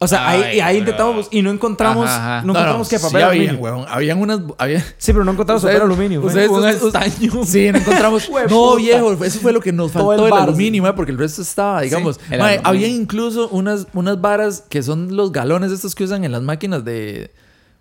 O 0.00 0.06
sea, 0.06 0.28
ahí, 0.28 0.42
Ay, 0.44 0.60
ahí 0.60 0.76
intentamos 0.78 1.26
y 1.32 1.42
no 1.42 1.50
encontramos, 1.50 2.06
Ajá, 2.06 2.36
ajá. 2.38 2.46
no 2.46 2.52
encontramos 2.52 2.88
que 2.88 3.00
papel 3.00 3.10
sí 3.20 3.24
aluminio. 3.24 3.48
habían, 3.50 3.62
huevón. 3.64 3.86
Habían 3.88 4.18
unas... 4.20 4.40
Había... 4.56 4.80
Sí, 4.96 5.12
pero 5.12 5.24
no 5.24 5.32
encontramos 5.32 5.62
papel 5.64 5.82
aluminio. 5.82 6.20
ustedes- 6.24 6.48
Un 6.50 6.68
estaño. 6.68 7.32
Sí, 7.44 7.72
no 7.72 7.78
encontramos. 7.78 8.30
No, 8.48 8.76
viejo, 8.76 9.12
eso 9.24 9.40
fue 9.40 9.52
lo 9.52 9.60
que 9.60 9.72
nos 9.72 9.90
faltó 9.90 10.12
el 10.14 10.20
el, 10.26 10.30
bar, 10.30 10.42
aluminio, 10.44 10.94
porque 10.94 11.10
el 11.10 11.18
resto 11.18 11.42
estaba, 11.42 11.80
digamos. 11.80 12.20
mae, 12.30 12.60
había 12.62 12.86
incluso 12.86 13.48
unas, 13.48 13.88
unas 13.92 14.20
varas 14.20 14.64
que 14.68 14.84
son 14.84 15.16
los 15.16 15.32
galones 15.32 15.72
estos 15.72 15.96
que 15.96 16.04
usan 16.04 16.22
en 16.24 16.30
las 16.30 16.42
máquinas 16.42 16.84
de, 16.84 17.32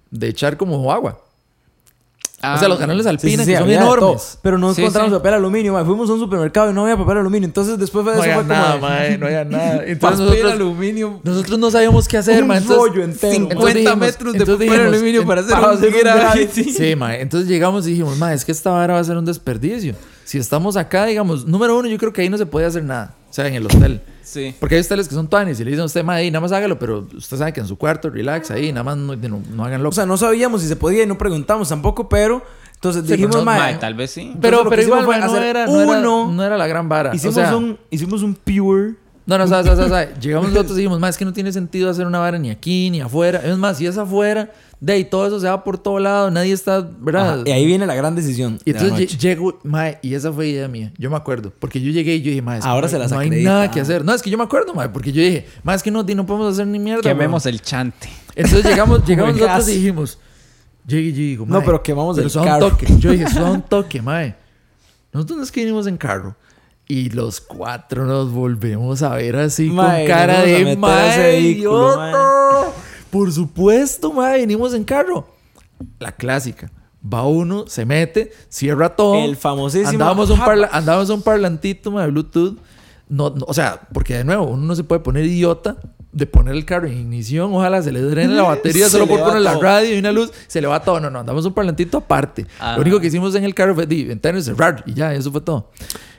de 0.09 0.27
echar 0.27 0.57
como 0.57 0.91
agua. 0.91 1.21
Ah, 2.39 2.53
o 2.55 2.59
sea, 2.59 2.67
los 2.67 2.77
Sí, 2.77 2.85
sí, 2.85 3.07
alpinas 3.09 3.45
sí, 3.47 3.51
que 3.51 3.57
son 3.57 3.63
había 3.63 3.79
de 3.79 3.85
todo, 3.85 3.97
enormes. 3.97 4.37
pero 4.43 4.57
no 4.59 4.71
Sí, 4.73 4.81
encontramos 4.81 5.11
sí. 5.11 5.17
papel 5.17 5.33
aluminio. 5.33 5.73
mae. 5.73 5.83
Fuimos 5.85 6.07
a 6.07 6.13
un 6.13 6.19
supermercado 6.19 6.69
y 6.69 6.73
no 6.73 6.83
había 6.83 6.95
papel 6.95 7.17
aluminio. 7.17 7.47
Entonces 7.47 7.79
después 7.79 8.05
de 8.05 8.11
No 8.11 8.17
eso 8.17 8.21
había 8.23 8.35
fue 8.35 8.43
como... 8.43 8.53
nada, 8.53 9.01
de- 9.01 9.17
no 9.17 9.25
había 9.25 9.43
nada. 9.45 9.73
Entonces 9.87 9.97
Papel 9.99 10.19
nosotros, 10.19 10.51
aluminio. 10.51 11.19
nosotros 11.23 11.57
no 11.59 11.71
sabíamos 11.71 12.07
qué 12.07 12.17
hacer, 12.17 12.43
Un. 12.43 12.51
Entonces, 12.51 12.77
rollo 12.77 13.03
entero. 13.03 13.33
50 13.33 13.53
entonces 13.53 13.75
dijimos- 13.75 13.97
metros 13.97 14.33
de 14.33 14.39
papel 14.39 14.59
dijimos, 14.59 14.85
aluminio 14.93 15.25
para 15.25 15.41
hacer 15.41 15.53
para 15.53 15.67
un 15.71 15.73
hacer 15.77 15.93
un. 16.67 16.73
Sí, 16.73 16.95
mae. 16.95 17.21
Entonces 17.21 17.49
llegamos 17.49 17.87
y 17.87 17.91
dijimos, 17.91 18.17
mae, 18.19 18.35
es 18.35 18.45
que 18.45 18.51
esta 18.51 18.69
vara 18.69 18.93
va 18.93 18.99
a 18.99 19.03
ser 19.03 19.17
un 19.17 19.25
desperdicio. 19.25 19.95
Si 20.23 20.37
estamos 20.37 20.77
acá, 20.77 21.05
digamos, 21.05 21.47
número 21.47 21.75
uno, 21.75 21.87
yo 21.87 21.97
creo 21.97 22.13
que 22.13 22.21
ahí 22.21 22.29
no 22.29 22.37
se 22.37 22.45
puede 22.45 22.67
hacer 22.67 22.83
nada. 22.83 23.15
O 23.29 23.33
sea, 23.33 23.47
en 23.47 23.55
el 23.55 23.65
hotel. 23.65 24.01
Sí. 24.23 24.53
Porque 24.59 24.75
hay 24.75 24.81
hoteles 24.81 25.07
que 25.07 25.15
son 25.15 25.27
tuanis 25.27 25.59
y 25.59 25.63
le 25.63 25.71
dicen 25.71 25.83
a 25.83 25.85
usted, 25.85 26.03
ahí, 26.09 26.31
nada 26.31 26.41
más 26.41 26.51
hágalo, 26.51 26.77
pero 26.79 27.07
usted 27.15 27.37
sabe 27.37 27.53
que 27.53 27.59
en 27.59 27.67
su 27.67 27.77
cuarto, 27.77 28.09
relax, 28.09 28.51
ahí, 28.51 28.71
nada 28.71 28.83
más 28.83 28.97
no, 28.97 29.15
no, 29.15 29.41
no 29.53 29.65
hagan 29.65 29.81
O 29.81 29.83
loco. 29.85 29.95
sea, 29.95 30.05
no 30.05 30.17
sabíamos 30.17 30.61
si 30.61 30.67
se 30.67 30.75
podía 30.75 31.03
y 31.03 31.07
no 31.07 31.17
preguntamos 31.17 31.69
tampoco, 31.69 32.09
pero... 32.09 32.43
Entonces 32.75 33.03
Sí, 33.05 33.13
dijimos, 33.13 33.31
pero 33.37 33.39
no, 33.39 33.45
mae, 33.45 33.75
tal 33.77 33.95
vez 33.95 34.11
sí. 34.11 34.35
pero 34.39 34.69
pero 34.69 34.81
igual, 34.83 35.03
fue 35.05 35.15
mae, 35.17 35.25
no, 35.25 35.31
hacer 35.33 35.43
era, 35.43 35.65
no, 35.65 35.81
era, 35.81 35.99
uno. 35.99 36.31
no 36.31 36.43
era 36.43 36.57
la 36.57 36.67
gran 36.67 36.87
vara. 36.87 37.15
hicimos, 37.15 37.37
o 37.37 37.41
sea, 37.41 37.55
un, 37.55 37.77
hicimos 37.89 38.21
un 38.21 38.35
pure... 38.35 38.93
No, 39.27 39.37
no, 39.37 39.45
sabes, 39.45 39.65
sabes, 39.65 39.89
sabes. 39.89 40.19
Llegamos 40.21 40.49
nosotros 40.49 40.71
y 40.77 40.81
dijimos, 40.81 41.01
más 41.01 41.11
es 41.11 41.17
que 41.17 41.25
no 41.25 41.33
tiene 41.33 41.51
sentido 41.51 41.89
hacer 41.89 42.07
una 42.07 42.17
vara 42.17 42.39
ni 42.39 42.49
aquí 42.49 42.89
ni 42.89 43.01
afuera. 43.01 43.41
Es 43.43 43.57
más, 43.57 43.77
si 43.77 43.85
es 43.85 43.97
afuera, 43.97 44.51
de 44.79 44.93
ahí 44.93 45.03
todo 45.03 45.27
eso 45.27 45.37
se 45.41 45.47
va 45.47 45.65
por 45.65 45.77
todo 45.77 45.99
lado, 45.99 46.31
nadie 46.31 46.53
está, 46.53 46.79
¿verdad? 46.79 47.41
Ajá, 47.41 47.43
y 47.45 47.51
ahí 47.51 47.65
viene 47.65 47.85
la 47.85 47.93
gran 47.93 48.15
decisión. 48.15 48.57
Y 48.63 48.71
de 48.71 48.79
entonces 48.79 49.17
llego, 49.17 49.59
mae, 49.63 49.99
y 50.01 50.13
esa 50.13 50.31
fue 50.31 50.47
idea 50.47 50.69
mía. 50.69 50.93
Yo 50.97 51.09
me 51.09 51.17
acuerdo. 51.17 51.51
Porque 51.59 51.81
yo 51.81 51.91
llegué 51.91 52.15
y 52.15 52.21
yo 52.21 52.29
dije, 52.29 52.41
mae, 52.41 52.59
es 52.59 52.63
que 52.63 52.69
Ahora 52.69 52.87
no, 52.87 52.91
se 52.91 52.99
las 52.99 53.11
no 53.11 53.19
hay 53.19 53.29
nada 53.29 53.69
que 53.69 53.81
hacer. 53.81 54.05
No, 54.05 54.13
es 54.13 54.21
que 54.21 54.29
yo 54.29 54.37
me 54.37 54.45
acuerdo, 54.45 54.73
mae, 54.73 54.87
porque 54.87 55.11
yo 55.11 55.21
dije, 55.21 55.45
mae, 55.61 55.75
es 55.75 55.83
que 55.83 55.91
no, 55.91 56.03
no 56.03 56.25
podemos 56.25 56.53
hacer 56.53 56.65
ni 56.65 56.79
mierda. 56.79 57.01
Quememos 57.01 57.43
weón". 57.43 57.53
el 57.53 57.61
chante. 57.61 58.07
Entonces 58.33 58.63
llegamos, 58.63 59.05
llegamos 59.05 59.35
el 59.35 59.41
nosotros 59.41 59.67
y 59.67 59.75
dijimos, 59.75 60.19
llegué 60.85 61.09
y 61.09 61.11
yo 61.11 61.17
digo, 61.17 61.45
No, 61.45 61.55
mae, 61.55 61.65
pero 61.65 61.83
quemamos 61.83 62.17
el 62.17 62.29
suave 62.29 62.47
carro. 62.47 62.69
toque. 62.69 62.87
Yo 62.97 63.11
dije, 63.11 63.25
un 63.41 63.61
toque, 63.61 64.01
mae. 64.01 64.35
Nosotros 65.11 65.37
no 65.37 65.43
es 65.43 65.51
que 65.51 65.59
vinimos 65.59 65.85
en 65.87 65.97
carro. 65.97 66.33
Y 66.87 67.09
los 67.09 67.41
cuatro 67.41 68.05
nos 68.05 68.31
volvemos 68.31 69.01
a 69.03 69.15
ver 69.15 69.35
así 69.35 69.67
con 69.67 69.75
cara 70.07 70.41
de 70.41 70.63
vehículo, 70.63 70.87
idiota". 71.37 72.71
Por 73.09 73.31
supuesto, 73.31 74.13
mae, 74.13 74.39
venimos 74.39 74.73
en 74.73 74.83
carro. 74.83 75.27
La 75.99 76.11
clásica. 76.13 76.71
Va 77.13 77.25
uno, 77.25 77.65
se 77.67 77.85
mete, 77.85 78.31
cierra 78.49 78.95
todo. 78.95 79.15
El 79.15 79.35
famosísimo 79.37 79.89
Andábamos 79.89 80.29
un, 80.29 80.39
parla- 80.39 80.69
andábamos 80.71 81.09
un 81.09 81.21
parlantito 81.21 81.91
mae, 81.91 82.05
de 82.05 82.11
Bluetooth. 82.11 82.57
No, 83.09 83.29
no, 83.29 83.45
o 83.47 83.53
sea, 83.53 83.81
porque 83.93 84.15
de 84.15 84.23
nuevo, 84.23 84.45
uno 84.45 84.63
no 84.65 84.75
se 84.75 84.83
puede 84.83 84.99
poner 85.01 85.25
idiota 85.25 85.77
de 86.17 86.25
poner 86.25 86.55
el 86.55 86.65
carro 86.65 86.87
en 86.87 86.97
ignición, 86.97 87.53
ojalá 87.53 87.81
se 87.83 87.91
le 87.91 88.01
drene 88.01 88.33
la 88.33 88.41
batería 88.53 88.89
solo 88.89 89.05
por 89.05 89.19
poner 89.19 89.41
la 89.41 89.53
radio 89.53 89.95
y 89.95 89.99
una 89.99 90.11
luz, 90.11 90.31
se 90.47 90.59
le 90.59 90.67
va 90.67 90.81
todo. 90.81 90.99
No, 90.99 91.11
no, 91.11 91.19
andamos 91.19 91.45
un 91.45 91.53
parlantito 91.53 91.99
aparte. 91.99 92.47
Ah. 92.59 92.73
Lo 92.75 92.81
único 92.81 92.99
que 92.99 93.07
hicimos 93.07 93.35
en 93.35 93.43
el 93.43 93.53
carro 93.53 93.75
fue 93.75 93.85
di, 93.85 94.03
ventanas 94.03 94.45
cerrar 94.45 94.83
y 94.87 94.93
ya, 94.93 95.13
eso 95.13 95.31
fue 95.31 95.41
todo. 95.41 95.69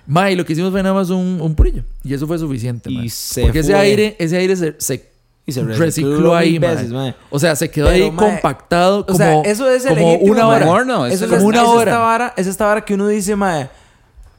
Ma, 0.06 0.30
y 0.30 0.36
lo 0.36 0.46
que 0.46 0.52
hicimos 0.52 0.70
fue 0.70 0.82
nada 0.82 0.94
más 0.94 1.10
un, 1.10 1.38
un 1.40 1.54
purillo. 1.54 1.82
Y 2.04 2.14
eso 2.14 2.26
fue 2.26 2.38
suficiente, 2.38 2.90
Y 2.90 3.08
se 3.10 3.42
Porque 3.42 3.58
ese 3.58 3.74
aire, 3.74 4.14
ese 4.20 4.36
aire 4.36 4.54
se, 4.54 4.76
se 4.78 5.10
Y 5.44 5.52
se 5.52 5.62
recicló, 5.64 5.84
recicló 5.84 6.36
ahí, 6.36 6.58
veces, 6.58 6.90
ma. 6.90 7.14
O 7.28 7.40
sea, 7.40 7.56
se 7.56 7.68
quedó 7.68 7.88
Pero, 7.88 8.04
ahí 8.04 8.10
compactado 8.12 9.04
como, 9.04 9.16
o 9.16 9.18
sea, 9.18 9.42
eso 9.42 9.68
es 9.68 9.84
el 9.84 9.94
como 9.94 10.14
una 10.14 10.46
hora. 10.46 10.70
Horno, 10.70 11.06
Eso 11.06 11.24
es, 11.24 11.30
como 11.30 11.44
una 11.44 11.62
es 11.62 11.68
hora. 11.68 11.90
Esta 11.90 11.98
vara, 11.98 12.34
es 12.36 12.46
esta 12.46 12.66
vara 12.66 12.84
que 12.84 12.94
uno 12.94 13.08
dice, 13.08 13.34
mae. 13.34 13.68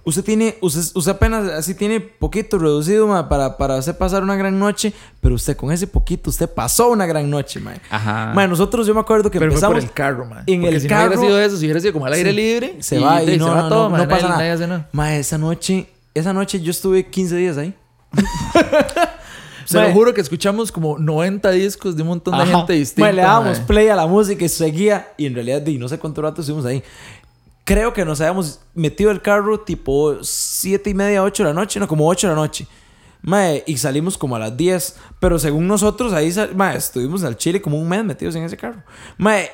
Usted 0.10 0.24
tiene, 0.24 0.58
usted, 0.62 0.82
usted 0.96 1.12
apenas 1.12 1.48
así 1.52 1.76
tiene 1.76 2.00
poquito 2.00 2.58
reducido, 2.58 3.08
mae, 3.08 3.24
para, 3.26 3.58
para 3.58 3.76
hacer 3.76 3.98
pasar 3.98 4.24
una 4.24 4.36
gran 4.36 4.58
noche, 4.58 4.92
pero 5.22 5.36
usted 5.36 5.56
con 5.56 5.72
ese 5.72 5.86
poquito, 5.88 6.30
usted 6.32 6.50
pasó 6.50 6.90
una 6.90 7.06
gran 7.06 7.30
noche, 7.30 7.60
mae. 7.60 7.80
Ajá. 7.90 8.32
Mae, 8.34 8.48
nosotros, 8.48 8.88
yo 8.88 8.94
me 8.96 9.02
acuerdo 9.02 9.30
que 9.30 9.38
Pero 9.40 9.52
fue 9.52 9.60
por 9.62 9.78
empezamos. 9.78 9.84
el 9.84 9.94
carro, 9.94 10.26
man. 10.26 10.44
en 10.48 10.62
Porque 10.62 10.76
el 10.76 10.82
si 10.82 10.88
no 10.88 10.96
carro- 10.96 11.08
hubiera 11.10 11.22
sido 11.22 11.42
eso, 11.42 11.58
si 11.58 11.66
hubiera 11.66 11.80
sido 11.80 11.94
como 11.94 12.06
al 12.08 12.14
aire 12.14 12.32
Sí. 12.32 12.36
libre, 12.36 12.76
Se 12.80 13.00
va 13.00 13.22
y, 13.22 13.26
de, 13.28 13.38
no, 13.38 13.46
se 13.46 13.52
va 13.52 13.62
no, 13.64 13.70
todo, 13.70 13.90
no, 13.90 13.98
no 13.98 14.08
pasa 14.08 14.28
nada. 14.30 14.68
nada. 14.68 14.90
Mae, 14.92 15.20
esa 15.20 15.38
noche, 15.38 15.88
esa 16.14 16.34
noche 16.34 16.60
yo 16.60 16.72
estuve 16.72 17.06
15 17.06 17.36
días 17.36 17.58
ahí. 17.58 17.74
Se 19.66 19.80
lo 19.80 19.92
juro 19.94 20.16
que 20.16 20.22
escuchamos 20.22 20.72
como 20.72 20.98
90 20.98 21.52
discos 21.52 21.96
de 21.96 22.02
un 22.02 22.08
montón 22.08 22.36
de 22.36 22.42
Ajá. 22.42 22.58
gente 22.58 22.74
distinta. 22.74 23.02
Mae, 23.06 23.14
le 23.14 23.22
dábamos 23.22 23.60
play 23.60 23.88
a 23.90 23.96
la 23.96 24.08
música 24.08 24.44
y 24.44 24.50
seguía. 24.50 25.10
Y 25.16 25.28
en 25.28 25.36
realidad, 25.36 25.62
di, 25.62 25.78
no 25.78 25.88
sé 25.88 26.00
cuánto 26.00 26.24
rato 26.24 26.42
estuvimos 26.42 26.66
ahí. 26.66 26.82
Creo 27.70 27.94
que 27.94 28.04
nos 28.04 28.20
habíamos 28.20 28.62
metido 28.74 29.12
el 29.12 29.22
carro 29.22 29.60
tipo 29.60 30.24
7 30.24 30.90
y 30.90 30.94
media, 30.96 31.22
8 31.22 31.44
de 31.44 31.50
la 31.50 31.54
noche, 31.54 31.80
no, 31.80 31.88
como 31.88 32.08
8 32.08 32.28
de 32.28 32.34
la 32.34 32.42
noche. 32.42 32.68
Mae, 33.22 33.64
y 33.68 33.78
salimos 33.78 34.18
como 34.18 34.36
a 34.36 34.40
las 34.40 34.58
10. 34.58 34.98
Pero 35.20 35.38
según 35.38 35.68
nosotros, 35.68 36.12
ahí 36.14 36.34
mae, 36.56 36.78
estuvimos 36.78 37.24
al 37.24 37.38
Chile 37.38 37.62
como 37.62 37.78
un 37.78 37.88
mes 37.88 38.04
metidos 38.04 38.36
en 38.36 38.44
ese 38.44 38.58
carro. 38.58 38.82
Mae, 39.20 39.52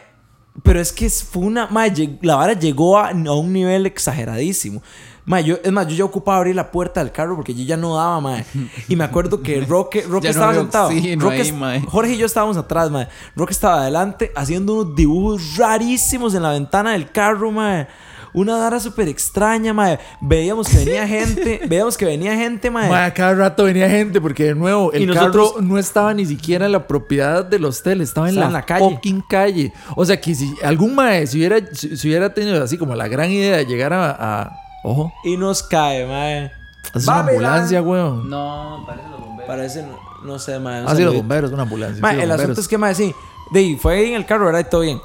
pero 0.64 0.80
es 0.80 0.94
que 0.94 1.10
fue 1.10 1.44
una. 1.44 1.68
Mae, 1.68 1.92
la 2.22 2.38
vara 2.38 2.54
llegó 2.54 2.98
a, 2.98 3.10
a 3.10 3.34
un 3.34 3.52
nivel 3.52 3.86
exageradísimo. 3.86 4.82
Mae, 5.28 5.44
yo, 5.44 5.58
es 5.64 5.72
más, 5.72 5.88
yo 5.88 5.96
ya 5.96 6.06
ocupaba 6.06 6.38
abrir 6.38 6.56
la 6.56 6.70
puerta 6.72 7.00
del 7.04 7.12
carro 7.12 7.36
porque 7.36 7.56
yo 7.56 7.64
ya 7.64 7.78
no 7.78 7.96
daba, 7.96 8.22
mae. 8.22 8.46
Y 8.88 8.96
me 8.96 9.04
acuerdo 9.04 9.42
que 9.42 9.60
Roque, 9.62 10.02
Roque 10.08 10.28
no 10.28 10.30
estaba 10.32 10.50
había 10.50 10.62
sentado. 10.62 10.90
Roque 11.20 11.42
ahí. 11.42 11.84
Jorge 11.88 12.14
y 12.14 12.18
yo 12.18 12.26
estábamos 12.28 12.58
atrás, 12.58 12.92
mae. 12.92 13.08
Roque 13.36 13.54
estaba 13.54 13.82
adelante 13.82 14.32
haciendo 14.36 14.74
unos 14.82 14.96
dibujos 14.96 15.58
rarísimos 15.58 16.36
en 16.36 16.44
la 16.44 16.52
ventana 16.52 16.92
del 16.94 17.12
carro, 17.12 17.52
mae. 17.52 17.88
Una 18.34 18.58
dara 18.58 18.80
súper 18.82 19.08
extraña, 19.08 19.74
mae. 19.74 19.98
Veíamos 20.22 20.68
que 20.68 20.78
venía 20.78 21.08
gente, 21.08 21.62
veíamos 21.68 21.98
que 21.98 22.06
venía 22.06 22.36
gente, 22.36 22.70
mae. 22.70 22.90
Mae, 22.90 23.14
cada 23.14 23.34
rato 23.34 23.64
venía 23.64 23.90
gente 23.90 24.20
porque 24.22 24.44
de 24.44 24.56
nuevo 24.56 24.92
el 24.92 25.04
Y 25.04 25.06
nosotros- 25.08 25.54
carro 25.54 25.62
no 25.66 25.80
estaba 25.80 26.14
ni 26.14 26.26
siquiera 26.26 26.66
en 26.68 26.74
la 26.74 26.86
propiedad 26.86 27.44
del 27.46 27.66
hostel, 27.66 28.02
estaba 28.02 28.28
en, 28.30 28.36
Estaba 28.36 28.52
la, 28.52 28.60
en 28.60 28.62
la 28.62 28.66
calle. 28.68 28.94
fucking 28.96 29.22
calle. 29.28 29.74
O 29.96 30.06
sea 30.06 30.20
que 30.22 30.36
si 30.36 30.54
algún 30.64 30.94
mae 30.94 31.26
si 31.26 31.38
hubiera, 31.38 31.58
si, 31.74 31.96
si 31.98 32.08
hubiera 32.10 32.32
tenido 32.34 32.62
así 32.64 32.78
como 32.78 32.94
la 32.94 33.08
gran 33.08 33.32
idea 33.32 33.58
de 33.58 33.66
llegar 33.66 33.92
a, 33.94 34.12
a- 34.12 34.62
ojo, 34.86 35.14
Y 35.24 35.38
nos 35.38 35.64
cae, 35.64 36.06
mae. 36.06 36.52
es 36.94 37.08
una 37.08 37.20
ambulancia, 37.20 37.82
weón. 37.82 38.30
No, 38.30 38.84
parece 38.88 39.10
los 39.10 39.20
bomberos. 39.20 39.48
Parece, 39.48 39.84
no, 39.84 39.98
no 40.24 40.40
sé, 40.40 40.60
mae. 40.60 40.84
Ah, 40.88 40.96
sí, 40.96 41.04
los 41.04 41.16
bomberos, 41.16 41.52
una 41.52 41.64
ambulancia. 41.64 42.02
Mae, 42.02 42.16
sí, 42.16 42.22
el 42.22 42.28
bomberos. 42.30 42.44
asunto 42.44 42.62
es 42.62 42.68
que, 42.68 42.78
mae, 42.78 42.96
sí. 42.96 43.14
De 43.52 43.60
ahí, 43.60 43.76
fue 43.76 43.96
ahí 43.98 44.10
en 44.10 44.16
el 44.16 44.26
carro, 44.26 44.46
¿verdad? 44.46 44.62
Y 44.62 44.70
todo 44.70 44.82
bien. 44.82 45.00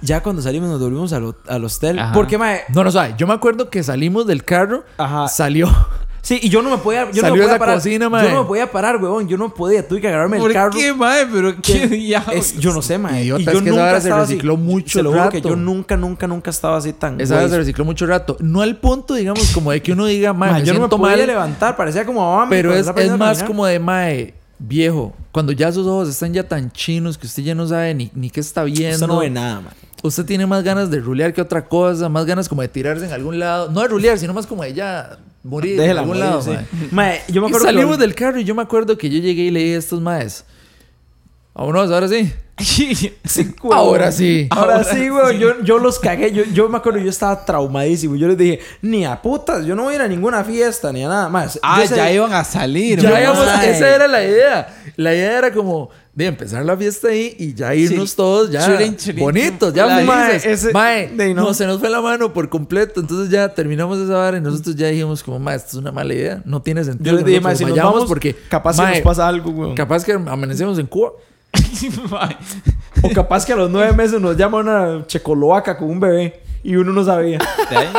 Ya 0.00 0.20
cuando 0.22 0.42
salimos 0.42 0.68
nos 0.68 0.80
volvimos 0.80 1.12
al, 1.12 1.34
al 1.48 1.64
hostel. 1.64 1.98
Ajá. 1.98 2.12
Porque, 2.12 2.36
mae. 2.38 2.62
No, 2.74 2.82
no, 2.84 2.90
sabe. 2.90 3.14
Yo 3.16 3.26
me 3.26 3.34
acuerdo 3.34 3.70
que 3.70 3.82
salimos 3.82 4.26
del 4.26 4.44
carro, 4.44 4.84
Ajá. 4.98 5.28
salió. 5.28 5.68
Sí, 6.22 6.38
y 6.40 6.48
yo 6.48 6.62
no 6.62 6.70
me 6.70 6.78
podía. 6.78 7.10
Yo 7.10 7.20
no 7.20 7.28
me 7.28 7.30
podía 7.32 7.46
esa 7.46 7.58
parar. 7.58 7.74
cocina, 7.74 8.04
yo 8.04 8.10
mae. 8.10 8.30
no 8.32 8.42
me 8.42 8.46
podía 8.48 8.70
parar, 8.70 9.02
weón. 9.02 9.26
Yo 9.26 9.36
no 9.36 9.52
podía. 9.52 9.86
Tuve 9.86 10.00
que 10.00 10.06
agarrarme 10.06 10.38
¿Por 10.38 10.50
el 10.50 10.54
carro. 10.54 10.70
qué, 10.70 10.94
mae? 10.94 11.26
Pero 11.26 11.54
qué 11.62 11.88
diablos. 11.88 12.54
yo 12.58 12.72
no 12.72 12.80
sé, 12.80 12.96
mae. 12.96 13.24
Y 13.24 13.26
yo 13.26 13.36
es 13.38 13.44
que 13.44 13.50
esa 13.50 13.60
nunca 13.60 13.82
vara 13.82 14.00
se 14.00 14.06
estaba 14.06 14.22
así. 14.22 14.34
recicló 14.34 14.56
mucho 14.56 14.98
Se 14.98 15.02
lo 15.02 15.10
juro 15.10 15.28
que 15.30 15.38
rato. 15.38 15.48
yo 15.48 15.56
nunca, 15.56 15.96
nunca, 15.96 16.28
nunca 16.28 16.50
estaba 16.50 16.76
así 16.76 16.92
tan. 16.92 17.20
Esa 17.20 17.34
vez 17.34 17.42
güey. 17.44 17.50
se 17.50 17.58
recicló 17.58 17.84
mucho 17.84 18.06
rato. 18.06 18.36
No 18.38 18.60
al 18.62 18.76
punto, 18.76 19.14
digamos, 19.14 19.50
como 19.50 19.72
de 19.72 19.82
que 19.82 19.92
uno 19.94 20.06
diga, 20.06 20.32
mae, 20.32 20.52
Mae, 20.52 20.64
yo 20.64 20.74
no 20.74 20.80
me 20.80 20.88
podía 20.88 21.16
mal. 21.16 21.26
levantar. 21.26 21.76
Parecía 21.76 22.06
como 22.06 22.36
Bambi 22.36 22.54
Pero 22.54 22.72
es, 22.72 22.86
más 23.18 23.42
como 23.42 23.66
de 23.66 23.80
mae, 23.80 24.34
viejo. 24.60 25.12
Cuando 25.32 25.50
ya 25.50 25.72
sus 25.72 25.88
ojos 25.88 26.08
están 26.08 26.32
ya 26.32 26.46
tan 26.46 26.70
chinos 26.70 27.18
que 27.18 27.26
usted 27.26 27.42
ya 27.42 27.56
no 27.56 27.66
sabe 27.66 27.94
ni, 27.94 28.12
ni 28.14 28.30
qué 28.30 28.38
está 28.38 28.62
viendo. 28.62 28.94
Usted 28.94 29.06
no 29.08 29.18
ve 29.18 29.28
nada, 29.30 29.56
man. 29.60 29.72
Usted 30.04 30.24
tiene 30.24 30.46
más 30.46 30.62
ganas 30.62 30.88
de 30.88 31.00
rulear 31.00 31.32
que 31.32 31.40
otra 31.40 31.64
cosa, 31.64 32.08
más 32.08 32.26
ganas 32.26 32.48
como 32.48 32.62
de 32.62 32.68
tirarse 32.68 33.06
en 33.06 33.12
algún 33.12 33.40
lado. 33.40 33.70
No 33.72 33.80
de 33.80 33.88
rulear, 33.88 34.18
sino 34.18 34.32
más 34.34 34.46
como 34.46 34.62
de 34.62 34.72
ya 34.74 35.18
morir 35.44 35.72
en 35.72 35.78
Déjela 35.78 36.00
algún 36.00 36.18
morir, 36.18 36.30
lado, 36.30 36.42
sí. 36.42 36.50
mae. 36.50 36.66
Mae, 36.92 37.20
yo 37.28 37.40
me 37.42 37.46
Y 37.48 37.50
acuerdo 37.50 37.66
que 37.66 37.72
salimos 37.72 37.90
lo- 37.92 37.96
del 38.02 38.14
carro 38.14 38.38
y 38.40 38.44
yo 38.44 38.54
me 38.54 38.62
acuerdo 38.62 38.96
que 38.98 39.10
yo 39.10 39.18
llegué 39.18 39.42
y 39.42 39.50
le 39.50 39.60
dije 39.60 39.76
a 39.76 39.78
estos 39.78 40.00
maes. 40.00 40.44
Vámonos, 41.54 41.90
ahora 41.90 42.08
sí. 42.08 42.32
Sí. 42.58 43.12
Ahora 43.72 44.12
sí. 44.12 44.46
Ahora, 44.50 44.74
Ahora 44.76 44.84
sí, 44.84 45.08
güey. 45.08 45.38
Yo, 45.38 45.62
yo 45.64 45.78
los 45.78 45.98
cagué. 45.98 46.30
Yo, 46.32 46.44
yo 46.52 46.68
me 46.68 46.76
acuerdo, 46.76 47.00
yo 47.00 47.10
estaba 47.10 47.44
traumadísimo. 47.44 48.14
Yo 48.14 48.28
les 48.28 48.38
dije, 48.38 48.60
ni 48.82 49.04
a 49.04 49.20
putas, 49.20 49.64
yo 49.66 49.74
no 49.74 49.84
voy 49.84 49.94
a 49.94 49.96
ir 49.96 50.02
a 50.02 50.06
ninguna 50.08 50.44
fiesta 50.44 50.92
ni 50.92 51.02
a 51.02 51.08
nada 51.08 51.28
más. 51.28 51.58
Ah, 51.62 51.82
ya 51.84 52.12
iban 52.12 52.32
a 52.32 52.44
salir, 52.44 53.00
Ya 53.00 53.20
íbamos- 53.20 53.48
esa 53.64 53.94
era 53.94 54.06
la 54.06 54.22
idea. 54.22 54.68
La 54.96 55.12
idea 55.12 55.38
era 55.38 55.52
como 55.52 55.90
de 56.14 56.26
empezar 56.26 56.62
la 56.64 56.76
fiesta 56.76 57.08
ahí 57.08 57.34
y 57.38 57.54
ya 57.54 57.74
irnos 57.74 58.10
Sí. 58.10 58.16
todos 58.16 58.50
ya 58.50 58.68
bonitos, 59.18 59.72
ya. 59.72 59.86
Mae, 60.04 60.36
ese- 60.36 60.70
Mae, 60.72 61.08
de 61.08 61.32
no. 61.32 61.42
no, 61.44 61.54
se 61.54 61.66
nos 61.66 61.80
fue 61.80 61.88
la 61.88 62.02
mano 62.02 62.32
por 62.34 62.48
completo. 62.50 63.00
Entonces 63.00 63.30
ya 63.30 63.48
terminamos 63.54 63.98
esa 63.98 64.14
vara 64.18 64.36
y 64.36 64.40
nosotros 64.42 64.76
ya 64.76 64.88
dijimos 64.88 65.22
como, 65.22 65.38
mae, 65.38 65.56
esto 65.56 65.68
es 65.70 65.74
una 65.76 65.90
mala 65.90 66.12
idea. 66.12 66.42
No 66.44 66.60
tiene 66.60 66.84
sentido. 66.84 67.12
Yo 67.12 67.16
les 67.16 67.24
dije, 67.24 67.40
mae, 67.40 67.56
si 67.56 67.64
nos 67.64 67.76
vamos, 67.78 68.04
porque 68.06 68.34
capaz 68.48 68.76
que 68.76 68.86
nos 68.86 69.00
pasa 69.00 69.26
algo, 69.26 69.50
güey. 69.52 69.74
Capaz 69.74 70.04
que 70.04 70.12
amanecemos 70.12 70.78
en 70.78 70.86
Cuba. 70.86 71.12
O 73.02 73.08
capaz 73.10 73.44
que 73.44 73.52
a 73.52 73.56
los 73.56 73.70
nueve 73.70 73.92
meses 73.94 74.20
nos 74.20 74.36
llama 74.36 74.58
una 74.58 75.06
checoloaca 75.06 75.76
con 75.76 75.90
un 75.90 75.98
bebé 75.98 76.41
y 76.64 76.76
uno 76.76 76.92
no 76.92 77.04
sabía. 77.04 77.38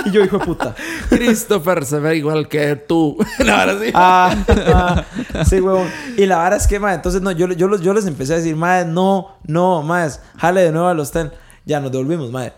y 0.06 0.12
yo, 0.12 0.24
hijo 0.24 0.38
de 0.38 0.46
puta. 0.46 0.76
Christopher 1.10 1.86
se 1.86 2.00
ve 2.00 2.18
igual 2.18 2.48
que 2.48 2.76
tú. 2.76 3.18
no, 3.46 3.54
ahora 3.56 3.78
sí. 3.80 3.92
Ah, 3.94 4.36
ah, 4.74 5.06
sí, 5.46 5.60
huevón. 5.60 5.88
Y 6.18 6.26
la 6.26 6.38
verdad 6.44 6.60
es 6.60 6.68
que, 6.68 6.80
ma, 6.80 6.94
entonces 6.94 7.22
no, 7.22 7.32
yo, 7.32 7.48
yo, 7.48 7.68
los- 7.68 7.82
yo 7.82 7.94
les 7.94 8.06
empecé 8.06 8.34
a 8.34 8.38
decir, 8.38 8.56
madre, 8.56 8.86
no, 8.90 9.36
no, 9.46 9.82
más, 9.84 10.22
jale 10.38 10.62
de 10.62 10.72
nuevo 10.72 10.88
al 10.88 11.00
hostel. 11.00 11.32
Ya 11.66 11.80
nos 11.80 11.92
devolvimos, 11.92 12.32
madre. 12.32 12.54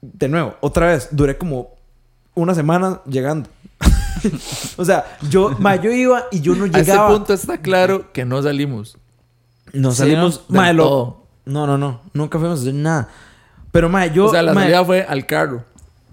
De 0.00 0.28
nuevo, 0.28 0.54
otra 0.60 0.86
vez, 0.88 1.08
duré 1.12 1.36
como 1.38 1.70
una 2.34 2.54
semana 2.54 3.00
llegando. 3.06 3.48
o 4.76 4.84
sea, 4.84 5.18
yo, 5.28 5.54
ma, 5.58 5.76
yo 5.76 5.90
iba 5.92 6.24
y 6.30 6.40
yo 6.40 6.54
no 6.54 6.64
a 6.64 6.66
este 6.66 6.80
llegaba. 6.84 7.08
punto 7.10 7.32
está 7.34 7.58
claro 7.58 8.12
que 8.12 8.24
no 8.24 8.42
salimos. 8.42 8.96
Sí, 9.72 9.80
salimos, 9.92 10.44
¿no? 10.48 10.56
ma, 10.60 10.66
Del 10.68 10.76
lo- 10.76 10.84
todo. 10.88 11.22
No, 11.44 11.66
no, 11.66 11.76
no, 11.76 12.00
nunca 12.12 12.38
fuimos 12.38 12.60
a 12.60 12.62
hacer 12.62 12.74
nada. 12.74 13.08
Pero, 13.72 13.88
ma, 13.88 14.06
yo. 14.06 14.26
o 14.26 14.30
sea, 14.30 14.42
la 14.42 14.54
ma, 14.54 14.62
salida 14.62 14.84
fue 14.84 15.02
al 15.02 15.26
carro. 15.26 15.64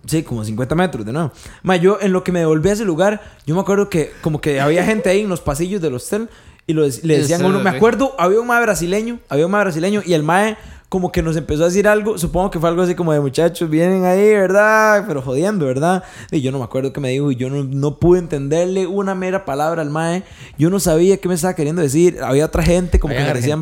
Sí, 0.05 0.24
como 0.24 0.43
50 0.43 0.74
metros 0.76 1.05
de 1.05 1.14
nuevo. 1.14 1.32
Ma, 1.62 1.76
yo 1.76 1.99
en 2.01 2.14
lo 2.14 2.24
que 2.24 2.32
me 2.32 2.39
devolví 2.39 2.70
a 2.70 2.74
ese 2.74 2.86
lugar, 2.86 3.22
yo 3.45 3.53
me 3.53 3.62
acuerdo 3.62 3.89
que 3.89 4.12
como 4.22 4.41
que 4.41 4.60
había 4.60 4.84
gente 4.84 5.10
ahí 5.10 5.22
en 5.22 5.30
los 5.30 5.41
pasillos 5.41 5.82
del 5.82 5.93
hostel 5.93 6.30
y 6.66 6.74
lo 6.74 6.84
le 6.84 7.18
decían 7.18 7.41
a 7.41 7.47
uno, 7.47 7.60
me 7.60 7.70
acuerdo, 7.70 8.16
había 8.18 8.39
un 8.39 8.47
mae 8.47 8.62
brasileño, 8.62 9.20
había 9.28 9.45
un 9.45 9.51
mae 9.51 9.64
brasileño 9.64 10.01
y 10.05 10.14
el 10.14 10.24
mae 10.24 10.57
como 10.89 11.11
que 11.11 11.21
nos 11.21 11.37
empezó 11.37 11.63
a 11.63 11.65
decir 11.67 11.87
algo, 11.87 12.17
supongo 12.17 12.49
que 12.49 12.59
fue 12.59 12.67
algo 12.67 12.81
así 12.81 12.95
como 12.95 13.13
de 13.13 13.19
muchachos, 13.19 13.69
vienen 13.69 14.05
ahí, 14.05 14.33
¿verdad? 14.33 15.05
Pero 15.07 15.21
jodiendo, 15.21 15.67
¿verdad? 15.67 16.03
Y 16.31 16.41
yo 16.41 16.51
no 16.51 16.57
me 16.57 16.63
acuerdo 16.63 16.91
qué 16.91 16.99
me 16.99 17.09
dijo 17.09 17.31
y 17.31 17.35
yo 17.35 17.47
no, 17.51 17.63
no 17.63 17.99
pude 17.99 18.17
entenderle 18.17 18.87
una 18.87 19.13
mera 19.13 19.45
palabra 19.45 19.83
al 19.83 19.91
mae. 19.91 20.23
Yo 20.57 20.71
no 20.71 20.79
sabía 20.79 21.17
qué 21.17 21.27
me 21.27 21.35
estaba 21.35 21.53
queriendo 21.53 21.83
decir. 21.83 22.17
Había 22.23 22.45
otra 22.45 22.63
gente 22.63 22.99
como 22.99 23.13
que 23.13 23.19
me 23.19 23.33
decían 23.33 23.61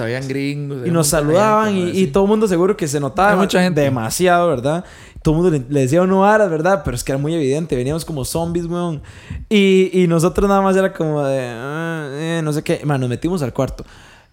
habían 0.00 0.28
gringos. 0.28 0.86
Y 0.86 0.90
nos 0.90 1.06
saludaban 1.08 1.74
y, 1.74 1.98
y 1.98 2.06
todo 2.08 2.24
el 2.24 2.28
mundo 2.28 2.46
seguro 2.46 2.76
que 2.76 2.86
se 2.86 3.00
notaba 3.00 3.32
Hay 3.32 3.38
mucha 3.38 3.62
gente. 3.62 3.80
demasiado, 3.80 4.46
¿verdad? 4.48 4.84
Todo 5.22 5.34
el 5.34 5.40
mundo 5.40 5.58
le, 5.58 5.64
le 5.72 5.80
decía 5.80 6.02
uno 6.02 6.20
varas, 6.20 6.50
¿verdad? 6.50 6.82
Pero 6.84 6.94
es 6.94 7.02
que 7.02 7.12
era 7.12 7.18
muy 7.18 7.34
evidente, 7.34 7.74
veníamos 7.74 8.04
como 8.04 8.22
zombies, 8.26 8.66
weón. 8.66 9.02
Y, 9.48 9.90
y 9.94 10.06
nosotros 10.08 10.46
nada 10.46 10.60
más 10.60 10.76
era 10.76 10.92
como 10.92 11.24
de, 11.24 11.40
ah, 11.42 12.08
eh, 12.12 12.40
no 12.44 12.52
sé 12.52 12.62
qué. 12.62 12.82
Man, 12.84 13.00
nos 13.00 13.08
metimos 13.08 13.42
al 13.42 13.54
cuarto. 13.54 13.86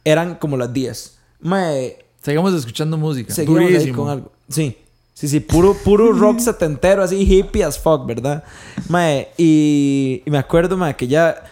Eran 0.03 0.35
como 0.35 0.57
las 0.57 0.73
10. 0.73 1.17
Mae, 1.39 2.02
Seguimos 2.23 2.53
escuchando 2.55 2.97
música. 2.97 3.33
ahí 3.37 3.45
Durísimo. 3.45 3.97
con 4.03 4.09
algo. 4.09 4.31
Sí. 4.49 4.77
Sí, 5.13 5.27
sí, 5.27 5.39
puro, 5.39 5.75
puro 5.75 6.11
rock 6.13 6.39
setentero, 6.39 7.03
así 7.03 7.17
hippie 7.21 7.63
as 7.63 7.77
fuck, 7.77 8.05
¿verdad? 8.07 8.43
Mae, 8.89 9.29
y, 9.37 10.23
y 10.25 10.31
me 10.31 10.39
acuerdo, 10.39 10.75
mae, 10.75 10.95
que 10.95 11.07
ya, 11.07 11.43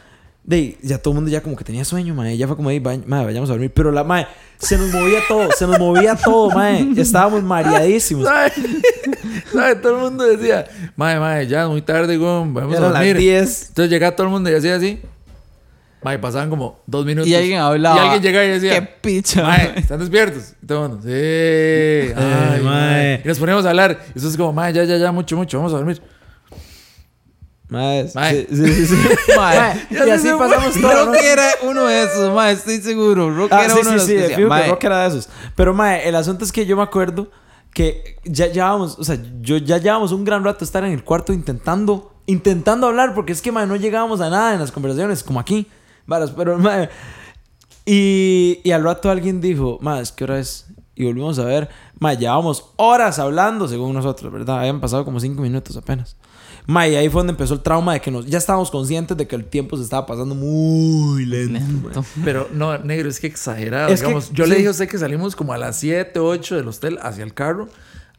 de, 0.44 0.78
ya 0.82 0.98
todo 0.98 1.12
el 1.12 1.16
mundo 1.16 1.30
ya 1.30 1.42
como 1.44 1.56
que 1.56 1.64
tenía 1.64 1.86
sueño, 1.86 2.16
mae, 2.16 2.36
ya 2.38 2.48
fue 2.48 2.56
como 2.56 2.70
ahí, 2.70 2.80
"Va- 2.80 2.98
mae, 3.06 3.24
vayamos 3.24 3.50
a 3.50 3.54
dormir, 3.54 3.72
pero 3.74 3.92
la, 3.92 4.04
mae, 4.04 4.26
se 4.58 4.78
nos 4.80 4.92
movía 4.92 5.20
todo, 5.28 5.48
se 5.56 5.68
nos 5.68 5.78
movía 5.78 6.16
todo, 6.16 6.50
mae, 6.50 6.88
estábamos 6.98 7.44
mareadísimos. 7.44 8.26
¿Sabe? 8.28 8.52
¿Sabe? 9.54 9.76
Todo 9.76 9.96
el 9.98 10.02
mundo 10.02 10.24
decía, 10.24 10.66
mae, 10.96 11.20
mae, 11.20 11.46
ya 11.48 11.68
muy 11.68 11.84
tarde, 11.84 12.18
güey, 12.18 12.30
vamos 12.32 12.56
a 12.58 12.78
Eran 12.78 12.82
las 12.82 12.94
dormir. 12.94 13.18
10. 13.18 13.68
Entonces 13.70 13.92
llegaba 13.92 14.16
todo 14.16 14.26
el 14.28 14.34
mundo 14.34 14.50
y 14.50 14.56
hacía 14.56 14.76
así. 14.76 15.00
Mae, 16.04 16.18
pasaban 16.18 16.50
como 16.50 16.80
dos 16.88 17.06
minutos. 17.06 17.28
Y 17.28 17.36
alguien 17.36 17.60
hablaba. 17.60 17.96
Y 17.96 18.00
alguien 18.00 18.24
llegaba 18.24 18.46
y 18.46 18.50
decía, 18.50 18.74
Qué 18.74 18.82
picha. 18.82 19.44
mae. 19.44 19.74
¿están 19.78 20.00
despiertos? 20.00 20.56
Y 20.62 20.66
todo 20.66 20.86
el 20.86 20.90
mundo, 20.92 21.04
sí. 21.04 21.10
Ay, 22.18 22.62
mae. 22.64 23.22
Y 23.24 23.28
nos 23.28 23.38
poníamos 23.40 23.66
a 23.66 23.70
hablar. 23.70 24.00
Y 24.16 24.18
eso 24.18 24.28
es 24.28 24.36
como, 24.38 24.52
mae, 24.52 24.74
ya, 24.74 24.84
ya, 24.84 24.98
ya, 24.98 25.12
mucho, 25.12 25.36
mucho, 25.38 25.58
vamos 25.58 25.74
a 25.74 25.78
dormir. 25.78 26.02
Mae, 27.70 28.10
Mae. 28.14 28.48
sí, 28.50 28.56
sí, 28.56 28.74
sí, 28.74 28.86
sí. 28.88 28.96
Mae, 29.38 29.88
y 29.92 30.10
así 30.10 30.28
pasamos 30.38 30.74
todo. 30.74 31.06
¿no? 31.06 31.06
Roque 31.14 31.32
era 31.32 31.48
uno 31.64 31.86
de 31.86 32.04
esos, 32.04 32.36
mae, 32.36 32.52
estoy 32.52 32.82
seguro. 32.82 33.34
Roque 33.34 33.56
Ah, 33.56 33.64
era 33.64 33.74
sí, 33.76 33.80
uno 33.82 34.00
sí, 34.00 34.14
de 34.14 34.20
los 34.22 34.30
sí, 34.32 34.36
que 34.36 34.46
mae, 34.46 34.68
Rock 34.68 34.84
era 34.84 35.04
de 35.04 35.08
esos. 35.08 35.30
Pero, 35.56 35.74
mae, 35.74 36.06
el 36.10 36.16
asunto 36.16 36.44
es 36.44 36.52
que 36.52 36.66
yo 36.66 36.76
me 36.76 36.84
acuerdo 36.84 37.32
que 37.74 38.18
ya 38.26 38.48
llevábamos, 38.48 39.00
o 39.00 39.04
sea, 39.06 39.18
yo 39.40 39.56
ya 39.56 39.78
llevábamos 39.78 40.12
un 40.12 40.26
gran 40.26 40.44
rato 40.44 40.66
estar 40.66 40.84
en 40.84 40.92
el 40.92 41.06
cuarto 41.06 41.32
intentando, 41.32 42.14
intentando 42.26 42.88
hablar, 42.88 43.14
porque 43.16 43.32
es 43.32 43.42
que, 43.42 43.54
mae, 43.54 43.66
no 43.66 43.78
llegábamos 43.78 44.20
a 44.20 44.30
nada 44.30 44.54
en 44.54 44.60
las 44.60 44.74
conversaciones, 44.74 45.24
como 45.24 45.40
aquí, 45.40 45.68
varas, 46.08 46.32
pero, 46.32 46.58
mae, 46.58 46.90
y, 47.86 48.60
y 48.64 48.72
al 48.72 48.84
rato 48.84 49.10
alguien 49.10 49.42
dijo, 49.42 49.78
mae, 49.82 50.02
es 50.02 50.12
que 50.12 50.24
hora 50.24 50.40
es, 50.40 50.68
y 50.96 51.06
volvimos 51.06 51.40
a 51.40 51.46
ver, 51.46 51.70
mae, 52.00 52.18
llevábamos 52.18 52.66
horas 52.78 53.20
hablando, 53.20 53.68
según 53.68 53.94
nosotros, 53.94 54.32
¿verdad? 54.32 54.60
Habían 54.60 54.80
pasado 54.82 55.04
como 55.06 55.20
cinco 55.20 55.42
minutos 55.42 55.76
apenas. 55.78 56.16
Mae, 56.68 56.92
y 56.92 56.96
ahí 56.96 57.10
fue 57.10 57.22
donde 57.22 57.32
empezó 57.32 57.56
el 57.56 57.62
trauma 57.62 57.94
de 57.94 58.02
que 58.02 58.12
nos, 58.12 58.28
ya 58.28 58.38
estábamos 58.38 58.70
conscientes 58.70 59.18
de 59.18 59.28
que 59.28 59.36
el 59.36 59.46
tiempo 59.46 59.78
se 59.78 59.84
estaba 59.84 60.06
pasando 60.06 60.36
muy 60.36 61.26
lento. 61.26 61.54
lento. 61.54 62.06
Pero 62.24 62.48
no, 62.54 62.78
negro, 62.78 63.10
es 63.10 63.20
que 63.20 63.26
exagerado. 63.28 63.90
Es 63.90 64.02
que- 64.02 64.08
digamos, 64.08 64.32
yo 64.32 64.44
sí. 64.44 64.52
le 64.52 64.56
dije 64.58 64.68
a 64.68 64.72
usted 64.72 64.88
que 64.88 65.00
salimos 65.00 65.36
como 65.36 65.54
a 65.54 65.58
las 65.58 65.78
7, 65.80 66.20
8 66.20 66.56
del 66.58 66.68
hostel 66.68 67.00
hacia 67.02 67.24
el 67.24 67.34
carro. 67.34 67.68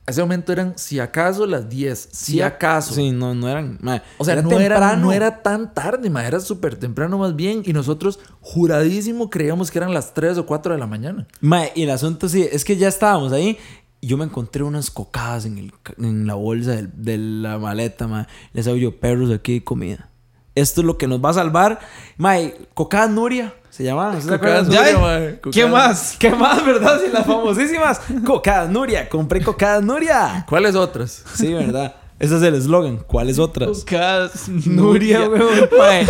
A 0.04 0.10
ese 0.10 0.20
momento 0.20 0.52
eran, 0.52 0.74
si 0.76 0.98
acaso, 0.98 1.46
las 1.46 1.68
10. 1.68 2.08
Si 2.10 2.40
acaso. 2.40 2.92
Sí, 2.92 3.12
no, 3.12 3.34
no 3.36 3.48
eran. 3.48 3.78
mae, 3.82 4.02
O 4.18 4.24
sea, 4.24 4.34
era 4.34 4.42
no, 4.42 4.50
era, 4.58 4.74
temprano. 4.76 5.02
no 5.06 5.12
era 5.12 5.42
tan 5.42 5.72
tarde, 5.74 6.10
ma, 6.10 6.26
era 6.26 6.40
súper 6.40 6.74
temprano 6.76 7.18
más 7.18 7.36
bien. 7.36 7.62
Y 7.64 7.72
nosotros, 7.72 8.18
juradísimo, 8.40 9.30
creíamos 9.30 9.70
que 9.70 9.78
eran 9.78 9.94
las 9.94 10.12
3 10.12 10.38
o 10.38 10.46
4 10.46 10.72
de 10.74 10.78
la 10.80 10.86
mañana. 10.86 11.26
Mae, 11.40 11.72
y 11.74 11.82
el 11.84 11.90
asunto 11.90 12.28
sí, 12.28 12.46
es 12.50 12.64
que 12.64 12.76
ya 12.76 12.88
estábamos 12.88 13.32
ahí. 13.32 13.58
Y 14.00 14.08
yo 14.08 14.16
me 14.16 14.24
encontré 14.24 14.64
unas 14.64 14.90
cocadas 14.90 15.44
en, 15.46 15.58
el, 15.58 15.72
en 15.98 16.26
la 16.26 16.34
bolsa 16.34 16.72
del- 16.72 16.90
de 16.96 17.18
la 17.18 17.58
maleta, 17.58 18.08
mae. 18.08 18.26
Les 18.52 18.66
hago 18.66 18.76
yo, 18.76 18.98
perros, 18.98 19.30
aquí 19.30 19.52
hay 19.52 19.60
comida. 19.60 20.08
Esto 20.56 20.80
es 20.80 20.86
lo 20.86 20.98
que 20.98 21.06
nos 21.06 21.24
va 21.24 21.30
a 21.30 21.34
salvar. 21.34 21.78
Mae, 22.16 22.56
cocadas 22.74 23.08
Nuria, 23.10 23.54
se 23.72 23.84
llamaban. 23.84 24.20
¿sí 24.20 24.28
se 24.28 24.38
Cocadas 24.38 24.68
¿Qué 24.68 25.40
cocadas- 25.40 25.70
más? 25.70 26.16
¿Qué 26.18 26.30
más, 26.30 26.64
verdad? 26.64 27.00
Sí, 27.02 27.10
las 27.10 27.24
famosísimas. 27.24 28.00
Cocadas 28.24 28.68
Nuria, 28.68 29.08
compré 29.08 29.42
cocadas 29.42 29.82
Nuria. 29.82 30.44
¿Cuáles 30.46 30.74
otras? 30.74 31.24
Sí, 31.34 31.54
verdad. 31.54 31.94
Ese 32.18 32.36
es 32.36 32.42
el 32.42 32.54
eslogan. 32.54 32.98
¿Cuáles 32.98 33.38
otras? 33.38 33.68
Lucas, 33.68 34.46
Nuria, 34.48 35.26
weón. 35.26 35.68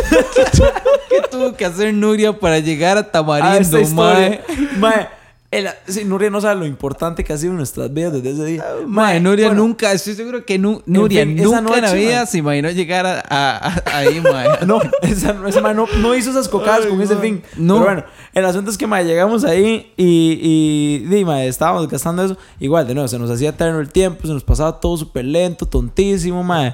¿qué 1.09 1.23
tuvo 1.31 1.55
que 1.55 1.65
hacer 1.65 1.95
Nuria 1.95 2.37
para 2.39 2.59
llegar 2.59 2.99
a 2.99 3.11
Tamarindo, 3.11 3.79
mae? 3.95 4.43
Mae, 4.79 5.09
el- 5.53 5.69
sí, 5.87 6.05
Nuria 6.05 6.31
no 6.31 6.41
sabe 6.41 6.59
lo 6.61 6.67
importante 6.67 7.23
que 7.23 7.33
ha 7.33 7.39
sido 7.39 7.53
en 7.53 7.59
nuestras 7.59 7.93
vidas 7.95 8.13
desde 8.15 8.31
ese 8.31 8.45
día. 8.45 8.65
Mae, 8.87 9.21
Nuria 9.21 9.47
bueno, 9.49 9.63
nunca, 9.63 9.93
estoy 9.93 10.15
seguro 10.15 10.45
que 10.45 10.59
nu- 10.59 10.83
Nuria 10.87 11.23
fin, 11.25 11.39
esa 11.39 11.61
nunca 11.61 11.77
en 11.79 11.83
la 11.85 11.93
vida 11.93 12.27
se 12.27 12.39
imaginó 12.39 12.71
llegar 12.71 13.07
a, 13.07 13.21
a- 13.29 13.69
a- 13.69 13.83
ahí, 13.99 14.21
mae. 14.21 14.49
No, 14.67 14.81
esa, 15.03 15.37
esa 15.47 15.61
mae 15.61 15.75
no, 15.75 15.87
no 16.01 16.15
hizo 16.17 16.31
esas 16.31 16.49
cocadas 16.49 16.87
con 16.87 17.01
ese 17.01 17.17
fin. 17.17 17.43
No. 17.57 17.75
Pero 17.75 17.85
bueno, 17.85 18.05
el 18.33 18.45
asunto 18.45 18.71
es 18.71 18.79
que 18.79 18.87
mae, 18.87 19.05
llegamos 19.05 19.45
ahí 19.45 19.93
y, 19.97 21.05
y, 21.09 21.25
mae, 21.25 21.47
estábamos 21.47 21.87
gastando 21.87 22.25
eso. 22.25 22.37
Igual, 22.59 22.87
de 22.89 22.95
nuevo, 22.95 23.07
se 23.09 23.19
nos 23.19 23.31
hacía 23.31 23.51
eterno 23.51 23.79
el 23.81 23.91
tiempo, 23.91 24.27
se 24.27 24.33
nos 24.33 24.43
pasaba 24.45 24.81
todo 24.81 24.97
súper 24.97 25.27
lento, 25.27 25.67
tontísimo, 25.67 26.43
mae. 26.43 26.71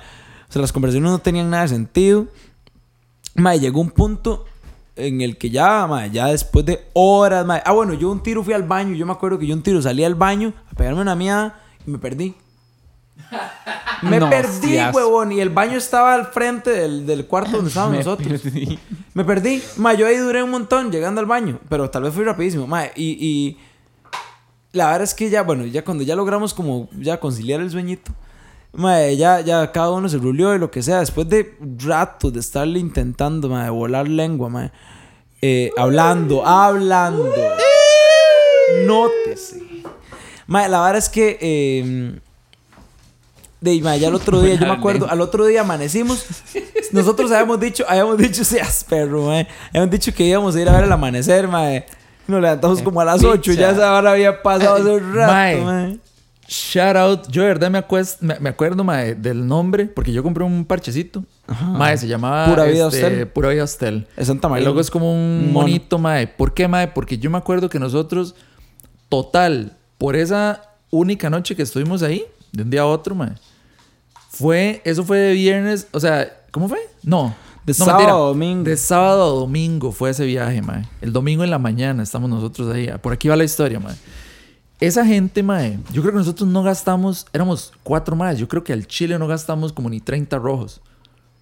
O 0.48 0.52
sea, 0.52 0.62
las 0.62 0.72
conversaciones 0.72 1.10
no 1.10 1.18
tenían 1.18 1.50
nada 1.50 1.64
de 1.64 1.68
sentido. 1.68 2.26
Mae, 3.34 3.60
llegó 3.60 3.80
un 3.80 3.90
punto 3.90 4.44
en 4.98 5.20
el 5.20 5.36
que 5.38 5.50
ya, 5.50 5.86
mae, 5.86 6.10
ya 6.10 6.26
después 6.26 6.64
de 6.66 6.86
horas, 6.92 7.46
mae. 7.46 7.62
Ah, 7.64 7.72
bueno, 7.72 7.94
yo 7.94 8.10
un 8.10 8.22
tiro 8.22 8.42
fui 8.44 8.52
al 8.54 8.62
baño. 8.64 8.94
Yo 8.94 9.06
me 9.06 9.12
acuerdo 9.12 9.38
que 9.38 9.46
yo 9.46 9.54
un 9.54 9.62
tiro 9.62 9.80
salí 9.80 10.04
al 10.04 10.14
baño 10.14 10.52
a 10.70 10.74
pegarme 10.74 11.00
una 11.00 11.14
miada 11.14 11.60
y 11.86 11.90
me 11.90 11.98
perdí. 11.98 12.34
Me 14.02 14.20
No 14.20 14.30
perdí, 14.30 14.68
seas- 14.68 14.94
huevón. 14.94 15.32
Y 15.32 15.40
el 15.40 15.50
baño 15.50 15.76
estaba 15.76 16.14
al 16.14 16.26
frente 16.26 16.70
del, 16.70 17.04
del 17.04 17.26
cuarto 17.26 17.52
donde 17.52 17.68
estábamos 17.68 17.92
Me 17.98 18.04
nosotros. 18.04 18.40
perdí. 18.40 18.78
Me 19.14 19.24
perdí. 19.24 19.62
Ma, 19.76 19.94
yo 19.94 20.06
ahí 20.06 20.16
duré 20.16 20.42
un 20.42 20.50
montón 20.50 20.92
llegando 20.92 21.20
al 21.20 21.26
baño. 21.26 21.58
Pero 21.68 21.90
tal 21.90 22.04
vez 22.04 22.14
fui 22.14 22.24
rapidísimo. 22.24 22.66
Ma, 22.68 22.84
y, 22.86 22.92
y 23.18 23.58
la 24.72 24.86
verdad 24.86 25.02
es 25.02 25.14
que 25.14 25.28
ya, 25.30 25.42
bueno, 25.42 25.66
ya 25.66 25.84
cuando 25.84 26.04
ya 26.04 26.14
logramos 26.14 26.54
como 26.54 26.88
ya 26.92 27.18
conciliar 27.18 27.60
el 27.60 27.70
sueñito. 27.70 28.12
Ma, 28.72 29.06
ya, 29.08 29.40
ya 29.40 29.72
cada 29.72 29.90
uno 29.90 30.08
se 30.08 30.18
rulió 30.18 30.54
y 30.54 30.58
lo 30.58 30.70
que 30.70 30.82
sea. 30.82 31.00
Después 31.00 31.28
de 31.28 31.56
ratos 31.84 32.32
de 32.32 32.40
estarle 32.40 32.78
intentando, 32.78 33.48
ma, 33.48 33.64
de 33.64 33.70
volar 33.70 34.06
lengua, 34.06 34.48
ma. 34.48 34.70
eh, 35.40 35.70
hablando, 35.76 36.46
hablando. 36.46 37.32
Nótese. 38.86 39.62
Ma, 40.46 40.68
la 40.68 40.80
verdad 40.82 40.98
es 40.98 41.08
que... 41.08 41.38
eh, 41.40 42.18
de 43.60 43.80
ma, 43.82 43.96
ya 43.96 44.06
el 44.08 44.14
otro 44.14 44.40
día, 44.40 44.54
yo 44.54 44.66
me 44.66 44.72
acuerdo, 44.72 45.10
al 45.10 45.20
otro 45.20 45.44
día 45.46 45.62
amanecimos. 45.62 46.24
Nosotros 46.92 47.32
habíamos 47.32 47.58
dicho, 47.58 47.84
habíamos 47.88 48.16
dicho, 48.16 48.44
seas 48.44 48.84
perro, 48.84 49.22
mae. 49.26 49.48
Habíamos 49.70 49.90
dicho 49.90 50.14
que 50.14 50.24
íbamos 50.24 50.54
a 50.54 50.60
ir 50.60 50.68
a 50.68 50.72
ver 50.72 50.84
el 50.84 50.92
amanecer, 50.92 51.48
mae. 51.48 51.84
Nos 52.28 52.40
levantamos 52.40 52.82
como 52.82 53.00
a 53.00 53.04
las 53.04 53.24
8, 53.24 53.52
ya 53.54 53.70
esa 53.70 53.92
hora 53.94 54.12
había 54.12 54.42
pasado 54.42 54.76
hace 54.76 54.88
un 54.90 55.14
rato, 55.14 55.32
Mae. 55.64 55.98
Shout 56.48 56.96
out. 56.96 57.28
Yo 57.28 57.42
de 57.42 57.48
verdad 57.48 57.70
me, 57.70 57.78
acuest- 57.78 58.20
me, 58.20 58.38
me 58.40 58.48
acuerdo 58.48 58.82
mae, 58.82 59.14
del 59.14 59.46
nombre, 59.46 59.84
porque 59.84 60.12
yo 60.12 60.22
compré 60.22 60.44
un 60.44 60.64
parchecito. 60.64 61.22
Mae, 61.62 61.98
se 61.98 62.08
llamaba 62.08 62.46
Pura 62.46 62.64
Vida 62.64 62.88
este, 62.88 63.04
Hostel. 63.04 63.28
Pura 63.28 63.48
Vida 63.50 63.64
Hostel. 63.64 64.06
Es 64.16 64.28
Santa 64.28 64.48
El 64.56 64.64
logo 64.64 64.80
es 64.80 64.90
como 64.90 65.12
un 65.12 65.52
mono. 65.52 65.66
monito, 65.66 65.98
mae. 65.98 66.26
¿Por 66.26 66.54
qué, 66.54 66.66
mae? 66.66 66.88
Porque 66.88 67.18
yo 67.18 67.28
me 67.30 67.36
acuerdo 67.36 67.68
que 67.68 67.78
nosotros, 67.78 68.34
total, 69.10 69.76
por 69.98 70.16
esa 70.16 70.62
única 70.90 71.28
noche 71.28 71.54
que 71.54 71.62
estuvimos 71.62 72.02
ahí, 72.02 72.24
de 72.52 72.62
un 72.62 72.70
día 72.70 72.80
a 72.80 72.86
otro, 72.86 73.14
mae, 73.14 73.32
fue, 74.30 74.80
eso 74.84 75.04
fue 75.04 75.18
de 75.18 75.32
viernes, 75.34 75.86
o 75.92 76.00
sea, 76.00 76.32
¿cómo 76.50 76.68
fue? 76.68 76.78
No. 77.02 77.34
De 77.66 77.74
no, 77.78 77.84
sábado 77.84 78.08
a 78.08 78.28
domingo. 78.28 78.64
De 78.64 78.76
sábado 78.78 79.22
a 79.22 79.28
domingo 79.40 79.92
fue 79.92 80.08
ese 80.10 80.24
viaje, 80.24 80.62
mae. 80.62 80.88
El 81.02 81.12
domingo 81.12 81.44
en 81.44 81.50
la 81.50 81.58
mañana 81.58 82.02
estamos 82.02 82.30
nosotros 82.30 82.74
ahí. 82.74 82.90
Por 83.02 83.12
aquí 83.12 83.28
va 83.28 83.36
la 83.36 83.44
historia, 83.44 83.78
mae. 83.78 83.94
Esa 84.80 85.04
gente, 85.04 85.42
mae, 85.42 85.78
yo 85.92 86.02
creo 86.02 86.12
que 86.12 86.18
nosotros 86.18 86.48
no 86.48 86.62
gastamos, 86.62 87.26
éramos 87.32 87.72
cuatro 87.82 88.14
más, 88.14 88.38
yo 88.38 88.46
creo 88.46 88.62
que 88.62 88.72
al 88.72 88.86
Chile 88.86 89.18
no 89.18 89.26
gastamos 89.26 89.72
como 89.72 89.90
ni 89.90 90.00
30 90.00 90.38
rojos. 90.38 90.80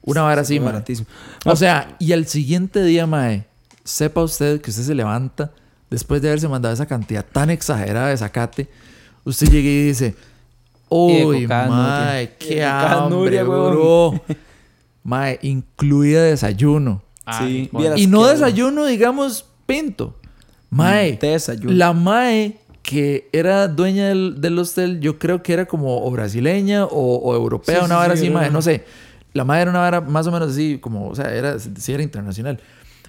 Una 0.03 0.23
vara 0.23 0.41
así, 0.43 0.59
mae. 0.59 0.67
baratísimo. 0.73 1.09
O 1.45 1.55
sea, 1.57 1.97
y 1.99 2.13
al 2.13 2.27
siguiente 2.27 2.83
día, 2.83 3.07
mae, 3.07 3.47
sepa 3.85 4.23
usted 4.23 4.61
que 4.61 4.71
usted 4.71 4.85
se 4.85 4.95
levanta 4.95 5.53
después 5.91 6.23
de 6.23 6.29
haberse 6.29 6.49
mandado 6.49 6.75
esa 6.75 6.87
cantidad 6.87 7.25
tan 7.25 7.51
exagerada 7.51 8.09
de 8.09 8.17
zacate, 8.17 8.69
usted 9.25 9.49
llega 9.49 9.69
y 9.69 9.85
dice, 9.89 10.15
uy, 10.89 11.47
mae, 11.47 12.35
qué 12.39 12.65
hambre, 12.65 13.43
bro. 13.43 14.21
Mae, 15.03 15.39
incluida 15.43 16.21
desayuno. 16.25 17.01
Sí, 17.39 17.71
Y 17.95 18.09
no 18.09 18.27
desayuno, 18.27 18.87
digamos, 18.87 19.45
pinto. 19.65 20.19
Mae, 20.69 21.17
Desayuno. 21.17 21.73
la 21.73 21.93
Mae 21.93 22.59
que 22.87 23.29
era 23.33 23.67
dueña 23.69 24.09
del, 24.09 24.41
del 24.41 24.59
hostel, 24.59 25.01
yo 25.01 25.19
creo 25.19 25.43
que 25.43 25.53
era 25.53 25.67
como 25.67 26.05
o 26.07 26.11
brasileña 26.11 26.85
o, 26.85 27.17
o 27.17 27.35
europea, 27.35 27.81
Sí, 27.81 27.85
una 27.85 27.97
sí, 27.97 28.01
vara 28.01 28.15
sí, 28.17 28.21
así, 28.23 28.27
era 28.29 28.39
una- 28.39 28.51
no 28.51 28.63
sé. 28.63 28.85
La 29.33 29.45
Mae 29.45 29.61
era 29.63 29.71
una 29.71 29.81
vara 29.81 30.01
más 30.01 30.27
o 30.29 30.33
menos 30.33 30.53
así, 30.53 30.79
como, 30.79 31.09
o 31.09 31.15
sea, 31.15 31.35
era, 31.35 31.59
sí 31.59 31.93
era 31.93 32.03
internacional. 32.03 32.61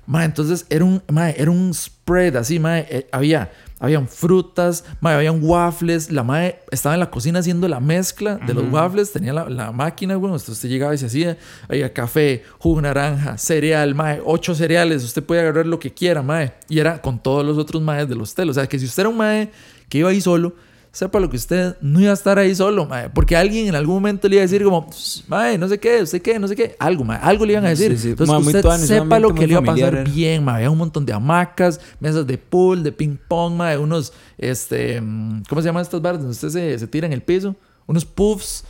Mae, 0.07 0.25
entonces 0.25 0.65
era 0.69 0.83
un, 0.83 1.01
mae, 1.09 1.35
era 1.37 1.51
un 1.51 1.73
spread 1.73 2.35
así, 2.37 2.59
Mae. 2.59 2.85
eh, 2.89 3.07
había, 3.11 3.51
habían 3.79 4.07
frutas, 4.07 4.83
Mae, 5.01 5.15
habían 5.15 5.39
waffles. 5.43 6.11
La 6.11 6.23
Mae 6.23 6.59
estaba 6.71 6.95
en 6.95 6.99
la 6.99 7.11
cocina 7.11 7.39
haciendo 7.39 7.67
la 7.67 7.79
mezcla 7.79 8.35
de 8.37 8.53
los 8.53 8.71
waffles. 8.71 9.11
Tenía 9.11 9.33
la, 9.33 9.49
la 9.49 9.71
máquina, 9.71 10.15
bueno, 10.15 10.35
entonces 10.35 10.55
usted 10.55 10.69
llegaba 10.69 10.95
y 10.95 10.97
se 10.97 11.05
hacía. 11.05 11.37
Había 11.69 11.93
café, 11.93 12.43
jugo 12.59 12.81
naranja, 12.81 13.37
cereal, 13.37 13.93
Mae, 13.95 14.21
ocho 14.25 14.55
cereales. 14.55 15.03
Usted 15.03 15.23
puede 15.23 15.41
agarrar 15.41 15.67
lo 15.67 15.79
que 15.79 15.93
quiera, 15.93 16.21
Mae. 16.21 16.53
Y 16.69 16.79
era 16.79 17.01
con 17.01 17.19
todos 17.21 17.45
los 17.45 17.57
otros 17.57 17.81
Maes 17.81 18.09
del 18.09 18.21
hostel. 18.21 18.49
O 18.49 18.53
sea, 18.53 18.67
que 18.67 18.79
si 18.79 18.85
usted 18.85 19.01
era 19.01 19.09
un 19.09 19.17
Mae 19.17 19.51
que 19.89 19.99
iba 19.99 20.09
ahí 20.09 20.21
solo, 20.21 20.53
sepa 20.91 21.19
lo 21.19 21.29
que 21.29 21.37
usted 21.37 21.75
no 21.81 21.99
iba 21.99 22.11
a 22.11 22.13
estar 22.13 22.39
ahí 22.39 22.55
solo, 22.55 22.85
mae. 22.85 23.09
Porque 23.09 23.35
alguien 23.35 23.67
en 23.67 23.75
algún 23.75 23.95
momento 23.95 24.27
le 24.27 24.35
iba 24.35 24.41
a 24.41 24.47
decir 24.47 24.63
como, 24.63 24.87
mae, 25.27 25.57
no 25.57 25.67
sé 25.67 25.79
qué, 25.79 26.01
usted 26.01 26.21
qué, 26.21 26.39
no 26.39 26.47
sé 26.47 26.55
qué. 26.55 26.75
Algo, 26.79 27.03
mae. 27.03 27.19
Algo 27.21 27.45
le 27.45 27.53
iban 27.53 27.65
a 27.65 27.69
decir. 27.69 27.91
Sí, 27.93 27.97
sí. 27.97 28.09
Entonces 28.09 28.33
Mae, 28.33 28.43
muy 28.43 28.55
usted 28.55 28.69
sepa 28.85 29.19
lo 29.19 29.29
que 29.29 29.41
muy 29.41 29.45
le 29.47 29.51
iba 29.53 29.59
a 29.61 29.63
pasar 29.63 29.93
era. 29.93 30.03
bien, 30.03 30.43
mae. 30.43 30.55
Había 30.55 30.71
un 30.71 30.77
montón 30.77 31.05
de 31.05 31.13
hamacas, 31.13 31.79
mesas 31.99 32.25
de 32.25 32.37
pool, 32.37 32.83
de 32.83 32.91
ping 32.91 33.17
pong, 33.27 33.53
mae. 33.55 33.77
Unos, 33.77 34.13
este, 34.37 34.99
mm, 35.01 35.43
¿cómo 35.49 35.61
se 35.61 35.67
llaman 35.67 35.83
estas 35.83 36.01
barras 36.01 36.19
donde 36.21 36.31
usted 36.33 36.49
se, 36.49 36.79
se 36.79 36.87
tira 36.87 37.05
en 37.07 37.13
el 37.13 37.21
piso? 37.21 37.55
Unos 37.85 38.03
puffs 38.03 38.65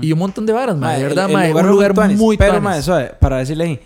y 0.00 0.12
un 0.12 0.18
montón 0.18 0.46
de 0.46 0.52
varas, 0.52 0.76
mae. 0.76 0.98
De 0.98 1.02
verdad, 1.04 1.28
mae. 1.28 1.52
un 1.52 1.66
lugar 1.66 1.92
tuanis, 1.92 2.18
muy 2.18 2.36
Pero, 2.36 2.60
mae, 2.60 2.80
para 3.18 3.38
decirle 3.38 3.64
ahí. 3.64 3.80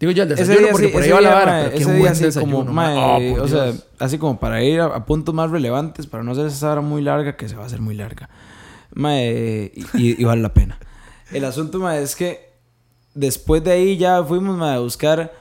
Digo 0.00 0.12
yo, 0.12 0.22
el 0.22 0.32
Ese 0.32 0.42
desayuno 0.42 0.66
día, 0.66 0.72
porque 0.72 0.86
sí, 0.86 0.92
por 0.92 1.02
ahí 1.02 1.10
va 1.10 1.20
la 1.20 1.34
vara, 1.34 1.52
mae, 1.52 1.64
pero 1.64 1.78
qué 1.78 1.84
buen 1.98 2.18
desayuno, 2.18 2.56
como, 2.56 2.72
mae. 2.72 3.32
Oh, 3.32 3.42
o 3.42 3.48
sea, 3.48 3.72
así 3.98 4.18
como 4.18 4.38
para 4.38 4.62
ir 4.62 4.80
a, 4.80 4.86
a 4.86 5.04
puntos 5.04 5.34
más 5.34 5.50
relevantes, 5.50 6.06
para 6.06 6.22
no 6.22 6.32
hacer 6.32 6.46
esa 6.46 6.70
hora 6.70 6.80
muy 6.80 7.02
larga, 7.02 7.36
que 7.36 7.48
se 7.48 7.56
va 7.56 7.64
a 7.64 7.66
hacer 7.66 7.80
muy 7.80 7.94
larga. 7.94 8.28
Mae, 8.94 9.72
y, 9.94 10.20
y 10.20 10.24
vale 10.24 10.40
la 10.42 10.54
pena. 10.54 10.78
El 11.32 11.44
asunto, 11.44 11.80
mae, 11.80 12.02
es 12.02 12.14
que 12.14 12.48
después 13.14 13.64
de 13.64 13.72
ahí 13.72 13.96
ya 13.96 14.22
fuimos, 14.22 14.56
mae, 14.56 14.76
a 14.76 14.78
buscar... 14.78 15.32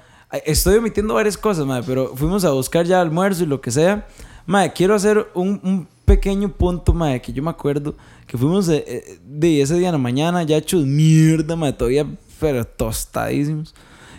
Estoy 0.45 0.77
omitiendo 0.77 1.13
varias 1.13 1.37
cosas, 1.37 1.65
mae, 1.65 1.83
pero 1.83 2.15
fuimos 2.15 2.43
a 2.43 2.51
buscar 2.51 2.85
ya 2.85 2.99
almuerzo 2.99 3.43
y 3.43 3.47
lo 3.47 3.61
que 3.61 3.71
sea. 3.71 4.07
Mae, 4.45 4.73
quiero 4.73 4.95
hacer 4.95 5.27
un, 5.33 5.61
un 5.63 5.87
pequeño 6.03 6.49
punto, 6.49 6.93
mae, 6.93 7.21
que 7.21 7.31
yo 7.31 7.43
me 7.43 7.49
acuerdo 7.49 7.95
que 8.25 8.37
fuimos 8.37 8.67
de, 8.67 8.83
eh, 8.87 9.19
de 9.23 9.61
ese 9.61 9.75
día 9.75 9.89
en 9.89 9.93
la 9.93 9.99
mañana 9.99 10.43
ya 10.43 10.57
hechos 10.57 10.85
mierda, 10.85 11.55
mae, 11.55 11.71
todavía 11.73 12.05
pero 12.39 12.65
tostadísimos. 12.65 13.73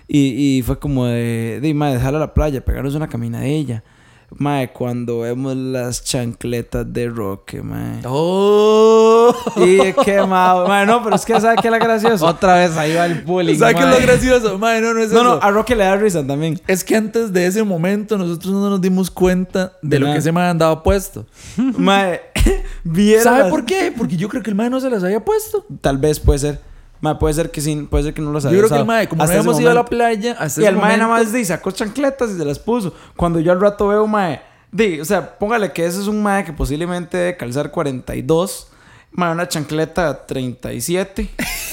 Y, 0.09 0.59
y 0.59 0.63
fue 0.63 0.79
como 0.79 1.05
de, 1.07 1.59
de 1.61 1.75
mae, 1.75 1.93
dejarla 1.95 2.17
a 2.19 2.21
la 2.21 2.35
playa, 2.35 2.65
pegarnos 2.65 2.95
una 2.95 3.09
caminadilla. 3.09 3.85
Mae, 4.31 4.73
cuando 4.75 5.21
vemos 5.21 5.57
las 5.57 6.05
chancletas 6.05 6.91
de 6.93 7.09
Roque, 7.09 7.63
mae. 7.63 8.01
¡Oh! 8.05 9.35
Y 9.57 9.93
quemado. 10.05 10.69
Mae, 10.69 10.85
no, 10.85 11.03
pero 11.03 11.17
es 11.17 11.25
que 11.25 11.41
¿sabe 11.41 11.57
qué 11.63 11.69
es 11.69 11.73
la 11.73 11.79
gracioso? 11.79 12.27
Otra 12.27 12.57
vez 12.57 12.77
ahí 12.77 12.95
va 12.95 13.07
el 13.07 13.23
bullying. 13.23 13.57
¿Sabes 13.59 13.77
qué 13.77 13.83
es 13.85 13.89
lo 13.89 14.01
gracioso? 14.07 14.59
Mae, 14.59 14.83
no, 14.83 14.93
no 14.93 15.01
es 15.01 15.11
No, 15.13 15.21
eso. 15.21 15.25
no, 15.37 15.43
a 15.43 15.51
Roque 15.51 15.75
le 15.75 15.85
da 15.85 15.97
risa 15.97 16.27
también. 16.27 16.61
Es 16.67 16.85
que 16.85 16.95
antes 16.97 17.33
de 17.33 17.47
ese 17.47 17.63
momento 17.63 18.19
nosotros 18.19 18.53
no 18.53 18.69
nos 18.69 18.81
dimos 18.83 19.11
cuenta 19.11 19.73
de, 19.81 19.89
De 19.97 19.99
lo 19.99 20.07
nada. 20.07 20.17
que 20.17 20.21
ese 20.21 20.33
mae 20.33 20.49
andaba 20.51 20.83
puesto. 20.83 21.27
Mae, 21.57 22.21
viera 22.85 23.23
¿Sabe 23.23 23.49
por 23.51 23.65
qué? 23.65 23.95
Porque 23.97 24.17
yo 24.19 24.29
creo 24.29 24.43
que 24.43 24.51
el 24.51 24.57
mae 24.57 24.69
no 24.69 24.79
se 24.81 24.91
las 24.91 25.03
había 25.05 25.25
puesto. 25.25 25.65
Tal 25.81 25.97
vez 25.97 26.21
puede 26.21 26.39
ser. 26.39 26.68
Mae, 27.01 27.15
puede 27.15 27.35
ser 27.35 27.51
que 27.51 27.61
sí, 27.61 27.77
puede 27.89 28.05
ser 28.05 28.15
que 28.15 28.21
no 28.21 28.33
los 28.33 28.43
Yo 28.43 28.51
haya 28.51 28.59
creo 28.59 28.71
que 28.71 28.77
el 28.77 28.85
mae, 28.85 29.09
como 29.09 29.23
no 29.23 29.29
habíamos 29.31 29.61
ido 29.61 29.71
a 29.71 29.75
la 29.75 29.85
playa, 29.85 30.37
hasta 30.39 30.61
Y 30.61 30.65
el 30.65 30.77
mae 30.77 30.97
nada 30.97 31.09
más 31.09 31.33
di, 31.33 31.45
sacó 31.45 31.71
chancletas 31.71 32.31
y 32.31 32.39
se 32.39 32.45
las 32.45 32.59
puso. 32.59 32.93
Cuando 33.17 33.39
yo 33.39 33.53
al 33.53 33.61
rato 33.61 33.89
veo, 33.89 34.07
mae, 34.07 34.43
di, 34.73 35.01
o 35.01 35.05
sea, 35.05 35.39
póngale 35.39 35.73
que 35.73 35.87
ese 35.87 36.01
es 36.01 36.09
un 36.09 36.23
mae 36.23 36.45
que 36.45 36.53
posiblemente 36.53 37.17
debe 37.17 37.37
calzar 37.37 37.71
42. 37.71 38.69
Mae, 39.13 39.33
una 39.33 39.49
chancleta 39.49 40.27
37. 40.27 41.31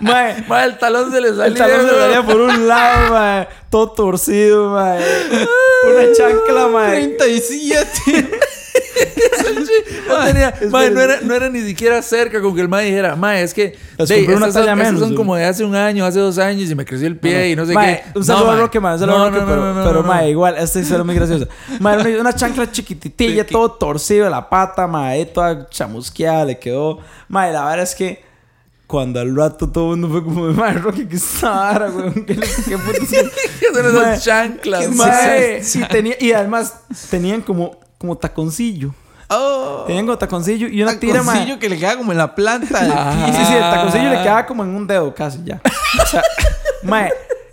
mae, 0.00 0.44
Mae, 0.48 0.64
el 0.64 0.78
talón 0.78 1.12
se 1.12 1.20
le 1.20 1.28
salía. 1.28 1.46
el 1.46 1.54
talón 1.54 1.88
se 1.88 1.94
salía 1.94 2.22
por 2.24 2.40
un 2.40 2.66
lado, 2.66 3.12
mae, 3.12 3.48
todo 3.70 3.92
torcido, 3.92 4.70
mae. 4.70 4.98
Una 5.84 6.12
chancla, 6.16 6.68
mae. 6.68 7.16
37. 7.16 8.30
No, 10.08 10.24
tenía, 10.24 10.54
mae, 10.70 10.90
no, 10.90 11.00
era, 11.00 11.20
no 11.22 11.34
era 11.34 11.48
ni 11.48 11.60
siquiera 11.62 12.02
cerca 12.02 12.40
con 12.40 12.54
que 12.54 12.60
el 12.60 12.68
mae 12.68 12.86
dijera, 12.86 13.16
mae, 13.16 13.42
es 13.42 13.54
que 13.54 13.76
dey, 14.06 14.26
una 14.26 14.46
son, 14.46 14.52
talla 14.54 14.72
estas 14.72 14.76
menos, 14.76 15.00
son 15.00 15.08
güey. 15.10 15.16
como 15.16 15.36
de 15.36 15.44
hace 15.44 15.64
un 15.64 15.74
año, 15.74 16.04
hace 16.04 16.18
dos 16.18 16.38
años 16.38 16.70
y 16.70 16.74
me 16.74 16.84
creció 16.84 17.06
el 17.06 17.16
pie 17.16 17.50
y 17.50 17.56
no 17.56 17.66
sé 17.66 17.74
Mae, 17.74 18.02
qué. 18.12 18.18
Un 18.18 18.24
saludo 18.24 18.46
No, 18.46 18.52
a. 18.52 18.56
Roque, 18.56 18.80
mae. 18.80 18.94
Un 18.94 19.00
saludo 19.00 19.18
No, 19.18 19.24
a 19.24 19.30
Roque, 19.30 19.40
no, 19.40 19.46
pero, 19.46 19.84
pero 19.84 20.02
mae, 20.02 20.30
igual, 20.30 20.56
esta 20.58 20.80
historia 20.80 21.00
es 21.00 21.06
muy 21.06 21.14
graciosa. 21.14 21.46
Mae, 21.80 21.98
una, 22.00 22.20
una 22.20 22.32
chancla 22.34 22.70
chiquititilla, 22.70 23.46
todo 23.46 23.72
torcido 23.72 24.24
de 24.24 24.30
la 24.30 24.48
pata, 24.48 24.86
mae, 24.86 25.26
toda 25.26 25.68
chamusqueada, 25.68 26.44
le 26.44 26.58
quedó. 26.58 26.98
Mae, 27.28 27.52
la 27.52 27.64
verdad 27.64 27.84
es 27.84 27.94
que 27.94 28.32
cuando 28.86 29.20
al 29.20 29.34
rato 29.34 29.70
todo 29.70 29.94
el 29.94 30.00
mundo 30.00 30.20
fue 30.20 30.22
como, 30.22 30.52
mae, 30.52 30.74
Roque, 30.74 31.08
¿qué 31.08 31.18
vara, 31.40 31.88
güey? 31.88 32.12
¿Qué, 32.12 32.36
qué? 32.36 32.36
¿Qué 33.60 33.66
son 33.74 33.86
esas 33.86 34.22
chanclas? 34.22 34.86
Sí, 35.62 35.82
tenía, 35.90 36.14
y 36.20 36.32
además 36.32 36.80
tenían 37.10 37.40
como, 37.40 37.80
como 37.96 38.18
taconcillo. 38.18 38.94
Oh. 39.28 39.84
Como 39.86 40.18
taconcillo 40.18 40.68
y 40.68 40.82
una 40.82 40.98
tira, 40.98 41.22
mae. 41.22 41.34
Taconcillo 41.34 41.58
que 41.58 41.68
le 41.68 41.78
queda 41.78 41.96
como 41.96 42.12
en 42.12 42.18
la 42.18 42.34
planta. 42.34 42.78
Ah. 42.80 43.26
Sí, 43.26 43.32
sí, 43.32 43.44
sí, 43.46 43.54
el 43.54 43.60
taconcillo 43.60 44.10
le 44.10 44.22
quedaba 44.22 44.46
como 44.46 44.62
en 44.64 44.70
un 44.74 44.86
dedo 44.86 45.14
casi 45.14 45.42
ya. 45.44 45.60
O 46.02 46.06
sea, 46.06 46.22
mae, 46.84 47.12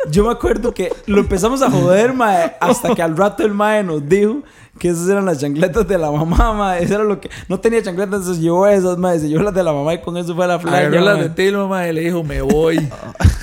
yo 0.10 0.26
me 0.26 0.32
acuerdo 0.32 0.74
que 0.74 0.92
lo 1.08 1.20
empezamos 1.20 1.62
a 1.62 1.70
joder, 1.70 2.14
mae, 2.14 2.56
hasta 2.60 2.96
que 2.96 3.02
al 3.02 3.18
rato 3.18 3.46
el 3.46 3.54
mae 3.54 3.84
nos 3.84 4.08
dijo 4.08 4.44
que 4.80 4.90
esas 4.90 5.10
eran 5.10 5.26
las 5.26 5.40
chancletas 5.40 5.88
de 5.88 5.98
la 5.98 6.10
mamá, 6.10 6.54
mae. 6.54 6.84
Eso 6.84 6.96
era 6.96 7.04
lo 7.04 7.20
que... 7.20 7.30
No 7.50 7.60
tenía 7.60 7.84
chancletas, 7.84 8.20
entonces 8.20 8.42
llevó 8.42 8.66
esas, 8.66 8.98
mae. 8.98 9.20
Se 9.20 9.28
llevó 9.28 9.44
las 9.44 9.54
de 9.54 9.62
la 9.62 9.74
mamá 9.74 9.94
y 9.94 10.02
con 10.02 10.16
eso 10.16 10.34
fue 10.34 10.46
a 10.46 10.48
la 10.48 10.60
playa, 10.60 10.88
Agarró 10.88 11.02
las 11.02 11.20
de 11.20 11.30
Tilma, 11.30 11.68
mae, 11.68 11.92
le 11.92 12.02
dijo, 12.02 12.24
me 12.24 12.42
voy. 12.42 12.80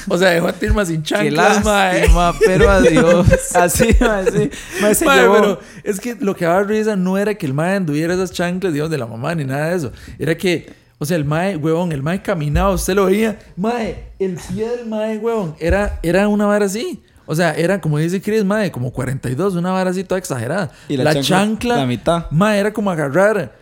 O 0.08 0.16
sea, 0.16 0.30
dejó 0.30 0.46
a 0.46 0.52
Tilma 0.52 0.86
sin 0.86 1.02
chanclas, 1.02 1.64
mae. 1.64 2.08
pero 2.46 2.70
adiós. 2.70 3.26
Así, 3.56 3.88
mae, 4.00 4.30
sí. 4.30 4.50
Mae, 4.80 4.94
se 4.94 5.04
Mae, 5.04 5.20
llevó... 5.20 5.34
pero 5.34 5.60
es 5.82 5.98
que 5.98 6.14
lo 6.14 6.36
que 6.36 6.44
daba 6.44 6.62
risa 6.62 6.94
no 6.94 7.18
era 7.18 7.34
que 7.34 7.44
el 7.44 7.52
mae 7.52 7.74
anduviera 7.74 8.14
esas 8.14 8.30
chanclas, 8.30 8.72
digamos, 8.72 8.92
de 8.92 8.98
la 8.98 9.06
mamá 9.06 9.34
ni 9.34 9.44
nada 9.44 9.70
de 9.70 9.76
eso. 9.76 9.92
Era 10.16 10.36
que, 10.36 10.72
o 10.98 11.04
sea, 11.04 11.16
el 11.16 11.24
mae, 11.24 11.56
huevón, 11.56 11.92
el 11.92 12.02
mae 12.02 12.22
caminaba, 12.22 12.70
usted 12.72 12.94
lo 12.94 13.06
veía. 13.06 13.38
Mae, 13.56 14.12
el 14.18 14.36
pie 14.36 14.68
del 14.70 14.86
mae, 14.86 15.18
huevón, 15.18 15.54
era, 15.58 16.00
era 16.02 16.26
una 16.28 16.46
vara 16.46 16.64
así. 16.66 17.02
O 17.26 17.34
sea, 17.34 17.52
era 17.52 17.80
como 17.80 17.98
dice 17.98 18.22
Chris, 18.22 18.44
mae, 18.44 18.70
como 18.70 18.92
42, 18.92 19.56
una 19.56 19.72
vara 19.72 19.90
así 19.90 20.04
toda 20.04 20.18
exagerada. 20.18 20.70
Y 20.88 20.96
la 20.96 21.04
la, 21.04 21.14
chancla, 21.14 21.36
chancla, 21.36 21.76
la 21.76 21.86
mitad. 21.86 22.30
Mae, 22.30 22.58
era 22.58 22.72
como 22.72 22.90
agarrar. 22.90 23.52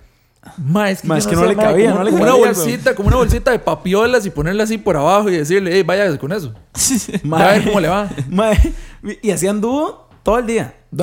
Mae, 0.58 0.92
es 0.92 1.00
que, 1.00 1.08
Mae, 1.08 1.18
yo 1.18 1.20
es 1.20 1.26
que 1.26 1.36
no 1.36 1.46
le 1.46 1.56
cabía, 1.56 1.86
como, 1.86 1.98
no 1.98 2.04
le 2.04 2.10
como 2.10 2.24
cabía, 2.24 2.36
una 2.36 2.46
bolsita, 2.46 2.94
como 2.94 3.08
una 3.08 3.16
bolsita 3.16 3.50
de 3.50 3.58
papiolas 3.58 4.26
y 4.26 4.30
ponerla 4.30 4.64
así 4.64 4.76
por 4.76 4.96
abajo 4.96 5.30
y 5.30 5.36
decirle, 5.36 5.70
hey, 5.72 5.82
vaya 5.82 6.16
con 6.18 6.32
eso. 6.32 6.52
Mae, 7.24 7.42
a 7.42 7.52
ver 7.52 7.64
cómo 7.64 7.80
le 7.80 7.88
va. 7.88 8.10
Mae, 8.28 8.74
y 9.22 9.30
hacían 9.30 9.60
dúo 9.60 10.08
todo 10.22 10.38
el 10.38 10.46
día. 10.46 10.74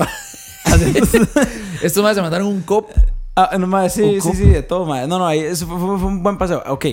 Estos 1.82 2.04
más 2.04 2.16
se 2.16 2.22
mandaron 2.22 2.48
un 2.48 2.62
cop. 2.62 2.90
Ah, 3.36 3.58
no, 3.58 3.66
mae, 3.68 3.90
sí, 3.90 4.20
sí, 4.22 4.32
sí, 4.34 4.46
de 4.46 4.62
todo, 4.62 4.86
mae. 4.86 5.08
No, 5.08 5.18
no, 5.18 5.26
ahí, 5.28 5.40
eso 5.40 5.66
fue, 5.68 5.78
fue- 5.80 5.98
fue 6.00 6.08
un 6.08 6.22
buen 6.24 6.38
paseo. 6.38 6.62
Ok, 6.68 6.86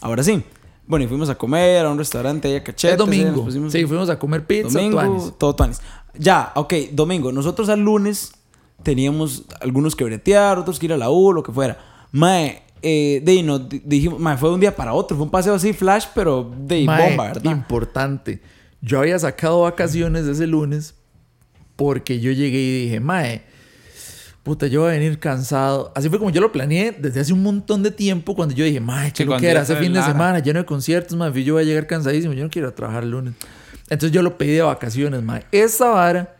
ahora 0.00 0.22
sí. 0.22 0.42
Bueno, 0.86 1.04
y 1.04 1.08
fuimos 1.08 1.28
a 1.30 1.34
comer 1.36 1.86
a 1.86 1.90
un 1.90 1.96
restaurante 1.98 2.54
a 2.56 2.62
Cachete. 2.62 2.92
Es 2.94 2.98
domingo. 2.98 3.48
Sí, 3.70 3.86
fuimos 3.86 4.10
a 4.10 4.18
comer 4.18 4.44
pizza. 4.46 4.68
domingo, 4.78 5.00
tuanis. 5.00 5.32
todo 5.38 5.54
tuanis. 5.54 5.80
Ya, 6.18 6.52
ok, 6.56 6.74
domingo. 6.92 7.32
Nosotros 7.32 7.68
al 7.70 7.80
lunes 7.80 8.32
teníamos 8.82 9.44
algunos 9.60 9.96
que 9.96 10.04
bretear, 10.04 10.58
otros 10.58 10.78
que 10.78 10.86
ir 10.86 10.92
a 10.92 10.96
la 10.98 11.10
U, 11.10 11.32
lo 11.32 11.42
que 11.42 11.52
fuera. 11.52 11.78
Mae, 12.12 12.62
eh, 12.82 13.22
de 13.24 13.32
di- 13.68 13.82
dijimos, 13.84 14.20
mae, 14.20 14.36
fue 14.36 14.50
de 14.50 14.54
un 14.56 14.60
día 14.60 14.76
para 14.76 14.92
otro. 14.92 15.16
Fue 15.16 15.24
un 15.24 15.30
paseo 15.30 15.54
así, 15.54 15.72
flash, 15.72 16.06
pero 16.14 16.52
de 16.58 16.84
Mae, 16.84 17.08
bomba, 17.10 17.24
¿verdad? 17.28 17.50
Importante. 17.50 18.42
Yo 18.82 18.98
había 18.98 19.18
sacado 19.18 19.62
vacaciones 19.62 20.26
ese 20.26 20.46
lunes 20.46 20.94
porque 21.76 22.20
yo 22.20 22.30
llegué 22.32 22.58
y 22.58 22.82
dije, 22.84 23.00
Mae, 23.00 23.42
puta, 24.44 24.68
yo 24.68 24.82
voy 24.82 24.90
a 24.90 24.92
venir 24.92 25.18
cansado. 25.18 25.90
Así 25.96 26.08
fue 26.08 26.18
como 26.18 26.30
yo 26.30 26.40
lo 26.40 26.52
planeé 26.52 26.92
desde 26.92 27.18
hace 27.20 27.32
un 27.32 27.42
montón 27.42 27.82
de 27.82 27.90
tiempo 27.90 28.36
cuando 28.36 28.54
yo 28.54 28.64
dije, 28.64 28.78
Mae, 28.78 29.12
qué 29.12 29.24
lo 29.24 29.36
que 29.38 29.48
era 29.48 29.62
ese 29.62 29.74
se 29.74 29.80
fin 29.80 29.92
de 29.92 29.98
Lara. 29.98 30.12
semana, 30.12 30.38
lleno 30.38 30.60
de 30.60 30.66
conciertos, 30.66 31.16
Mae, 31.18 31.42
yo 31.42 31.54
voy 31.54 31.62
a 31.64 31.66
llegar 31.66 31.86
cansadísimo, 31.88 32.34
yo 32.34 32.44
no 32.44 32.50
quiero 32.50 32.68
ir 32.68 32.72
a 32.72 32.76
trabajar 32.76 33.02
el 33.02 33.10
lunes. 33.10 33.34
Entonces 33.88 34.12
yo 34.12 34.22
lo 34.22 34.38
pedí 34.38 34.52
de 34.52 34.62
vacaciones, 34.62 35.22
Mae. 35.22 35.44
Esa 35.50 35.88
vara 35.88 36.33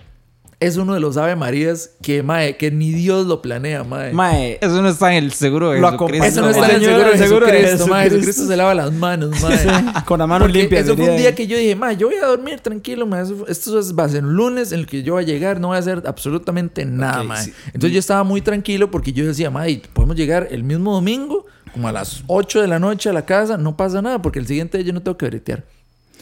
es 0.66 0.76
uno 0.76 0.94
de 0.94 1.00
los 1.00 1.16
Ave 1.16 1.36
Marías 1.36 1.90
que, 2.02 2.22
Mae, 2.22 2.56
que 2.56 2.70
ni 2.70 2.90
Dios 2.92 3.26
lo 3.26 3.40
planea, 3.42 3.84
Mae. 3.84 4.12
Mae, 4.12 4.58
Eso 4.60 4.82
no 4.82 4.88
está 4.88 5.14
en 5.14 5.24
el 5.24 5.32
seguro 5.32 5.70
de 5.70 5.80
Lo 5.80 5.90
Jesucristo. 5.92 6.26
Eso 6.26 6.40
no 6.42 6.50
está 6.50 6.68
en 6.68 6.74
el 6.76 6.84
seguro 6.84 7.04
de 7.04 7.10
de 7.12 7.18
Jesucristo, 7.18 7.86
mae. 7.86 8.02
Jesucristo. 8.04 8.10
Jesucristo 8.10 8.46
se 8.46 8.56
lava 8.56 8.74
las 8.74 8.92
manos, 8.92 9.40
mae. 9.42 9.58
con 10.06 10.18
la 10.18 10.26
mano 10.26 10.44
Porque 10.44 10.58
limpia. 10.58 10.80
Eso 10.80 10.96
fue 10.96 11.10
un 11.10 11.16
día 11.16 11.34
que 11.34 11.46
yo 11.46 11.56
dije, 11.56 11.74
ma, 11.76 11.92
yo 11.92 12.08
voy 12.08 12.16
a 12.16 12.26
dormir 12.26 12.60
tranquilo, 12.60 13.06
ma. 13.06 13.20
Eso- 13.20 13.46
Esto 13.48 13.78
es- 13.78 13.94
va 13.96 14.04
a 14.04 14.08
ser 14.08 14.24
un 14.24 14.34
lunes 14.34 14.72
en 14.72 14.80
el 14.80 14.86
que 14.86 15.02
yo 15.02 15.14
voy 15.14 15.24
a 15.24 15.26
llegar, 15.26 15.60
no 15.60 15.68
voy 15.68 15.76
a 15.76 15.80
hacer 15.80 16.02
absolutamente 16.06 16.84
nada, 16.84 17.20
Ok, 17.22 17.26
ma. 17.28 17.36
sí. 17.36 17.52
Entonces 17.66 17.92
yo 17.92 17.98
estaba 17.98 18.24
muy 18.24 18.40
tranquilo 18.40 18.90
porque 18.90 19.12
yo 19.12 19.26
decía, 19.26 19.50
ma, 19.50 19.68
y 19.68 19.78
podemos 19.92 20.16
llegar 20.16 20.48
el 20.50 20.64
mismo 20.64 20.92
domingo, 20.94 21.46
como 21.72 21.88
a 21.88 21.92
las 21.92 22.22
8 22.28 22.60
de 22.62 22.68
la 22.68 22.78
noche 22.78 23.08
a 23.10 23.12
la 23.12 23.24
casa, 23.26 23.56
no 23.56 23.76
pasa 23.76 24.00
nada 24.00 24.22
porque 24.22 24.38
el 24.38 24.46
siguiente 24.46 24.78
día 24.78 24.86
yo 24.86 24.92
no 24.92 25.02
tengo 25.02 25.16
que 25.16 25.26
bretear. 25.26 25.64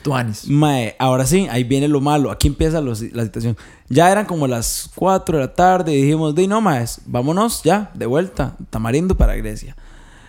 Tuanis. 0.03 0.49
Mae, 0.49 0.95
ahora 0.99 1.27
sí, 1.27 1.47
ahí 1.51 1.65
viene 1.65 1.89
lo 1.89 2.01
malo. 2.01 2.31
Aquí 2.31 2.49
empieza 2.49 2.81
lo- 2.81 2.93
la 3.13 3.23
situación. 3.25 3.57
Ya 3.89 4.11
eran 4.11 4.27
como 4.27 4.47
las 4.47 4.91
4 4.95 5.39
de 5.39 5.45
la 5.45 5.55
tarde 5.55 5.93
y 5.95 6.03
dijimos, 6.03 6.35
de 6.35 6.47
no, 6.49 6.61
maes, 6.61 7.01
vámonos 7.07 7.63
ya, 7.63 7.91
de 7.95 8.07
vuelta, 8.07 8.57
tamarindo 8.71 9.17
para 9.17 9.35
Grecia. 9.37 9.77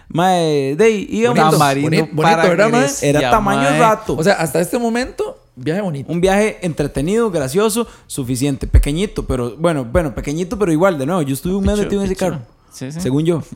Mae, 0.10 0.76
de 0.76 0.84
ahí 0.84 1.08
íbamos. 1.10 1.38
Bonito, 1.40 1.58
Tamarindo 1.58 1.90
bonito, 1.90 2.06
bonito, 2.16 2.22
para 2.22 2.50
¿verdad, 2.50 2.70
mae? 2.70 2.82
Grecia, 2.82 3.10
Era 3.10 3.32
tamaño 3.32 3.62
mae. 3.62 3.80
rato. 3.80 4.16
O 4.16 4.24
sea, 4.24 4.34
hasta 4.34 4.60
este 4.60 4.78
momento, 4.78 5.40
viaje 5.56 5.82
bonito. 5.82 6.12
un 6.12 6.22
viaje 6.22 6.60
entretenido, 6.62 7.32
gracioso, 7.32 7.88
suficiente. 8.06 8.68
Pequeñito, 8.68 9.26
pero 9.26 9.56
bueno, 9.58 9.86
bueno, 9.86 10.14
pequeñito, 10.14 10.60
pero 10.60 10.72
igual, 10.72 11.00
de 11.00 11.06
nuevo, 11.08 11.22
yo 11.24 11.34
estuve 11.34 11.56
un 11.56 11.66
mes 11.66 11.80
metido 11.80 12.02
en 12.02 12.06
ese 12.06 12.16
carro. 12.16 12.42
Sí, 12.74 12.92
sí. 12.92 13.00
Según 13.00 13.24
yo. 13.26 13.42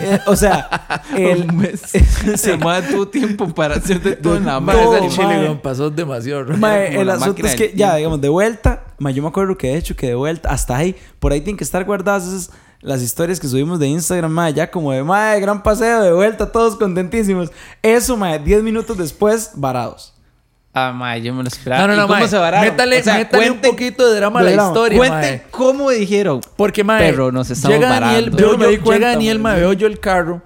Eh, 0.00 0.20
o 0.26 0.36
sea, 0.36 0.68
el, 1.16 1.48
Un 1.50 1.56
mes. 1.56 1.80
Se 2.36 2.56
mueve 2.56 2.88
tu 2.88 3.06
tiempo 3.06 3.48
para 3.54 3.76
hacerte 3.76 4.16
todo 4.16 4.36
en 4.36 4.44
la 4.46 4.60
Ma, 4.60 4.72
todo, 4.72 4.92
mano. 4.92 5.06
ese 5.06 5.16
chile 5.16 5.48
mae. 5.48 5.56
pasó 5.56 5.90
demasiado 5.90 6.40
rápido. 6.42 6.58
Mae, 6.58 6.88
como 6.88 7.00
el 7.00 7.06
la 7.06 7.14
asunto 7.14 7.30
máquina 7.30 7.48
es 7.48 7.56
que 7.56 7.68
ya, 7.68 7.72
tiempo. 7.74 7.96
digamos, 7.96 8.20
de 8.20 8.28
vuelta, 8.28 8.84
mae, 8.98 9.14
yo 9.14 9.22
me 9.22 9.28
acuerdo 9.28 9.56
que 9.56 9.68
de 9.68 9.76
hecho 9.76 9.96
que 9.96 10.08
de 10.08 10.14
vuelta, 10.14 10.50
hasta 10.50 10.76
ahí, 10.76 10.94
por 11.18 11.32
ahí 11.32 11.40
tienen 11.40 11.56
que 11.56 11.64
estar 11.64 11.84
guardadas 11.84 12.26
esas, 12.26 12.50
las 12.80 13.02
historias 13.02 13.40
que 13.40 13.48
subimos 13.48 13.78
de 13.78 13.88
Instagram, 13.88 14.30
mae, 14.30 14.52
ya 14.52 14.70
como 14.70 14.92
de, 14.92 15.02
mae, 15.02 15.40
gran 15.40 15.62
paseo, 15.62 16.02
de 16.02 16.12
vuelta, 16.12 16.50
todos 16.50 16.76
contentísimos. 16.76 17.50
Eso, 17.82 18.16
mae, 18.16 18.38
10 18.38 18.62
minutos 18.62 18.96
después, 18.98 19.52
varados. 19.54 20.15
Ah, 20.78 20.92
mae, 20.92 21.22
yo 21.22 21.32
me 21.32 21.42
lo 21.42 21.48
esperaba. 21.48 21.80
No, 21.82 21.88
no, 21.88 21.94
¿Y 21.94 21.96
no, 21.96 22.06
cómo 22.06 22.18
mae. 22.20 22.28
se 22.28 22.36
vararon? 22.36 22.68
Métale, 22.70 23.00
O 23.00 23.02
sea, 23.02 23.14
métale 23.16 23.50
un 23.50 23.60
poquito 23.62 24.10
de 24.10 24.16
drama 24.16 24.40
a 24.40 24.42
de 24.44 24.50
la 24.50 24.56
drama. 24.56 24.68
historia, 24.72 24.98
Cuenten 24.98 25.20
mae. 25.38 25.42
cómo 25.50 25.90
dijeron. 25.90 26.40
Porque, 26.54 26.84
mae, 26.84 27.10
Pero 27.10 27.32
nos 27.32 27.48
estamos 27.50 27.78
llega 27.78 27.98
Daniel, 27.98 28.30
Yo 28.36 28.58
yo, 28.58 28.68
di 28.68 28.76
cuenta, 28.76 28.92
llega 28.92 29.08
Daniel, 29.14 29.38
mae, 29.38 29.52
mae, 29.54 29.54
sí. 29.56 29.60
veo 29.62 29.72
yo 29.72 29.86
el 29.86 29.98
carro, 30.00 30.42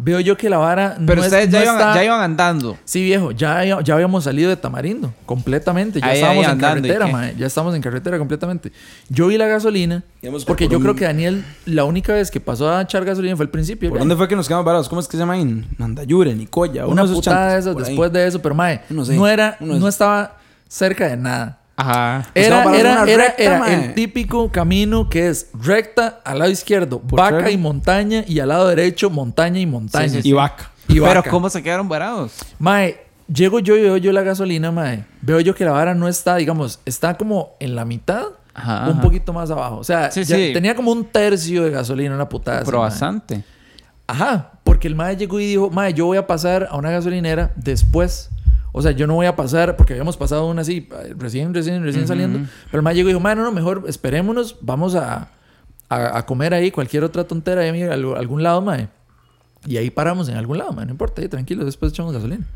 veo 0.00 0.20
yo 0.20 0.36
que 0.36 0.48
la 0.48 0.58
vara 0.58 0.96
Pero 1.04 1.16
no 1.16 1.22
es- 1.22 1.26
ustedes 1.32 1.50
ya, 1.50 1.58
no 1.58 1.64
iban, 1.64 1.76
está- 1.78 1.94
ya 1.96 2.04
iban 2.04 2.20
andando. 2.22 2.78
Sí, 2.84 3.02
viejo, 3.02 3.32
ya, 3.32 3.64
ya 3.82 3.94
habíamos 3.94 4.22
salido 4.24 4.48
de 4.48 4.56
Tamarindo 4.56 5.12
completamente. 5.26 6.00
Ya 6.00 6.06
Ahí, 6.06 6.14
estábamos 6.18 6.44
ahí 6.44 6.44
en 6.46 6.50
andando, 6.52 6.78
¿y 6.86 6.90
carretera, 6.90 7.06
mae. 7.12 7.34
Ya 7.36 7.46
estamos 7.46 7.74
en 7.74 7.82
carretera 7.82 8.16
completamente. 8.18 8.72
Yo 9.08 9.26
vi 9.26 9.36
la 9.36 9.46
gasolina, 9.48 10.02
porque 10.46 10.64
por 10.66 10.72
yo 10.72 10.78
un- 10.78 10.82
creo 10.84 10.94
que 10.94 11.04
Daniel, 11.04 11.44
la 11.66 11.84
única 11.84 12.12
vez 12.14 12.30
que 12.30 12.38
pasó 12.40 12.70
a 12.70 12.82
echar 12.82 13.04
gasolina 13.04 13.34
fue 13.36 13.44
al 13.44 13.50
principio. 13.50 13.90
¿Por 13.90 13.98
dónde 13.98 14.14
fue 14.16 14.28
que 14.28 14.36
nos 14.36 14.46
quedamos 14.46 14.64
varados? 14.64 14.88
¿Cómo 14.88 15.00
es 15.00 15.08
que 15.08 15.12
se 15.16 15.18
llama 15.18 15.34
ahí? 15.34 15.66
Nandayure, 15.78 16.34
Nicoya, 16.34 16.86
Una 16.86 17.04
putada 17.04 17.54
de 17.54 17.58
esas 17.58 17.76
ahí. 17.76 17.82
después 17.82 18.12
de 18.12 18.26
eso, 18.26 18.40
pero 18.40 18.54
mae, 18.54 18.82
No 18.88 19.04
sé, 19.04 19.16
no 19.16 19.26
era, 19.26 19.56
no 19.60 19.88
estaba 19.88 20.36
cerca 20.68 21.08
de 21.08 21.16
nada. 21.16 21.57
Ajá. 21.78 22.18
Nos 22.18 22.30
Era, 22.34 22.62
era, 22.74 23.04
era, 23.04 23.04
recta, 23.04 23.42
era 23.42 23.58
mae. 23.60 23.74
el 23.74 23.94
típico 23.94 24.50
camino 24.50 25.08
que 25.08 25.28
es 25.28 25.48
recta 25.54 26.20
al 26.24 26.40
lado 26.40 26.50
izquierdo, 26.50 27.00
vaca 27.04 27.28
claro. 27.38 27.50
y 27.50 27.56
montaña, 27.56 28.24
y 28.26 28.40
al 28.40 28.48
lado 28.48 28.66
derecho 28.68 29.10
montaña 29.10 29.60
y 29.60 29.66
montaña. 29.66 30.08
Sí, 30.08 30.22
sí, 30.22 30.28
Y 30.28 30.32
vaca. 30.32 30.70
Y 30.88 30.98
vaca. 30.98 31.22
Pero 31.22 31.30
¿cómo 31.30 31.48
se 31.48 31.62
quedaron 31.62 31.88
varados? 31.88 32.32
Mae, 32.58 33.00
Llego 33.32 33.58
yo 33.60 33.76
y 33.76 33.82
veo 33.82 33.98
yo 33.98 34.10
la 34.10 34.22
gasolina, 34.22 34.72
mae. 34.72 35.04
Veo 35.20 35.38
yo 35.40 35.54
que 35.54 35.62
la 35.64 35.72
vara 35.72 35.94
no 35.94 36.08
está, 36.08 36.36
digamos, 36.36 36.80
está 36.86 37.14
como 37.18 37.56
en 37.60 37.76
la 37.76 37.84
mitad, 37.84 38.24
Ajá, 38.54 38.84
un 38.86 38.92
ajá. 38.92 39.00
poquito 39.02 39.34
más 39.34 39.50
abajo. 39.50 39.76
O 39.76 39.84
sea, 39.84 40.10
Sí, 40.10 40.24
ya 40.24 40.36
sí. 40.36 40.50
tenía 40.54 40.74
como 40.74 40.90
un 40.92 41.04
tercio 41.04 41.62
de 41.64 41.70
gasolina, 41.70 42.14
una 42.14 42.26
putada. 42.28 42.62
Pero 42.64 42.82
así, 42.82 43.04
mae. 43.04 43.12
bastante. 43.12 43.44
Ajá, 44.06 44.52
porque 44.64 44.88
el 44.88 44.94
mae 44.94 45.14
llegó 45.16 45.38
y 45.40 45.46
dijo, 45.46 45.68
mae, 45.70 45.92
yo 45.92 46.06
voy 46.06 46.16
a 46.16 46.26
pasar 46.26 46.68
a 46.70 46.76
una 46.76 46.90
gasolinera 46.90 47.52
después. 47.54 48.30
O 48.72 48.82
sea, 48.82 48.90
yo 48.92 49.06
no 49.06 49.14
voy 49.14 49.26
a 49.26 49.34
pasar, 49.34 49.76
porque 49.76 49.94
habíamos 49.94 50.16
pasado 50.16 50.46
una 50.46 50.60
así, 50.62 50.88
recién, 51.16 51.54
recién, 51.54 51.82
recién 51.82 52.06
saliendo. 52.06 52.40
Pero 52.70 52.78
el 52.80 52.82
mae 52.82 52.94
llegó 52.94 53.08
y 53.08 53.12
dijo, 53.12 53.20
mae, 53.20 53.34
no, 53.34 53.42
no, 53.42 53.50
mejor 53.52 53.84
esperémonos, 53.88 54.56
vamos 54.60 54.94
a, 54.94 55.30
a, 55.88 56.18
a 56.18 56.26
comer 56.26 56.52
ahí 56.54 56.70
cualquier 56.70 57.02
otra 57.04 57.24
tontera 57.24 57.62
ahí 57.62 57.82
a 57.82 57.92
algún- 57.94 58.42
lado, 58.42 58.60
mae. 58.62 58.88
Y 59.66 59.76
ahí 59.78 59.90
paramos 59.90 60.28
en 60.28 60.36
algún 60.36 60.58
lado, 60.58 60.72
mae, 60.72 60.84
no 60.86 60.92
importa, 60.92 61.22
ahí 61.22 61.28
tranquilo, 61.28 61.64
después 61.64 61.92
echamos 61.92 62.12
gasolina. 62.12 62.46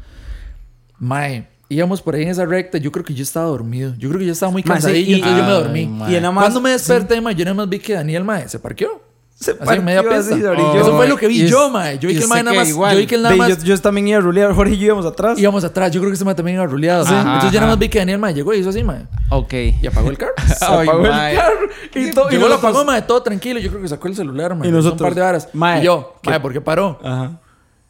Mae, 0.99 1.49
íbamos 1.69 2.01
por 2.03 2.15
ahí 2.15 2.23
en 2.23 2.29
esa 2.29 2.45
recta, 2.47 2.79
yo 2.79 2.93
creo 2.93 3.05
que 3.05 3.15
yo 3.15 3.23
estaba 3.23 3.47
dormido. 3.47 3.95
Yo 3.99 4.09
creo 4.09 4.21
que 4.21 4.27
yo 4.27 4.33
estaba 4.33 4.53
muy 4.53 4.63
sí, 4.63 4.69
cansadillo, 4.69 5.11
y- 5.17 5.21
entonces 5.21 5.39
yo 5.39 5.45
me 5.45 5.51
Ay, 5.53 5.63
dormí. 5.63 5.87
mae. 5.87 6.13
Y 6.13 6.17
nada 6.21 6.31
más. 6.33 6.45
Cuando 6.45 6.61
me 6.61 6.71
desperté, 6.71 7.21
mae, 7.21 7.35
yo 7.35 7.45
nada 7.45 7.55
más 7.55 7.69
vi 7.69 7.79
que 7.79 7.95
Daniel, 7.95 8.23
mae, 8.25 8.49
se 8.49 8.59
parqueó. 8.59 9.03
Se 9.43 9.57
Así 9.59 9.75
en 9.75 9.85
media 9.85 10.03
pista. 10.03 10.19
así, 10.19 10.43
Oh. 10.45 10.75
Eso 10.79 10.97
fue 10.97 11.09
lo 11.09 11.17
que 11.17 11.27
vi 11.27 11.43
y 11.43 11.49
yo, 11.49 11.69
mae. 11.69 11.99
Yo 11.99 12.09
vi 12.09 12.15
y 12.15 12.19
que 12.19 12.23
el 12.23 12.29
mae 12.29 12.43
nada 12.43 12.57
más. 12.57 12.69
igual. 12.69 12.95
Yo 12.95 13.01
vi 13.01 13.07
que 13.07 13.15
él 13.17 13.23
nada 13.23 13.35
más. 13.35 13.49
yo, 13.49 13.65
yo 13.65 13.81
también 13.81 14.07
iba 14.09 14.19
a 14.19 14.21
rulear, 14.21 14.53
Jorge 14.55 14.75
y 14.75 14.79
yo 14.79 14.87
íbamos 14.87 15.05
atrás. 15.05 15.39
Íbamos 15.39 15.65
atrás. 15.65 15.91
Yo 15.91 16.01
creo 16.01 16.11
que 16.11 16.15
este 16.15 16.25
mae 16.25 16.35
también 16.35 16.57
iba 16.57 16.67
ruleado. 16.67 17.05
Sí. 17.05 17.13
Entonces 17.13 17.51
yo 17.53 17.61
nada 17.61 17.73
más 17.73 17.79
vi 17.79 17.89
que 17.89 17.99
Daniel, 17.99 18.19
mae, 18.19 18.33
llegó 18.35 18.55
y 18.55 18.59
hizo 18.59 18.71
así, 18.71 18.85
mae. 18.85 19.07
Ok. 19.31 19.53
Y 19.83 19.87
apagó 19.87 20.11
el 20.11 20.19
carro. 20.19 20.33
Apagó 20.61 21.03
mae. 21.03 21.33
el 21.33 21.39
carro. 21.39 21.67
Y, 21.95 22.11
todo, 22.13 22.29
y 22.29 22.33
Llegó, 22.33 22.49
lo 22.49 22.55
apagó, 22.55 22.85
mae, 22.85 23.03
todo 23.03 23.23
tranquilo. 23.23 23.59
Yo 23.59 23.69
creo 23.71 23.83
que 23.83 23.89
sacó 23.89 24.07
el 24.09 24.15
celular, 24.17 24.55
mae. 24.55 24.69
Y 24.69 24.73
nosotros, 24.73 25.01
Un 25.01 25.07
par 25.07 25.15
de 25.15 25.21
varas. 25.21 25.49
mae, 25.53 25.81
y 25.81 25.85
yo, 25.85 26.15
¿qué? 26.23 26.31
mae, 26.31 26.41
¿por 26.41 26.53
qué 26.53 26.61
paró? 26.61 26.99
Ajá. 27.03 27.33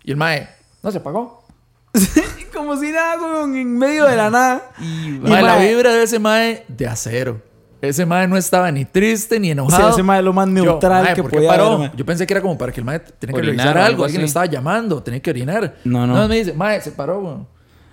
Y 0.05 0.11
el 0.11 0.17
mae, 0.17 0.49
no 0.83 0.91
se 0.91 0.99
apagó. 0.99 1.45
Como 2.55 2.77
si 2.77 2.91
nada, 2.91 3.17
en 3.45 3.77
medio 3.79 4.07
de 4.07 4.17
la 4.17 4.31
nada. 4.31 4.71
Y, 4.81 5.17
Y, 5.17 5.21
mae, 5.21 5.43
la 5.43 5.59
vibra 5.59 5.93
de 5.93 6.03
ese 6.05 6.19
mae 6.19 6.65
de 6.69 6.87
acero. 6.87 7.41
Ese 7.83 8.07
mae 8.07 8.29
no 8.29 8.37
estaba 8.37 8.71
ni 8.71 8.85
triste 8.85 9.39
ni 9.41 9.49
O 9.51 9.53
enojado. 9.53 9.83
sea, 9.83 9.91
ese 9.91 10.03
mae 10.05 10.21
es 10.21 10.25
lo 10.25 10.33
más 10.33 10.47
Yo, 10.47 10.53
neutral 10.53 11.03
mae, 11.05 11.15
que 11.15 11.23
¿por 11.23 11.31
qué 11.33 11.37
podía 11.39 11.51
paró? 11.51 11.67
haber. 11.73 11.97
Yo 11.97 12.07
pensé 12.07 12.27
que 12.27 12.33
era 12.33 12.41
como 12.41 12.57
para 12.57 12.71
que 12.73 12.81
el 12.81 12.87
mae 12.87 13.01
tenía 13.01 13.35
que 13.35 13.41
Orinar 13.41 13.67
revisar 13.67 13.77
o 13.77 13.85
algo. 13.85 14.05
Alguien 14.05 14.21
le 14.21 14.25
así. 14.25 14.31
estaba 14.31 14.47
llamando, 14.47 15.03
tenía 15.03 15.21
que 15.21 15.31
orinar. 15.31 15.75
No, 15.85 16.07
no. 16.07 16.13
Entonces 16.15 16.29
me 16.29 16.37
dice, 16.37 16.53
mae, 16.55 16.81
se 16.81 16.93
paró, 16.93 17.19
weón. 17.21 17.47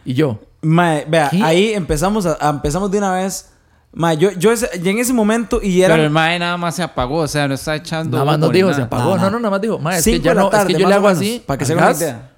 Y 0.06 0.14
yo, 0.14 0.40
Mae, 0.62 1.06
vea, 1.08 1.30
¿Qué? 1.30 1.42
ahí 1.44 1.74
empezamos, 1.74 2.26
a, 2.26 2.38
a- 2.40 2.50
empezamos 2.50 2.92
de 2.92 2.98
una 3.00 3.14
vez. 3.14 3.50
Mae, 3.92 4.16
yo, 4.18 4.30
yo 4.32 4.52
ese- 4.52 4.70
y 4.84 4.88
en 4.90 5.00
ese 5.00 5.12
momento 5.14 5.60
y 5.64 5.82
Pero 5.82 5.96
el 5.96 6.10
mae 6.12 6.38
nada 6.38 6.58
más 6.58 6.76
se 6.76 6.84
apagó. 6.84 7.18
O 7.20 7.28
sea, 7.28 7.48
no 7.48 7.56
está 7.56 7.76
echando. 7.76 8.18
nada 8.18 8.26
más 8.32 8.38
nos 8.40 8.52
dijo, 8.52 8.68
nada. 8.68 8.76
se 8.78 8.84
apagó. 8.84 9.16
Nada, 9.18 9.30
No, 9.30 9.38
no, 9.38 9.40
nada 9.40 9.50
más 9.52 9.62
dijo, 9.62 9.80
mae, 9.80 9.98
es 9.98 10.06
que 10.06 10.20
ya 10.20 10.34
no, 10.36 10.50
tarde, 10.50 10.74
es 10.74 10.76
que 10.78 10.82
yo 10.84 10.88
le 10.88 10.94
o 10.94 10.98
hago 10.98 11.08
así. 11.08 11.42
Para 11.46 11.58
que 11.58 11.66
se 11.66 11.74
al 11.74 11.80
hagan 11.80 11.96
una 11.96 12.04
idea. 12.04 12.29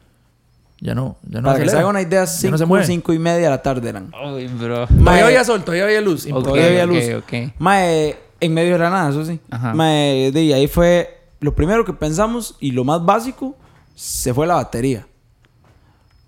Ya 0.83 0.95
no, 0.95 1.17
ya 1.29 1.41
no 1.41 1.47
Para 1.47 1.63
que 1.63 1.69
se 1.69 1.77
hagan 1.77 1.91
una 1.91 2.01
idea, 2.01 2.25
Ya 2.25 2.27
cinco, 2.27 3.11
no 3.11 3.13
y 3.13 3.19
media 3.19 3.43
de 3.43 3.49
la 3.49 3.61
tarde 3.61 3.87
eran. 3.87 4.11
Ay, 4.13 4.47
bro. 4.47 4.87
Todavía 4.87 5.03
Mae, 5.03 5.21
había 5.21 5.43
sol, 5.43 5.63
todavía 5.63 5.83
había 5.83 6.01
luz. 6.01 6.23
Ok, 6.23 6.29
importante. 6.29 6.59
Todavía 6.59 6.83
había 6.83 7.13
luz. 7.13 7.23
ok. 7.23 7.53
Mae, 7.59 8.17
en 8.39 8.53
medio 8.53 8.73
de 8.73 8.79
la 8.79 8.89
nada, 8.89 9.11
eso 9.11 9.23
sí. 9.23 9.39
Ajá. 9.51 9.75
Mae, 9.75 10.31
de 10.31 10.53
ahí 10.55 10.67
fue 10.67 11.21
lo 11.39 11.53
primero 11.53 11.85
que 11.85 11.93
pensamos 11.93 12.55
y 12.59 12.71
lo 12.71 12.83
más 12.83 13.05
básico, 13.05 13.55
se 13.93 14.33
fue 14.33 14.47
la 14.47 14.55
batería. 14.55 15.05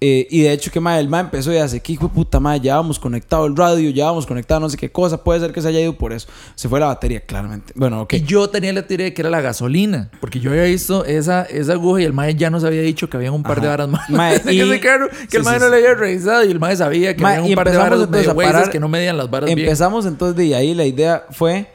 Eh, 0.05 0.27
y 0.29 0.41
de 0.41 0.51
hecho 0.51 0.69
que 0.69 0.81
mae, 0.81 0.99
el 0.99 1.07
mae 1.07 1.21
empezó 1.21 1.53
y 1.53 1.57
hace 1.57 1.79
que 1.79 1.93
hijo 1.93 2.09
de 2.09 2.13
puta 2.13 2.37
mae, 2.41 2.59
llevábamos 2.59 2.99
conectado 2.99 3.45
el 3.45 3.55
radio, 3.55 3.89
llevábamos 3.89 4.25
conectado 4.25 4.59
no 4.59 4.69
sé 4.69 4.75
qué 4.75 4.91
cosa, 4.91 5.23
puede 5.23 5.39
ser 5.39 5.53
que 5.53 5.61
se 5.61 5.69
haya 5.69 5.79
ido 5.79 5.93
por 5.97 6.11
eso. 6.11 6.27
Se 6.55 6.67
fue 6.67 6.81
la 6.81 6.87
batería, 6.87 7.21
claramente. 7.21 7.71
Bueno, 7.73 8.01
ok. 8.01 8.13
Y 8.15 8.23
yo 8.23 8.49
tenía 8.49 8.73
la 8.73 8.85
teoría 8.85 9.05
de 9.05 9.13
que 9.13 9.21
era 9.21 9.29
la 9.29 9.39
gasolina. 9.39 10.11
Porque 10.19 10.41
yo 10.41 10.49
había 10.51 10.63
visto 10.63 11.05
esa, 11.05 11.43
esa 11.43 11.71
aguja 11.71 12.01
y 12.01 12.03
el 12.03 12.11
mae 12.11 12.35
ya 12.35 12.49
nos 12.49 12.65
había 12.65 12.81
dicho 12.81 13.09
que 13.09 13.15
había 13.15 13.31
un 13.31 13.43
par 13.43 13.61
de 13.61 13.67
varas 13.69 13.87
más. 13.87 14.09
Mae, 14.09 14.41
que 14.43 14.53
y- 14.53 14.59
ese 14.59 14.79
carro, 14.81 15.07
que 15.09 15.15
Sí, 15.29 15.37
el 15.37 15.43
mae 15.43 15.53
sí, 15.53 15.59
no 15.61 15.65
sí. 15.67 15.71
le 15.71 15.77
había 15.77 15.93
revisado 15.95 16.43
y 16.43 16.51
el 16.51 16.59
mae 16.59 16.75
sabía 16.75 17.15
que 17.15 17.23
Mae, 17.23 17.37
había 17.37 17.49
un 17.51 17.55
par 17.55 17.71
de 17.71 17.77
varas 17.77 18.01
a 18.01 18.33
parar- 18.35 18.69
que 18.71 18.81
no 18.81 18.89
medían 18.89 19.15
las 19.15 19.29
varas 19.31 19.47
bien. 19.47 19.57
Empezamos 19.59 20.05
entonces 20.05 20.35
de 20.35 20.53
ahí, 20.53 20.73
la 20.73 20.83
idea 20.85 21.23
fue... 21.31 21.67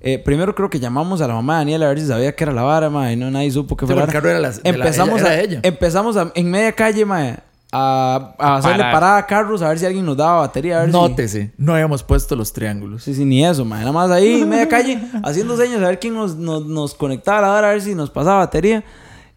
eh, 0.00 0.18
primero 0.18 0.52
creo 0.56 0.68
que 0.68 0.80
llamamos 0.80 1.20
a 1.20 1.28
la 1.28 1.34
mamá 1.34 1.54
de 1.54 1.58
Daniela 1.60 1.86
a 1.86 1.88
ver 1.90 2.00
si 2.00 2.06
sabía 2.08 2.34
que 2.34 2.42
era 2.42 2.52
la 2.52 2.62
vara, 2.62 2.90
mae, 2.90 3.12
y 3.12 3.16
no 3.16 3.30
nadie 3.30 3.52
supo 3.52 3.76
que 3.76 3.86
fue 3.86 3.94
la 3.94 4.04
vara. 4.06 4.40
la- 4.40 4.52
empezamos 4.64 5.20
era 5.20 5.30
a, 5.30 5.40
ella. 5.40 5.60
empezamos 5.62 6.16
a- 6.16 6.32
en 6.34 6.50
media 6.50 6.72
calle, 6.72 7.04
mae, 7.04 7.36
a, 7.74 8.34
a 8.38 8.56
hacerle 8.56 8.78
Parar. 8.78 8.92
parada 8.92 9.16
a 9.16 9.26
carros 9.26 9.62
a 9.62 9.68
ver 9.70 9.78
si 9.78 9.86
alguien 9.86 10.04
nos 10.04 10.16
daba 10.16 10.40
batería, 10.40 10.76
a 10.76 10.80
ver 10.82 10.90
si... 10.90 10.92
Nótese, 10.92 11.52
no 11.56 11.72
habíamos 11.72 12.02
puesto 12.02 12.36
los 12.36 12.52
triángulos. 12.52 13.02
Sí, 13.02 13.14
sí, 13.14 13.24
ni 13.24 13.44
eso, 13.44 13.64
mae. 13.64 13.80
Nada 13.80 13.92
más 13.92 14.10
ahí 14.10 14.42
en 14.42 14.48
media 14.48 14.68
calle, 14.68 15.00
haciendo 15.24 15.56
señas 15.56 15.78
a 15.82 15.86
ver 15.88 15.98
quién 15.98 16.12
nos, 16.14 16.36
nos, 16.36 16.66
nos 16.66 16.94
conectaba 16.94 17.38
a 17.38 17.42
la 17.42 17.48
vara, 17.48 17.68
a 17.68 17.72
ver 17.72 17.80
si 17.80 17.94
nos 17.94 18.10
pasaba 18.10 18.38
batería. 18.38 18.84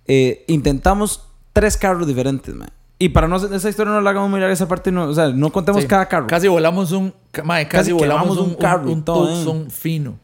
Eh, 0.08 0.44
intentamos 0.48 1.24
tres 1.54 1.78
carros 1.78 2.06
diferentes, 2.06 2.54
mae. 2.54 2.68
Y 3.00 3.10
para 3.10 3.28
no 3.28 3.36
esa 3.38 3.70
historia 3.70 3.92
no 3.94 4.00
la 4.02 4.10
hagamos 4.12 4.32
larga, 4.40 4.54
esa 4.54 4.68
parte 4.68 4.92
no, 4.92 5.06
o 5.06 5.14
sea, 5.14 5.30
no 5.30 5.52
contemos 5.52 5.82
Sí. 5.82 5.88
cada 5.88 6.06
carro. 6.08 6.28
Casi 6.28 6.48
volamos 6.48 6.92
un... 6.92 7.14
Mae, 7.44 7.68
casi, 7.68 7.92
Casi 7.92 7.92
volamos 7.92 8.38
un, 8.38 8.50
un 8.50 8.56
carro 8.56 8.90
un, 8.92 9.04
un 9.48 9.70
fino. 9.72 10.18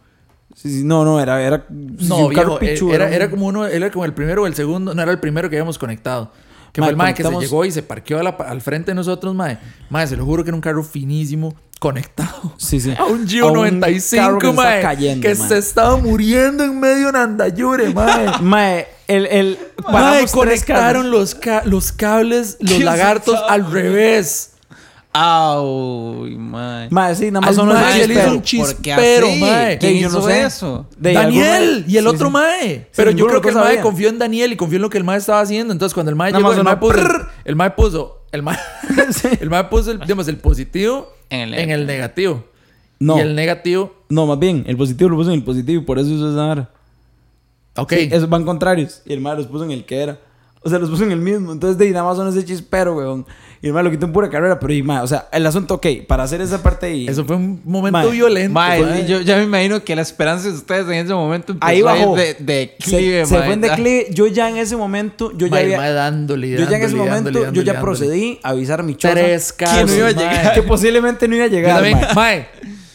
Sí, 0.55 0.69
sí, 0.79 0.83
no, 0.83 1.03
no, 1.05 1.19
era, 1.19 1.41
era 1.41 1.65
sí, 1.69 2.07
No, 2.07 2.17
un 2.27 2.29
viejo, 2.29 2.57
eh, 2.61 2.73
pichudo, 2.73 2.93
era, 2.93 3.07
un- 3.07 3.13
era 3.13 3.29
como 3.29 3.47
uno, 3.47 3.65
era 3.65 3.89
como 3.89 4.03
el 4.05 4.13
primero 4.13 4.43
o 4.43 4.47
el 4.47 4.53
segundo, 4.53 4.93
no 4.93 5.01
era 5.01 5.11
el 5.11 5.19
primero 5.19 5.49
que 5.49 5.55
habíamos 5.55 5.77
conectado. 5.77 6.31
Que 6.71 6.81
fue 6.81 6.89
el 6.91 6.95
mae 6.95 7.13
que 7.13 7.23
se 7.23 7.29
llegó 7.37 7.65
y 7.65 7.71
se 7.71 7.83
parqueó 7.83 8.19
a 8.19 8.23
la- 8.23 8.29
al 8.29 8.61
frente 8.61 8.91
de 8.91 8.95
nosotros, 8.95 9.35
mae. 9.35 9.57
Mae, 9.89 10.07
se 10.07 10.15
lo 10.15 10.25
juro 10.25 10.43
que 10.43 10.49
era 10.51 10.55
un 10.55 10.61
carro 10.61 10.83
finísimo, 10.83 11.53
conectado. 11.79 12.53
Sí, 12.57 12.79
sí. 12.79 12.93
A 12.97 13.05
un 13.05 13.23
A 13.23 13.27
Gio 13.27 13.47
un 13.47 13.53
95, 13.55 14.23
carro 14.23 14.39
que 14.39 14.47
se 14.51 14.81
cayendo, 14.81 15.27
que 15.27 15.35
mae. 15.35 15.47
se 15.49 15.57
estaba 15.57 15.97
muriendo 15.97 16.63
en 16.63 16.79
medio 16.79 17.03
de 17.05 17.09
un 17.09 17.15
andayure, 17.17 17.89
mae. 17.93 18.39
Mae, 18.41 18.87
el, 19.07 19.25
el, 19.25 19.59
Mae, 19.91 20.25
conectaron 20.27 21.11
los, 21.11 21.35
ca- 21.35 21.63
los 21.65 21.91
cables, 21.91 22.55
los 22.61 22.73
¿Qué 22.77 22.83
lagartos 22.85 23.37
al 23.49 23.69
revés. 23.69 24.50
Ay, 25.13 26.35
mae. 26.37 26.87
Mae, 26.89 27.15
sí, 27.15 27.31
nada 27.31 27.45
más 27.45 27.55
son 27.55 27.67
los 27.67 27.75
mae 27.77 28.05
hizo 28.05 28.31
un 28.31 28.41
chispero. 28.41 29.27
Mae. 29.35 29.77
¿Quién 29.77 29.95
yo 29.95 30.09
no 30.09 30.19
hizo 30.19 30.27
sé. 30.27 30.41
eso? 30.43 30.85
De 30.97 31.13
Daniel 31.13 31.83
y 31.87 31.97
el 31.97 32.03
sí, 32.03 32.09
otro 32.09 32.27
sí. 32.27 32.33
mae. 32.33 32.87
Pero 32.95 33.11
yo 33.11 33.27
creo 33.27 33.41
que 33.41 33.49
el 33.49 33.55
mae 33.55 33.63
sabía. 33.65 33.81
confió 33.81 34.07
en 34.09 34.19
Daniel 34.19 34.53
y 34.53 34.55
confió 34.55 34.77
en 34.77 34.83
lo 34.83 34.89
que 34.89 34.97
el 34.97 35.03
mae 35.03 35.17
estaba 35.17 35.41
haciendo. 35.41 35.73
Entonces, 35.73 35.93
cuando 35.93 36.11
el 36.11 36.15
mae 36.15 36.31
Nada 36.31 36.39
llegó, 36.41 36.53
el 36.57 36.63
mae 36.63 36.77
puso, 36.77 36.93
prrr. 36.93 37.29
el 37.43 37.55
mae 37.57 37.71
puso, 37.71 38.21
el 38.31 38.41
mae, 38.43 38.57
el 39.41 39.49
mae 39.49 39.63
puso 39.65 39.91
el, 39.91 39.99
digamos, 39.99 40.27
el 40.29 40.37
positivo 40.37 41.09
En 41.29 41.53
en 41.53 41.71
el 41.71 41.85
negativo. 41.85 42.45
No. 42.99 43.17
Y 43.17 43.21
el 43.21 43.35
negativo, 43.35 43.93
No, 44.09 44.27
más 44.27 44.39
bien, 44.39 44.63
el 44.67 44.77
positivo 44.77 45.09
lo 45.09 45.17
puso 45.17 45.31
en 45.31 45.39
el 45.39 45.43
positivo 45.43 45.81
y 45.81 45.85
por 45.85 45.99
eso 45.99 46.09
hizo 46.09 46.31
esa 46.31 46.45
vara. 46.45 46.69
ok. 47.75 47.93
Sí, 47.93 48.09
esos 48.11 48.29
van 48.29 48.45
contrarios. 48.45 49.01
Y 49.05 49.11
el 49.13 49.19
mae 49.19 49.35
los 49.35 49.47
puso 49.47 49.63
en 49.65 49.71
el 49.71 49.83
que 49.85 50.01
era. 50.01 50.19
O 50.63 50.69
sea, 50.69 50.77
los 50.77 50.91
puso 50.91 51.03
en 51.03 51.11
el 51.11 51.19
mismo. 51.19 51.51
Entonces, 51.51 51.77
de 51.79 51.85
ahí 51.85 51.91
nada 51.91 52.05
más 52.05 52.15
son 52.15 52.27
ese 52.27 52.45
chispero, 52.45 52.95
weón. 52.95 53.25
Y 53.63 53.67
el 53.67 53.73
mae 53.73 53.83
lo 53.83 53.91
quitó 53.91 54.07
en 54.07 54.11
pura 54.11 54.27
carrera. 54.27 54.59
Pero, 54.59 54.73
y, 54.73 54.81
mae, 54.81 55.01
o 55.01 55.07
sea, 55.07 55.27
el 55.31 55.45
asunto, 55.45 55.75
ok, 55.75 55.85
para 56.07 56.23
hacer 56.23 56.41
esa 56.41 56.63
parte 56.63 56.87
ahí. 56.87 57.07
Eso 57.07 57.23
fue 57.25 57.35
un 57.35 57.61
momento 57.63 57.99
Mae. 57.99 58.09
violento. 58.09 58.53
Mae, 58.53 58.81
mae. 58.81 59.05
yo 59.07 59.21
ya 59.21 59.37
me 59.37 59.43
imagino 59.43 59.83
que 59.83 59.95
la 59.95 60.01
esperanza 60.01 60.47
de 60.47 60.55
ustedes 60.55 60.87
en 60.87 60.93
ese 60.93 61.13
momento 61.13 61.51
empezó 61.51 61.67
Ahí 61.69 61.75
a 61.75 61.79
ir 61.79 61.85
bajó. 61.85 62.15
de, 62.15 62.33
de 62.39 62.53
declive, 62.79 63.25
se, 63.25 63.35
se 63.35 63.43
fue 63.43 63.53
en 63.53 63.61
declive. 63.61 64.07
Yo 64.11 64.25
ya 64.25 64.49
en 64.49 64.57
ese 64.57 64.75
momento, 64.75 65.31
yo 65.37 65.45
ya 65.45 65.57
había. 65.57 65.77
mae 65.77 65.93
dándole, 65.93 66.49
Yo 66.49 66.57
ya 66.57 66.63
en 66.63 66.67
ese 66.69 66.79
dándole, 66.81 66.97
momento, 66.97 67.13
dándole, 67.13 67.33
yo 67.39 67.43
dándole, 67.45 67.65
ya 67.65 67.73
dándole. 67.73 67.85
procedí 67.97 68.39
a 68.41 68.49
avisar 68.49 68.79
a 68.79 68.83
mi 68.83 68.95
choza 68.95 69.13
Tres 69.13 69.53
que 69.53 69.65
casos, 69.65 69.89
no 69.91 69.95
iba 69.95 70.07
a 70.07 70.11
llegar, 70.11 70.53
que 70.55 70.63
posiblemente 70.63 71.27
no 71.27 71.35
iba 71.35 71.45
a 71.45 71.49
llegar. 71.49 71.83
mae. 72.15 72.47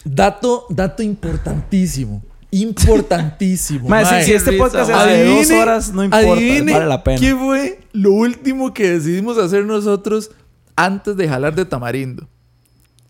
dato, 0.05 0.67
dato 0.69 1.01
importantísimo. 1.05 2.23
Importantísimo. 2.51 3.89
Mae, 3.89 4.05
si- 4.05 4.11
mae. 4.11 4.25
si 4.25 4.33
este 4.33 4.51
risa, 4.53 4.65
podcast 4.65 4.87
se 4.89 4.93
mae. 4.93 5.03
hace 5.05 5.17
de 5.23 5.25
dos 5.37 5.51
horas, 5.51 5.93
no 5.93 6.05
importa, 6.05 6.29
vale 6.29 6.87
la 6.87 7.05
pena. 7.05 7.21
¿Qué 7.21 7.35
fue 7.35 7.79
lo 7.93 8.13
último 8.13 8.73
que 8.75 8.91
decidimos 8.91 9.39
hacer 9.39 9.65
nosotros 9.65 10.31
antes 10.77 11.17
de 11.17 11.29
jalar 11.29 11.55
de 11.55 11.65
tamarindo? 11.65 12.29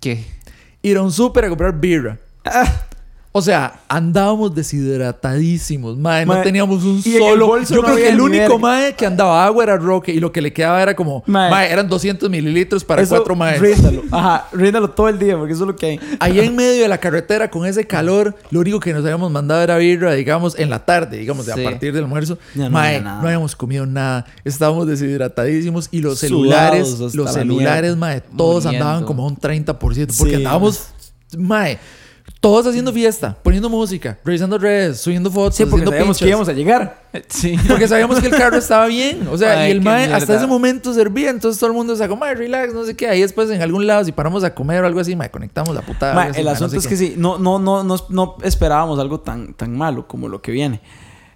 ¿Qué? 0.01 0.25
Ir 0.83 0.97
a 0.97 1.03
un 1.03 1.13
súper 1.13 1.45
a 1.45 1.49
comprar 1.49 1.79
birra. 1.79 2.19
Ah, 2.45 2.87
O 3.39 3.43
sea, 3.43 3.81
andábamos 3.87 4.55
deshidratadísimos, 4.55 5.99
mae. 5.99 6.25
No 6.25 6.41
teníamos 6.41 6.83
un 6.85 7.03
y 7.05 7.17
en 7.17 7.23
el 7.23 7.29
solo. 7.39 7.63
Yo 7.63 7.77
no 7.77 7.83
creo 7.83 7.97
que 7.97 8.09
el 8.09 8.17
ni 8.17 8.23
único 8.23 8.43
verga. 8.55 8.59
mae 8.59 8.95
que 8.95 9.05
andaba 9.05 9.45
agua 9.45 9.63
era 9.65 9.77
Roque 9.77 10.11
y 10.11 10.21
lo 10.21 10.33
que 10.33 10.41
le 10.41 10.55
quedaba 10.55 10.81
era 10.83 10.97
como. 10.97 11.23
Mae, 11.27 11.51
Mae. 11.51 11.71
eran 11.71 11.87
200 11.87 12.31
mililitros 12.31 12.83
para 12.83 13.03
eso, 13.03 13.15
cuatro 13.15 13.37
maes. 13.37 13.61
Ríndalo. 13.61 14.03
Ajá, 14.11 14.49
ríndalo 14.53 14.89
todo 14.89 15.11
el 15.11 15.19
día 15.19 15.37
porque 15.37 15.53
eso 15.53 15.65
es 15.65 15.69
lo 15.69 15.77
que 15.77 15.87
hay. 15.87 16.01
Allá 16.19 16.45
en 16.45 16.57
medio 16.57 16.81
de 16.83 16.89
la 16.89 16.97
carretera 16.99 17.51
con 17.51 17.67
ese 17.67 17.87
calor, 17.87 18.35
lo 18.51 18.61
único 18.61 18.81
que 18.81 18.95
nos 18.95 19.03
habíamos 19.05 19.31
mandado 19.31 19.61
era 19.63 19.77
birra, 19.77 20.15
digamos, 20.15 20.59
en 20.59 20.71
la 20.71 20.85
tarde, 20.87 21.19
digamos, 21.19 21.45
Sí. 21.45 21.51
a 21.51 21.57
partir 21.63 21.93
del 21.93 22.05
almuerzo. 22.05 22.39
Ya 22.55 22.65
no 22.65 22.71
Mae, 22.71 23.03
no 23.03 23.11
habíamos 23.21 23.55
comido 23.55 23.85
nada, 23.85 24.25
estábamos 24.45 24.87
deshidratadísimos 24.87 25.89
y 25.91 26.01
los 26.01 26.19
celulares, 26.19 26.99
los 26.99 27.15
la 27.15 27.33
celulares, 27.33 27.97
mae, 27.99 28.23
todos 28.23 28.65
Muriendo. 28.65 28.87
andaban 28.87 29.05
como 29.05 29.25
a 29.25 29.27
un 29.27 29.37
30%, 29.37 30.15
porque 30.17 30.31
Sí, 30.31 30.37
andábamos, 30.37 30.87
mae, 31.37 31.79
todos 32.41 32.67
haciendo 32.67 32.93
fiesta, 32.93 33.37
poniendo 33.43 33.69
música, 33.69 34.19
revisando 34.25 34.59
redes, 34.59 35.01
subiendo 35.01 35.31
fotos, 35.31 35.57
Sí, 35.57 35.65
porque 35.65 35.87
sabíamos 35.87 36.19
que 36.19 36.29
íbamos 36.29 36.49
a 36.49 36.53
llegar. 36.53 37.07
Sí. 37.29 37.57
Porque 37.67 37.89
sabíamos 37.89 38.21
que 38.21 38.27
el 38.27 38.37
carro 38.37 38.57
estaba 38.59 38.87
bien. 38.87 39.27
O 39.29 39.39
sea, 39.39 39.61
Ay, 39.61 39.69
y 39.69 39.71
el 39.73 39.81
mae 39.81 40.05
hasta 40.05 40.19
mierda. 40.19 40.37
ese 40.37 40.47
momento 40.47 40.93
servía. 40.93 41.31
Entonces 41.31 41.59
todo 41.59 41.71
el 41.71 41.77
mundo 41.77 41.97
sacó, 41.97 42.15
mae, 42.17 42.35
relax, 42.35 42.75
no 42.75 42.85
sé 42.85 42.95
qué. 42.95 43.09
Ahí 43.09 43.23
después 43.23 43.51
en 43.51 43.63
algún 43.63 43.87
lado, 43.87 44.05
si 44.05 44.13
paramos 44.13 44.45
a 44.45 44.55
comer 44.55 44.85
o 44.85 44.87
algo 44.87 45.01
así, 45.01 45.17
mae, 45.17 45.31
conectamos 45.31 45.75
la 45.75 45.81
putada. 45.83 46.15
Ma, 46.15 46.23
algo 46.23 46.33
así, 46.33 46.41
el 46.41 46.45
mae, 46.45 46.53
no 46.53 46.57
asunto 46.57 46.71
sé 46.73 46.79
es 46.79 46.87
que 46.87 46.97
sí, 46.97 47.15
no, 47.17 47.39
no, 47.39 47.59
no, 47.59 47.83
no, 47.85 47.97
no 48.11 48.37
esperábamos 48.43 48.99
algo 48.99 49.21
tan, 49.21 49.55
tan 49.55 49.77
malo 49.77 50.07
como 50.07 50.29
lo 50.29 50.43
que 50.43 50.53
viene. 50.53 50.83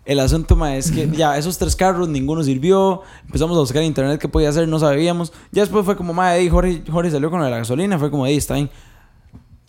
El 0.05 0.21
asunto, 0.21 0.55
mae, 0.55 0.79
es 0.79 0.91
que 0.91 1.09
ya 1.09 1.37
esos 1.39 1.57
tres 1.57 1.77
carros, 1.77 2.09
ninguno 2.09 2.43
sirvió. 2.43 3.03
Empezamos 3.25 3.57
a 3.57 3.61
buscar 3.61 3.83
en 3.83 3.89
internet 3.89 4.21
qué 4.21 4.29
podía 4.29 4.51
hacer, 4.51 4.69
no 4.69 4.79
sabíamos. 4.79 5.33
Ya 5.51 5.63
después 5.63 5.85
fue 5.85 5.97
como, 5.97 6.13
mae, 6.13 6.41
ey, 6.41 6.49
Jorge, 6.49 6.83
Jorge 6.91 7.11
salió 7.11 7.31
con 7.31 7.41
la 7.41 7.49
gasolina. 7.49 7.99
Fue 7.99 8.11
como, 8.11 8.27
ey, 8.27 8.37
está 8.37 8.55
bien. 8.55 8.71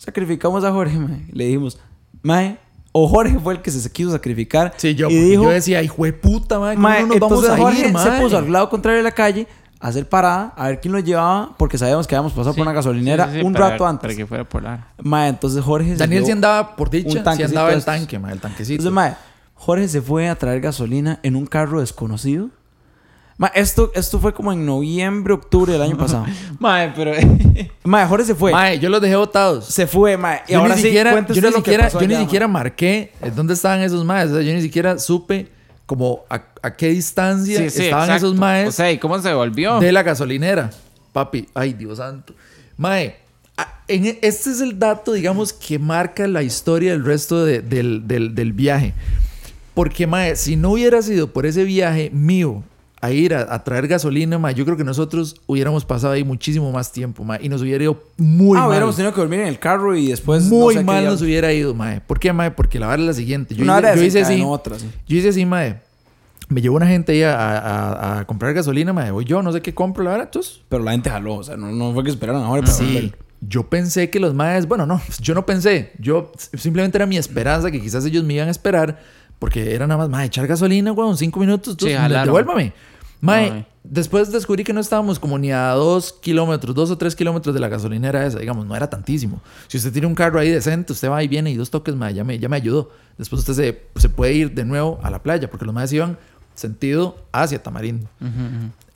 Sacrificamos 0.04 0.64
a 0.64 0.72
Jorge, 0.72 0.98
mae. 0.98 1.24
Le 1.32 1.44
dijimos, 1.44 1.78
mae, 2.22 2.58
o 2.90 3.06
Jorge 3.08 3.38
fue 3.38 3.54
el 3.54 3.62
que 3.62 3.70
se 3.70 3.88
quiso 3.90 4.10
sacrificar. 4.10 4.74
Sí, 4.76 4.94
yo, 4.96 5.08
y 5.08 5.14
dijo, 5.14 5.44
yo 5.44 5.50
decía, 5.50 5.80
hijo 5.82 6.04
de 6.04 6.12
puta, 6.12 6.58
mae, 6.58 6.74
¿cómo 6.74 6.88
mae, 6.88 7.02
no 7.02 7.06
nos 7.08 7.20
vamos 7.20 7.38
entonces 7.38 7.50
a 7.52 7.62
Jorge 7.62 7.78
ir, 7.80 7.86
se 7.86 7.92
mae? 7.92 8.20
puso 8.20 8.36
al 8.38 8.50
lado 8.50 8.68
contrario 8.68 8.98
de 8.98 9.04
la 9.04 9.12
calle 9.12 9.46
a 9.78 9.88
hacer 9.88 10.08
parada, 10.08 10.54
a 10.56 10.66
ver 10.68 10.80
quién 10.80 10.92
lo 10.92 10.98
llevaba, 10.98 11.54
porque 11.56 11.78
sabíamos 11.78 12.06
que 12.08 12.16
habíamos 12.16 12.32
pasado 12.32 12.52
por 12.54 12.62
una 12.62 12.72
gasolinera 12.72 13.26
Sí, 13.26 13.32
sí, 13.34 13.38
sí, 13.40 13.46
un 13.46 13.52
para- 13.52 13.70
rato 13.70 13.86
antes. 13.86 14.02
Para 14.02 14.14
que 14.16 14.26
fuera 14.26 14.44
polar. 14.48 14.88
Mae, 15.02 15.28
entonces 15.28 15.62
Jorge 15.62 15.90
se 15.92 15.96
Daniel 15.98 16.24
sí 16.24 16.32
andaba, 16.32 16.74
por 16.74 16.88
un 16.88 16.92
dicha, 16.92 17.34
sí 17.36 17.42
andaba 17.44 17.72
el 17.72 17.84
tanque, 17.84 18.18
mae, 18.18 18.32
el 18.32 18.40
tanquecito. 18.40 18.82
Entonces, 18.82 18.92
mae, 18.92 19.14
Jorge 19.54 19.86
se 19.86 20.02
fue 20.02 20.28
a 20.28 20.34
traer 20.34 20.60
gasolina 20.60 21.20
en 21.22 21.36
un 21.36 21.46
carro 21.46 21.78
desconocido. 21.80 22.48
Esto, 23.54 23.90
esto 23.94 24.18
fue 24.20 24.32
como 24.34 24.52
en 24.52 24.64
noviembre, 24.66 25.32
octubre 25.34 25.72
del 25.72 25.82
año 25.82 25.96
pasado. 25.96 26.26
Mae, 26.58 26.92
pero. 26.94 27.12
mae, 27.84 28.06
Jorge 28.06 28.26
se 28.26 28.34
fue. 28.34 28.52
Mae, 28.52 28.78
yo 28.78 28.88
los 28.88 29.00
dejé 29.00 29.16
botados. 29.16 29.64
Se 29.66 29.86
fue, 29.86 30.16
mae. 30.16 30.42
Y 30.48 30.52
yo 30.52 30.60
ahora 30.60 30.76
ni 30.76 30.82
siquiera, 30.82 31.26
yo 31.28 31.40
ni 31.42 31.52
siquiera, 31.52 31.88
yo 31.88 32.06
ni 32.06 32.16
siquiera 32.16 32.46
marqué 32.48 33.12
eh, 33.20 33.32
dónde 33.34 33.54
estaban 33.54 33.80
esos 33.80 34.04
maes. 34.04 34.30
O 34.30 34.34
sea, 34.34 34.42
yo 34.42 34.52
ni 34.52 34.62
siquiera 34.62 34.98
supe 34.98 35.48
como 35.86 36.20
a, 36.30 36.42
a 36.62 36.76
qué 36.76 36.88
distancia 36.88 37.58
Sí, 37.58 37.70
sí, 37.70 37.82
estaban 37.84 38.04
exacto. 38.04 38.26
esos 38.28 38.38
maes 38.38 38.68
O 38.68 38.72
sea, 38.72 38.90
¿y 38.92 38.98
cómo 38.98 39.18
se 39.20 39.32
volvió? 39.34 39.78
de 39.80 39.92
la 39.92 40.02
gasolinera. 40.02 40.70
Papi, 41.12 41.48
ay, 41.54 41.72
Dios 41.74 41.98
santo. 41.98 42.34
Mae, 42.76 43.16
en 43.88 44.06
e- 44.06 44.18
este 44.22 44.50
es 44.50 44.60
el 44.60 44.78
dato, 44.78 45.12
digamos, 45.12 45.52
que 45.52 45.78
marca 45.78 46.26
la 46.28 46.42
historia 46.42 46.92
del 46.92 47.04
resto 47.04 47.44
de- 47.44 47.60
del, 47.60 48.06
del- 48.06 48.34
del 48.34 48.52
viaje. 48.52 48.94
Porque, 49.74 50.06
mae, 50.06 50.36
si 50.36 50.56
no 50.56 50.70
hubiera 50.72 51.02
sido 51.02 51.32
por 51.32 51.44
ese 51.46 51.64
viaje 51.64 52.10
mío 52.12 52.62
a 53.02 53.10
ir 53.10 53.34
a, 53.34 53.52
a 53.52 53.62
traer 53.64 53.88
gasolina, 53.88 54.38
mae, 54.38 54.54
yo 54.54 54.64
creo 54.64 54.76
que 54.76 54.84
nosotros 54.84 55.34
hubiéramos 55.46 55.84
pasado 55.84 56.12
ahí 56.14 56.24
muchísimo 56.24 56.72
más 56.72 56.92
tiempo, 56.92 57.24
mae, 57.24 57.40
y 57.42 57.48
nos 57.48 57.60
hubiera 57.60 57.82
ido 57.84 58.00
muy 58.16 58.56
ah, 58.56 58.60
mal. 58.60 58.68
hubiéramos 58.70 58.96
tenido 58.96 59.12
que 59.12 59.20
dormir 59.20 59.40
en 59.40 59.48
el 59.48 59.58
carro 59.58 59.94
y 59.96 60.06
después. 60.06 60.44
Muy 60.44 60.58
no 60.60 60.68
sé 60.68 60.78
qué 60.78 60.84
mal 60.84 60.94
diablos. 61.00 61.12
nos 61.20 61.22
hubiera 61.22 61.52
ido, 61.52 61.74
mae. 61.74 62.00
¿Por 62.00 62.18
qué, 62.20 62.32
mae? 62.32 62.52
Porque 62.52 62.78
la 62.78 62.86
vara 62.86 63.02
es 63.02 63.08
la 63.08 63.12
siguiente. 63.14 63.54
Yo 63.54 63.64
hice, 63.64 63.72
hora 63.72 63.94
yo 63.96 64.02
hice 64.02 64.20
así. 64.22 64.42
otra, 64.46 64.78
sí. 64.78 64.88
Yo 65.06 65.16
hice 65.18 65.28
así, 65.30 65.44
mae. 65.44 65.80
Me 66.48 66.60
llevó 66.60 66.76
una 66.76 66.86
gente 66.86 67.12
ahí 67.12 67.22
a, 67.22 67.34
a- 67.58 68.18
a 68.20 68.24
comprar 68.26 68.54
gasolina, 68.54 68.92
mae. 68.92 69.10
Voy 69.10 69.24
yo, 69.24 69.42
no 69.42 69.52
sé 69.52 69.60
qué 69.62 69.74
compro, 69.74 70.04
la 70.04 70.10
verdad. 70.12 70.26
Entonces, 70.28 70.60
Pero 70.68 70.84
la 70.84 70.92
gente 70.92 71.10
jaló, 71.10 71.34
o 71.36 71.42
sea, 71.42 71.56
no, 71.56 71.72
no 71.72 71.92
fue 71.94 72.04
que 72.04 72.10
esperaran 72.10 72.42
ahora 72.42 72.62
para 72.62 72.72
sí. 72.74 72.84
volver. 72.84 73.18
Yo 73.40 73.68
pensé 73.68 74.08
que 74.10 74.20
los 74.20 74.34
maes... 74.34 74.68
Bueno, 74.68 74.86
no. 74.86 75.00
Yo 75.20 75.34
no 75.34 75.44
pensé. 75.44 75.92
Yo... 75.98 76.30
Simplemente 76.54 76.98
era 76.98 77.06
mi 77.06 77.16
esperanza 77.16 77.72
que 77.72 77.80
quizás 77.80 78.04
ellos 78.04 78.22
me 78.22 78.34
iban 78.34 78.46
a 78.46 78.52
esperar. 78.52 79.00
Porque 79.40 79.74
era 79.74 79.88
nada 79.88 79.98
más, 79.98 80.08
mae, 80.08 80.26
echar 80.26 80.46
gasolina, 80.46 80.92
weón, 80.92 81.16
cinco 81.16 81.40
minutos. 81.40 81.72
Entonces, 81.74 81.98
jalaron. 81.98 82.26
devuélvame. 82.26 82.72
Mae, 83.22 83.50
Ay. 83.52 83.66
después 83.84 84.32
descubrí 84.32 84.64
que 84.64 84.72
no 84.72 84.80
estábamos 84.80 85.18
como 85.20 85.38
ni 85.38 85.52
a 85.52 85.70
dos 85.70 86.12
kilómetros, 86.12 86.74
dos 86.74 86.90
o 86.90 86.98
tres 86.98 87.14
kilómetros 87.16 87.54
de 87.54 87.60
la 87.60 87.68
gasolinera 87.68 88.26
esa. 88.26 88.40
Digamos, 88.40 88.66
no 88.66 88.74
era 88.76 88.90
tantísimo. 88.90 89.40
Si 89.68 89.78
usted 89.78 89.92
tiene 89.92 90.08
un 90.08 90.14
carro 90.14 90.40
ahí 90.40 90.50
decente, 90.50 90.92
usted 90.92 91.08
va 91.08 91.22
y 91.22 91.28
viene 91.28 91.50
y 91.50 91.54
dos 91.56 91.70
toques, 91.70 91.94
mae, 91.94 92.12
ya 92.12 92.24
me, 92.24 92.38
ya 92.38 92.48
me 92.48 92.56
ayudó. 92.56 92.90
Después 93.16 93.40
usted 93.48 93.54
se, 93.54 93.82
se 94.00 94.08
puede 94.08 94.34
ir 94.34 94.52
de 94.52 94.64
nuevo 94.64 94.98
a 95.04 95.10
la 95.10 95.22
playa. 95.22 95.48
Porque 95.48 95.64
los 95.64 95.72
maes 95.74 95.92
iban 95.92 96.18
sentido 96.54 97.16
hacia 97.32 97.62
Tamarindo. 97.62 98.08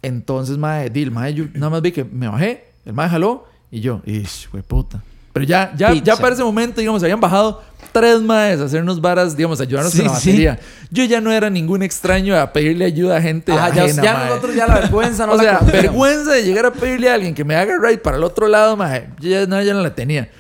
Entonces, 0.03 0.59
mae, 0.59 0.90
di, 0.90 1.03
el 1.03 1.11
mae, 1.11 1.32
yo 1.35 1.44
nada 1.55 1.70
más 1.70 1.82
vi 1.82 1.93
que 1.93 2.05
me 2.05 2.28
bajé, 2.28 2.65
el 2.85 2.93
mae 2.93 3.09
jaló 3.09 3.47
y 3.70 3.81
yo, 3.81 4.03
ish, 4.05 4.48
güey, 4.51 4.62
puta. 4.62 5.03
Pero 5.37 5.45
ya, 5.45 5.71
ya, 5.77 5.91
Pizza. 5.93 6.05
ya 6.05 6.17
para 6.17 6.33
ese 6.35 6.43
momento, 6.43 6.81
digamos, 6.81 7.03
habían 7.03 7.21
bajado 7.21 7.63
tres 7.93 8.23
maes 8.23 8.59
a 8.59 8.65
hacernos 8.65 8.99
varas, 9.03 9.37
digamos, 9.37 9.61
ayudarnos 9.61 9.93
Sí, 9.93 9.99
con 9.99 10.07
la 10.13 10.15
sí. 10.19 10.31
batería. 10.31 10.59
Yo 10.91 11.05
ya 11.05 11.21
no 11.21 11.31
era 11.31 11.51
ningún 11.51 11.83
extraño 11.83 12.35
a 12.41 12.55
pedirle 12.55 12.87
ayuda 12.87 13.19
a 13.19 13.21
gente 13.21 13.53
ya, 13.53 13.67
ajena, 13.67 14.03
ya 14.03 14.15
mae. 14.15 14.29
nosotros 14.31 14.55
ya 14.57 14.67
la 14.69 14.75
vergüenza 14.81 15.27
no 15.27 15.33
o 15.33 15.37
la 15.37 15.43
sea, 15.43 15.59
conocíamos. 15.59 15.83
vergüenza 15.85 16.33
de 16.33 16.43
llegar 16.43 16.65
a 16.65 16.73
pedirle 16.73 17.11
a 17.11 17.15
alguien 17.17 17.35
que 17.35 17.45
me 17.45 17.55
haga 17.55 17.75
ride 17.79 17.99
para 17.99 18.17
el 18.17 18.25
otro 18.25 18.49
lado, 18.49 18.79
mae. 18.79 19.11
Yo 19.21 19.29
ya 19.29 19.47
no, 19.47 19.61
ya 19.61 19.75
no 19.75 19.83
la 19.83 19.95
tenía. 19.95 20.31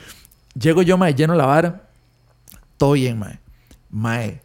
Llego 0.58 0.80
yo, 0.80 0.96
mae, 0.96 1.14
lleno 1.14 1.34
la 1.34 1.44
vara. 1.44 1.82
Todo 2.78 2.92
bien, 2.92 3.18
mae. 3.18 3.38
Mae. 3.90 4.40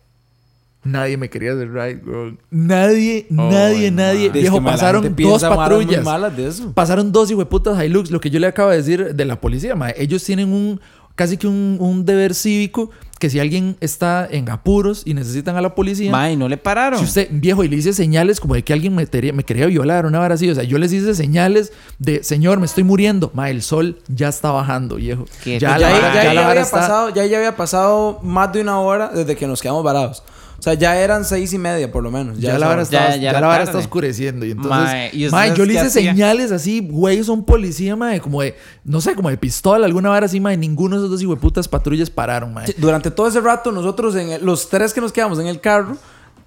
Nadie 0.84 1.16
me 1.18 1.30
quería 1.30 1.54
hacer 1.54 1.72
ride, 1.72 1.96
bro. 1.96 2.36
Nadie, 2.50 3.28
nadie, 3.30 3.86
Ay, 3.86 3.92
nadie. 3.92 4.26
Es 4.28 4.32
que, 4.34 4.40
Viejo, 4.40 4.60
mae, 4.62 4.74
pasaron 4.74 5.16
dos 5.16 5.44
patrullas. 5.44 6.04
malas 6.04 6.36
de 6.36 6.48
eso. 6.48 6.72
Pasaron 6.74 7.12
dos 7.12 7.30
hijueputas 7.30 7.84
Hilux. 7.84 8.10
Lo 8.10 8.20
que 8.20 8.30
yo 8.32 8.40
le 8.40 8.48
acabo 8.48 8.72
de 8.72 8.78
decir 8.78 9.14
de 9.16 9.26
la 9.26 9.40
policía, 9.40 9.76
mae. 9.76 9.94
Ellos 9.98 10.24
tienen 10.24 10.52
un... 10.52 10.80
Casi 11.14 11.36
que 11.38 11.46
un, 11.46 11.78
un 11.80 12.06
deber 12.06 12.34
cívico 12.34 12.90
que 13.20 13.30
si 13.30 13.38
alguien 13.40 13.76
está 13.82 14.28
en 14.32 14.50
apuros 14.50 15.04
y 15.06 15.14
necesitan 15.14 15.56
a 15.56 15.62
la 15.62 15.76
policía... 15.76 16.10
Mae, 16.10 16.36
no 16.36 16.48
le 16.50 16.58
pararon. 16.58 16.98
Si 16.98 17.06
usted, 17.06 17.28
viejo, 17.30 17.64
y 17.64 17.68
le 17.68 17.76
hice 17.76 17.94
señales 17.94 18.40
como 18.40 18.56
de 18.56 18.64
que 18.64 18.74
alguien 18.74 18.96
me, 18.96 19.06
tería- 19.06 19.34
me 19.34 19.44
quería 19.44 19.68
violar, 19.68 20.08
una 20.08 20.18
vara 20.18 20.34
así. 20.34 20.50
O 20.50 20.56
sea, 20.56 20.64
yo 20.64 20.80
les 20.80 20.92
hice 20.94 21.14
señales 21.14 21.74
de, 22.00 22.24
señor, 22.24 22.60
me 22.60 22.66
estoy 22.66 22.84
muriendo. 22.84 23.30
Ma, 23.36 23.52
el 23.52 23.62
sol 23.62 24.00
ya 24.08 24.30
está 24.30 24.50
bajando, 24.52 24.96
viejo. 24.96 25.26
Ya, 25.46 25.58
ya, 25.60 25.78
la 25.78 25.90
ya 25.92 26.14
ya 26.14 26.22
ahí 26.22 26.28
la 26.36 26.42
vara 26.42 26.50
había 26.52 26.62
está- 26.64 26.80
pasado, 26.80 27.10
ya, 27.14 27.26
ya 27.28 27.38
había 27.38 27.56
pasado 27.56 28.20
más 28.24 28.52
de 28.54 28.62
una 28.62 28.80
hora 28.80 29.12
desde 29.14 29.36
que 29.36 29.46
nos 29.46 29.62
quedamos 29.62 29.84
varados. 29.84 30.24
O 30.62 30.64
sea, 30.64 30.76
ya 30.76 30.96
eran 30.96 31.26
seis 31.26 31.52
y 31.54 31.58
media 31.58 31.92
por 31.92 32.04
lo 32.04 32.12
menos. 32.12 32.38
Ya, 32.38 32.52
Ya, 32.52 32.60
la 32.60 32.68
vara 32.68 32.84
esa 32.84 32.96
está, 32.96 33.10
Ya- 33.10 33.16
ya 33.16 33.32
ya 33.34 33.42
la 33.42 33.48
tarde. 33.48 33.64
está 33.64 33.78
oscureciendo. 33.80 34.46
Y 34.46 34.52
entonces, 34.52 34.72
Mae, 34.72 35.10
¿y 35.12 35.28
mae, 35.30 35.50
ustedes 35.50 35.58
yo 35.58 35.66
le 35.66 35.74
hice 35.74 35.90
señales 35.90 36.52
así, 36.52 36.88
güey, 36.88 37.24
son 37.24 37.44
policía, 37.44 37.96
mae, 37.96 38.20
como 38.22 38.44
de, 38.44 38.56
no 38.84 39.02
sé, 39.02 39.16
como 39.16 39.32
de 39.32 39.38
pistola, 39.38 39.88
alguna 39.88 40.10
vara 40.10 40.28
así, 40.28 40.40
mae. 40.40 40.58
Ninguno 40.58 40.98
de 40.98 41.02
esos 41.02 41.10
dos 41.10 41.22
hijueputas 41.24 41.68
patrullas 41.68 42.12
pararon, 42.12 42.54
mae. 42.54 42.72
Durante 42.78 43.10
todo 43.10 43.28
ese 43.28 43.42
rato, 43.42 43.72
nosotros, 43.72 44.16
en 44.16 44.30
el- 44.34 44.46
los 44.46 44.70
tres 44.70 44.94
que 44.94 45.02
nos 45.02 45.12
quedamos 45.12 45.40
en 45.40 45.48
el 45.48 45.60
carro, 45.60 45.98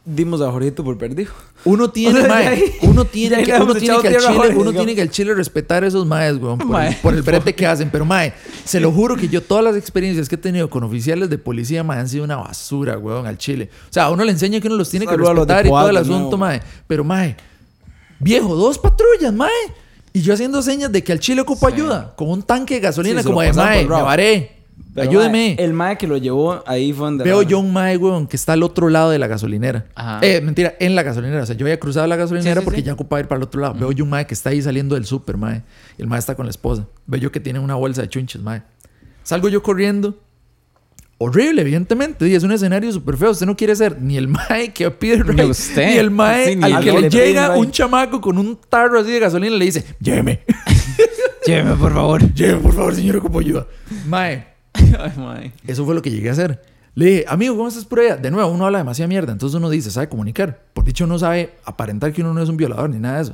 dimos 0.07 0.41
a 0.43 0.51
Jorgito 0.51 0.85
por 0.85 0.99
perdido. 0.99 1.33
Uno 1.65 1.91
tiene, 1.91 2.19
O 2.21 2.23
sea, 2.23 2.29
mae, 2.29 2.47
ahí- 2.49 2.73
uno 2.83 3.05
tiene 3.05 3.43
que, 3.43 3.53
uno 3.55 3.75
tiene 3.75 3.99
que 4.01 4.09
al 4.09 4.17
chile, 4.19 4.35
Jorge, 4.37 4.55
uno 4.57 4.73
tiene 4.73 4.95
que 4.95 5.03
al 5.03 5.11
chile 5.11 5.35
respetar 5.35 5.83
a 5.83 5.87
esos 5.87 6.07
maes, 6.07 6.37
weón, 6.37 6.59
por, 6.59 6.67
el, 6.67 6.73
Mae, 6.73 6.99
por 7.03 7.15
el 7.15 7.23
brete 7.23 7.55
que 7.55 7.67
hacen. 7.67 7.89
Pero, 7.91 8.05
mae, 8.05 8.35
se 8.65 8.81
lo 8.81 8.93
juro 8.93 9.17
que 9.17 9.29
yo 9.29 9.43
todas 9.43 9.65
las 9.65 9.77
experiencias 9.77 10.29
que 10.29 10.35
he 10.35 10.39
tenido 10.39 10.69
con 10.69 10.85
oficiales 10.85 11.31
de 11.31 11.39
policía, 11.39 11.83
mae, 11.83 12.01
han 12.01 12.09
sido 12.09 12.25
una 12.25 12.37
basura, 12.37 12.99
weón, 12.99 13.27
al 13.27 13.39
chile. 13.39 13.71
O 13.89 13.93
sea, 13.93 14.11
uno 14.11 14.25
le 14.25 14.33
enseña 14.33 14.61
que 14.61 14.67
uno 14.69 14.77
los 14.77 14.91
tiene 14.91 15.07
que 15.07 15.17
respetar 15.17 15.65
y 15.67 15.69
todo 15.71 15.89
el 15.89 15.97
asunto, 15.97 16.21
nuevo. 16.23 16.37
mae. 16.39 16.61
Pero, 16.87 17.03
mae, 17.05 17.37
viejo, 18.19 18.55
dos 18.55 18.79
patrullas, 18.79 19.33
mae. 19.33 19.49
Y 20.13 20.21
yo 20.21 20.33
haciendo 20.35 20.63
señas 20.63 20.93
de 20.93 21.03
que 21.03 21.11
al 21.13 21.19
chile 21.19 21.41
ocupo 21.41 21.67
Sí. 21.69 21.75
ayuda, 21.75 22.15
con 22.15 22.31
un 22.31 22.43
tanque 22.43 22.75
de 22.75 22.81
gasolina, 22.81 23.21
Sí, 23.21 23.27
como 23.27 23.41
de, 23.41 23.53
mae, 23.53 23.83
me 23.85 23.89
varé. 24.03 24.54
Pero, 24.95 25.11
Ayúdeme. 25.11 25.55
mae, 25.57 25.65
el 25.65 25.73
mae 25.73 25.99
que 25.99 26.07
lo 26.07 26.17
llevó 26.17 26.63
ahí 26.69 26.93
fue 26.93 27.07
donde... 27.07 27.25
Veo 27.25 27.43
yo 27.43 27.59
un 27.59 27.73
mae, 27.73 27.97
weón, 27.97 28.29
que 28.29 28.37
está 28.37 28.53
al 28.53 28.63
otro 28.63 28.89
lado 28.89 29.11
de 29.11 29.19
la 29.19 29.27
gasolinera. 29.27 29.87
Ajá. 29.97 30.21
Eh, 30.23 30.41
mentira, 30.41 30.75
en 30.79 30.95
la 30.95 31.03
gasolinera. 31.03 31.43
O 31.43 31.47
sea, 31.47 31.57
yo 31.57 31.67
había 31.67 31.81
cruzado 31.81 32.07
la 32.07 32.15
gasolinera 32.15 32.55
Sí, 32.55 32.61
sí, 32.61 32.65
porque 32.65 32.81
sí. 32.81 32.87
ya 32.87 32.93
ocupaba 32.93 33.19
ir 33.19 33.27
para 33.27 33.39
el 33.39 33.43
otro 33.43 33.61
lado. 33.61 33.75
Veo 33.75 33.91
yo 33.91 34.05
un 34.05 34.11
mae 34.11 34.25
que 34.27 34.35
está 34.35 34.51
ahí 34.51 34.63
saliendo 34.63 34.95
del 34.95 35.05
súper, 35.05 35.37
mae. 35.37 35.63
Y 35.99 36.03
el 36.03 36.07
mae 36.09 36.21
está 36.21 36.37
con 36.37 36.47
la 36.47 36.51
esposa. 36.51 36.87
Veo 37.07 37.21
yo 37.21 37.33
que 37.33 37.41
tiene 37.41 37.59
una 37.59 37.75
bolsa 37.75 38.03
de 38.03 38.09
chunches, 38.09 38.41
mae. 38.41 38.63
Salgo 39.25 39.49
yo 39.49 39.63
corriendo. 39.65 40.17
Horrible, 41.19 41.63
evidentemente. 41.63 42.29
Y 42.29 42.35
es 42.35 42.45
un 42.45 42.53
escenario 42.53 42.93
súper 42.93 43.17
feo. 43.17 43.31
Usted 43.33 43.47
no 43.47 43.57
quiere 43.57 43.75
ser 43.75 44.01
ni 44.01 44.17
el 44.17 44.29
mae 44.49 44.73
que 44.73 44.89
pide 44.93 45.15
el 45.15 45.35
Ni 45.35 45.43
usted. 45.43 45.89
ni 45.91 45.97
el 45.97 46.11
mae 46.13 46.55
ni 46.55 46.73
al 46.73 46.85
que 46.85 46.93
le 46.93 47.01
le 47.03 47.11
llega 47.11 47.57
un 47.57 47.71
chamaco 47.73 48.21
con 48.21 48.39
un 48.39 48.59
tarro 48.69 49.01
así 49.01 49.11
de 49.11 49.19
gasolina 49.19 49.57
y 49.57 49.59
le 49.59 49.65
dice, 49.65 49.85
lléveme. 50.01 50.41
Lléveme, 51.47 51.75
por 51.77 51.93
favor. 51.93 52.23
lléveme, 52.35 52.61
por 52.63 52.75
favor, 52.75 52.95
señor, 52.95 53.21
como 53.21 53.39
ayuda. 53.39 53.67
Mae, 54.07 54.54
Eso 55.67 55.85
fue 55.85 55.95
lo 55.95 56.03
que 56.03 56.11
llegué 56.11 56.29
a 56.29 56.33
hacer. 56.33 56.63
Le 56.95 57.07
dije, 57.07 57.25
amigo, 57.27 57.57
¿cómo 57.57 57.69
estás 57.69 57.85
por 57.85 57.99
allá? 58.01 58.17
De 58.17 58.31
nuevo, 58.31 58.51
uno 58.51 58.67
habla 58.67 58.79
demasiada 58.79 59.09
mierda. 59.09 59.33
Entonces 59.33 59.57
uno 59.57 59.69
dice, 59.69 59.91
sabe 59.91 60.09
comunicar. 60.09 60.61
Por 60.73 60.85
dicho, 60.85 61.05
uno 61.05 61.19
sabe 61.19 61.55
aparentar 61.65 62.13
que 62.13 62.23
uno 62.23 62.33
no 62.33 62.43
es 62.43 62.49
un 62.49 62.57
violador 62.57 62.91
ni 62.91 62.99
nada 62.99 63.17
de 63.17 63.23
eso. 63.23 63.33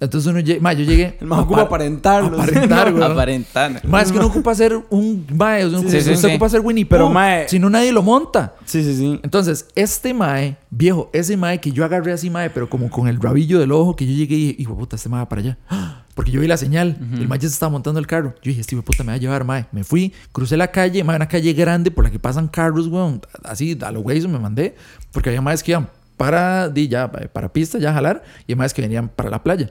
Entonces 0.00 0.30
uno 0.30 0.40
llega, 0.40 0.60
ma, 0.62 0.72
yo 0.72 0.82
llegué. 0.84 1.18
El 1.20 1.26
mae 1.26 1.40
ocupa 1.40 1.60
apar- 1.60 1.66
aparentarlo. 1.66 2.40
Aparentar, 2.40 2.90
güey. 2.92 3.04
Aparentar. 3.04 3.86
Más 3.86 4.04
es 4.06 4.12
que 4.12 4.18
uno 4.18 4.28
ocupa 4.28 4.54
ser 4.54 4.78
un. 4.88 5.26
Mae, 5.34 5.64
o 5.66 5.70
sea, 5.70 5.78
Sí, 5.80 5.90
sí, 5.90 5.96
usted 6.12 6.16
sí. 6.16 6.26
ocupa 6.28 6.48
ser 6.48 6.60
Winnie 6.60 6.86
Pero, 6.86 7.06
Pooh. 7.06 7.12
mae- 7.12 7.48
Si 7.48 7.58
no, 7.58 7.68
nadie 7.68 7.92
lo 7.92 8.02
monta. 8.02 8.54
Sí, 8.64 8.82
sí, 8.82 8.96
sí. 8.96 9.20
Entonces, 9.22 9.66
este 9.74 10.14
mae, 10.14 10.56
viejo, 10.70 11.10
ese 11.12 11.36
mae 11.36 11.60
que 11.60 11.70
yo 11.70 11.84
agarré 11.84 12.12
así, 12.12 12.30
mae, 12.30 12.48
pero 12.50 12.70
como 12.70 12.88
con 12.90 13.08
el 13.08 13.20
rabillo 13.20 13.58
del 13.58 13.72
ojo, 13.72 13.94
que 13.94 14.06
yo 14.06 14.12
llegué 14.14 14.34
y 14.36 14.46
dije, 14.48 14.62
hijo 14.62 14.76
puta, 14.76 14.96
este 14.96 15.08
mae 15.10 15.20
va 15.20 15.28
para 15.28 15.42
allá. 15.42 15.58
Porque 16.14 16.32
yo 16.32 16.40
vi 16.40 16.46
la 16.48 16.56
señal, 16.56 16.98
el 17.14 17.28
mae 17.28 17.38
ya 17.38 17.48
se 17.48 17.54
estaba 17.54 17.70
montando 17.70 17.98
el 18.00 18.06
carro. 18.06 18.34
Yo 18.42 18.50
dije, 18.50 18.60
este 18.60 18.76
puta 18.82 19.04
me 19.04 19.08
va 19.12 19.14
a 19.14 19.18
llevar, 19.18 19.44
mae. 19.44 19.66
Me 19.72 19.84
fui, 19.84 20.12
crucé 20.32 20.56
la 20.56 20.68
calle, 20.70 21.02
mae, 21.04 21.16
una 21.16 21.28
calle 21.28 21.52
grande 21.54 21.90
por 21.90 22.04
la 22.04 22.10
que 22.10 22.18
pasan 22.18 22.48
carros, 22.48 22.88
weón. 22.88 23.22
Así, 23.44 23.78
a 23.80 23.90
los 23.90 24.02
güeyes 24.02 24.26
me 24.26 24.38
mandé, 24.38 24.74
porque 25.12 25.30
había 25.30 25.40
maes 25.40 25.62
que 25.62 25.70
iban 25.72 25.88
para, 26.18 26.68
di, 26.68 26.88
ya, 26.88 27.10
para 27.10 27.50
pista, 27.52 27.78
ya 27.78 27.90
a 27.90 27.94
jalar, 27.94 28.22
y 28.46 28.54
maes 28.54 28.74
que 28.74 28.82
venían 28.82 29.08
para 29.08 29.30
la 29.30 29.42
playa. 29.42 29.70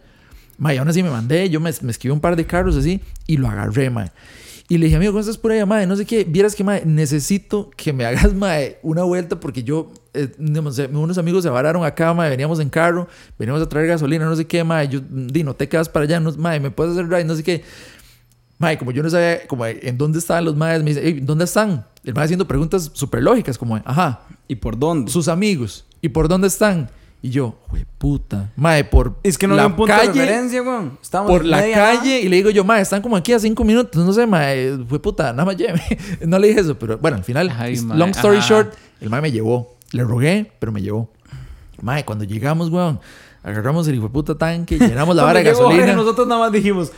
Mae, 0.60 0.78
aún 0.78 0.88
así 0.88 1.02
me 1.02 1.10
mandé, 1.10 1.50
yo 1.50 1.60
me, 1.60 1.72
me 1.82 1.92
esquivé 1.92 2.14
un 2.14 2.20
par 2.20 2.36
de 2.36 2.46
carros 2.46 2.76
así 2.76 3.02
y 3.26 3.38
lo 3.38 3.48
agarré, 3.48 3.90
mae. 3.90 4.12
Y 4.68 4.78
le 4.78 4.86
dije, 4.86 4.98
amigo, 4.98 5.14
¿cómo 5.14 5.22
estás 5.22 5.38
por 5.40 5.52
allá, 5.52 5.66
mae? 5.66 5.88
No 5.88 5.96
sé 5.96 6.06
qué, 6.06 6.24
vieras 6.26 6.54
que, 6.54 6.64
mae, 6.64 6.84
necesito 6.86 7.72
que 7.76 7.92
me 7.94 8.06
hagas, 8.06 8.34
mae, 8.36 8.78
una 8.84 9.04
vuelta 9.04 9.40
porque 9.40 9.64
yo, 9.64 9.92
eh, 10.14 10.30
unos 10.38 11.18
amigos 11.18 11.44
se 11.44 11.50
vararon 11.50 11.84
acá, 11.84 12.14
mae, 12.14 12.30
veníamos 12.30 12.60
en 12.60 12.70
carro, 12.70 13.08
veníamos 13.40 13.64
a 13.64 13.70
traer 13.70 13.88
gasolina, 13.88 14.26
no 14.26 14.36
sé 14.36 14.46
qué, 14.46 14.64
mae, 14.64 14.88
yo, 14.88 15.00
di, 15.10 15.44
no 15.44 15.56
te 15.56 15.68
quedas 15.68 15.90
para 15.90 16.04
allá, 16.04 16.20
no, 16.20 16.32
mae, 16.34 16.60
me 16.60 16.70
puedes 16.70 16.94
hacer 16.94 17.10
ride, 17.10 17.26
no 17.26 17.36
sé 17.36 17.44
qué. 17.44 17.64
Mae, 18.60 18.78
como 18.78 18.92
yo 18.92 19.02
no 19.02 19.10
sabía 19.10 19.48
como 19.48 19.66
en 19.66 19.98
dónde 19.98 20.20
estaban 20.20 20.44
los 20.44 20.56
maes, 20.58 20.84
me 20.84 20.90
dice, 20.90 21.08
"Ey, 21.08 21.22
¿dónde 21.22 21.46
están? 21.46 21.86
El 22.04 22.14
mae 22.14 22.26
haciendo 22.26 22.46
preguntas 22.46 22.92
súper 22.94 23.24
lógicas, 23.24 23.58
como, 23.58 23.78
ajá, 23.78 24.24
¿Y 24.50 24.56
por 24.56 24.78
dónde? 24.78 25.10
sus 25.12 25.30
amigos. 25.30 25.86
¿y 26.02 26.10
por 26.10 26.28
dónde 26.28 26.48
están? 26.48 26.90
Y 27.22 27.32
yo, 27.32 27.56
güey, 27.70 27.86
puta. 27.98 28.50
Mae, 28.56 28.86
por 28.86 29.18
Es 29.24 29.38
que 29.38 29.46
no 29.46 29.56
la 29.56 29.64
había 29.64 29.74
un 29.74 29.78
punto 29.78 29.94
de 29.94 30.00
calle, 30.00 30.22
referencia, 30.22 30.62
weón. 30.62 30.98
Estábamos 31.02 31.32
por 31.32 31.42
en 31.42 31.52
la 31.52 31.58
media 31.58 31.76
calle 31.76 32.22
y 32.22 32.30
le 32.30 32.38
digo 32.38 32.50
yo, 32.50 32.64
mae, 32.64 32.82
están 32.82 33.02
como 33.02 33.18
aquí 33.18 33.34
a 33.34 33.40
cinco 33.40 33.66
minutos, 33.66 34.06
no 34.06 34.14
sé, 34.14 34.26
mae, 34.26 34.78
fue 34.88 35.02
puta, 35.02 35.34
nada 35.34 35.44
más 35.44 35.58
lleve. 35.58 35.82
no 36.26 36.40
le 36.40 36.48
dije 36.48 36.62
eso, 36.62 36.80
pero 36.80 36.98
bueno, 36.98 37.18
al 37.18 37.24
final, 37.26 37.54
Ay, 37.58 37.76
long 37.94 38.12
story 38.12 38.38
ajá. 38.38 38.48
short, 38.48 38.74
el 39.02 39.10
mae 39.10 39.22
me 39.22 39.32
llevó. 39.32 39.76
Le 39.92 40.04
rogué, 40.04 40.52
pero 40.60 40.72
me 40.72 40.82
llevó. 40.82 41.12
Mae, 41.82 42.06
cuando 42.06 42.24
llegamos, 42.24 42.70
weón, 42.70 43.02
agarramos 43.44 43.88
el 43.90 43.96
hijo 43.96 44.06
de 44.06 44.12
puta 44.12 44.38
tanque, 44.38 44.78
llenamos 44.78 45.14
la 45.16 45.24
vara 45.24 45.40
de 45.40 45.46
llegó 45.46 45.64
Jorge, 45.64 45.78
gasolina. 45.78 45.98
nosotros 46.02 46.26
nada 46.26 46.40
más 46.40 46.52
dijimos, 46.54 46.92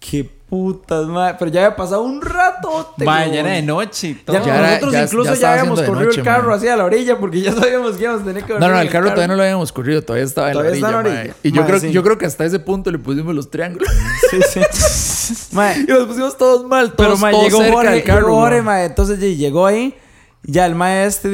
qué 0.00 0.37
putas, 0.48 1.06
madre. 1.06 1.36
Pero 1.38 1.50
ya 1.50 1.64
había 1.64 1.76
pasado 1.76 2.02
un 2.02 2.20
rato. 2.22 2.94
Mae, 2.98 3.30
ya 3.32 3.40
era 3.40 3.50
de 3.50 3.62
noche 3.62 4.16
todo. 4.24 4.36
Ya, 4.38 4.44
Ya 4.44 4.54
era- 4.58 4.66
nosotros 4.68 4.92
ya- 4.92 5.02
incluso 5.02 5.34
ya 5.34 5.40
ya, 5.40 5.52
habíamos 5.52 5.82
corrido 5.82 6.04
noche, 6.06 6.20
el 6.20 6.24
carro 6.26 6.54
hacia 6.54 6.76
la 6.76 6.84
orilla 6.84 7.18
porque 7.18 7.40
ya 7.40 7.52
sabíamos 7.60 7.96
que 7.96 8.02
íbamos 8.04 8.22
a 8.22 8.24
tener 8.24 8.44
que 8.44 8.52
No, 8.58 8.68
no, 8.68 8.80
el 8.80 8.88
carro 8.90 9.06
todavía 9.06 9.28
no 9.28 9.36
lo 9.36 9.42
habíamos 9.42 9.72
corrido, 9.72 10.02
todavía 10.02 10.24
estaba 10.24 10.48
en 10.50 10.54
la 10.54 10.60
orilla. 10.60 10.74
está 10.74 10.86
en 10.88 10.92
la 10.92 10.98
orilla. 10.98 11.14
mae. 11.24 11.34
Y 11.42 11.52
yo 11.52 11.66
creo, 11.66 11.80
sí. 11.80 11.90
yo 11.92 12.02
creo 12.02 12.18
que 12.18 12.26
hasta 12.26 12.44
ese 12.44 12.58
punto 12.58 12.90
le 12.90 12.98
pusimos 12.98 13.34
los 13.34 13.50
triángulos. 13.50 13.88
Sí, 14.30 14.38
sí. 14.48 14.60
Y 15.86 15.90
nos 15.92 16.04
pusimos 16.06 16.38
todos 16.38 16.64
mal, 16.66 16.92
todos, 16.94 17.20
Pero 17.20 17.30
todos 17.30 17.44
llegó 17.44 17.58
cerca 17.58 17.72
Jorge, 17.74 17.90
del 17.92 18.04
carro. 18.04 18.34
Jorge, 18.34 18.62
mae, 18.62 18.84
entonces 18.86 19.18
ya 19.20 19.26
llegó 19.26 19.66
ahí. 19.66 19.94
Ya 20.44 20.64
el 20.64 20.74
maestro 20.74 21.30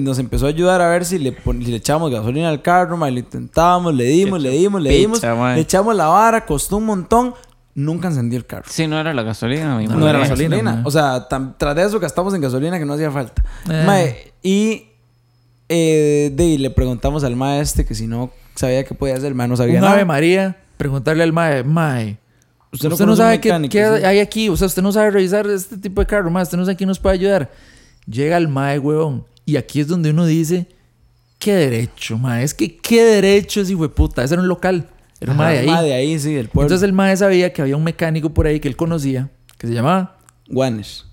nos 0.00 0.18
empezó 0.18 0.46
a 0.46 0.48
ayudar 0.48 0.80
a 0.80 0.88
ver 0.88 1.04
si 1.04 1.18
le, 1.18 1.30
pon- 1.32 1.62
si 1.64 1.70
le 1.70 1.76
echábamos 1.76 2.10
gasolina 2.10 2.48
al 2.48 2.62
carro, 2.62 2.96
mae, 2.96 3.12
lo 3.12 3.18
intentábamos, 3.20 3.94
le 3.94 4.04
dimos, 4.04 4.40
le 4.42 4.50
dimos, 4.50 4.82
le 4.82 4.90
dimos, 4.90 5.18
picha, 5.20 5.54
le 5.54 5.60
echamos 5.60 5.94
la 5.94 6.06
vara, 6.08 6.44
costó 6.46 6.78
un 6.78 6.86
montón, 6.86 7.34
nunca 7.78 8.08
encendió 8.08 8.38
el 8.38 8.44
carro. 8.44 8.64
Sí, 8.68 8.86
no 8.86 8.98
era 8.98 9.14
la 9.14 9.22
gasolina, 9.22 9.76
mi 9.78 9.86
No 9.86 9.96
No, 9.96 10.08
era 10.08 10.18
gasolina, 10.18 10.56
gasolina. 10.56 10.82
O 10.84 10.90
sea, 10.90 11.28
tras 11.56 11.76
de 11.76 11.84
eso 11.84 12.00
gastamos 12.00 12.34
en 12.34 12.40
gasolina 12.40 12.78
que 12.78 12.84
no 12.84 12.94
hacía 12.94 13.10
falta. 13.10 13.42
Eh. 13.70 13.84
Mae, 13.86 14.32
y 14.42 14.88
eh, 15.68 16.32
de, 16.34 16.58
le 16.58 16.70
preguntamos 16.70 17.22
al 17.22 17.36
maestro 17.36 17.86
que 17.86 17.94
si 17.94 18.06
no 18.06 18.32
sabía 18.56 18.84
qué 18.84 18.94
podía 18.94 19.14
hacer, 19.14 19.28
el 19.28 19.34
mae 19.34 19.46
no 19.46 19.56
sabía 19.56 19.76
Un 19.76 19.82
nada. 19.82 19.92
Ave 19.94 20.04
María, 20.04 20.56
preguntarle 20.76 21.22
al 21.22 21.32
mae, 21.32 21.62
mae, 21.62 22.18
Usted 22.72 22.92
usted 22.92 23.06
no 23.06 23.16
sabe 23.16 23.40
qué, 23.40 23.68
qué 23.70 23.98
sí. 23.98 24.04
hay 24.04 24.18
aquí, 24.18 24.48
o 24.48 24.56
sea, 24.56 24.66
usted 24.66 24.82
no 24.82 24.92
sabe 24.92 25.10
revisar 25.10 25.46
este 25.46 25.78
tipo 25.78 26.00
de 26.00 26.06
carro, 26.06 26.30
mae, 26.30 26.42
usted 26.42 26.58
no 26.58 26.64
sabe 26.64 26.76
quién 26.76 26.88
nos 26.88 26.98
puede 26.98 27.14
ayudar. 27.14 27.50
Llega 28.06 28.36
el 28.36 28.48
mae, 28.48 28.78
huevón, 28.78 29.24
y 29.46 29.56
aquí 29.56 29.80
es 29.80 29.86
donde 29.86 30.10
uno 30.10 30.26
dice, 30.26 30.66
qué 31.38 31.54
derecho, 31.54 32.18
mae, 32.18 32.42
es 32.42 32.54
que 32.54 32.76
qué 32.76 33.04
derecho 33.04 33.60
ese 33.60 33.72
hijo 33.72 33.82
de 33.82 33.88
puta, 33.90 34.24
ese 34.24 34.34
era 34.34 34.42
un 34.42 34.48
local, 34.48 34.88
era 35.20 35.32
un 35.32 35.40
Ajá, 35.40 35.48
mae 35.48 35.54
de 35.54 35.60
ahí. 35.60 35.66
mae 35.66 35.84
de 35.84 35.94
ahí, 35.94 36.18
sí, 36.18 36.34
del 36.34 36.48
pueblo. 36.48 36.66
Entonces 36.66 36.84
el 36.86 36.92
mae 36.92 37.16
sabía 37.16 37.52
que 37.52 37.62
había 37.62 37.76
un 37.76 37.84
mecánico 37.84 38.30
por 38.30 38.46
ahí 38.46 38.60
que 38.60 38.68
él 38.68 38.76
conocía, 38.76 39.30
que 39.58 39.66
se 39.66 39.74
llamaba 39.74 40.16
Guanes. 40.48 41.04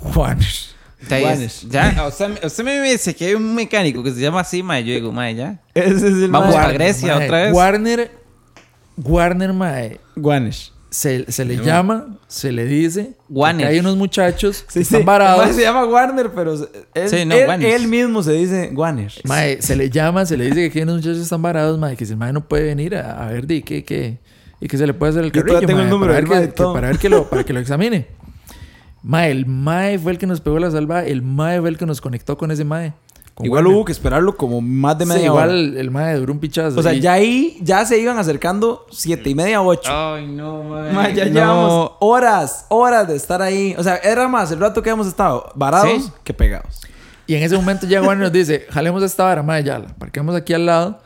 Juanes. 0.00 0.74
ya, 1.70 2.06
usted, 2.08 2.28
me- 2.28 2.46
usted 2.46 2.64
me 2.64 2.80
dice 2.82 3.14
que 3.14 3.26
hay 3.26 3.34
un 3.34 3.54
mecánico 3.54 4.02
que 4.02 4.10
se 4.12 4.20
llama 4.20 4.40
así, 4.40 4.62
mae. 4.62 4.84
Yo 4.84 4.92
digo, 4.94 5.12
mae, 5.12 5.34
ya. 5.34 5.58
Ese 5.74 5.94
es 5.96 6.02
el 6.02 6.30
Vamos 6.30 6.54
mae. 6.54 6.66
a 6.66 6.72
Grecia 6.72 7.16
Mae, 7.16 7.24
otra 7.26 7.42
vez. 7.44 7.54
Warner, 7.54 8.10
Warner, 8.96 9.52
mae, 9.52 9.98
Guanes. 10.16 10.72
Se, 10.90 11.30
se 11.30 11.44
le 11.44 11.56
llama, 11.58 12.18
se 12.26 12.50
le 12.52 12.64
dice, 12.66 13.12
Warner. 13.28 13.66
que 13.66 13.72
hay 13.74 13.78
unos 13.78 13.96
muchachos 13.96 14.62
que 14.64 14.72
Sí, 14.72 14.84
sí. 14.84 14.94
están 14.94 15.04
varados. 15.06 15.54
Se 15.54 15.62
llama 15.62 15.84
Warner, 15.86 16.30
pero 16.34 16.54
él, 16.94 17.08
Sí, 17.08 17.24
no, 17.24 17.34
él, 17.34 17.44
Guanes. 17.46 17.74
él 17.74 17.86
mismo 17.88 18.22
se 18.22 18.32
dice 18.32 18.70
Guaner. 18.72 19.12
Mae, 19.24 19.62
se 19.62 19.76
le 19.76 19.88
llama, 19.88 20.26
se 20.26 20.36
le 20.36 20.44
dice 20.46 20.56
que 20.56 20.66
aquí 20.66 20.78
hay 20.78 20.82
unos 20.82 20.96
muchachos 20.96 21.18
que 21.18 21.22
están 21.22 21.42
varados, 21.42 21.78
mae, 21.78 21.96
que 21.96 22.04
si 22.06 22.12
el 22.12 22.18
mae 22.18 22.32
no 22.32 22.46
puede 22.48 22.64
venir 22.64 22.96
a, 22.96 23.24
a 23.24 23.30
ver 23.30 23.46
de 23.46 23.62
qué, 23.62 23.84
qué, 23.84 24.18
y 24.60 24.66
que 24.68 24.76
se 24.76 24.86
le 24.86 24.92
puede 24.94 25.10
hacer 25.10 25.24
el 25.24 25.30
Yo 25.32 25.40
carrillo, 25.42 25.60
todavía 25.60 25.66
tengo 25.68 25.78
mae, 25.78 25.86
el 25.86 25.90
número 25.90 26.12
para, 26.12 26.20
ver 26.20 26.28
mae 26.28 26.48
que, 26.48 26.54
que- 26.54 26.62
para 26.62 26.88
ver 26.88 26.98
que 26.98 27.08
lo, 27.08 27.30
para 27.30 27.44
que 27.44 27.52
lo 27.52 27.60
examine. 27.60 28.06
Mae, 29.02 29.30
el 29.30 29.46
mae 29.46 29.98
fue 29.98 30.12
el 30.12 30.18
que 30.18 30.26
nos 30.26 30.40
pegó 30.40 30.58
la 30.58 30.70
salva, 30.70 31.04
el 31.06 31.22
mae 31.22 31.60
fue 31.60 31.70
el 31.70 31.78
que 31.78 31.86
nos 31.86 32.00
conectó 32.00 32.36
con 32.36 32.50
ese 32.50 32.64
mae. 32.64 32.92
Con 33.40 33.46
Igual 33.46 33.64
Warner. 33.64 33.76
hubo 33.78 33.84
que 33.84 33.92
esperarlo 33.92 34.36
como 34.36 34.60
más 34.60 34.96
de 34.98 35.04
Sí, 35.06 35.12
media 35.12 35.26
igual 35.26 35.48
hora. 35.48 35.58
el, 35.58 35.76
el 35.76 35.90
mae 35.90 36.14
duró 36.16 36.32
un 36.32 36.38
pichazo. 36.38 36.78
O 36.78 36.82
sea, 36.82 36.92
y- 36.94 37.00
ya 37.00 37.14
ahí 37.14 37.58
ya 37.62 37.84
se 37.84 37.98
iban 37.98 38.18
acercando 38.18 38.86
siete 38.90 39.28
y 39.30 39.34
media, 39.34 39.60
ocho. 39.62 39.90
Ay, 39.92 40.26
no, 40.26 40.62
mae. 40.64 40.92
Ma, 40.92 41.10
ya 41.10 41.24
No. 41.26 41.30
llevamos 41.32 41.92
horas, 42.00 42.66
horas 42.68 43.08
de 43.08 43.16
estar 43.16 43.42
ahí. 43.42 43.74
O 43.78 43.82
sea, 43.82 43.96
era 43.96 44.28
más 44.28 44.50
el 44.52 44.60
rato 44.60 44.82
que 44.82 44.90
hemos 44.90 45.06
estado 45.06 45.50
varados 45.54 46.04
Sí. 46.04 46.12
que 46.24 46.32
pegados. 46.34 46.80
Y 47.26 47.34
en 47.34 47.42
ese 47.42 47.56
momento 47.56 47.86
ya 47.86 48.00
Warner 48.02 48.24
nos 48.24 48.32
dice, 48.32 48.66
jalemos 48.70 49.02
esta 49.02 49.24
vara, 49.24 49.42
mae, 49.42 49.62
ya 49.64 49.78
la 49.78 49.88
parquemos 49.88 50.34
aquí 50.34 50.52
al 50.52 50.66
lado. 50.66 50.98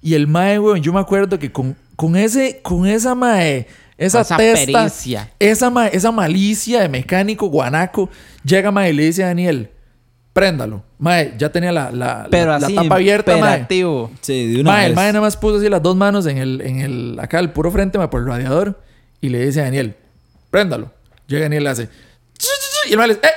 Y 0.00 0.14
el 0.14 0.26
mae, 0.26 0.58
weón, 0.58 0.80
yo 0.82 0.92
me 0.92 1.00
acuerdo 1.00 1.38
que 1.38 1.50
con, 1.50 1.76
con 1.96 2.14
ese, 2.16 2.60
con 2.62 2.86
esa 2.86 3.14
mae, 3.14 3.66
esa, 3.98 4.20
Esa 4.22 4.36
testa, 4.36 4.78
pericia. 4.84 5.30
esa, 5.38 5.70
mae- 5.70 5.90
esa 5.96 6.10
malicia 6.12 6.80
de 6.82 6.88
mecánico 6.88 7.46
guanaco, 7.46 8.08
llega 8.44 8.70
mae 8.70 8.90
y 8.90 8.92
le 8.92 9.04
dice 9.04 9.24
a 9.24 9.28
Daniel, 9.28 9.70
préndalo. 10.34 10.82
Mae, 10.98 11.34
ya 11.38 11.50
tenía 11.50 11.72
la, 11.72 11.90
la, 11.90 12.26
Pero 12.30 12.58
la, 12.58 12.68
tapa 12.68 12.96
abierta, 12.96 13.36
mae. 13.38 13.66
Sí, 14.20 14.52
de 14.52 14.60
una 14.60 14.72
Mae, 14.72 14.84
el 14.86 14.90
vez. 14.92 14.96
mae 14.96 15.06
nada 15.12 15.20
más 15.22 15.36
puso 15.38 15.56
así 15.56 15.68
las 15.70 15.82
dos 15.82 15.96
manos 15.96 16.26
en 16.26 16.36
el, 16.38 16.60
en 16.60 16.80
el, 16.80 17.18
acá, 17.20 17.38
el 17.38 17.50
puro 17.52 17.70
frente, 17.70 17.96
mae, 17.96 18.08
por 18.08 18.20
el 18.20 18.26
radiador. 18.26 18.78
Y 19.22 19.30
le 19.30 19.46
dice 19.46 19.60
a 19.62 19.64
Daniel, 19.64 19.96
préndalo. 20.50 20.92
Llega 21.28 21.44
Daniel 21.44 21.62
y 21.62 21.64
le 21.64 21.70
hace, 21.70 21.88
y 22.86 22.92
el 22.92 22.98
mae 22.98 23.06
le 23.08 23.14
dice, 23.14 23.26
¡eh! 23.26 23.30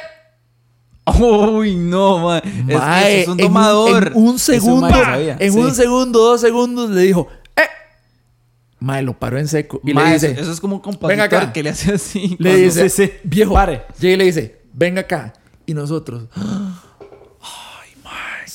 Uy, 1.23 1.75
no, 1.75 2.17
mae. 2.19 2.41
Mae, 2.65 3.21
es 3.21 3.27
un 3.29 3.39
en 3.39 3.45
un- 3.45 3.53
domador. 3.53 4.07
En, 4.07 4.17
un 4.17 4.39
segundo, 4.39 4.89
en 5.39 5.53
sí. 5.53 5.57
un 5.59 5.73
segundo, 5.73 6.19
dos 6.19 6.41
segundos, 6.41 6.89
le 6.89 7.01
dijo, 7.01 7.27
¡eh! 7.55 7.61
Mae, 8.79 9.03
lo 9.03 9.13
paró 9.13 9.37
en 9.39 9.47
seco. 9.47 9.79
Y 9.85 9.93
Mae, 9.93 10.05
le 10.07 10.13
dice, 10.15 10.31
eso 10.31 10.51
es 10.51 10.59
como 10.59 10.75
un 10.77 10.81
Venga 10.81 10.97
compositor 10.99 11.23
acá. 11.43 11.53
que 11.53 11.63
le 11.63 11.69
hace 11.69 11.93
así. 11.93 12.35
le 12.39 12.55
dice, 12.57 12.89
sí, 12.89 13.05
sí, 13.05 13.13
viejo, 13.23 13.53
pare. 13.53 13.83
Llega 13.99 14.13
y 14.15 14.17
le 14.17 14.23
dice, 14.25 14.61
venga 14.73 15.01
acá. 15.01 15.33
Y 15.65 15.73
nosotros, 15.73 16.25
¡ay, 16.35 16.43
mae! 16.43 16.86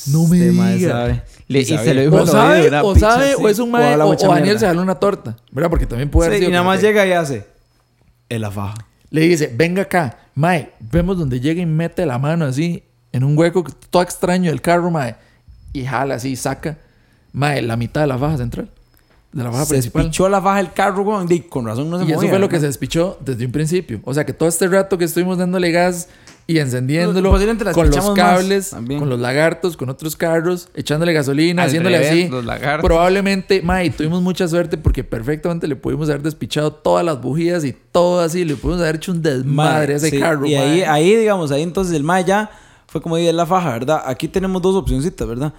No 0.06 0.26
me 0.26 0.38
Este 0.38 0.52
mae 0.52 0.76
diga. 0.76 0.90
sabe. 0.92 1.22
Le- 1.48 1.60
y 1.60 1.64
se 1.64 1.94
lo 1.94 2.00
dijo 2.02 2.16
O 2.16 2.26
sabe, 2.26 2.68
una 2.68 2.82
o 2.82 2.96
sabe, 2.98 3.34
es 3.50 3.58
un 3.58 3.70
mae, 3.70 3.92
habla 3.92 4.06
o, 4.06 4.08
mucha 4.08 4.26
o 4.26 4.30
Daniel 4.30 4.44
mierda. 4.44 4.60
se 4.60 4.66
jaló 4.66 4.82
una 4.82 4.94
torta. 4.96 5.36
¿Verdad? 5.50 5.70
Porque 5.70 5.86
también 5.86 6.10
puede 6.10 6.28
haber 6.28 6.38
Sí, 6.38 6.44
sido 6.46 6.50
y 6.50 6.52
nada 6.52 6.64
más 6.64 6.80
llega 6.80 7.06
y 7.06 7.12
hace. 7.12 7.46
En 8.28 8.40
la 8.40 8.50
faja. 8.50 8.74
Le 9.10 9.20
dice, 9.22 9.52
venga 9.54 9.82
acá. 9.82 10.18
Mae, 10.34 10.72
vemos 10.80 11.18
donde 11.18 11.38
llega 11.40 11.60
y 11.60 11.66
mete 11.66 12.06
la 12.06 12.18
mano 12.18 12.46
así 12.46 12.82
en 13.12 13.24
un 13.24 13.36
hueco 13.36 13.62
todo 13.90 14.02
extraño 14.02 14.50
del 14.50 14.62
carro, 14.62 14.90
mae. 14.90 15.16
Y 15.74 15.84
jala 15.84 16.14
así, 16.14 16.34
saca, 16.36 16.78
mae, 17.32 17.60
la 17.62 17.76
mitad 17.76 18.00
de 18.00 18.06
la 18.06 18.16
faja 18.18 18.38
central. 18.38 18.70
De 19.32 19.42
la 19.42 19.50
faja 19.50 19.64
Se 19.64 19.74
principal. 19.74 20.02
despichó 20.04 20.28
la 20.28 20.40
faja 20.42 20.58
del 20.58 20.72
carro, 20.72 21.02
weón. 21.02 21.26
Di, 21.26 21.40
Con 21.40 21.66
razón 21.66 21.88
no 21.90 21.98
se 21.98 22.04
Y 22.04 22.06
movía. 22.08 22.16
eso 22.18 22.28
fue 22.28 22.38
lo 22.38 22.48
que 22.48 22.60
se 22.60 22.66
despichó 22.66 23.18
desde 23.20 23.44
un 23.46 23.52
principio. 23.52 24.00
O 24.04 24.12
sea 24.14 24.24
que 24.26 24.32
todo 24.32 24.48
este 24.48 24.66
rato 24.68 24.96
que 24.98 25.04
estuvimos 25.04 25.36
dándole 25.38 25.70
gas 25.70 26.08
y 26.46 26.58
encendiéndolo 26.58 27.36
las 27.38 27.74
con 27.74 27.90
los 27.90 28.10
cables, 28.10 28.74
con 28.98 29.08
los 29.08 29.20
lagartos, 29.20 29.76
con 29.76 29.88
otros 29.88 30.16
carros, 30.16 30.68
echándole 30.74 31.12
gasolina, 31.12 31.62
Al 31.62 31.68
haciéndole 31.68 31.98
revés, 31.98 32.10
así. 32.10 32.28
los. 32.28 32.82
Probablemente, 32.82 33.62
mae, 33.62 33.90
tuvimos 33.90 34.22
mucha 34.22 34.48
suerte 34.48 34.76
porque 34.76 35.04
perfectamente 35.04 35.68
le 35.68 35.76
pudimos 35.76 36.08
haber 36.08 36.22
despichado 36.22 36.72
todas 36.72 37.04
las 37.04 37.20
bujías 37.20 37.64
y 37.64 37.72
todo 37.92 38.20
así. 38.20 38.44
Le 38.44 38.56
pudimos 38.56 38.82
haber 38.82 38.96
hecho 38.96 39.12
un 39.12 39.22
desmadre 39.22 39.94
a 39.94 39.96
ese 39.96 40.10
sí, 40.10 40.18
carro. 40.18 40.46
Y 40.46 40.54
ahí, 40.54 40.80
mae. 40.80 40.86
ahí, 40.86 41.16
digamos, 41.16 41.52
ahí 41.52 41.62
entonces 41.62 41.94
el 41.94 42.02
mae 42.02 42.24
ya 42.24 42.50
fue 42.86 43.00
como 43.00 43.16
de 43.16 43.32
la 43.32 43.46
faja, 43.46 43.70
¿verdad? 43.70 44.02
Aquí 44.04 44.28
tenemos 44.28 44.60
dos 44.60 44.74
opcioncitas, 44.74 45.26
¿verdad? 45.26 45.54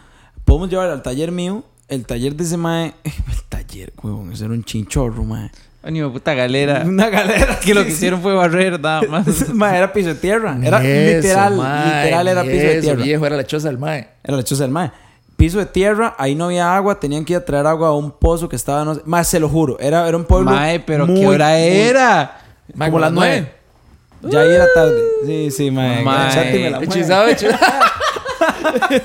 Podemos 0.46 0.70
llevar 0.70 0.90
al 0.90 1.02
taller 1.02 1.32
mío, 1.32 1.64
el 1.88 2.06
taller 2.06 2.36
de 2.36 2.44
ese 2.44 2.58
mae. 2.58 2.94
El 3.04 3.44
taller, 3.50 3.94
huevón, 4.02 4.32
eso 4.32 4.46
era 4.46 4.54
un 4.54 4.64
chinchorro, 4.64 5.24
mae. 5.24 5.50
Ay, 5.84 5.92
mi 5.92 6.10
puta 6.10 6.34
galera. 6.34 6.84
Una 6.88 7.10
galera. 7.10 7.60
Que 7.64 7.74
lo 7.74 7.84
que 7.84 7.90
sí. 7.92 7.98
hicieron 7.98 8.22
fue 8.22 8.34
barrer 8.34 8.80
nada 8.80 9.02
más. 9.10 9.74
era 9.76 9.92
piso 9.92 10.10
de 10.10 10.16
tierra. 10.16 10.58
Era 10.64 10.84
eso, 10.84 11.18
literal, 11.18 11.56
mae, 11.56 12.04
literal 12.06 12.28
era 12.28 12.42
piso 12.44 12.56
de 12.68 12.82
tierra. 12.82 13.04
viejo, 13.04 13.26
era 13.26 13.36
la 13.38 13.44
choza 13.46 13.68
del 13.68 13.78
mae. 13.78 14.08
Era 14.24 14.38
la 14.38 14.44
choza 14.44 14.64
del 14.64 14.72
mae. 14.72 14.92
Piso 15.36 15.58
de 15.60 15.66
tierra, 15.66 16.16
ahí 16.18 16.36
no 16.36 16.46
había 16.46 16.74
agua, 16.76 17.00
tenían 17.00 17.26
que 17.26 17.34
ir 17.34 17.38
a 17.38 17.44
traer 17.44 17.66
agua 17.68 17.90
a 17.90 17.94
un 17.94 18.12
pozo 18.12 18.48
que 18.48 18.56
estaba, 18.56 18.86
no 18.86 18.96
sé. 18.96 19.02
Más 19.06 19.28
se 19.28 19.40
lo 19.40 19.50
juro, 19.50 19.78
era, 19.80 20.08
era 20.08 20.16
un 20.16 20.24
pueblo. 20.26 20.52
Mae, 20.52 20.80
pero 20.80 21.06
muy, 21.06 21.20
¿qué 21.20 21.28
hora 21.28 21.50
muy- 21.50 21.58
era? 21.62 22.38
Mae, 22.76 22.90
Como 22.90 23.00
las 23.00 23.12
nueve. 23.12 23.52
Ya 24.22 24.40
ahí 24.40 24.52
era 24.52 24.66
tarde. 24.74 25.02
Sí, 25.26 25.52
sí, 25.52 25.70
mae. 25.72 26.02
Mae. 26.02 26.30
Echate 26.30 26.60
y 26.60 26.64
me 26.64 26.70
la. 26.70 26.80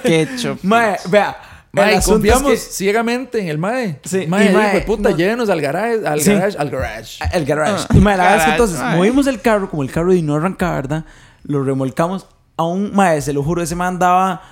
Ketchup. 0.03 0.59
Mae, 0.63 0.97
vea. 1.09 1.37
Mae, 1.73 1.97
asunto 1.97 2.27
es 2.27 2.33
confiamos 2.33 2.51
que- 2.53 2.57
ciegamente 2.73 3.41
en 3.41 3.49
el 3.49 3.59
mae. 3.59 4.01
Sí, 4.05 4.27
mae, 4.27 4.51
mae, 4.53 4.81
puta, 4.81 5.11
no- 5.11 5.17
llévenos 5.17 5.49
al 5.51 5.61
garage, 5.61 6.07
al 6.07 6.21
Sí. 6.21 6.33
garage, 6.33 6.57
al 6.59 6.71
garage. 6.71 7.19
El 7.33 7.45
garage. 7.45 7.85
Ah, 7.91 7.95
y 7.95 7.99
mae, 7.99 8.17
la 8.17 8.23
verdad 8.25 8.37
es 8.39 8.43
que 8.45 8.51
garage, 8.51 8.63
entonces 8.63 8.81
mae. 8.81 8.97
movimos 8.97 9.27
el 9.27 9.41
carro, 9.41 9.69
como 9.71 9.83
el 9.83 9.91
carro 9.91 10.13
y 10.15 10.23
no 10.23 10.35
arrancaba, 10.37 10.75
¿verdad? 10.77 11.05
Lo 11.45 11.63
remolcamos 11.63 12.27
a 12.57 12.65
un 12.65 12.95
mae, 12.95 13.21
se 13.21 13.33
lo 13.33 13.43
juro, 13.43 13.63
ese 13.63 13.75
man 13.77 13.99
daba. 13.99 14.43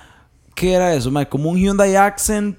¿Qué 0.55 0.73
era 0.73 0.93
eso, 0.93 1.11
mae? 1.11 1.27
Como 1.27 1.49
un 1.49 1.57
Hyundai 1.57 1.95
Accent 1.95 2.57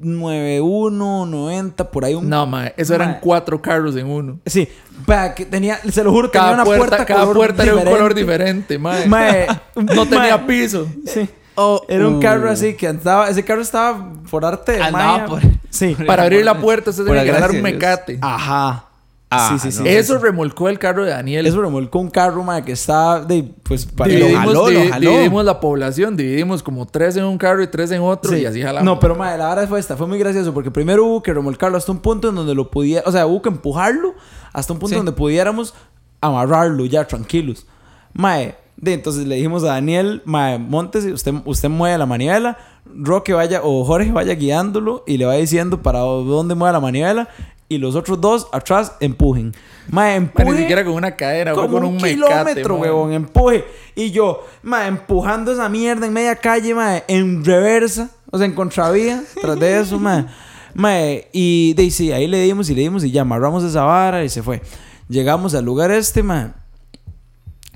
91, 0.00 1.26
90, 1.26 1.90
por 1.90 2.04
ahí 2.04 2.14
un. 2.14 2.28
No, 2.28 2.46
mae, 2.46 2.72
eso 2.76 2.94
eran 2.94 3.10
Mae. 3.12 3.20
cuatro 3.20 3.60
carros 3.60 3.96
en 3.96 4.06
uno. 4.06 4.38
Sí, 4.46 4.68
vea, 5.06 5.34
que 5.34 5.44
tenía, 5.44 5.78
se 5.90 6.02
lo 6.04 6.10
juro, 6.12 6.30
tenía 6.30 6.42
Cada 6.46 6.54
una 6.54 6.64
puerta, 6.64 6.86
puerta, 6.88 7.06
cada 7.06 7.20
color 7.22 7.36
puerta 7.36 7.62
era 7.64 7.74
un 7.76 7.84
color 7.84 8.14
diferente. 8.14 8.74
diferente, 8.74 8.78
mae. 8.78 9.06
Mae, 9.08 9.46
no 9.74 10.06
tenía 10.06 10.36
mae. 10.38 10.46
piso. 10.46 10.86
Sí. 11.06 11.28
Oh, 11.60 11.82
Era 11.88 12.06
un 12.06 12.14
uh. 12.16 12.20
carro 12.20 12.48
así 12.50 12.74
que 12.74 12.86
andaba, 12.86 13.28
ese 13.28 13.44
carro 13.44 13.62
estaba 13.62 14.12
por 14.30 14.44
arte 14.44 14.72
de 14.72 14.82
Andaba 14.82 15.26
por- 15.26 15.42
Sí. 15.70 15.94
por- 15.96 16.06
Para 16.06 16.22
abrir 16.22 16.44
la 16.44 16.58
puerta, 16.58 16.90
usted 16.90 17.04
tenía 17.04 17.24
que 17.24 17.32
dar 17.32 17.50
un 17.50 17.62
mecate. 17.62 18.18
Ajá. 18.22 18.84
Ah, 19.30 19.50
sí, 19.52 19.58
sí, 19.58 19.72
sí. 19.76 19.82
no. 19.82 19.88
Eso 19.90 20.16
remolcó 20.18 20.70
el 20.70 20.78
carro 20.78 21.04
de 21.04 21.10
Daniel. 21.10 21.46
Eso 21.46 21.60
remolcó 21.60 21.98
un 21.98 22.08
carro, 22.08 22.42
mae, 22.44 22.62
que 22.64 22.72
está 22.72 23.20
de, 23.20 23.44
pues, 23.62 23.84
para 23.84 24.08
dividimos, 24.10 24.38
jaló, 24.46 24.70
lo 24.70 24.80
divi- 24.80 24.88
jaló. 24.90 25.10
dividimos 25.10 25.44
la 25.44 25.60
población, 25.60 26.16
dividimos 26.16 26.62
como 26.62 26.86
tres 26.86 27.14
en 27.18 27.24
un 27.24 27.36
carro 27.36 27.62
y 27.62 27.66
tres 27.66 27.90
en 27.90 28.00
otro 28.00 28.30
Sí. 28.32 28.38
y 28.38 28.46
así 28.46 28.62
jalamos. 28.62 28.84
No, 28.86 28.98
pero 28.98 29.14
madre, 29.16 29.36
la 29.36 29.48
verdad 29.50 29.68
fue 29.68 29.80
esta, 29.80 29.98
fue 29.98 30.06
muy 30.06 30.18
gracioso 30.18 30.54
porque 30.54 30.70
primero 30.70 31.04
hubo 31.04 31.22
que 31.22 31.34
remolcarlo 31.34 31.76
hasta 31.76 31.92
un 31.92 31.98
punto 31.98 32.30
en 32.30 32.36
donde 32.36 32.54
lo 32.54 32.70
pudiera, 32.70 33.02
o 33.06 33.12
sea, 33.12 33.26
hubo 33.26 33.42
que 33.42 33.50
empujarlo 33.50 34.14
hasta 34.54 34.72
un 34.72 34.78
punto 34.78 34.94
Sí. 34.94 34.96
donde 34.96 35.12
pudiéramos 35.12 35.74
amarrarlo 36.22 36.86
ya 36.86 37.06
tranquilos. 37.06 37.66
Mae, 38.14 38.56
de 38.80 38.94
entonces 38.94 39.26
le 39.26 39.34
dijimos 39.34 39.64
a 39.64 39.68
Daniel, 39.68 40.22
mae, 40.24 40.58
montes, 40.58 41.04
usted 41.04 41.34
usted 41.44 41.68
mueve 41.68 41.98
la 41.98 42.06
manivela, 42.06 42.58
Roque 42.86 43.32
vaya 43.32 43.60
o 43.64 43.84
Jorge 43.84 44.12
vaya 44.12 44.34
guiándolo 44.34 45.02
y 45.06 45.18
le 45.18 45.26
va 45.26 45.34
diciendo 45.34 45.82
para 45.82 45.98
dónde 45.98 46.54
mueve 46.54 46.72
la 46.72 46.80
manivela 46.80 47.28
y 47.68 47.78
los 47.78 47.96
otros 47.96 48.20
dos 48.20 48.46
atrás 48.52 48.92
empujen. 49.00 49.52
Mae, 49.90 50.12
Pero 50.12 50.26
empuje 50.26 50.50
ni 50.52 50.58
siquiera 50.58 50.84
con 50.84 50.94
una 50.94 51.16
cadena, 51.16 51.54
fue 51.54 51.64
como 51.64 51.74
con 51.74 51.84
un, 51.86 51.94
un, 51.94 52.00
kilómetro, 52.00 52.78
mae. 52.78 52.82
huevón, 52.82 53.12
empuje. 53.12 53.64
Y 53.96 54.12
yo, 54.12 54.46
ma, 54.62 54.86
empujando 54.86 55.52
esa 55.52 55.68
mierda 55.68 56.06
en 56.06 56.12
media 56.12 56.36
calle, 56.36 56.72
ma, 56.72 57.02
en 57.08 57.44
reversa, 57.44 58.10
o 58.30 58.38
sea, 58.38 58.46
en 58.46 58.54
contravía, 58.54 59.22
tras 59.40 59.58
de 59.58 59.80
eso, 59.80 59.98
ma. 59.98 60.28
Ma, 60.72 60.94
y 61.32 61.74
de 61.74 61.82
ahí 61.82 61.90
sí, 61.90 62.12
ahí 62.12 62.28
le 62.28 62.40
dimos 62.42 62.70
y 62.70 62.76
le 62.76 62.82
dimos 62.82 63.02
y 63.02 63.10
ya 63.10 63.22
amarramos 63.22 63.64
esa 63.64 63.82
vara 63.82 64.22
y 64.22 64.28
se 64.28 64.40
fue. 64.40 64.62
Llegamos 65.08 65.54
al 65.56 65.64
lugar 65.64 65.90
este, 65.90 66.22
ma. 66.22 66.54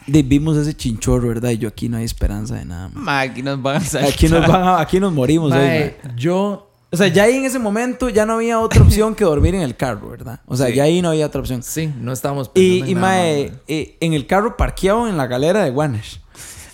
De, 0.06 0.22
vimos 0.22 0.56
ese 0.56 0.74
chinchorro, 0.74 1.28
¿verdad? 1.28 1.50
Y 1.50 1.58
yo 1.58 1.68
aquí 1.68 1.88
no 1.88 1.96
hay 1.96 2.04
esperanza 2.04 2.54
de 2.56 2.64
nada, 2.64 2.90
ma. 2.94 3.20
Aquí 3.20 3.42
nos 3.42 3.60
van 3.62 3.76
a 3.76 3.80
sacar. 3.80 4.08
Aquí 4.08 4.28
nos, 4.28 4.46
van 4.46 4.62
a- 4.62 4.80
aquí 4.80 4.98
nos 5.00 5.12
morimos 5.12 5.52
hoy, 5.52 5.58
Mae, 5.58 5.96
ma. 6.04 6.14
yo 6.16 6.68
O 6.90 6.96
sea, 6.96 7.08
ya 7.08 7.22
ahí 7.22 7.36
en 7.36 7.44
ese 7.46 7.58
momento 7.58 8.08
ya 8.10 8.26
no 8.26 8.34
había 8.34 8.58
otra 8.60 8.82
opción 8.82 9.14
que 9.14 9.24
dormir 9.24 9.54
en 9.54 9.62
el 9.62 9.74
carro, 9.76 10.10
¿verdad? 10.10 10.40
O 10.46 10.56
sea, 10.56 10.66
Sí. 10.66 10.74
ya 10.74 10.82
ahí 10.84 11.00
no 11.00 11.08
había 11.10 11.26
otra 11.26 11.40
opción. 11.40 11.62
sí, 11.62 11.90
no 12.00 12.12
estábamos 12.12 12.48
pensando 12.50 12.74
Y, 12.76 12.80
en 12.80 12.88
y 12.90 12.94
nada 12.94 13.06
mae, 13.06 13.42
más, 13.44 13.52
mae. 13.52 13.60
eh, 13.68 13.96
en 14.00 14.12
el 14.12 14.26
carro 14.26 14.56
parqueado 14.56 15.08
en 15.08 15.16
la 15.16 15.26
galera 15.26 15.64
de 15.64 15.70
Wanesh. 15.70 16.20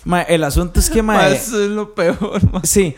Mae, 0.05 0.25
el 0.29 0.43
asunto 0.43 0.79
es 0.79 0.89
que, 0.89 1.01
Ma, 1.03 1.13
mae, 1.15 1.35
eso 1.35 1.61
es 1.63 1.69
lo 1.69 1.93
peor, 1.95 2.17
ma. 2.51 2.61
sí. 2.63 2.95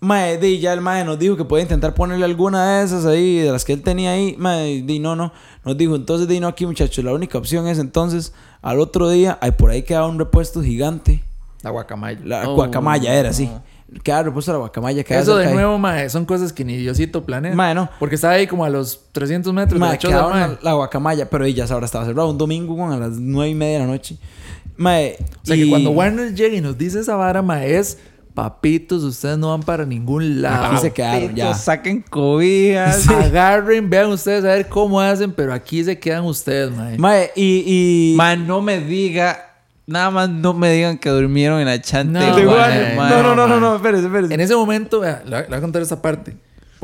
Mae, 0.00 0.36
di, 0.38 0.58
ya 0.60 0.72
el 0.74 0.82
mae 0.82 1.04
nos 1.04 1.18
dijo 1.18 1.36
que 1.36 1.44
puede 1.44 1.62
intentar 1.62 1.94
ponerle 1.94 2.24
alguna 2.26 2.78
de 2.78 2.84
esas 2.84 3.06
ahí, 3.06 3.38
de 3.38 3.50
las 3.50 3.64
que 3.64 3.72
él 3.72 3.82
tenía 3.82 4.12
ahí. 4.12 4.36
Mae, 4.38 4.82
di, 4.82 4.98
no, 4.98 5.16
no. 5.16 5.32
Nos 5.64 5.76
dijo, 5.76 5.96
entonces, 5.96 6.28
di, 6.28 6.38
no, 6.38 6.48
aquí, 6.48 6.66
muchachos. 6.66 7.02
La 7.04 7.12
única 7.14 7.38
opción 7.38 7.66
es 7.66 7.78
entonces, 7.78 8.32
al 8.62 8.78
otro 8.78 9.08
día, 9.08 9.38
ay, 9.40 9.52
por 9.52 9.70
ahí 9.70 9.82
quedaba 9.82 10.06
un 10.06 10.18
repuesto 10.18 10.62
gigante. 10.62 11.24
La 11.62 11.70
guacamaya. 11.70 12.20
La 12.24 12.48
Oh, 12.50 12.54
guacamaya 12.54 13.14
era, 13.14 13.32
sí. 13.32 13.46
no. 13.46 13.62
Quedaba 14.02 14.24
repuesto 14.24 14.52
la 14.52 14.58
guacamaya. 14.58 15.02
Eso 15.08 15.36
de 15.36 15.46
ahí. 15.46 15.54
nuevo, 15.54 15.78
mae, 15.78 16.10
son 16.10 16.24
cosas 16.26 16.52
que 16.52 16.64
ni 16.64 16.76
Diosito 16.76 17.24
planea. 17.24 17.54
Mae, 17.54 17.74
no. 17.74 17.88
Porque 17.98 18.16
estaba 18.16 18.34
ahí 18.34 18.46
como 18.46 18.64
a 18.64 18.68
los 18.68 19.00
300 19.12 19.52
metros 19.54 19.74
de 19.74 19.78
Mae, 19.78 19.92
la 19.92 19.98
choza, 19.98 20.28
mae. 20.28 20.40
la, 20.48 20.58
la 20.60 20.72
guacamaya, 20.74 21.30
pero 21.30 21.44
ella 21.44 21.64
ahora 21.70 21.86
estaba 21.86 22.04
cerrado. 22.04 22.28
Un 22.30 22.36
domingo 22.36 22.84
a 22.86 22.96
las 22.98 23.12
nueve 23.12 23.50
y 23.50 23.54
media 23.54 23.74
de 23.78 23.86
la 23.86 23.86
noche. 23.92 24.18
Mae, 24.76 25.16
O 25.42 25.46
sea 25.46 25.56
y- 25.56 25.64
que 25.64 25.70
cuando 25.70 25.90
Warner 25.92 26.34
llega 26.34 26.54
y 26.56 26.60
nos 26.60 26.76
dice 26.76 27.00
esa 27.00 27.16
vara, 27.16 27.40
mae, 27.42 27.78
es 27.78 27.98
papitos, 28.36 29.02
ustedes 29.02 29.38
no 29.38 29.48
van 29.48 29.62
para 29.62 29.86
ningún 29.86 30.42
lado. 30.42 30.66
Aquí 30.66 30.76
se 30.76 30.92
quedaron 30.92 31.34
ya. 31.34 31.54
Saquen 31.54 32.02
cobijas. 32.02 33.08
Agarren, 33.08 33.88
vean 33.88 34.10
ustedes 34.10 34.44
a 34.44 34.48
ver 34.48 34.68
cómo 34.68 35.00
hacen, 35.00 35.32
pero 35.32 35.54
aquí 35.54 35.82
se 35.82 35.98
quedan 35.98 36.24
ustedes, 36.24 36.70
mae. 36.70 36.98
Mae, 36.98 37.30
y. 37.34 38.12
y 38.12 38.14
Ma, 38.16 38.36
no 38.36 38.60
me 38.60 38.78
diga. 38.78 39.54
Nada 39.86 40.10
más 40.10 40.28
no 40.28 40.52
me 40.52 40.70
digan 40.70 40.98
que 40.98 41.08
durmieron 41.08 41.60
en 41.60 41.66
la 41.66 41.80
chante. 41.80 42.18
No, 42.20 42.50
mae, 42.50 42.94
mae, 42.96 43.10
no, 43.10 43.22
no, 43.22 43.34
no, 43.34 43.46
no, 43.46 43.54
mae. 43.54 43.60
no, 43.60 43.76
espérese, 43.76 44.06
espérese. 44.06 44.34
En 44.34 44.40
ese 44.40 44.54
momento, 44.54 45.00
vea, 45.00 45.22
le, 45.24 45.42
voy 45.44 45.56
a- 45.56 45.60
contar 45.60 45.80
esta 45.80 46.02
parte. 46.02 46.36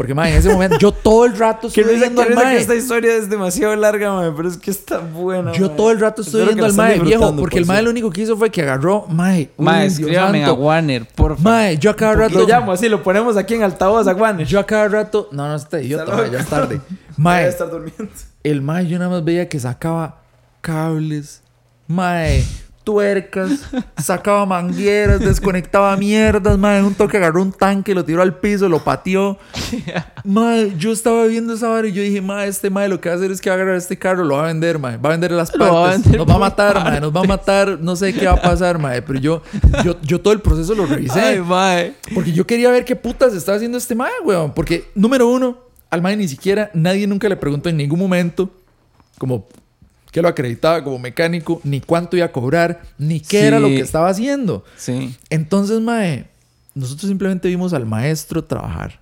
Porque, 0.03 0.17
mae, 0.17 0.33
en 0.33 0.39
ese 0.39 0.49
momento, 0.49 0.79
yo 0.81 0.91
todo 0.91 1.27
el 1.27 1.39
rato 1.39 1.69
risa, 1.69 1.81
viendo 1.81 2.23
qué 2.23 2.29
al 2.31 2.35
mae. 2.35 2.57
esta 2.57 2.75
historia 2.75 3.15
es 3.15 3.31
demasiado 3.31 3.77
larga, 3.77 4.13
mae, 4.13 4.33
pero 4.37 4.49
es 4.49 4.57
que 4.57 4.73
está 4.73 4.99
buena. 4.99 5.53
Yo 5.53 5.69
mae. 5.69 5.77
todo 5.77 5.93
el 5.93 6.01
rato 6.01 6.25
que 6.25 6.43
viendo 6.43 6.67
al 6.67 6.75
mae, 6.75 6.99
viejo, 6.99 7.37
porque 7.37 7.59
por 7.59 7.61
el 7.61 7.67
mae 7.67 7.83
lo 7.83 7.91
único 7.91 8.11
que 8.11 8.23
hizo 8.23 8.37
fue 8.37 8.51
que 8.51 8.63
agarró, 8.63 9.07
mae. 9.09 9.51
Ma, 9.57 9.75
uy, 9.75 9.79
Dios 9.83 9.93
escríbame 10.01 10.45
a. 10.45 10.53
Warner, 10.55 11.07
por 11.15 11.37
favor. 11.37 11.53
Mae, 11.53 11.79
yo 11.79 11.93
a 11.93 11.95
cada 11.95 12.15
rato. 12.15 12.41
Lo 12.41 12.49
llamo 12.49 12.73
así, 12.73 12.89
lo 12.89 13.01
ponemos 13.01 13.37
aquí 13.37 13.55
en 13.55 13.63
altavoz 13.63 14.09
a 14.09 14.15
Juanes. 14.15 14.49
Yo 14.49 14.59
a 14.59 14.67
cada 14.67 14.89
rato. 14.89 15.29
No, 15.31 15.47
no, 15.47 15.55
está 15.55 15.81
idiota, 15.81 16.17
mae, 16.17 16.33
ya 16.33 16.41
es 16.41 16.49
tarde. 16.49 16.81
Debe 16.91 17.01
Mae, 17.17 17.47
estar 17.47 17.71
durmiendo. 17.71 18.13
el 18.43 18.61
mae 18.61 18.89
yo 18.89 18.99
nada 18.99 19.11
más 19.11 19.23
veía 19.23 19.49
que 19.49 19.61
sacaba 19.61 20.23
cables, 20.63 21.43
mae, 21.87 22.45
tuercas, 22.85 23.51
sacaba 23.97 24.45
mangueras, 24.47 25.21
desconectaba 25.21 25.97
mierdas, 25.97 26.59
mae, 26.59 26.83
un 26.83 26.95
toque 26.95 27.17
agarró 27.17 27.43
un 27.43 27.53
tanque, 27.53 27.95
lo 27.95 28.05
tiró 28.05 28.23
al 28.23 28.37
piso, 28.37 28.69
lo 28.69 28.83
pateó. 28.83 29.39
Mae, 30.25 30.73
yo 30.79 30.93
estaba 30.93 31.25
viendo 31.27 31.55
esa 31.55 31.69
vara 31.69 31.89
y 31.89 31.93
yo 31.93 32.01
dije, 32.01 32.21
mae, 32.21 32.47
este 32.47 32.71
mae 32.71 32.89
lo 32.89 33.01
que 33.01 33.09
va 33.09 33.17
a 33.17 33.19
hacer 33.19 33.33
es 33.33 33.41
que 33.41 33.51
va 33.51 33.55
a 33.55 33.57
agarrar 33.57 33.77
este 33.77 33.99
carro, 33.99 34.25
lo 34.25 34.37
va 34.37 34.45
a 34.45 34.47
vender, 34.47 34.79
mae, 34.79 34.97
va 34.97 35.09
a 35.09 35.13
vender 35.13 35.33
las 35.33 35.53
Lo 35.57 35.65
va 35.65 35.83
partes, 35.83 36.03
vender 36.05 36.21
nos 36.21 36.29
va 36.29 36.35
a 36.35 36.39
matar, 36.39 36.75
partes. 36.75 37.01
nos 37.01 37.17
va 37.17 37.21
a 37.21 37.25
matar, 37.25 37.79
no 37.81 37.97
sé 37.97 38.15
qué 38.15 38.27
va 38.27 38.35
a 38.35 38.41
pasar, 38.43 38.79
mae, 38.79 39.03
pero 39.03 39.19
yo, 39.19 39.43
yo, 39.85 40.01
yo 40.03 40.21
todo 40.21 40.33
el 40.33 40.41
proceso 40.41 40.75
lo 40.75 40.87
revisé. 40.87 41.21
Ay, 41.21 41.41
mae. 41.41 41.95
Porque 42.15 42.33
yo 42.33 42.47
quería 42.47 42.71
ver 42.71 42.85
qué 42.85 42.95
putas 42.95 43.35
estaba 43.35 43.57
haciendo 43.57 43.79
este 43.79 43.97
mae, 43.97 44.13
weón. 44.25 44.53
Porque, 44.55 44.91
número 44.95 45.29
uno, 45.29 45.59
al 45.91 46.03
mae 46.03 46.17
ni 46.17 46.29
siquiera, 46.29 46.71
nadie 46.73 47.07
nunca 47.09 47.29
le 47.29 47.37
preguntó 47.37 47.69
en 47.69 47.77
ningún 47.77 47.99
momento, 47.99 48.49
como, 49.19 49.47
qué 50.13 50.23
lo 50.23 50.29
acreditaba 50.29 50.85
como 50.85 51.01
mecánico, 51.01 51.61
ni 51.65 51.81
cuánto 51.81 52.17
iba 52.17 52.27
a 52.27 52.33
cobrar, 52.33 52.83
ni 52.99 53.19
qué 53.19 53.41
Sí. 53.41 53.47
era 53.47 53.59
lo 53.59 53.67
que 53.69 53.81
estaba 53.81 54.09
haciendo. 54.09 54.65
Sí. 54.77 55.17
Entonces, 55.31 55.81
mae, 55.81 56.27
nosotros 56.75 57.09
simplemente 57.09 57.49
vimos 57.49 57.73
al 57.73 57.87
maestro 57.87 58.45
trabajar. 58.45 59.01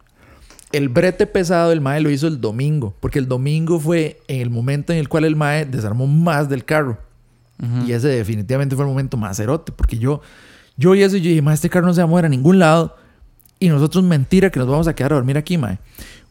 El 0.72 0.88
brete 0.88 1.26
pesado 1.26 1.72
el 1.72 1.80
mae 1.80 2.00
lo 2.00 2.10
hizo 2.10 2.28
el 2.28 2.40
domingo, 2.40 2.94
porque 3.00 3.18
el 3.18 3.26
domingo 3.28 3.78
fue 3.80 4.20
en 4.28 4.40
el 4.40 4.50
momento 4.50 4.92
en 4.92 5.00
el 5.00 5.08
cual 5.08 5.24
el 5.24 5.34
mae 5.36 5.66
desarmó 5.66 6.06
más 6.06 6.48
del 6.48 6.64
carro. 6.64 6.96
Y 7.86 7.92
ese 7.92 8.08
definitivamente 8.08 8.74
fue 8.74 8.86
el 8.86 8.88
momento 8.88 9.18
más 9.18 9.38
erote, 9.38 9.70
porque 9.72 9.98
yo, 9.98 10.22
yo 10.78 10.92
vi 10.92 11.02
eso 11.02 11.16
y 11.18 11.20
yo 11.20 11.28
dije, 11.28 11.42
mae, 11.42 11.54
este 11.54 11.68
carro 11.68 11.86
no 11.86 11.92
se 11.92 12.00
va 12.00 12.04
a 12.04 12.06
mover 12.06 12.24
a 12.24 12.28
ningún 12.30 12.58
lado. 12.58 12.96
Y 13.58 13.68
nosotros, 13.68 14.02
mentira, 14.02 14.48
que 14.48 14.58
nos 14.58 14.66
vamos 14.68 14.88
a 14.88 14.94
quedar 14.94 15.12
a 15.12 15.16
dormir 15.16 15.36
aquí, 15.36 15.58
mae. 15.58 15.78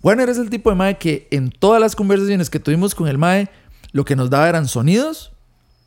Warner 0.01 0.29
es 0.29 0.37
el 0.39 0.49
tipo 0.49 0.69
de 0.71 0.75
mae 0.77 0.97
que 0.97 1.27
en 1.29 1.51
todas 1.51 1.79
las 1.79 1.95
conversaciones 1.95 2.49
que 2.49 2.59
tuvimos 2.59 2.95
con 2.95 3.07
el 3.09 3.17
mae, 3.19 3.49
lo 3.91 4.05
que 4.05 4.15
nos 4.15 4.29
daba 4.29 4.47
eran 4.49 4.67
sonidos. 4.67 5.31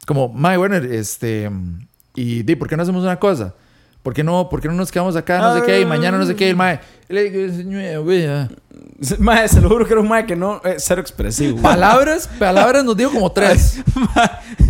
Como, 0.06 0.28
mae, 0.28 0.58
Warner, 0.58 0.84
este... 0.92 1.50
Y 2.14 2.42
di, 2.42 2.56
¿por 2.56 2.68
qué 2.68 2.76
no 2.76 2.82
hacemos 2.82 3.02
una 3.04 3.18
cosa? 3.18 3.54
¿Por 4.02 4.12
qué 4.14 4.24
no, 4.24 4.48
por 4.48 4.60
qué 4.60 4.66
no 4.68 4.74
nos 4.74 4.90
quedamos 4.90 5.14
acá, 5.14 5.38
no 5.38 5.54
sé 5.54 5.62
qué, 5.62 5.80
y 5.80 5.86
mañana 5.86 6.18
no 6.18 6.26
sé 6.26 6.34
qué? 6.34 6.46
Y 6.46 6.50
el 6.50 6.56
mae, 6.56 6.80
le 7.08 7.30
digo, 7.30 7.54
"Señor, 7.54 8.02
güey, 8.02 8.26
ah". 8.26 8.48
Mae, 9.20 9.46
se 9.48 9.60
lo 9.60 9.68
juro 9.68 9.86
que 9.86 9.92
era 9.92 10.00
un 10.00 10.08
mae 10.08 10.26
que 10.26 10.34
no. 10.34 10.60
eh, 10.64 10.74
cero 10.78 11.00
expresivo. 11.00 11.62
palabras, 11.62 12.28
palabras 12.38 12.84
nos 12.84 12.96
dijo 12.96 13.12
como 13.12 13.30
tres. 13.30 13.80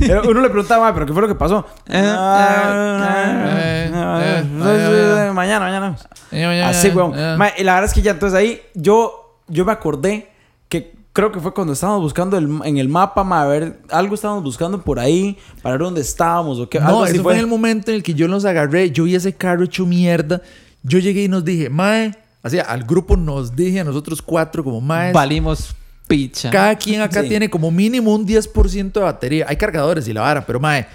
Era- 0.01 0.21
Uno 0.23 0.41
le 0.43 0.51
preguntaba, 0.51 0.85
mae, 0.85 0.93
¿pero 0.93 1.07
qué 1.07 1.13
fue 1.15 1.23
lo 1.23 1.29
que 1.29 1.35
pasó? 1.35 1.67
Eh, 1.89 2.15
Ah, 2.15 3.57
eh, 3.59 3.91
ah, 3.95 4.21
eh, 4.23 4.45
ah, 4.63 5.29
eh, 5.29 5.33
Mañana, 5.33 5.61
mañana. 5.65 5.97
Eh, 6.31 6.63
Así, 6.63 6.91
weón. 6.91 7.13
eh. 7.19 7.35
Mae, 7.39 7.55
y 7.57 7.65
la 7.65 7.73
verdad 7.75 7.89
es 7.89 7.95
que 7.95 8.03
ya 8.03 8.11
entonces 8.13 8.39
ahí 8.39 8.61
yo, 8.75 9.39
yo 9.49 9.65
me 9.65 9.73
acordé 9.73 10.31
que 10.69 10.95
creo 11.13 11.31
que 11.33 11.41
fue 11.41 11.53
cuando 11.53 11.73
estábamos 11.73 12.03
buscando 12.03 12.37
el- 12.39 12.61
en 12.65 12.79
el 12.79 12.89
mapa, 12.89 13.23
mae, 13.25 13.43
a 13.43 13.47
ver, 13.47 13.81
algo 13.91 14.15
estábamos 14.15 14.43
buscando 14.45 14.81
por 14.83 14.99
ahí 14.99 15.37
para 15.63 15.75
ver 15.75 15.83
dónde 15.83 16.01
estábamos 16.01 16.59
o 16.59 16.69
qué. 16.69 16.79
algo 16.79 16.91
No, 17.01 17.05
así 17.05 17.15
eso 17.15 17.23
fue 17.23 17.35
en 17.35 17.41
el 17.41 17.47
momento 17.47 17.91
en 17.91 17.97
el 17.97 18.03
que 18.03 18.15
yo 18.15 18.29
los 18.29 18.45
agarré. 18.45 18.91
Yo 18.91 19.05
vi 19.05 19.15
ese 19.15 19.35
carro 19.35 19.65
hecho 19.65 19.85
mierda. 19.87 20.41
Yo 20.83 20.99
llegué 20.99 21.25
y 21.25 21.29
nos 21.29 21.45
dije, 21.45 21.69
Mae, 21.69 22.15
así 22.43 22.59
al 22.59 22.85
grupo 22.85 23.17
nos 23.17 23.55
dije 23.55 23.81
a 23.81 23.85
nosotros 23.85 24.21
cuatro 24.23 24.65
como 24.65 24.81
Mae. 24.81 25.13
Valimos 25.13 25.75
picha. 26.09 26.51
Cada 26.51 26.75
quien 26.77 27.01
acá 27.01 27.23
Sí. 27.23 27.29
tiene 27.29 27.49
como 27.49 27.71
mínimo 27.71 28.15
un 28.15 28.27
10% 28.27 29.01
de 29.01 29.07
batería. 29.07 29.47
Hay 29.49 29.57
cargadores 29.57 30.07
y 30.09 30.13
la 30.13 30.23
vara, 30.23 30.45
pero 30.45 30.59
Mae. 30.61 30.87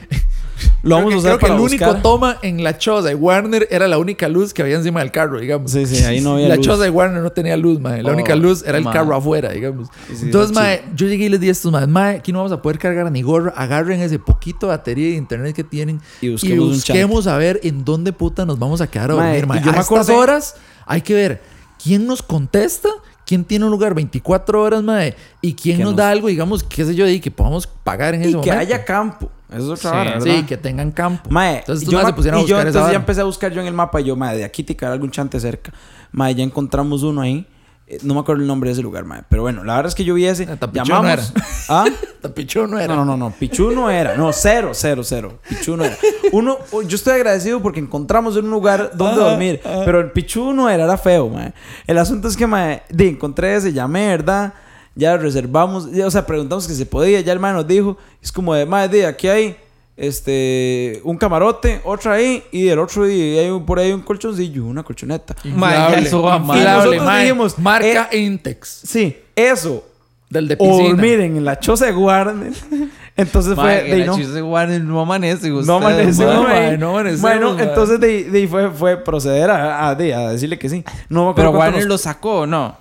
Lo 0.83 0.95
vamos 0.95 1.09
creo 1.09 1.17
a 1.17 1.19
usar 1.19 1.37
creo 1.37 1.39
que 1.39 1.53
el 1.55 1.59
buscar. 1.61 1.89
único 1.89 2.01
toma 2.01 2.37
en 2.41 2.63
la 2.63 2.77
choza 2.77 3.09
de 3.09 3.15
Warner 3.15 3.67
era 3.71 3.87
la 3.87 3.97
única 3.97 4.27
luz 4.29 4.53
que 4.53 4.61
había 4.61 4.75
encima 4.77 4.99
del 5.01 5.11
carro, 5.11 5.39
digamos. 5.39 5.71
Sí, 5.71 5.85
sí, 5.85 6.03
ahí 6.03 6.21
no 6.21 6.33
había 6.33 6.47
la 6.49 6.55
luz. 6.55 6.65
choza 6.65 6.83
de 6.83 6.89
Warner 6.89 7.21
no 7.21 7.31
tenía 7.31 7.57
luz, 7.57 7.79
mae. 7.79 8.01
La 8.03 8.09
Oh, 8.11 8.13
única 8.13 8.35
luz 8.35 8.63
era 8.65 8.77
el 8.77 8.83
mae. 8.83 8.93
carro 8.93 9.15
afuera, 9.15 9.51
digamos. 9.51 9.87
Sí, 10.07 10.25
Entonces, 10.25 10.55
mae, 10.55 10.83
yo 10.95 11.07
llegué 11.07 11.25
y 11.25 11.29
les 11.29 11.39
di 11.39 11.49
a 11.49 11.51
estos 11.51 11.71
mae, 11.71 11.87
mae, 11.87 12.17
aquí 12.17 12.31
no 12.31 12.39
vamos 12.39 12.51
a 12.51 12.61
poder 12.61 12.79
cargar 12.79 13.11
ni 13.11 13.21
gorro. 13.21 13.51
Agarren 13.55 14.01
ese 14.01 14.19
poquito 14.19 14.67
de 14.67 14.71
batería 14.73 15.09
de 15.09 15.15
internet 15.15 15.55
que 15.55 15.63
tienen 15.63 16.01
Y 16.21 16.29
busquemos 16.29 17.27
a 17.27 17.37
ver 17.37 17.59
en 17.63 17.83
dónde 17.85 18.13
puta 18.13 18.45
nos 18.45 18.57
vamos 18.59 18.81
a 18.81 18.87
quedar 18.87 19.11
a 19.11 19.13
dormir, 19.15 19.45
mae. 19.47 19.61
yo 19.63 19.69
a 19.69 19.73
me 19.73 19.79
estas 19.79 20.09
horas 20.09 20.55
hay 20.85 21.01
que 21.01 21.13
ver 21.13 21.41
quién 21.83 22.07
nos 22.07 22.21
contesta, 22.23 22.89
quién 23.27 23.43
tiene 23.43 23.65
un 23.65 23.71
lugar 23.71 23.93
24 23.93 24.61
horas, 24.61 24.81
mae, 24.81 25.13
y 25.41 25.53
quién 25.53 25.77
nos, 25.79 25.89
nos- 25.89 25.95
da 25.97 26.09
algo, 26.09 26.29
digamos, 26.29 26.63
qué 26.63 26.85
sé 26.85 26.95
yo, 26.95 27.07
y 27.07 27.19
que 27.19 27.29
podamos 27.29 27.67
pagar 27.67 28.15
en 28.15 28.21
ese 28.21 28.29
Y 28.29 28.33
que 28.33 28.37
momento. 28.37 28.59
haya 28.59 28.83
campo. 28.85 29.29
Eso 29.53 29.73
es 29.75 29.85
otra 29.85 30.19
Sí. 30.19 30.29
Sí, 30.31 30.43
que 30.43 30.57
tengan 30.57 30.91
campo. 30.91 31.29
Mae, 31.29 31.59
entonces 31.59 31.87
y 31.87 31.91
yo, 31.91 32.05
se 32.05 32.13
pusieron 32.13 32.39
a 32.39 32.43
y 32.43 32.47
yo 32.47 32.57
esa 32.57 32.67
entonces 32.67 32.91
ya 32.91 32.97
empecé 32.97 33.21
a 33.21 33.25
buscar 33.25 33.51
yo 33.53 33.61
en 33.61 33.67
el 33.67 33.73
mapa 33.73 34.01
y 34.01 34.05
yo, 34.05 34.15
mae, 34.15 34.35
de 34.37 34.43
aquí 34.43 34.63
ticar 34.63 34.91
algún 34.91 35.11
chante 35.11 35.39
cerca. 35.39 35.71
Mae, 36.11 36.33
ya 36.35 36.43
encontramos 36.43 37.03
uno 37.03 37.21
ahí. 37.21 37.45
Eh, 37.89 37.99
no 38.03 38.13
me 38.13 38.19
acuerdo 38.19 38.41
el 38.41 38.47
nombre 38.47 38.69
de 38.69 38.73
ese 38.73 38.81
lugar, 38.81 39.05
mae. 39.05 39.23
Pero 39.29 39.43
bueno, 39.43 39.63
la 39.63 39.77
verdad 39.77 39.87
es 39.87 39.95
que 39.95 40.03
yo 40.03 40.13
vi 40.13 40.25
ese. 40.25 40.43
Eh, 40.43 40.57
Tapichón 40.57 40.87
llamamos. 40.87 41.33
no 41.33 41.41
era. 41.41 41.47
¿Ah? 41.69 41.85
Tapichón 42.21 42.69
no 42.69 42.79
era. 42.79 42.93
No, 42.93 43.05
no, 43.05 43.15
no, 43.15 43.29
no. 43.29 43.31
Pichu 43.31 43.71
no 43.71 43.89
era. 43.89 44.17
No, 44.17 44.33
cero, 44.33 44.71
cero, 44.73 45.03
cero. 45.05 45.39
Pichu 45.47 45.77
no 45.77 45.85
era. 45.85 45.97
Uno, 46.33 46.57
yo 46.85 46.95
estoy 46.95 47.13
agradecido 47.13 47.61
porque 47.61 47.79
encontramos 47.79 48.35
un 48.35 48.49
lugar 48.49 48.91
donde 48.93 49.21
dormir. 49.21 49.61
Pero 49.63 50.01
el 50.01 50.11
Pichu 50.11 50.51
no 50.51 50.69
era, 50.69 50.83
era 50.83 50.97
feo, 50.97 51.29
mae. 51.29 51.53
El 51.85 51.97
asunto 51.97 52.27
es 52.27 52.35
que, 52.35 52.45
mae, 52.45 52.83
de, 52.89 53.07
encontré 53.07 53.55
ese, 53.55 53.71
llamé, 53.71 54.07
¿verdad? 54.07 54.53
ya 54.97 55.15
reservamos, 55.15 55.91
ya, 55.91 56.07
o 56.07 56.11
sea, 56.11 56.25
preguntamos 56.25 56.67
que 56.67 56.73
se 56.73 56.85
podía, 56.85 57.21
ya 57.21 57.31
el 57.31 57.39
mae 57.39 57.53
nos 57.53 57.67
dijo, 57.67 57.97
es 58.19 58.31
como 58.31 58.55
de, 58.55 58.65
mae, 58.65 58.89
de 58.89 59.05
aquí 59.05 59.27
hay 59.27 59.55
este 59.97 61.01
un 61.03 61.17
camarote, 61.17 61.81
otra 61.83 62.13
ahí 62.13 62.43
y 62.51 62.67
el 62.69 62.79
otro 62.79 63.09
y 63.09 63.37
hay 63.37 63.49
un- 63.49 63.65
por 63.65 63.79
ahí 63.79 63.91
un 63.91 64.01
colchoncillo, 64.01 64.63
una 64.65 64.83
colchoneta. 64.83 65.35
Mae, 65.43 65.99
eso 65.99 66.21
va 66.21 66.39
mal. 66.39 66.59
Y 66.59 66.63
nosotros 66.63 67.03
mae. 67.05 67.23
dijimos, 67.23 67.59
marca 67.59 68.09
Intex 68.13 68.81
Sí, 68.85 69.17
eso 69.35 69.83
del 70.29 70.47
de 70.47 70.55
o 70.55 70.57
piscina. 70.57 70.89
dormir 70.89 71.19
en 71.21 71.43
la 71.43 71.59
choza 71.59 71.87
de 71.87 71.93
Warner. 71.93 72.53
Entonces 73.17 73.55
fue 73.55 73.63
Mae, 73.63 73.83
de 73.85 73.97
la 73.97 74.05
no, 74.05 74.15
chiste 74.15 74.41
Warner 74.43 74.81
no 74.81 75.01
amanece. 75.01 75.51
usted, 75.51 75.65
no, 75.73 75.79
mae. 75.79 75.97
mae, 76.43 76.77
no 76.77 76.89
amanecemos, 76.91 77.21
Bueno, 77.21 77.53
mae. 77.55 77.63
entonces 77.63 77.99
de, 77.99 78.25
de 78.25 78.47
fue, 78.47 78.69
fue 78.69 79.03
proceder 79.03 79.49
a, 79.49 79.87
a, 79.89 79.95
de- 79.95 80.13
a 80.13 80.29
decirle 80.29 80.59
que 80.59 80.69
sí. 80.69 80.83
No 81.09 81.33
Pero 81.35 81.49
Warner 81.49 81.79
nos- 81.79 81.87
lo 81.89 81.97
sacó, 81.97 82.45
¿no? 82.45 82.77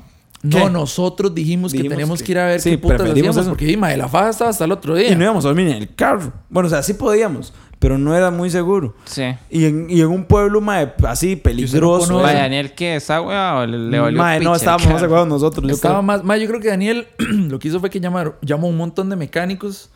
No, 0.49 0.65
¿Qué? 0.65 0.71
nosotros 0.71 1.35
dijimos 1.35 1.73
que 1.73 1.79
Dijimos 1.79 1.95
teníamos 1.97 2.19
que- 2.21 2.25
que 2.27 2.33
ir 2.33 2.39
a 2.39 2.47
ver 2.47 2.61
sí, 2.61 2.71
qué 2.71 2.79
putas 2.79 3.01
hacíamos 3.11 3.37
eso. 3.37 3.49
porque 3.49 3.65
Dima 3.67 3.89
de 3.89 3.97
la 3.97 4.09
faja 4.09 4.31
estaba 4.31 4.51
hasta 4.51 4.65
el 4.65 4.73
otro 4.73 4.95
día. 4.95 5.11
Y 5.11 5.17
no 5.17 5.25
íbamos 5.25 5.45
a 5.45 5.49
dormir 5.49 5.69
en 5.69 5.77
el 5.77 5.95
carro. 5.95 6.33
Bueno, 6.49 6.67
o 6.67 6.71
sea, 6.71 6.83
sí 6.83 6.95
podíamos, 6.95 7.53
pero 7.79 7.99
no 7.99 8.15
era 8.15 8.31
muy 8.31 8.51
seguro. 8.51 8.95
Sí. 9.05 9.23
Y 9.51 9.65
en, 9.65 9.87
y 9.91 10.01
en 10.01 10.09
un 10.09 10.25
pueblo, 10.25 10.61
mae, 10.61 10.93
así 11.07 11.37
peligroso. 11.37 12.09
conoce. 12.09 12.25
Mae. 12.25 12.35
Daniel, 12.35 12.75
¿qué? 12.75 12.97
¿Esa 12.97 13.21
weá 13.23 13.57
o 13.57 13.67
le, 13.67 13.79
le 13.79 13.99
valió 13.99 14.19
Mae, 14.19 14.41
no, 14.41 14.55
estábamos 14.55 14.87
más 14.89 15.03
aguados 15.03 15.29
nosotros. 15.29 15.67
yo 15.67 15.75
Estaba 15.75 15.95
creo. 15.97 16.03
más, 16.03 16.25
más, 16.25 16.41
yo 16.41 16.47
creo 16.49 16.61
que 16.61 16.69
Daniel 16.69 17.07
lo 17.19 17.59
que 17.59 17.69
hizo 17.69 17.81
fue 17.81 17.91
que 17.91 18.01
llamar, 18.01 18.37
llamó 18.43 18.67
a 18.67 18.71
un 18.71 18.77
montón 18.77 19.09
de 19.11 19.17
mecánicos 19.17 19.91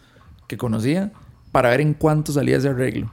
que 0.46 0.56
conocía 0.56 1.12
para 1.52 1.70
ver 1.70 1.80
en 1.80 1.94
cuánto 1.94 2.32
salía 2.32 2.56
ese 2.56 2.68
arreglo. 2.68 3.10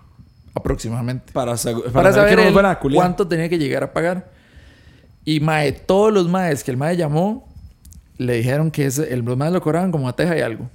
Aproximadamente. 0.54 1.32
Para, 1.34 1.56
para, 1.56 1.74
Para, 1.92 2.12
saber, 2.12 2.14
saber 2.14 2.30
que 2.30 2.62
no 2.64 2.70
él 2.72 2.96
cuánto 2.96 3.28
tenía 3.28 3.48
que 3.48 3.58
llegar 3.60 3.84
a 3.84 3.94
pagar. 3.94 4.32
Y 5.28 5.42
mae, 5.42 5.74
todos 5.74 6.14
los 6.14 6.30
maes 6.30 6.64
que 6.64 6.72
el 6.72 6.78
mae 6.78 6.96
llamó, 6.96 7.46
le 8.18 8.36
dijeron 8.36 8.72
que 8.72 8.86
ese, 8.86 9.14
el, 9.14 9.26
los 9.26 9.36
maes 9.36 9.52
lo 9.52 9.62
cobraban 9.62 9.92
como 9.92 10.08
a 10.08 10.16
teja 10.16 10.38
y 10.38 10.40
algo. 10.40 10.70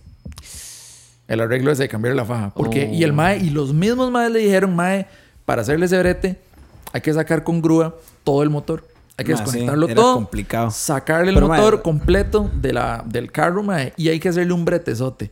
El 1.26 1.40
arreglo 1.40 1.72
ese 1.72 1.84
de 1.84 1.88
cambiar 1.88 2.14
la 2.14 2.26
faja. 2.26 2.52
Porque, 2.54 2.90
y 2.92 3.02
el 3.02 3.14
mae, 3.14 3.38
y 3.38 3.48
los 3.48 3.72
mismos 3.72 4.10
maes 4.10 4.30
le 4.30 4.40
dijeron, 4.40 4.76
mae, 4.76 5.06
para 5.46 5.62
hacerle 5.62 5.86
ese 5.86 5.98
brete, 5.98 6.38
hay 6.92 7.00
que 7.00 7.14
sacar 7.14 7.44
con 7.44 7.62
grúa 7.62 7.96
todo 8.24 8.42
el 8.42 8.50
motor. 8.50 8.86
Hay 9.16 9.24
que 9.24 9.34
sí, 9.34 9.42
desconectarlo 9.42 9.86
era 9.86 9.94
todo. 9.94 10.14
complicado. 10.16 10.70
Sacarle 10.70 11.30
el 11.30 11.36
Pero, 11.36 11.48
mae, 11.48 11.58
motor 11.58 11.80
completo 11.80 12.50
de 12.52 12.74
la, 12.74 13.02
del 13.06 13.32
carro, 13.32 13.62
mae, 13.62 13.94
y 13.96 14.10
hay 14.10 14.20
que 14.20 14.28
hacerle 14.28 14.52
un 14.52 14.66
bretezote. 14.66 15.30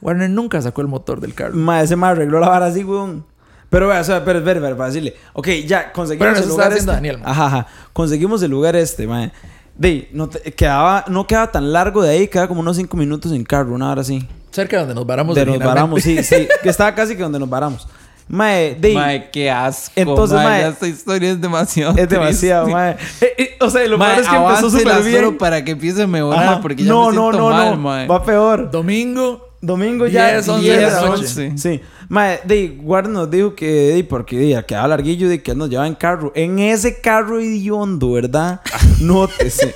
Warner 0.00 0.30
nunca 0.30 0.62
sacó 0.62 0.80
el 0.80 0.88
motor 0.88 1.20
del 1.20 1.34
carro. 1.34 1.54
Mae, 1.54 1.84
ese 1.84 1.96
mae 1.96 2.12
arregló 2.12 2.40
la 2.40 2.48
vara 2.48 2.64
así, 2.64 2.82
weón. 2.82 3.26
Pero, 3.70 3.88
vea, 3.88 4.00
o 4.00 4.04
sea, 4.04 4.24
pero, 4.24 4.38
espera, 4.38 4.58
espera, 4.60 4.76
para 4.76 4.88
decirle. 4.88 5.14
Ok, 5.34 5.48
ya, 5.66 5.92
conseguimos 5.92 6.32
Pero 6.32 6.42
el 6.42 6.48
lugar 6.48 6.72
este. 6.72 6.86
Daniel. 6.86 7.18
Ajá, 7.24 7.46
ajá. 7.46 7.66
Conseguimos 7.92 8.42
el 8.42 8.50
lugar 8.50 8.76
este, 8.76 9.06
mae. 9.06 9.30
De, 9.76 10.08
no, 10.12 10.28
te- 10.28 10.52
quedaba, 10.52 11.04
no 11.08 11.26
quedaba 11.26 11.52
tan 11.52 11.72
largo 11.72 12.02
de 12.02 12.10
ahí, 12.10 12.28
quedaba 12.28 12.48
como 12.48 12.60
unos 12.60 12.76
5 12.76 12.96
minutos 12.96 13.30
en 13.32 13.44
carro, 13.44 13.74
una 13.74 13.90
hora 13.90 14.00
así. 14.00 14.26
Cerca 14.50 14.76
de 14.76 14.80
donde 14.80 14.94
nos 14.94 15.06
varamos. 15.06 15.36
De 15.36 15.44
nos 15.46 15.58
varamos, 15.58 16.02
sí, 16.02 16.22
sí. 16.24 16.48
Que 16.62 16.68
estaba 16.70 16.94
casi 16.94 17.14
que 17.14 17.22
donde 17.22 17.38
nos 17.38 17.48
varamos. 17.48 17.86
Mae, 18.26 18.74
de, 18.74 18.92
Mae, 18.92 19.30
qué 19.30 19.50
asco. 19.50 19.92
Entonces, 19.96 20.36
mae, 20.36 20.62
mae, 20.62 20.68
esta 20.68 20.86
historia 20.86 21.30
es 21.30 21.40
demasiado. 21.40 21.96
es 21.96 22.08
demasiado, 22.08 22.64
triste. 22.64 22.74
mae. 22.78 22.96
Eh, 23.20 23.34
eh, 23.38 23.56
o 23.60 23.70
sea, 23.70 23.86
lo 23.86 23.96
Mae, 23.96 24.10
peor 24.16 24.22
es 24.22 24.28
que 24.28 24.36
empezó 24.36 24.70
súper 24.70 25.02
bien. 25.02 25.38
para 25.38 25.64
que 25.64 25.70
empiece 25.72 26.02
a 26.02 26.06
mejorar 26.06 26.42
Ajá. 26.44 26.60
porque 26.60 26.82
ya 26.82 26.90
no, 26.90 27.08
me 27.10 27.16
no, 27.16 27.22
siento 27.22 27.38
no, 27.38 27.50
mal, 27.50 27.70
no. 27.70 27.76
mae. 27.76 28.06
Va 28.06 28.22
peor. 28.24 28.70
Domingo. 28.70 29.48
Domingo 29.60 30.06
ya 30.06 30.32
10, 30.34 30.48
11 30.48 30.62
10, 30.62 30.76
de 30.78 30.82
la 30.86 31.02
11. 31.02 31.48
noche. 31.48 31.58
Sí. 31.58 31.80
Mae, 32.08 32.40
de 32.44 32.68
Guardia 32.68 33.12
nos 33.12 33.30
dijo 33.30 33.54
que 33.54 33.66
de, 33.66 34.04
porque 34.04 34.38
de, 34.38 34.64
quedaba 34.64 34.88
larguillo 34.88 35.28
de 35.28 35.42
que 35.42 35.50
él 35.50 35.58
nos 35.58 35.68
llevaba 35.68 35.86
en 35.86 35.94
carro. 35.94 36.32
En 36.34 36.58
ese 36.58 37.00
carro 37.00 37.38
idiondo, 37.40 38.12
¿verdad? 38.12 38.62
Nótese. 39.00 39.74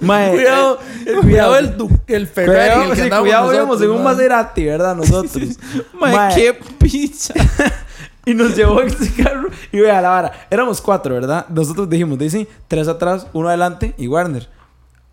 Mae, 0.00 0.30
Cuidado, 0.32 0.78
eh, 1.04 1.14
cuidado 1.20 1.58
el, 1.58 1.74
el 2.06 2.26
Ferrari. 2.26 2.58
Cuidado, 2.58 2.82
el 2.84 2.88
que 2.90 3.02
sí, 3.02 3.10
cuidado, 3.10 3.54
íbamos 3.54 3.82
en 3.82 3.90
un. 3.90 4.02
Maserati, 4.02 4.64
¿verdad? 4.64 4.96
Nosotros. 4.96 5.58
Mae, 6.00 6.16
Mae, 6.16 6.34
qué 6.34 6.58
picha. 6.78 7.34
Y 8.24 8.34
nos 8.34 8.56
llevó 8.56 8.80
en 8.80 8.88
ese 8.88 9.22
carro 9.22 9.48
y 9.70 9.80
vea 9.80 10.00
la 10.00 10.08
vara. 10.08 10.32
Éramos 10.50 10.80
cuatro, 10.80 11.14
¿verdad? 11.14 11.46
Nosotros 11.48 11.88
dijimos, 11.88 12.18
dice, 12.18 12.46
tres 12.66 12.88
atrás, 12.88 13.26
uno 13.32 13.48
adelante 13.48 13.94
y 13.98 14.06
Warner. 14.06 14.48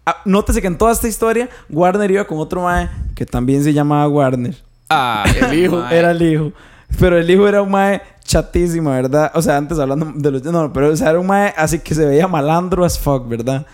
Ah, 0.05 0.17
nótese 0.23 0.61
que 0.61 0.67
en 0.67 0.77
toda 0.77 0.91
esta 0.91 1.07
historia, 1.07 1.49
Warner 1.69 2.11
iba 2.11 2.25
con 2.25 2.39
otro 2.39 2.61
mae 2.61 2.89
que 3.15 3.25
también 3.25 3.63
se 3.63 3.73
llamaba 3.73 4.07
Warner. 4.07 4.55
Ah, 4.95 5.23
El 5.51 5.59
hijo 5.59 5.77
mae. 5.77 5.97
era 5.97 6.11
el 6.11 6.21
hijo. 6.21 6.51
Pero 6.99 7.17
el 7.17 7.29
hijo 7.29 7.47
era 7.47 7.61
un 7.61 7.71
mae 7.71 8.01
chatísimo, 8.23 8.89
¿verdad? 8.91 9.31
O 9.35 9.41
sea, 9.41 9.57
antes 9.57 9.77
hablando 9.79 10.11
de 10.15 10.31
los... 10.31 10.43
No, 10.43 10.71
pero 10.71 10.89
o 10.91 10.95
sea, 10.95 11.09
era 11.09 11.19
un 11.19 11.27
mae 11.27 11.53
así 11.57 11.79
que 11.79 11.93
se 11.93 12.05
veía 12.05 12.27
malandro 12.27 12.85
as 12.85 12.97
fuck, 12.97 13.27
¿verdad? 13.27 13.65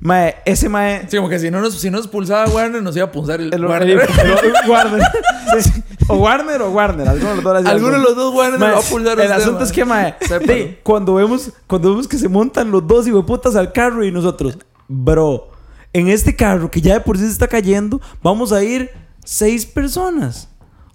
Mae, 0.00 0.36
ese 0.44 0.68
mae... 0.68 1.06
Sí, 1.08 1.16
como 1.16 1.28
que 1.28 1.40
si 1.40 1.50
no 1.50 1.60
nos, 1.60 1.74
si 1.80 1.90
nos 1.90 2.06
pulsaba 2.06 2.48
Warner, 2.48 2.80
nos 2.82 2.94
iba 2.96 3.06
a 3.06 3.10
pulsar 3.12 3.40
el, 3.40 3.52
El, 3.52 3.64
Warner. 3.64 3.90
el- 3.90 4.00
el- 4.64 4.70
Warner. 4.70 5.02
Sí. 5.60 5.72
O 6.06 6.16
Warner 6.18 6.62
o 6.62 6.70
Warner. 6.70 7.08
Alguno 7.08 7.30
de 7.30 7.36
los 7.36 7.44
dos. 7.44 7.66
Alguno 7.66 7.92
de 7.92 7.98
los 7.98 8.14
dos 8.16 8.34
Warner 8.34 8.58
Mae, 8.60 8.68
nos 8.70 8.84
va 8.84 8.86
a 8.86 8.90
pulsar 8.90 9.18
El 9.20 9.26
usted, 9.26 9.42
asunto 9.42 9.58
mae. 9.58 9.64
es 9.66 9.72
que, 9.72 9.84
mae, 9.84 10.14
de, 10.46 10.80
cuando 10.84 11.14
vemos, 11.14 11.50
cuando 11.66 11.90
vemos 11.90 12.06
que 12.06 12.16
se 12.16 12.28
montan 12.28 12.70
los 12.70 12.86
dos 12.86 13.06
putas 13.26 13.56
al 13.56 13.72
carro 13.72 14.04
y 14.04 14.12
nosotros, 14.12 14.56
bro, 14.86 15.50
en 15.92 16.08
este 16.08 16.36
carro 16.36 16.70
que 16.70 16.80
ya 16.80 16.94
de 16.94 17.00
por 17.00 17.18
sí 17.18 17.24
se 17.24 17.32
está 17.32 17.48
cayendo, 17.48 18.00
vamos 18.22 18.52
a 18.52 18.62
ir 18.62 18.90
seis 19.24 19.66
personas. 19.66 20.48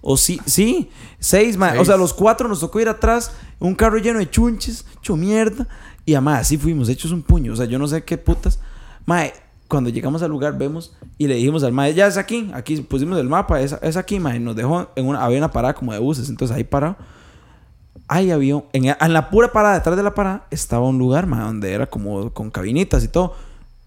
O 0.06 0.18
sí, 0.18 0.38
sí, 0.44 0.90
seis. 1.18 1.56
O 1.78 1.84
sea, 1.86 1.96
los 1.96 2.12
cuatro 2.12 2.46
nos 2.46 2.60
tocó 2.60 2.78
ir 2.78 2.90
atrás, 2.90 3.32
un 3.58 3.74
carro 3.74 3.96
lleno 3.96 4.18
de 4.18 4.28
chunches, 4.28 4.84
hecho 4.98 5.16
mierda. 5.16 5.66
Y 6.04 6.12
además, 6.12 6.42
así 6.42 6.58
fuimos, 6.58 6.90
hechos 6.90 7.10
un 7.10 7.22
puño. 7.22 7.54
O 7.54 7.56
sea, 7.56 7.64
yo 7.64 7.78
no 7.78 7.86
sé 7.88 8.04
qué 8.04 8.18
putas. 8.18 8.60
Mae, 9.06 9.32
cuando 9.66 9.88
llegamos 9.88 10.22
al 10.22 10.30
lugar, 10.30 10.58
vemos 10.58 10.94
y 11.16 11.26
le 11.26 11.36
dijimos 11.36 11.64
al 11.64 11.72
mae, 11.72 11.94
ya 11.94 12.06
es 12.06 12.18
aquí, 12.18 12.50
aquí 12.52 12.76
pusimos 12.82 13.18
el 13.18 13.30
mapa, 13.30 13.62
es, 13.62 13.74
es 13.80 13.96
aquí, 13.96 14.20
mae. 14.20 14.38
Nos 14.38 14.54
dejó 14.54 14.88
en 14.94 15.08
una, 15.08 15.24
había 15.24 15.38
una 15.38 15.50
parada 15.50 15.72
como 15.72 15.94
de 15.94 15.98
buses, 16.00 16.28
entonces 16.28 16.54
ahí 16.54 16.64
parado. 16.64 16.96
Ahí 18.06 18.30
había, 18.30 18.62
en, 18.74 18.84
en 18.84 19.12
la 19.14 19.30
pura 19.30 19.52
parada, 19.52 19.76
detrás 19.76 19.96
de 19.96 20.02
la 20.02 20.12
parada, 20.12 20.46
estaba 20.50 20.86
un 20.86 20.98
lugar, 20.98 21.26
mae, 21.26 21.40
donde 21.40 21.72
era 21.72 21.86
como 21.86 22.30
con 22.34 22.50
cabinitas 22.50 23.02
y 23.04 23.08
todo. 23.08 23.34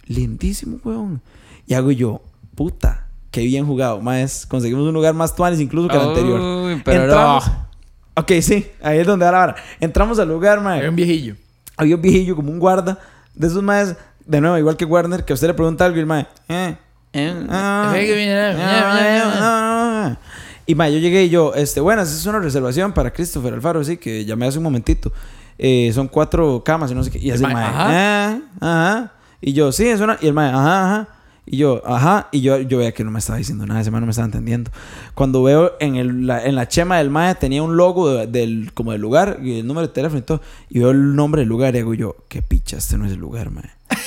Lindísimo, 0.08 0.80
weón. 0.84 1.22
Y 1.68 1.76
hago 1.76 1.92
yo, 1.92 2.22
puta, 2.56 3.07
qué 3.38 3.46
bien 3.46 3.66
jugado, 3.66 4.02
más 4.02 4.46
Conseguimos 4.48 4.88
un 4.88 4.94
lugar 4.94 5.14
más 5.14 5.36
tuanis 5.36 5.60
incluso 5.60 5.88
que 5.88 5.96
el 5.96 6.02
anterior. 6.02 6.40
Uy, 6.40 6.82
pero 6.84 7.04
Entramos- 7.04 7.48
no. 7.48 7.68
Ok, 8.16 8.32
sí, 8.42 8.68
ahí 8.82 8.98
es 8.98 9.06
donde 9.06 9.26
va 9.26 9.32
la 9.32 9.38
vara. 9.38 9.56
Entramos 9.80 10.18
al 10.18 10.28
lugar, 10.28 10.60
mae. 10.60 10.78
Había 10.80 10.90
un 10.90 10.96
viejillo. 10.96 11.36
Había 11.78 11.96
un 11.96 12.02
viejillo 12.02 12.36
como 12.36 12.52
un 12.52 12.58
guarda. 12.58 12.98
De 13.36 13.46
esos 13.46 13.62
maes, 13.62 13.96
de 14.26 14.42
nuevo, 14.42 14.58
igual 14.58 14.76
que 14.76 14.86
Warner, 14.86 15.24
que 15.24 15.34
a 15.34 15.36
usted 15.36 15.48
le 15.48 15.54
pregunta 15.54 15.86
algo 15.86 15.98
y 15.98 16.00
el 16.00 16.08
mae, 16.08 16.26
eh. 16.50 16.76
Eh. 17.14 17.34
Y 20.66 20.74
mae, 20.76 20.92
yo 20.92 20.98
llegué 20.98 21.26
y 21.26 21.30
yo, 21.30 21.54
este, 21.54 21.80
buenas, 21.80 22.12
es 22.12 22.26
una 22.26 22.40
reservación 22.40 22.92
para 22.92 23.14
Christopher 23.14 23.54
Alfaro, 23.54 23.84
sí, 23.84 23.98
que 23.98 24.26
llamé 24.26 24.48
hace 24.48 24.58
un 24.58 24.64
momentito. 24.64 25.14
Eh, 25.60 25.92
son 25.94 26.08
cuatro 26.08 26.64
camas 26.66 26.90
y 26.92 26.96
no 26.96 27.04
sé 27.04 27.12
qué. 27.12 27.20
Y 27.20 27.30
así, 27.30 27.44
mae, 27.44 27.54
mae, 27.54 27.66
ajá. 27.66 28.42
ajá. 28.60 29.12
Y 29.42 29.54
yo, 29.54 29.72
sí, 29.72 29.88
es 29.88 30.02
una. 30.02 30.18
Y 30.22 30.28
el 30.28 30.34
mae, 30.34 30.50
ajá, 30.50 30.86
ajá. 30.86 31.08
Y 31.50 31.58
yo, 31.58 31.82
ajá. 31.86 32.28
Y 32.34 32.42
yo, 32.42 32.60
yo 32.60 32.78
veía 32.80 32.92
que 32.94 33.04
no 33.06 33.10
me 33.12 33.20
estaba 33.20 33.38
diciendo 33.38 33.66
nada, 33.66 33.80
ese 33.82 33.90
mae 33.90 34.02
no 34.02 34.06
me 34.06 34.12
estaba 34.12 34.26
entendiendo. 34.26 34.70
Cuando 35.16 35.42
veo 35.44 35.78
en, 35.80 35.96
el, 35.96 36.28
la, 36.28 36.46
en 36.46 36.56
la 36.56 36.68
chema 36.68 36.98
del 36.98 37.10
mae 37.10 37.36
tenía 37.36 37.64
un 37.64 37.78
logo 37.78 38.10
de- 38.14 38.28
del, 38.28 38.72
como 38.74 38.92
del 38.92 39.00
lugar 39.02 39.40
y 39.42 39.60
el 39.60 39.66
número 39.66 39.88
de 39.88 39.94
teléfono 39.94 40.20
y 40.20 40.24
todo. 40.24 40.42
Y 40.70 40.80
veo 40.80 40.92
el 40.92 41.16
nombre 41.16 41.42
del 41.42 41.50
lugar 41.50 41.74
y 41.74 41.78
digo 41.80 41.94
yo, 41.94 42.18
qué 42.28 42.42
picha, 42.42 42.78
este 42.78 42.98
no 42.98 43.06
es 43.06 43.14
el 43.14 43.20
lugar, 43.20 43.50
mae. 43.50 43.64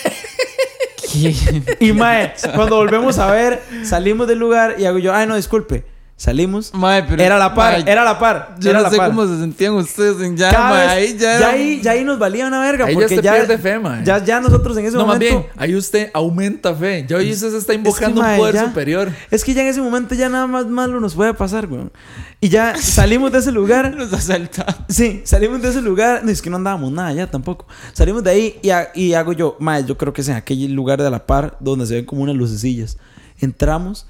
Y 1.80 1.92
mae, 1.92 2.32
cuando 2.54 2.76
volvemos 2.76 3.18
a 3.18 3.30
ver, 3.32 3.60
salimos 3.84 4.28
del 4.28 4.38
lugar 4.38 4.76
y 4.78 4.84
hago 4.84 4.98
yo, 4.98 5.12
ay, 5.14 5.26
no, 5.26 5.34
disculpe. 5.34 5.84
Salimos. 6.20 6.70
Mae, 6.74 7.02
pero- 7.04 7.22
era 7.22 7.38
la 7.38 7.54
par, 7.54 7.82
mae, 7.82 7.90
era 7.90 8.04
la 8.04 8.18
par. 8.18 8.54
Yo 8.60 8.68
era 8.68 8.80
no 8.80 8.82
la 8.82 8.90
sé 8.90 8.98
par. 8.98 9.08
cómo 9.08 9.26
se 9.26 9.38
sentían 9.38 9.72
ustedes 9.72 10.20
en 10.20 10.36
ya, 10.36 10.50
vez- 10.70 10.88
ahí 10.90 11.16
ya. 11.18 11.40
ya, 11.40 11.48
ahí, 11.48 11.80
ya 11.82 11.92
ahí 11.92 12.04
nos 12.04 12.18
valía 12.18 12.46
una 12.46 12.60
verga. 12.60 12.84
Ahí 12.84 12.92
ya 12.94 13.00
porque 13.00 13.22
ya, 13.22 13.32
pierde 13.36 13.56
fe, 13.56 13.78
mae. 13.78 14.04
ya, 14.04 14.22
ya 14.22 14.38
nosotros 14.38 14.76
en 14.76 14.84
ese 14.84 14.98
No, 14.98 15.06
más 15.06 15.16
momento. 15.16 15.38
bien, 15.38 15.50
ahí 15.56 15.74
usted 15.74 16.10
aumenta 16.12 16.74
fe. 16.74 17.06
Ya 17.08 17.16
hoy 17.16 17.32
usted 17.32 17.50
se 17.52 17.56
está 17.56 17.72
invocando 17.72 18.20
mae, 18.20 18.34
un 18.34 18.38
poder 18.38 18.54
ya- 18.54 18.64
superior. 18.66 19.08
Es 19.30 19.42
que 19.44 19.54
ya 19.54 19.62
en 19.62 19.68
ese 19.68 19.80
momento 19.80 20.14
ya 20.14 20.28
nada 20.28 20.46
más 20.46 20.66
malo 20.66 21.00
nos 21.00 21.14
puede 21.14 21.32
pasar, 21.32 21.64
weón. 21.66 21.90
Y 22.38 22.50
ya 22.50 22.76
salimos 22.76 23.32
de 23.32 23.38
ese 23.38 23.50
lugar. 23.50 23.94
Los 23.96 24.12
asaltaron. 24.12 24.74
Sí, 24.90 25.22
salimos 25.24 25.62
de 25.62 25.70
ese 25.70 25.80
lugar. 25.80 26.20
No, 26.22 26.30
es 26.30 26.42
que 26.42 26.50
no 26.50 26.56
andábamos 26.56 26.92
nada 26.92 27.14
ya 27.14 27.30
tampoco. 27.30 27.66
Salimos 27.94 28.22
de 28.24 28.30
ahí 28.30 28.58
y, 28.60 28.68
ha- 28.68 28.90
y 28.94 29.14
hago 29.14 29.32
yo, 29.32 29.56
mae, 29.58 29.86
yo 29.86 29.96
creo 29.96 30.12
que 30.12 30.20
es 30.20 30.28
en 30.28 30.36
aquel 30.36 30.70
lugar 30.74 31.02
de 31.02 31.10
la 31.10 31.24
par 31.26 31.56
donde 31.60 31.86
se 31.86 31.94
ven 31.94 32.04
como 32.04 32.24
unas 32.24 32.36
lucecillas. 32.36 32.98
Entramos. 33.38 34.06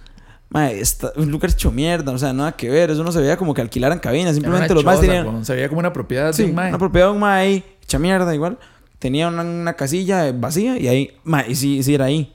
Mae, 0.53 0.81
está, 0.81 1.13
un 1.17 1.31
lugar 1.31 1.51
hecho 1.51 1.71
mierda, 1.71 2.11
o 2.13 2.19
sea, 2.19 2.33
nada 2.33 2.53
que 2.53 2.69
ver. 2.69 2.91
Eso 2.91 3.05
no 3.05 3.13
se 3.13 3.21
veía 3.21 3.37
como 3.37 3.55
que 3.55 3.61
alquilaran 3.63 4.01
cabinas. 4.01 4.35
Simplemente 4.35 4.75
los 4.75 4.85
más 4.85 5.01
tenían. 5.01 5.25
con- 5.25 5.45
Se 5.45 5.55
veía 5.55 5.69
como 5.69 5.79
una 5.79 5.93
propiedad 5.93 6.33
Sí, 6.33 6.43
de 6.43 6.49
un 6.51 6.55
mae. 6.57 6.69
una 6.71 6.79
propiedad 6.79 7.07
de 7.07 7.13
un 7.13 7.21
mae 7.21 7.41
ahí, 7.47 7.65
hecha 7.83 7.99
mierda 8.01 8.35
igual. 8.35 8.59
Tenía 8.99 9.29
una, 9.29 9.43
una 9.43 9.75
casilla 9.75 10.31
vacía 10.33 10.77
y 10.79 10.89
ahí, 10.89 11.11
mae, 11.25 11.51
y 11.51 11.55
sí, 11.55 11.83
sí 11.85 11.95
era 11.95 12.07
ahí. 12.07 12.33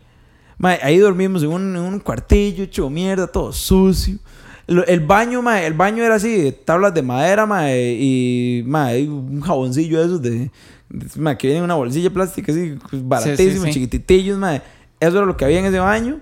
Mae, 0.58 0.80
ahí 0.82 0.98
dormimos 0.98 1.44
en 1.44 1.50
un, 1.50 1.76
en 1.76 1.82
un 1.82 2.00
cuartillo 2.00 2.64
hecho 2.64 2.90
mierda, 2.90 3.28
todo 3.28 3.52
sucio. 3.52 4.18
Lo- 4.68 4.86
El 4.86 5.02
baño, 5.02 5.42
mae, 5.42 5.66
el 5.68 5.74
baño 5.74 6.02
era 6.04 6.16
así, 6.16 6.42
de 6.42 6.52
tablas 6.54 6.94
de 6.94 7.02
madera, 7.02 7.46
mae, 7.46 7.98
y 8.00 8.64
mae, 8.66 9.08
un 9.10 9.42
jaboncillo 9.42 10.00
de 10.00 10.06
esos 10.06 10.22
de, 10.22 10.50
de- 10.90 11.10
mae, 11.18 11.38
que 11.38 11.48
viene 11.48 11.58
en 11.60 11.66
una 11.66 11.76
bolsilla 11.76 12.10
plástica 12.12 12.52
así, 12.54 12.76
baratísimo, 12.94 13.66
sí. 13.66 13.72
chiquititillos, 13.74 14.38
mae. 14.40 14.62
Eso 15.02 15.18
era 15.18 15.26
lo 15.26 15.36
que 15.36 15.44
había 15.44 15.60
en 15.60 15.66
ese 15.66 15.80
baño. 15.80 16.22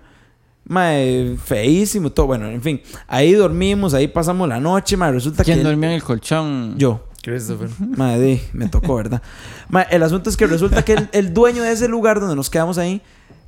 Mae, 0.65 1.35
feísimo, 1.43 2.09
todo. 2.11 2.27
Bueno, 2.27 2.47
en 2.47 2.61
fin. 2.61 2.81
Ahí 3.07 3.33
dormimos, 3.33 3.93
ahí 3.93 4.07
pasamos 4.07 4.47
la 4.47 4.59
noche, 4.59 4.95
mae. 4.97 5.11
Resulta 5.11 5.43
¿Quién 5.43 5.59
que. 5.59 5.63
dormía 5.63 5.89
en 5.89 5.95
el 5.95 6.03
colchón? 6.03 6.75
Yo. 6.77 7.07
Christopher. 7.21 7.69
Madre, 7.97 8.41
me 8.53 8.67
tocó, 8.69 8.95
¿verdad? 8.95 9.21
Mae, 9.69 9.85
el 9.91 10.03
asunto 10.03 10.29
es 10.29 10.37
que 10.37 10.47
resulta 10.47 10.83
que 10.83 10.93
el, 10.93 11.09
el 11.13 11.33
dueño 11.33 11.63
de 11.63 11.71
ese 11.71 11.87
lugar 11.87 12.19
donde 12.19 12.35
nos 12.35 12.49
quedamos 12.49 12.77
ahí 12.77 13.01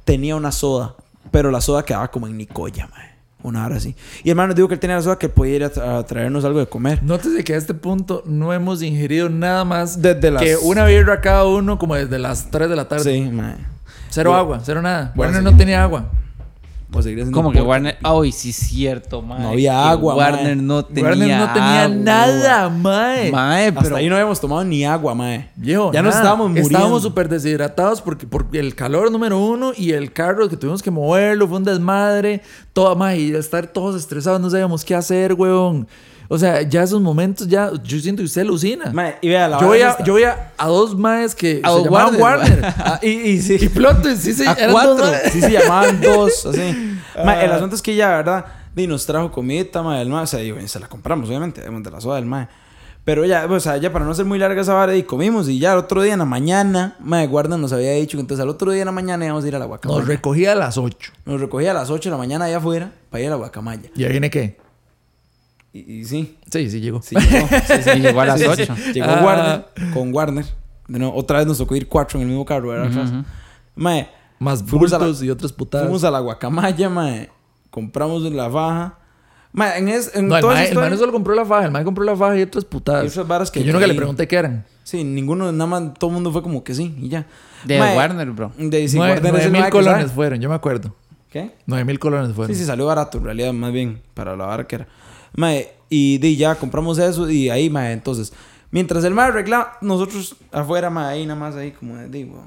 tenía 0.05 0.35
una 0.35 0.51
soda, 0.51 0.95
pero 1.31 1.51
la 1.51 1.61
soda 1.61 1.83
quedaba 1.83 2.09
como 2.11 2.27
en 2.27 2.37
Nicoya, 2.37 2.87
mae. 2.87 3.15
Una 3.43 3.63
hora 3.65 3.75
así. 3.75 3.95
Y 4.23 4.31
hermano 4.31 4.53
dijo 4.55 4.67
que 4.67 4.73
él 4.73 4.79
tenía 4.79 4.95
la 4.95 5.01
soda 5.03 5.19
que 5.19 5.29
podía 5.29 5.55
ir 5.55 5.63
a, 5.65 5.71
tra- 5.71 5.99
a 5.99 6.03
traernos 6.05 6.43
algo 6.45 6.59
de 6.59 6.67
comer. 6.67 7.03
Nótese 7.03 7.43
que 7.43 7.53
a 7.53 7.57
este 7.57 7.75
punto 7.75 8.23
no 8.25 8.51
hemos 8.53 8.81
ingerido 8.81 9.29
nada 9.29 9.63
más 9.65 10.01
Desde 10.01 10.31
las- 10.31 10.41
que 10.41 10.55
una 10.57 10.83
birra 10.85 11.21
cada 11.21 11.45
uno 11.45 11.77
como 11.77 11.93
desde 11.95 12.17
las 12.17 12.49
3 12.49 12.69
de 12.69 12.75
la 12.75 12.87
tarde. 12.87 13.03
Sí, 13.13 13.29
mae. 13.29 13.55
Cero 14.09 14.31
Yo- 14.31 14.35
agua, 14.35 14.61
cero 14.63 14.81
nada. 14.81 15.13
Warner 15.15 15.37
seguir. 15.41 15.51
no 15.51 15.57
tenía 15.57 15.83
agua. 15.83 16.09
Pues 16.91 17.03
seguir 17.03 17.19
haciendo 17.21 17.35
Como 17.35 17.51
que. 17.51 17.61
Warner. 17.61 17.97
Ay, 18.03 18.31
sí, 18.31 18.51
es 18.51 18.55
cierto, 18.55 19.21
mae. 19.21 19.41
No 19.41 19.49
había 19.49 19.89
agua, 19.89 20.15
Warner 20.15 20.55
mae. 20.55 20.65
no 20.65 20.85
tenía 20.85 21.03
Warner 21.09 21.37
no 21.39 21.53
tenía 21.53 21.83
agua. 21.83 21.95
nada, 21.97 22.69
mae. 22.69 23.31
Mae, 23.31 23.67
Hasta 23.69 23.81
pero. 23.81 23.95
ahí 23.97 24.07
no 24.07 24.15
habíamos 24.15 24.39
tomado 24.39 24.63
ni 24.63 24.85
agua, 24.85 25.13
mae. 25.15 25.49
Viejo, 25.55 25.91
ya 25.91 26.01
nos 26.01 26.11
nada. 26.13 26.21
estábamos 26.23 26.49
muriendo. 26.49 26.69
Estábamos 26.69 27.01
súper 27.01 27.27
deshidratados 27.27 28.01
porque, 28.01 28.27
porque 28.27 28.59
el 28.59 28.75
calor 28.75 29.11
número 29.11 29.39
uno 29.39 29.71
y 29.75 29.91
el 29.91 30.13
carro 30.13 30.47
que 30.47 30.57
tuvimos 30.57 30.81
que 30.83 30.91
moverlo 30.91 31.47
fue 31.47 31.57
un 31.57 31.63
desmadre. 31.63 32.41
Todo, 32.71 32.95
mae, 32.95 33.19
y 33.19 33.33
estar 33.35 33.65
todos 33.67 33.95
estresados, 33.95 34.39
no 34.39 34.49
sabíamos 34.49 34.85
qué 34.85 34.95
hacer, 34.95 35.33
weón. 35.33 35.87
O 36.27 36.37
sea, 36.37 36.61
ya 36.63 36.83
esos 36.83 37.01
momentos, 37.01 37.47
ya, 37.47 37.71
yo 37.83 37.99
siento 37.99 38.21
que 38.21 38.25
usted 38.25 38.41
alucina. 38.41 38.91
Mae, 38.91 39.17
y 39.21 39.29
vea, 39.29 39.47
la 39.47 39.59
yo, 39.59 39.69
veía, 39.69 39.91
esta. 39.91 40.03
yo 40.03 40.13
veía 40.15 40.51
a 40.57 40.67
dos 40.67 40.97
maes 40.97 41.35
que 41.35 41.61
A 41.63 41.69
se 41.69 41.75
dos 41.75 41.83
llamaban 41.85 42.19
Warner, 42.19 42.51
Warner. 42.61 42.73
Ah, 42.77 42.99
y, 43.01 43.09
y 43.09 43.41
sí. 43.41 43.55
y 43.61 43.69
twist, 43.69 44.17
sí, 44.23 44.33
sí, 44.33 44.45
A 44.45 44.55
cuatro. 44.71 44.95
dos. 44.95 45.15
Sí, 45.31 45.41
se 45.41 45.51
llamaban 45.51 46.01
dos, 46.01 46.45
así. 46.45 46.97
Ma, 47.23 47.43
el 47.43 47.51
asunto 47.51 47.75
es 47.75 47.81
que 47.81 47.93
ella, 47.93 48.09
¿verdad? 48.09 48.45
Y 48.75 48.87
nos 48.87 49.05
trajo 49.05 49.31
comida, 49.31 49.83
ma, 49.83 49.99
del 49.99 50.09
ma. 50.09 50.23
O 50.23 50.27
sea, 50.27 50.41
y, 50.41 50.51
bueno, 50.51 50.67
se 50.67 50.79
la 50.79 50.87
compramos, 50.87 51.29
obviamente, 51.29 51.61
de 51.61 51.91
la 51.91 52.01
soda 52.01 52.15
del 52.15 52.25
ma. 52.25 52.49
Pero 53.03 53.23
ella, 53.23 53.45
o 53.47 53.59
sea, 53.59 53.77
ya 53.77 53.93
para 53.93 54.03
no 54.03 54.11
hacer 54.11 54.25
muy 54.25 54.39
larga 54.39 54.59
esa 54.59 54.73
vara, 54.73 54.95
y 54.95 55.03
comimos. 55.03 55.47
Y 55.47 55.59
ya 55.59 55.73
el 55.73 55.77
otro 55.77 56.01
día 56.01 56.13
en 56.13 56.19
la 56.19 56.25
mañana, 56.25 56.95
ma, 56.99 57.23
guarda 57.27 57.55
nos 57.55 57.71
había 57.71 57.91
dicho 57.91 58.17
que 58.17 58.21
entonces 58.21 58.41
al 58.41 58.49
otro 58.49 58.71
día 58.71 58.81
en 58.81 58.87
la 58.87 58.91
mañana 58.91 59.23
íbamos 59.25 59.43
a 59.45 59.47
ir 59.47 59.55
a 59.55 59.59
la 59.59 59.65
guacamaya. 59.65 59.99
Nos 59.99 60.07
recogía 60.07 60.53
a 60.53 60.55
las 60.55 60.77
8. 60.79 61.11
Nos 61.25 61.39
recogía 61.39 61.69
a 61.69 61.73
las 61.75 61.91
8 61.91 62.09
de 62.09 62.11
la 62.11 62.17
mañana 62.17 62.45
allá 62.45 62.57
afuera 62.57 62.91
para 63.11 63.21
ir 63.21 63.27
a 63.27 63.31
la 63.31 63.35
guacamaya. 63.35 63.91
¿Y 63.95 64.03
ahí 64.05 64.11
viene 64.11 64.31
qué? 64.31 64.57
Y, 65.77 65.93
y 65.99 66.05
sí, 66.05 66.37
Sí, 66.49 66.69
sí 66.69 66.79
llegó. 66.79 67.01
sí, 67.01 67.15
llegó. 67.15 67.47
Sí, 67.49 67.73
sí. 67.83 67.89
Llegó 67.99 68.21
a 68.21 68.25
las 68.27 68.39
Sí, 68.39 68.45
sí. 68.55 68.61
ocho. 68.63 68.75
Llegó 68.93 69.07
Ah. 69.09 69.21
Warner, 69.25 69.65
con 69.93 70.13
Warner. 70.13 70.45
De 70.87 70.99
nuevo, 70.99 71.13
otra 71.15 71.39
vez 71.39 71.47
nos 71.47 71.57
tocó 71.57 71.75
ir 71.75 71.87
cuatro 71.89 72.17
en 72.17 72.23
el 72.23 72.29
mismo 72.29 72.45
carro, 72.45 72.69
¿verdad? 72.69 72.89
Ujú, 72.91 73.01
ujú. 73.01 73.25
Mae, 73.75 74.09
Más 74.39 74.61
a 74.61 74.65
la- 74.65 74.71
bultos 74.71 75.21
y 75.23 75.29
otras 75.29 75.51
putadas. 75.51 75.87
Fuimos 75.87 76.03
a 76.05 76.11
la 76.11 76.19
guacamaya, 76.19 76.87
mae. 76.89 77.29
Compramos 77.71 78.21
la 78.21 78.49
faja. 78.49 78.99
Mae, 79.51 79.79
en, 79.79 79.89
es, 79.89 80.15
en 80.15 80.27
No, 80.29 80.37
el 80.37 80.45
mae, 80.45 80.63
esa 80.63 80.71
el 80.73 80.77
mae 80.79 80.89
no 80.91 80.97
solo 80.97 81.11
compró 81.11 81.35
la 81.35 81.43
faja, 81.45 81.65
el 81.65 81.71
mae 81.71 81.83
compró 81.83 82.05
la 82.05 82.15
faja 82.15 82.37
y 82.37 82.43
otras 82.43 82.63
putadas. 82.63 83.03
Y 83.03 83.07
otras 83.07 83.27
varas 83.27 83.51
que 83.51 83.59
que 83.59 83.65
yo 83.65 83.73
nunca 83.73 83.87
le 83.87 83.95
pregunté 83.95 84.27
qué 84.29 84.35
eran. 84.37 84.65
Sí, 84.85 85.03
ninguno, 85.03 85.51
nada 85.51 85.65
más, 85.69 85.93
todo 85.95 86.09
el 86.09 86.13
mundo 86.13 86.31
fue 86.31 86.41
como 86.41 86.63
que 86.63 86.73
sí, 86.73 86.95
y 87.01 87.09
ya. 87.09 87.25
De 87.65 87.79
Mae, 87.79 87.97
Warner, 87.97 88.31
bro. 88.31 88.51
De, 88.57 88.87
sí, 88.87 88.95
Nueve, 88.95 89.13
Warner 89.15 89.25
es 89.25 89.31
nueve 89.31 89.45
el 89.47 89.51
mil 89.51 89.61
mae 89.61 89.69
que 89.69 89.77
colones 89.77 90.11
fueron, 90.11 90.39
yo 90.39 90.47
me 90.47 90.55
acuerdo. 90.55 90.95
¿Qué? 91.31 91.55
Nueve 91.65 91.83
mil 91.83 91.99
colones 91.99 92.33
fueron. 92.33 92.55
Sí, 92.55 92.61
sí, 92.61 92.65
salió 92.65 92.85
barato, 92.85 93.17
en 93.17 93.25
realidad, 93.25 93.51
más 93.51 93.73
bien, 93.73 94.01
para 94.13 94.37
la 94.37 94.63
que 94.67 94.75
era. 94.75 94.87
Mae, 95.35 95.69
y 95.89 96.17
de, 96.17 96.35
ya 96.35 96.55
compramos 96.55 96.97
eso, 96.97 97.29
y 97.29 97.49
ahí, 97.49 97.69
mae, 97.69 97.93
entonces, 97.93 98.33
mientras 98.71 99.03
el 99.03 99.13
mae 99.13 99.27
arreglaba, 99.27 99.77
nosotros 99.81 100.35
afuera, 100.51 100.89
mae, 100.89 101.15
ahí 101.15 101.25
nada 101.25 101.39
más, 101.39 101.55
ahí 101.55 101.71
como 101.71 101.97
de, 101.97 102.09
digo. 102.09 102.43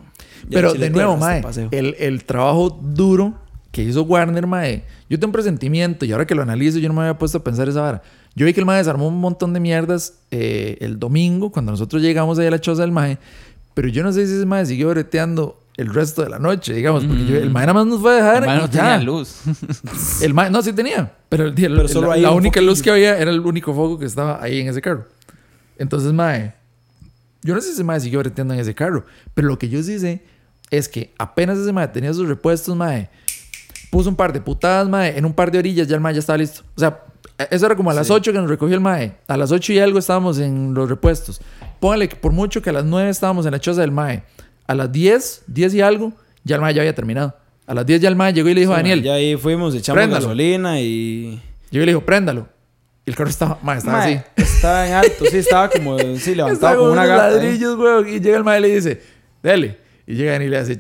Pero 0.51 0.75
de 0.75 0.91
nuevo, 0.91 1.15
este 1.15 1.25
mae, 1.25 1.43
paseo. 1.43 1.69
el, 1.71 1.97
el 1.99 2.25
trabajo 2.25 2.71
duro 2.71 3.35
que 3.71 3.83
hizo 3.83 4.03
Warner, 4.03 4.47
mae, 4.47 4.85
yo 5.09 5.19
tengo 5.19 5.29
un 5.29 5.33
presentimiento 5.33 6.05
y 6.05 6.13
ahora 6.13 6.27
que 6.27 6.35
lo 6.35 6.43
analizo 6.43 6.79
yo 6.79 6.89
no 6.89 6.95
me 6.95 7.03
había 7.03 7.19
puesto 7.19 7.39
a 7.39 7.45
pensar 7.45 7.69
esa 7.69 7.81
vara. 7.81 8.03
Yo 8.35 8.47
vi 8.47 8.53
que 8.53 8.61
el 8.61 8.67
mae 8.67 8.79
desarmó 8.79 9.09
un 9.09 9.21
montón 9.21 9.53
de 9.53 9.61
mierdas 9.61 10.21
eh, 10.31 10.77
el 10.81 10.99
domingo 10.99 11.51
cuando 11.51 11.73
nosotros 11.73 12.01
llegamos 12.03 12.39
ahí 12.39 12.47
a 12.47 12.51
la 12.51 12.61
choza 12.61 12.83
del 12.83 12.93
mae, 12.93 13.19
pero 13.75 13.89
yo 13.89 14.03
no 14.03 14.13
sé 14.13 14.27
si 14.27 14.35
ese 14.35 14.47
mae 14.47 14.65
siguió 14.65 14.89
breteando 14.91 15.61
el 15.79 15.95
resto 15.95 16.23
de 16.23 16.29
la 16.29 16.39
noche, 16.39 16.75
digamos, 16.75 17.05
porque 17.07 17.25
yo- 17.25 17.37
el 17.39 17.51
mae 17.51 17.65
nada 17.65 17.73
más 17.75 17.87
nos 17.87 18.01
fue 18.01 18.13
a 18.13 18.17
dejar 18.17 18.37
El 18.43 18.47
mae 18.49 18.59
no 18.59 18.67
ya. 18.67 18.71
tenía 18.71 18.99
luz. 18.99 19.37
El 20.23 20.35
mae, 20.35 20.51
no, 20.51 20.61
sí 20.61 20.73
tenía. 20.75 21.13
Pero, 21.31 21.45
el, 21.45 21.51
el- 21.65 21.75
Pero 21.77 21.89
solo 21.89 22.09
la, 22.09 22.15
ahí 22.15 22.21
la 22.21 22.33
única 22.33 22.61
luz 22.61 22.83
que 22.83 22.91
había 22.91 23.17
era 23.17 23.31
el 23.31 23.41
único 23.41 23.73
foco 23.75 23.99
que 23.99 24.05
estaba 24.07 24.43
ahí 24.43 24.61
en 24.61 24.69
ese 24.69 24.83
carro. 24.83 25.07
Entonces, 25.79 26.13
mae, 26.13 26.53
yo 27.43 27.55
no 27.55 27.61
sé 27.61 27.69
si 27.69 27.73
ese 27.75 27.85
mae 27.85 28.01
siguió 28.01 28.19
breteando 28.19 28.53
en 28.55 28.61
ese 28.61 28.75
carro. 28.75 29.07
Pero 29.35 29.49
lo 29.49 29.59
que 29.59 29.69
yo 29.69 29.83
sí 29.83 29.99
sé 29.99 30.23
es 30.71 30.89
que 30.89 31.15
apenas 31.19 31.57
ese 31.59 31.73
mae 31.73 31.89
tenía 31.89 32.13
sus 32.13 32.29
repuestos, 32.29 32.75
mae, 32.77 33.09
puso 33.91 34.09
un 34.11 34.17
par 34.17 34.33
de 34.33 34.41
putadas, 34.41 34.89
mae, 34.89 35.17
en 35.17 35.25
un 35.25 35.33
par 35.33 35.51
de 35.51 35.59
orillas 35.59 35.87
ya 35.89 35.95
el 35.95 36.01
mae 36.01 36.13
ya 36.13 36.21
estaba 36.21 36.37
listo. 36.39 36.63
O 36.77 36.81
sea, 36.81 37.05
eso 37.51 37.67
era 37.67 37.77
como 37.77 37.91
a 37.91 37.95
las 37.95 38.09
Sí. 38.09 38.13
8 38.13 38.33
que 38.33 38.39
nos 38.39 38.51
recogió 38.51 38.75
el 38.75 38.81
mae. 38.81 39.17
A 39.29 39.37
las 39.37 39.53
8 39.53 39.73
y 39.73 39.79
algo 39.79 40.01
estábamos 40.01 40.41
en 40.41 40.75
los 40.75 40.89
repuestos. 40.89 41.41
Póngale 41.79 42.09
que 42.09 42.17
por 42.17 42.33
mucho 42.33 42.61
que 42.61 42.71
a 42.71 42.73
las 42.73 42.85
9 42.85 43.09
estábamos 43.11 43.47
en 43.47 43.53
la 43.53 43.61
choza 43.61 43.81
del 43.83 43.93
mae. 43.93 44.25
A 44.69 44.75
las 44.77 44.93
10, 44.93 45.43
10 45.49 45.75
y 45.75 45.81
algo, 45.81 46.13
ya 46.45 46.55
el 46.57 46.63
mae 46.63 46.73
ya 46.75 46.83
había 46.83 46.95
terminado. 46.95 47.35
A 47.67 47.75
las 47.75 47.85
10 47.85 48.01
ya 48.03 48.09
el 48.09 48.15
mae 48.17 48.33
llegó 48.33 48.49
y 48.49 48.55
le 48.55 48.61
dijo 48.61 48.73
a 48.73 48.77
Sí, 48.77 48.83
mae, 48.83 48.91
Daniel, 48.91 49.03
Ya 49.05 49.15
ahí 49.15 49.37
fuimos, 49.37 49.75
echamos 49.75 49.97
Préndalo. 49.99 50.23
gasolina 50.27 50.81
y. 50.81 51.43
Llegó 51.71 51.83
y 51.83 51.87
le 51.87 51.93
dijo, 51.93 52.01
préndalo. 52.07 52.47
Y 53.05 53.11
el 53.11 53.17
carro 53.17 53.31
estaba, 53.31 53.59
mae, 53.63 53.79
estaba 53.79 53.99
Mae, 53.99 54.15
así. 54.17 54.25
Estaba 54.37 54.87
en 54.87 54.93
alto, 54.95 55.25
sí, 55.31 55.37
estaba 55.39 55.69
como, 55.71 55.99
sí, 56.19 56.35
levantado 56.35 56.79
como 56.81 56.93
una 56.93 57.05
gata. 57.07 57.29
¿eh? 57.29 57.33
ladrillos, 57.33 57.77
weón. 57.79 58.09
Y 58.09 58.21
llega 58.21 58.37
el 58.37 58.45
mae 58.45 58.59
y 58.59 58.63
le 58.63 58.69
dice, 58.75 59.03
dale. 59.43 59.79
Y 60.07 60.15
llega 60.15 60.43
y 60.43 60.49
le 60.49 60.57
hace... 60.59 60.79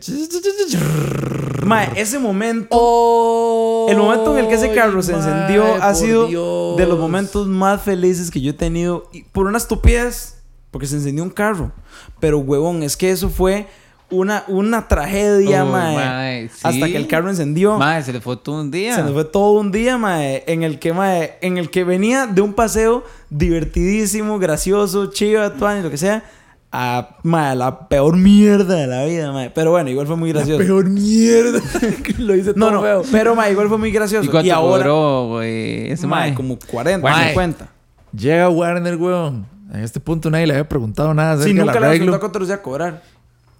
Mae, 1.64 1.88
ese 1.96 2.18
momento, 2.18 2.68
Oh, 2.70 3.86
el 3.90 3.96
momento 3.98 4.32
en 4.38 4.44
el 4.44 4.48
que 4.48 4.54
ese 4.54 4.72
carro 4.72 5.02
se 5.02 5.12
encendió 5.12 5.64
ha 5.82 5.94
sido 5.94 6.26
Dios. 6.26 6.76
de 6.78 6.86
los 6.86 6.98
momentos 6.98 7.46
más 7.46 7.82
felices 7.82 8.30
que 8.30 8.40
yo 8.40 8.50
he 8.52 8.54
tenido. 8.54 9.08
Y 9.12 9.24
por 9.24 9.46
una 9.46 9.58
estupidez, 9.58 10.37
porque 10.70 10.86
se 10.86 10.96
encendió 10.96 11.22
un 11.24 11.30
carro. 11.30 11.72
Pero, 12.20 12.38
huevón, 12.38 12.82
es 12.82 12.96
que 12.96 13.10
eso 13.10 13.28
fue 13.28 13.66
una, 14.10 14.44
una 14.48 14.88
tragedia, 14.88 15.64
Uy, 15.64 15.70
mae. 15.70 15.96
mae, 15.96 16.48
sí. 16.48 16.60
Hasta 16.62 16.86
que 16.86 16.96
el 16.96 17.06
carro 17.06 17.28
encendió. 17.28 17.76
Mae, 17.78 18.02
se 18.02 18.12
le 18.12 18.20
fue 18.20 18.36
todo 18.36 18.60
un 18.60 18.70
día. 18.70 18.94
Se 18.94 19.02
nos 19.02 19.12
fue 19.12 19.24
todo 19.24 19.60
un 19.60 19.70
día, 19.70 19.98
mae, 19.98 20.44
en 20.46 20.62
el 20.62 20.78
que, 20.78 20.92
mae, 20.92 21.36
en 21.42 21.58
el 21.58 21.70
que 21.70 21.84
venía 21.84 22.26
de 22.26 22.40
un 22.40 22.54
paseo 22.54 23.04
divertidísimo, 23.30 24.38
gracioso, 24.38 25.10
chido, 25.10 25.44
y 25.46 25.82
lo 25.82 25.90
que 25.90 25.98
sea, 25.98 26.24
a, 26.72 27.16
mae, 27.22 27.54
la 27.56 27.88
peor 27.88 28.16
mierda 28.16 28.76
de 28.76 28.86
la 28.86 29.04
vida, 29.04 29.32
mae. 29.32 29.50
Pero 29.50 29.70
bueno, 29.72 29.90
igual 29.90 30.06
fue 30.06 30.16
muy 30.16 30.32
gracioso. 30.32 30.58
Peor 30.62 30.88
mierda. 30.88 31.60
Lo 32.18 32.34
hice 32.34 32.52
No, 32.56 32.66
todo 32.66 32.70
no, 32.72 32.82
feo. 32.82 33.02
pero, 33.12 33.34
mae, 33.34 33.52
igual 33.52 33.68
fue 33.68 33.78
muy 33.78 33.90
gracioso. 33.90 34.24
¿Y 34.24 34.28
cuánto 34.28 34.54
ahora, 34.54 34.84
cobró, 34.84 35.28
güey? 35.28 35.90
Ese 35.90 36.06
mae, 36.06 36.28
mae. 36.28 36.34
como 36.34 36.58
40, 36.58 37.06
Mae. 37.06 37.28
50. 37.28 37.68
Llega 38.12 38.48
Warner, 38.48 38.96
weón. 38.96 39.57
En 39.72 39.80
este 39.80 40.00
punto 40.00 40.30
nadie 40.30 40.46
le 40.46 40.54
había 40.54 40.68
preguntado 40.68 41.12
nada 41.14 41.42
Sí, 41.44 41.52
nunca 41.52 41.72
le 41.78 41.86
había 41.86 41.98
preguntado 41.98 42.20
cuánto 42.20 42.42
iba 42.44 42.54
a 42.54 42.62
cobrar. 42.62 43.02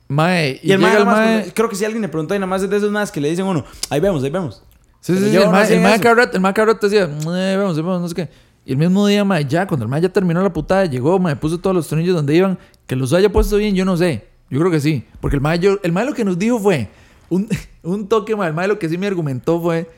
Mae, 0.09 0.59
y, 0.63 0.69
Y, 0.69 0.73
el 0.73 0.79
mae 0.79 0.97
el 0.97 1.05
mae... 1.05 1.15
cuando- 1.41 1.55
creo 1.55 1.69
que 1.69 1.77
si 1.77 1.85
alguien 1.85 2.01
le 2.03 2.09
preguntó 2.09 2.35
y 2.35 2.39
nada 2.39 2.47
más 2.47 2.63
es 2.63 2.71
de 2.71 2.77
esos 2.79 2.91
más 2.91 3.13
que 3.13 3.21
le 3.21 3.29
dicen 3.29 3.45
uno, 3.45 3.65
ahí 3.91 4.01
vemos, 4.01 4.23
ahí 4.25 4.31
vemos. 4.31 4.63
Sí, 5.01 5.15
sí, 5.17 5.31
sí. 5.31 5.37
El 5.37 5.51
mae, 5.51 5.73
el 5.75 5.81
mae 5.83 5.99
rato- 5.99 6.35
el 6.37 6.41
mae 6.41 6.53
rato 6.55 6.89
decía, 6.89 7.05
eh, 7.05 7.57
vamos, 7.59 7.77
vamos, 7.77 8.01
no 8.01 8.09
sé 8.09 8.15
qué. 8.15 8.29
Y 8.65 8.73
el 8.73 8.79
mismo 8.79 9.07
día, 9.07 9.25
mae, 9.25 9.45
ya, 9.45 9.67
cuando 9.67 9.85
el 9.85 9.91
mae 9.91 10.01
ya 10.01 10.09
terminó 10.09 10.43
la 10.43 10.53
putada, 10.53 10.87
llegó, 10.87 11.19
mae, 11.19 11.37
puso 11.37 11.59
todos 11.59 11.77
los 11.77 11.87
tornillos 11.89 12.15
donde 12.17 12.35
iban. 12.35 12.59
Que 12.87 12.97
los 12.97 13.13
haya 13.13 13.31
puesto 13.31 13.57
bien, 13.57 13.75
yo 13.75 13.85
no 13.85 13.97
sé. 13.97 14.27
Yo 14.51 14.59
creo 14.61 14.71
que 14.71 14.81
sí. 14.81 15.05
Porque 15.21 15.37
el 15.37 15.43
mae, 15.43 15.59
yo- 15.59 15.79
el 15.83 15.93
mae 15.93 16.07
lo 16.07 16.15
que 16.15 16.25
nos 16.25 16.39
dijo 16.39 16.59
fue 16.59 16.89
un, 17.29 17.47
un 17.83 18.09
toque, 18.09 18.35
mae. 18.35 18.49
El 18.49 18.55
mae 18.55 18.67
lo 18.67 18.79
que 18.79 18.89
sí 18.89 18.97
me 18.97 19.07
argumentó 19.07 19.61
fue 19.61 19.91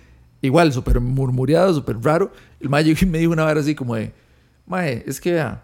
igual, 0.43 0.73
súper 0.73 0.99
murmureado, 1.01 1.73
súper 1.73 1.99
raro. 2.03 2.33
El 2.61 2.69
mae 2.69 2.83
llegó 2.83 2.99
y 3.01 3.07
me 3.07 3.19
dijo 3.19 3.33
una 3.33 3.45
vez 3.45 3.59
así 3.59 3.75
como 3.77 3.95
de, 3.95 4.13
mae, 4.67 5.05
es 5.07 5.21
que 5.21 5.33
vea, 5.35 5.63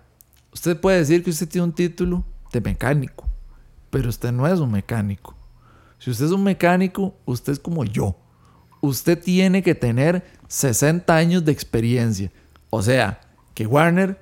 usted 0.56 0.80
puede 0.80 0.96
decir 0.98 1.22
que 1.22 1.28
usted 1.30 1.46
tiene 1.48 1.66
un 1.66 1.72
título 1.74 2.24
de 2.50 2.62
mecánico, 2.62 3.28
pero 3.90 4.08
usted 4.08 4.32
no 4.32 4.46
es 4.48 4.58
un 4.58 4.72
mecánico. 4.72 5.36
Si 5.98 6.10
usted 6.10 6.24
es 6.26 6.32
un 6.32 6.42
mecánico, 6.42 7.14
usted 7.26 7.52
es 7.52 7.58
como 7.58 7.84
yo. 7.84 8.16
Usted 8.80 9.22
tiene 9.22 9.62
que 9.62 9.74
tener 9.74 10.24
60 10.48 11.14
años 11.14 11.44
de 11.44 11.52
experiencia. 11.52 12.32
O 12.70 12.80
sea, 12.82 13.20
que 13.54 13.66
Warner 13.66 14.18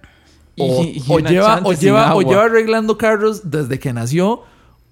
o, 0.58 0.82
Y- 0.82 0.98
y 0.98 1.04
o 1.08 1.16
una 1.18 1.30
lleva, 1.30 1.60
o, 1.64 1.72
lleva, 1.72 2.14
o 2.16 2.22
lleva 2.22 2.44
arreglando 2.44 2.98
carros 2.98 3.48
desde 3.50 3.78
que 3.78 3.92
nació, 3.92 4.42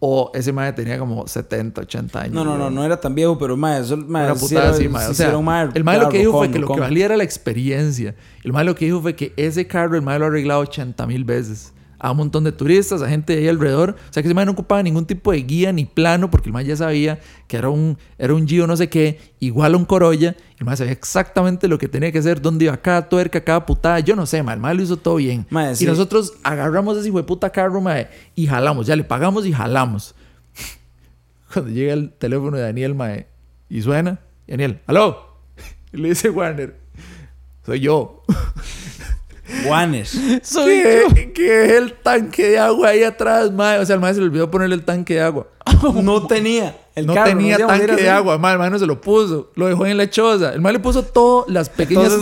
o 0.05 0.33
ese 0.35 0.53
madre 0.53 0.73
tenía 0.73 0.99
como 0.99 1.29
70, 1.29 1.83
80 1.83 2.20
años. 2.23 2.35
No, 2.35 2.45
no, 2.45 2.59
no, 2.59 2.70
no 2.70 2.85
era 2.85 2.99
tan 2.99 3.15
viejo, 3.15 3.39
pero 3.39 3.57
mae, 3.57 3.83
eso, 3.83 3.97
mae, 3.97 4.24
Una 4.24 4.35
putada 4.35 4.70
así, 4.70 4.89
mae. 4.89 5.07
O 5.07 5.15
sea, 5.15 5.39
mae, 5.39 5.69
el 5.73 5.85
mae 5.85 5.97
lo 5.97 6.09
que 6.09 6.19
dijo 6.19 6.33
fue 6.33 6.51
que 6.51 6.59
lo 6.59 6.66
que 6.66 6.81
valía 6.81 7.05
era 7.05 7.16
la 7.16 7.23
experiencia. 7.23 8.16
El 8.43 8.53
mae 8.53 8.65
lo 8.65 8.74
que 8.74 8.87
dijo 8.87 9.01
fue 9.01 9.15
que 9.15 9.33
ese 9.37 9.69
carro, 9.69 9.95
el 9.95 10.03
mae 10.03 10.19
lo 10.19 10.24
ha 10.24 10.29
arreglado 10.29 10.62
80 10.62 11.07
mil 11.07 11.23
veces. 11.24 11.73
A 12.05 12.11
un 12.11 12.16
montón 12.16 12.43
de 12.43 12.51
turistas, 12.51 13.01
a 13.01 13.09
gente 13.09 13.33
de 13.33 13.43
ahí 13.43 13.49
alrededor. 13.49 13.91
O 13.91 14.12
sea 14.12 14.24
que 14.24 14.29
ese 14.29 14.35
mae 14.35 14.45
no 14.45 14.51
ocupaba 14.51 14.83
ningún 14.83 15.07
tipo 15.07 15.31
de 15.31 15.39
guía 15.39 15.73
ni 15.73 15.85
plano, 15.85 16.33
porque 16.33 16.49
el 16.49 16.53
mae 16.53 16.65
ya 16.65 16.77
sabía 16.77 17.20
que 17.47 17.57
era 17.57 17.69
un, 17.69 17.97
era 18.19 18.35
un 18.35 18.49
Gio 18.49 18.66
no 18.66 18.77
sé 18.77 18.89
qué, 18.89 19.20
igual 19.39 19.74
a 19.74 19.77
un 19.77 19.85
Corolla. 19.85 20.35
El 20.59 20.66
mae 20.66 20.77
sabía 20.77 20.91
exactamente 20.93 21.69
lo 21.69 21.79
que 21.79 21.87
tenía 21.87 22.11
que 22.11 22.19
hacer, 22.19 22.43
dónde 22.43 22.65
iba 22.65 22.77
cada 22.77 23.09
tuerca, 23.09 23.45
cada 23.45 23.65
putada. 23.65 24.01
Yo 24.01 24.16
no 24.16 24.27
sé, 24.27 24.43
mae, 24.43 24.57
el 24.57 24.61
mae 24.61 24.74
lo 24.74 24.83
hizo 24.83 24.97
todo 24.97 25.15
bien. 25.15 25.47
Y 25.49 25.77
sí. 25.77 25.87
nosotros 25.87 26.35
agarramos 26.43 26.99
ese 26.99 27.07
hijo 27.07 27.19
de 27.19 27.24
puta 27.24 27.51
carro, 27.51 27.81
mae, 27.81 28.09
y 28.35 28.49
jalamos. 28.49 28.89
Ya 28.89 28.97
le 28.97 29.05
pagamos 29.05 29.47
y 29.47 29.53
jalamos. 29.53 30.16
Cuando 31.55 31.70
llega 31.70 31.93
el 31.93 32.11
teléfono 32.11 32.57
de 32.57 32.65
Daniel, 32.65 32.97
mae, 32.97 33.29
y 33.69 33.81
suena, 33.81 34.19
Daniel, 34.49 34.81
¡aló! 34.87 35.39
Y 35.93 35.99
le 35.99 36.09
dice 36.09 36.31
Warner, 36.31 36.74
soy 37.65 37.79
yo. 37.79 38.24
Juanes. 39.65 40.19
Soy 40.43 40.83
¿Qué, 40.83 41.05
yo. 41.09 41.33
qué 41.35 41.65
es 41.65 41.73
el 41.73 41.93
tanque 41.95 42.49
de 42.51 42.59
agua 42.59 42.89
ahí 42.89 43.03
atrás, 43.05 43.51
mae? 43.53 43.79
O 43.79 43.87
sea, 43.87 43.95
el 43.95 44.01
mae 44.01 44.15
se 44.15 44.20
le 44.20 44.27
olvidó 44.27 44.51
ponerle 44.51 44.74
el 44.74 44.85
tanque 44.85 45.15
de 45.15 45.23
agua. 45.23 45.47
No 46.03 46.27
tenía. 46.27 46.77
El 46.95 47.07
no 47.07 47.15
carro, 47.15 47.31
tenía 47.31 47.59
ir 47.59 47.66
tanque 47.66 47.97
de 47.97 48.11
agua, 48.11 48.39
mae. 48.39 48.53
El 48.53 48.59
mae 48.59 48.70
no 48.70 48.79
se 48.79 48.87
lo 48.87 49.01
puso. 49.01 49.51
Lo 49.55 49.66
dejó 49.66 49.87
en 49.87 49.97
la 49.97 50.09
choza. 50.11 50.53
El 50.53 50.61
mae 50.61 50.73
le 50.74 50.79
puso 50.81 51.03
todo, 51.03 51.45
las 51.49 51.69
pequeñas 51.69 52.12
el 52.12 52.20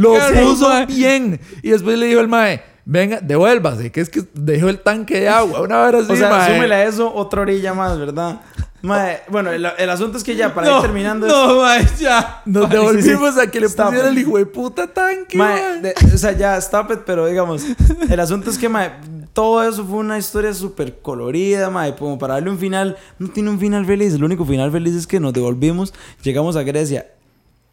Lo 0.00 0.14
carro, 0.14 0.40
puso 0.42 0.68
mae. 0.68 0.86
bien. 0.86 1.40
Y 1.62 1.70
después 1.70 1.98
le 1.98 2.06
dijo 2.06 2.20
al 2.20 2.28
mae, 2.28 2.62
venga, 2.84 3.20
devuélvase, 3.20 3.92
que 3.92 4.00
es 4.00 4.08
que 4.08 4.22
dejó 4.34 4.68
el 4.68 4.80
tanque 4.80 5.20
de 5.20 5.28
agua. 5.28 5.60
Una 5.60 5.80
hora 5.82 5.98
así, 5.98 6.12
O 6.12 6.16
sea, 6.16 6.30
mae. 6.30 6.54
súmele 6.54 6.74
a 6.74 6.84
eso 6.84 7.12
otra 7.14 7.42
orilla 7.42 7.74
más, 7.74 7.98
¿verdad? 7.98 8.40
Mae, 8.82 9.20
bueno, 9.28 9.50
el, 9.52 9.64
el 9.64 9.90
asunto 9.90 10.18
es 10.18 10.24
que 10.24 10.34
ya, 10.34 10.52
para 10.52 10.68
no, 10.68 10.76
ir 10.76 10.82
terminando... 10.82 11.26
No, 11.28 11.60
mae, 11.60 11.86
ya. 12.00 12.42
Nos 12.46 12.64
Mae, 12.68 12.72
devolvimos 12.78 13.34
sí, 13.34 13.40
sí. 13.40 13.46
a 13.46 13.50
que 13.50 13.60
le 13.60 13.66
Stop 13.66 13.86
pusiera 13.86 14.06
it. 14.10 14.12
el 14.12 14.18
hijo 14.18 14.38
de 14.38 14.46
puta 14.46 14.86
tanque, 14.88 15.38
Mae, 15.38 15.54
mae. 15.54 15.80
de- 15.80 15.94
o 16.14 16.18
sea, 16.18 16.32
ya, 16.32 16.56
stop 16.58 16.90
it, 16.92 16.98
pero 17.06 17.26
digamos, 17.26 17.62
el 18.10 18.18
asunto 18.20 18.50
es 18.50 18.58
que, 18.58 18.68
mae, 18.68 18.90
todo 19.32 19.62
eso 19.62 19.84
fue 19.84 19.98
una 19.98 20.18
historia 20.18 20.52
súper 20.52 20.98
colorida, 21.00 21.70
mae, 21.70 21.94
como 21.94 22.18
para 22.18 22.34
darle 22.34 22.50
un 22.50 22.58
final, 22.58 22.96
no 23.20 23.28
tiene 23.28 23.50
un 23.50 23.60
final 23.60 23.86
feliz, 23.86 24.14
el 24.14 24.24
único 24.24 24.44
final 24.44 24.72
feliz 24.72 24.94
es 24.96 25.06
que 25.06 25.20
nos 25.20 25.32
devolvimos, 25.32 25.94
llegamos 26.22 26.56
a 26.56 26.62
Grecia 26.64 27.06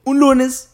un 0.05 0.19
lunes, 0.19 0.69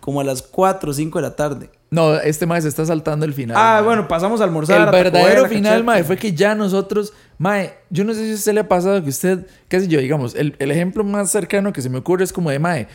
como 0.00 0.20
a 0.20 0.24
las 0.24 0.42
4 0.42 0.90
o 0.90 0.94
5 0.94 1.18
de 1.18 1.22
la 1.22 1.34
tarde. 1.36 1.70
No, 1.90 2.16
este 2.16 2.44
mae 2.44 2.60
se 2.60 2.68
está 2.68 2.84
saltando 2.84 3.24
el 3.24 3.32
final. 3.32 3.56
Ah, 3.58 3.76
mae. 3.76 3.82
bueno, 3.82 4.08
pasamos 4.08 4.40
a 4.40 4.44
almorzar. 4.44 4.80
El 4.80 4.88
a 4.88 4.90
verdadero 4.90 5.48
final, 5.48 5.84
mae, 5.84 6.04
fue 6.04 6.16
que 6.16 6.32
ya 6.32 6.54
nosotros, 6.54 7.14
mae, 7.38 7.74
yo 7.88 8.04
no 8.04 8.12
sé 8.12 8.24
si 8.26 8.32
a 8.32 8.34
usted 8.34 8.52
le 8.52 8.60
ha 8.60 8.68
pasado 8.68 9.02
que 9.02 9.08
usted, 9.08 9.46
qué 9.68 9.80
sé 9.80 9.88
yo, 9.88 9.98
digamos, 9.98 10.34
el, 10.34 10.54
el 10.58 10.70
ejemplo 10.70 11.02
más 11.02 11.30
cercano 11.30 11.72
que 11.72 11.80
se 11.80 11.88
me 11.88 11.98
ocurre 11.98 12.24
es 12.24 12.32
como 12.32 12.50
de, 12.50 12.58
mae, 12.58 12.88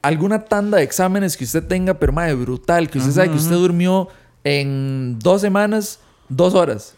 alguna 0.00 0.44
tanda 0.44 0.78
de 0.78 0.84
exámenes 0.84 1.36
que 1.36 1.44
usted 1.44 1.64
tenga, 1.64 1.94
pero 1.94 2.12
mae, 2.12 2.34
brutal, 2.34 2.88
que 2.88 2.98
usted 2.98 3.12
sabe 3.12 3.30
que 3.30 3.36
usted 3.36 3.56
durmió 3.56 4.08
en 4.44 5.18
dos 5.18 5.40
semanas, 5.40 5.98
dos 6.28 6.54
horas. 6.54 6.94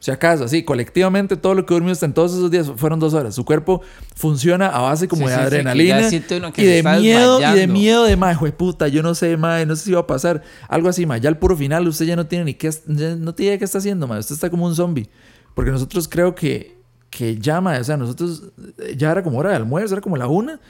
Si 0.00 0.12
acaso, 0.12 0.44
así, 0.44 0.62
colectivamente 0.62 1.36
todo 1.36 1.54
lo 1.54 1.66
que 1.66 1.74
hasta 1.90 2.06
en 2.06 2.12
todos 2.12 2.32
esos 2.32 2.50
días 2.52 2.70
fueron 2.76 3.00
dos 3.00 3.14
horas. 3.14 3.34
Su 3.34 3.44
cuerpo 3.44 3.82
funciona 4.14 4.68
a 4.68 4.80
base 4.80 5.08
como 5.08 5.26
Sí, 5.26 5.30
de 5.30 5.34
sí, 5.34 5.42
adrenalina 5.42 6.08
y 6.56 6.62
de 6.62 6.82
miedo 7.00 7.40
y 7.40 7.58
de 7.58 7.66
miedo 7.66 8.04
de 8.04 8.16
mae, 8.16 8.36
puta, 8.52 8.86
yo 8.86 9.02
no 9.02 9.16
sé, 9.16 9.36
mae, 9.36 9.66
no 9.66 9.74
sé 9.74 9.86
si 9.86 9.92
va 9.92 10.00
a 10.00 10.06
pasar 10.06 10.42
algo 10.68 10.88
así, 10.88 11.04
mae. 11.04 11.20
Ya 11.20 11.28
al 11.28 11.38
puro 11.38 11.56
final 11.56 11.88
usted 11.88 12.06
ya 12.06 12.14
no 12.14 12.26
tiene 12.28 12.44
ni 12.44 12.54
qué, 12.54 12.70
no 12.86 13.34
tiene 13.34 13.48
idea 13.48 13.58
qué 13.58 13.64
está 13.64 13.78
haciendo, 13.78 14.06
mae. 14.06 14.20
Usted 14.20 14.36
está 14.36 14.50
como 14.50 14.66
un 14.66 14.76
zombie. 14.76 15.08
Porque 15.54 15.72
nosotros 15.72 16.06
creo 16.06 16.36
que, 16.36 16.76
que 17.10 17.36
ya, 17.36 17.60
mae, 17.60 17.80
o 17.80 17.84
sea, 17.84 17.96
nosotros 17.96 18.44
eh, 18.78 18.94
ya 18.96 19.10
era 19.10 19.24
como 19.24 19.38
hora 19.38 19.50
de 19.50 19.56
almuerzo, 19.56 19.94
era 19.94 20.00
como 20.00 20.16
la 20.16 20.28
una 20.28 20.60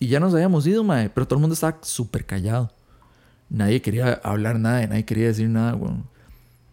y 0.00 0.08
ya 0.08 0.18
nos 0.18 0.32
habíamos 0.32 0.66
ido, 0.66 0.82
mae. 0.82 1.10
Pero 1.10 1.26
todo 1.26 1.36
el 1.36 1.40
mundo 1.42 1.52
estaba 1.52 1.76
súper 1.82 2.24
callado. 2.24 2.72
Nadie 3.50 3.82
quería 3.82 4.14
hablar 4.24 4.58
nada, 4.58 4.86
nadie 4.86 5.04
quería 5.04 5.26
decir 5.26 5.50
nada, 5.50 5.74
weón. 5.74 6.04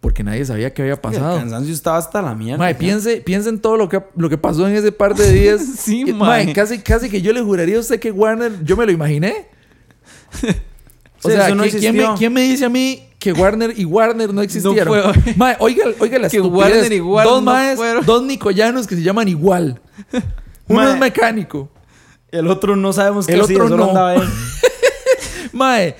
Porque 0.06 0.24
nadie 0.24 0.46
sabía 0.46 0.72
qué 0.72 0.84
había 0.84 0.94
El 0.94 1.00
pasado. 1.00 1.38
cansancio 1.40 1.74
estaba 1.74 1.98
hasta 1.98 2.22
la 2.22 2.36
mierda. 2.36 2.60
Mae, 2.60 2.76
piense, 2.76 3.18
piense 3.22 3.50
en 3.50 3.60
todo 3.60 3.76
lo 3.76 3.90
que, 3.90 4.04
lo 4.16 4.30
que 4.30 4.38
pasó 4.38 4.68
en 4.68 4.76
ese 4.76 4.92
par 4.92 5.16
de 5.16 5.32
días. 5.32 5.62
Sí, 5.80 6.04
Y, 6.06 6.14
mae. 6.14 6.54
casi, 6.54 6.78
casi 6.78 7.10
que 7.10 7.24
yo 7.24 7.34
le 7.34 7.42
juraría 7.42 7.78
a 7.78 7.80
usted 7.80 8.00
que 8.00 8.12
Warner, 8.12 8.64
yo 8.64 8.78
me 8.78 8.86
lo 8.86 8.92
imaginé. 8.92 9.48
O 11.24 11.28
Sí, 11.30 11.36
sea, 11.36 11.56
no 11.56 11.64
¿quién, 11.64 11.96
me, 11.98 12.06
quién 12.20 12.32
me 12.32 12.42
dice 12.44 12.66
a 12.66 12.70
mí 12.70 13.02
que 13.18 13.34
Warner 13.34 13.74
y 13.76 13.84
Warner 13.86 14.32
no 14.32 14.44
existieron? 14.44 14.88
fue- 15.14 15.34
Mae, 15.38 15.56
oiga, 15.58 15.86
oiga 16.00 16.20
la 16.20 16.30
Que. 16.30 16.40
Warner 16.40 16.94
y 16.94 17.00
Warner 17.00 17.34
dos 17.34 17.44
no 17.44 17.52
maes, 17.52 17.78
fueron. 17.78 18.06
dos 18.06 18.22
nicoyanos 18.24 18.86
que 18.86 18.96
se 18.96 19.02
llaman 19.02 19.28
igual. 19.28 19.82
Uno 20.68 20.82
Mae. 20.82 20.94
es 20.94 21.00
mecánico. 21.00 21.72
El 22.30 22.48
otro 22.48 22.76
no 22.76 22.94
sabemos 22.94 23.26
qué 23.26 23.34
El 23.34 23.42
otro 23.42 23.68
solo 23.70 23.76
no. 23.78 23.88
andaba. 23.90 24.24
Mae. 25.52 25.96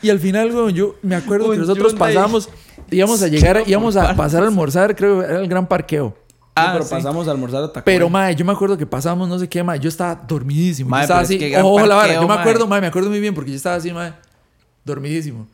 Y 0.00 0.10
al 0.10 0.20
final, 0.20 0.54
weón, 0.54 0.72
yo 0.74 0.94
me 1.02 1.16
acuerdo 1.16 1.50
que 1.50 1.56
nosotros 1.58 1.94
pasamos, 1.94 2.48
íbamos 2.90 3.22
a 3.22 3.28
llegar, 3.28 3.62
íbamos 3.66 3.96
a 3.96 4.14
pasar 4.14 4.42
a 4.42 4.46
almorzar, 4.46 4.94
creo 4.94 5.20
que 5.20 5.26
era 5.26 5.40
el 5.40 5.48
gran 5.48 5.66
parqueo. 5.66 6.16
Ah, 6.54 6.70
pero 6.72 6.84
sí. 6.84 6.90
pasamos 6.90 7.28
a 7.28 7.30
almorzar 7.30 7.64
a 7.64 7.84
Pero, 7.84 8.10
mae, 8.10 8.34
yo 8.34 8.44
me 8.44 8.52
acuerdo 8.52 8.76
que 8.76 8.86
pasamos 8.86 9.28
no 9.28 9.38
sé 9.38 9.48
qué, 9.48 9.62
mae. 9.62 9.78
Yo 9.78 9.88
estaba 9.88 10.16
dormidísimo. 10.16 10.90
Mae, 10.90 11.00
yo 11.00 11.04
estaba 11.04 11.20
así. 11.20 11.54
Ojo, 11.56 11.86
la 11.86 11.94
vara. 11.94 12.14
Yo 12.14 12.26
me 12.26 12.34
acuerdo, 12.34 12.66
mae, 12.66 12.80
me 12.80 12.88
acuerdo 12.88 13.10
muy 13.10 13.20
bien 13.20 13.34
porque 13.34 13.50
yo 13.50 13.56
estaba 13.56 13.76
así, 13.76 13.92
mae, 13.92 14.12
dormidísimo. 14.84 15.46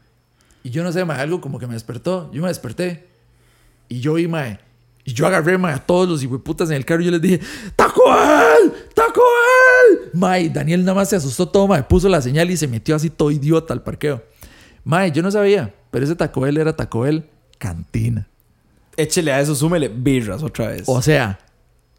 Y 0.63 0.71
yo 0.71 0.83
no 0.83 0.93
sé, 0.93 1.05
mae, 1.05 1.21
algo 1.21 1.41
como 1.41 1.59
que 1.59 1.67
me 1.67 1.75
despertó. 1.75 2.31
Yo 2.33 2.41
me 2.41 2.49
desperté. 2.49 3.07
Y 3.89 4.01
yo 4.01 4.15
vi, 4.15 4.27
mae. 4.29 4.59
Y 5.05 5.13
yo 5.13 5.27
agarré, 5.27 5.59
mae, 5.59 5.75
a 5.75 5.79
todos 5.79 6.09
los 6.09 6.23
hijueputas 6.23 6.71
en 6.71 6.77
el 6.77 6.87
carro 6.87 7.03
y 7.03 7.05
yo 7.05 7.11
les 7.11 7.21
dije: 7.21 7.41
¡Taco 7.77 8.03
Bell! 8.07 8.73
¡Taco 8.95 9.21
Bell! 9.21 10.11
Mae, 10.15 10.49
Daniel 10.49 10.83
nada 10.85 10.95
más 10.95 11.11
se 11.11 11.17
asustó 11.17 11.47
todo, 11.47 11.69
mae. 11.69 11.83
Puso 11.83 12.09
la 12.09 12.23
señal 12.23 12.51
y 12.51 12.57
se 12.57 12.67
metió 12.67 12.97
así 12.97 13.11
todo 13.11 13.31
idiota 13.31 13.75
al 13.75 13.83
parqueo. 13.83 14.23
Mae, 14.85 15.11
yo 15.11 15.23
no 15.23 15.31
sabía. 15.31 15.75
Pero 15.91 16.05
ese 16.05 16.15
Taco 16.15 16.43
Bell 16.43 16.57
era 16.59 16.75
Taco 16.77 17.01
Bell 17.01 17.25
cantina. 17.59 18.29
Échele 18.97 19.33
a 19.33 19.41
eso, 19.41 19.55
súmele 19.55 19.89
birras 19.89 20.43
otra 20.43 20.69
vez. 20.69 20.85
O 20.87 21.03
sea, 21.03 21.39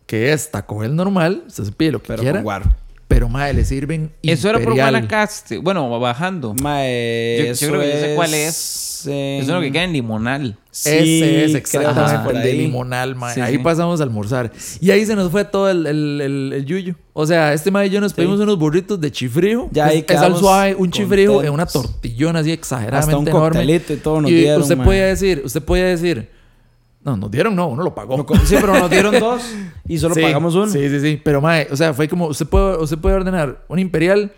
que 0.05 0.31
es 0.31 0.51
Taco 0.51 0.77
Bell 0.77 0.95
normal, 0.95 1.43
usted 1.47 1.63
se 1.65 1.71
pide 1.71 1.91
lo 1.91 2.01
que 2.01 2.07
pero 2.07 2.21
quiera, 2.21 2.39
con 2.39 2.43
guaro. 2.43 2.65
Pero 3.07 3.29
mae, 3.29 3.53
le 3.53 3.63
sirven 3.65 4.11
Eso 4.23 4.49
era 4.49 4.59
por. 4.59 4.73
Guanacaste. 4.73 5.59
Bueno, 5.59 5.89
bajando. 5.99 6.53
Mae, 6.61 7.37
Yo- 7.39 7.45
yo 7.45 7.51
eso 7.51 7.67
creo 7.67 7.81
que 7.81 7.87
yo 7.91 7.99
sé 7.99 8.13
cuál 8.15 8.33
es. 8.33 9.03
en- 9.07 9.41
Eso 9.41 9.51
es 9.51 9.55
lo 9.55 9.61
que 9.61 9.71
queda 9.71 9.83
en 9.83 9.93
Limonal. 9.93 10.57
Sí, 10.71 10.89
Ese 10.89 11.45
es 11.45 11.55
exactamente 11.55 12.31
el 12.37 12.43
de 12.43 12.53
limonal, 12.53 13.15
mae. 13.15 13.33
Sí, 13.35 13.39
ahí 13.39 13.53
sí. 13.55 13.59
pasamos 13.59 14.01
a 14.01 14.03
almorzar. 14.03 14.51
Y 14.81 14.91
ahí 14.91 15.05
se 15.05 15.15
nos 15.15 15.31
fue 15.31 15.45
todo 15.45 15.69
el, 15.69 15.85
el, 15.87 16.19
el, 16.21 16.53
el 16.53 16.65
yuyo. 16.65 16.95
O 17.13 17.25
sea, 17.25 17.53
este 17.53 17.71
mae 17.71 17.87
y 17.87 17.91
yo 17.91 18.01
nos 18.01 18.13
pedimos 18.13 18.39
unos 18.41 18.57
burritos 18.57 18.99
de 18.99 19.09
chifrijo. 19.11 19.69
Ya 19.71 19.85
ahí 19.85 19.99
es, 20.05 20.13
es 20.13 20.21
al 20.21 20.35
suave, 20.35 20.75
un 20.75 20.91
chifrijo 20.91 21.43
en 21.43 21.51
una 21.51 21.65
tortillona 21.65 22.39
así 22.39 22.51
exageradamente 22.51 23.13
Hasta 23.15 23.17
un 23.19 23.27
enorme. 23.55 23.75
y 23.75 23.95
todo 23.97 24.19
nos 24.21 24.31
y 24.31 24.33
dieron, 24.35 24.61
usted 24.63 24.75
mae. 24.75 24.85
podía 24.85 25.05
decir, 25.05 25.41
usted 25.45 25.61
podía 25.61 25.85
decir, 25.85 26.29
no, 27.05 27.15
nos 27.15 27.31
dieron, 27.31 27.55
no, 27.55 27.67
uno 27.67 27.83
lo 27.83 27.95
pagó. 27.95 28.17
No, 28.17 28.25
Sí, 28.45 28.55
pero 28.59 28.77
nos 28.77 28.89
dieron 28.89 29.17
dos 29.19 29.41
y 29.87 29.97
solo 29.97 30.15
Sí, 30.15 30.21
pagamos 30.21 30.55
uno. 30.55 30.67
Sí, 30.67 30.89
sí, 30.89 30.99
sí. 30.99 31.21
Pero, 31.23 31.39
mae, 31.39 31.67
o 31.71 31.75
sea, 31.77 31.93
fue 31.93 32.07
como, 32.09 32.27
usted 32.27 32.47
puede, 32.47 32.77
usted 32.77 32.97
puede 32.97 33.15
ordenar 33.15 33.63
una 33.69 33.79
imperial 33.79 34.33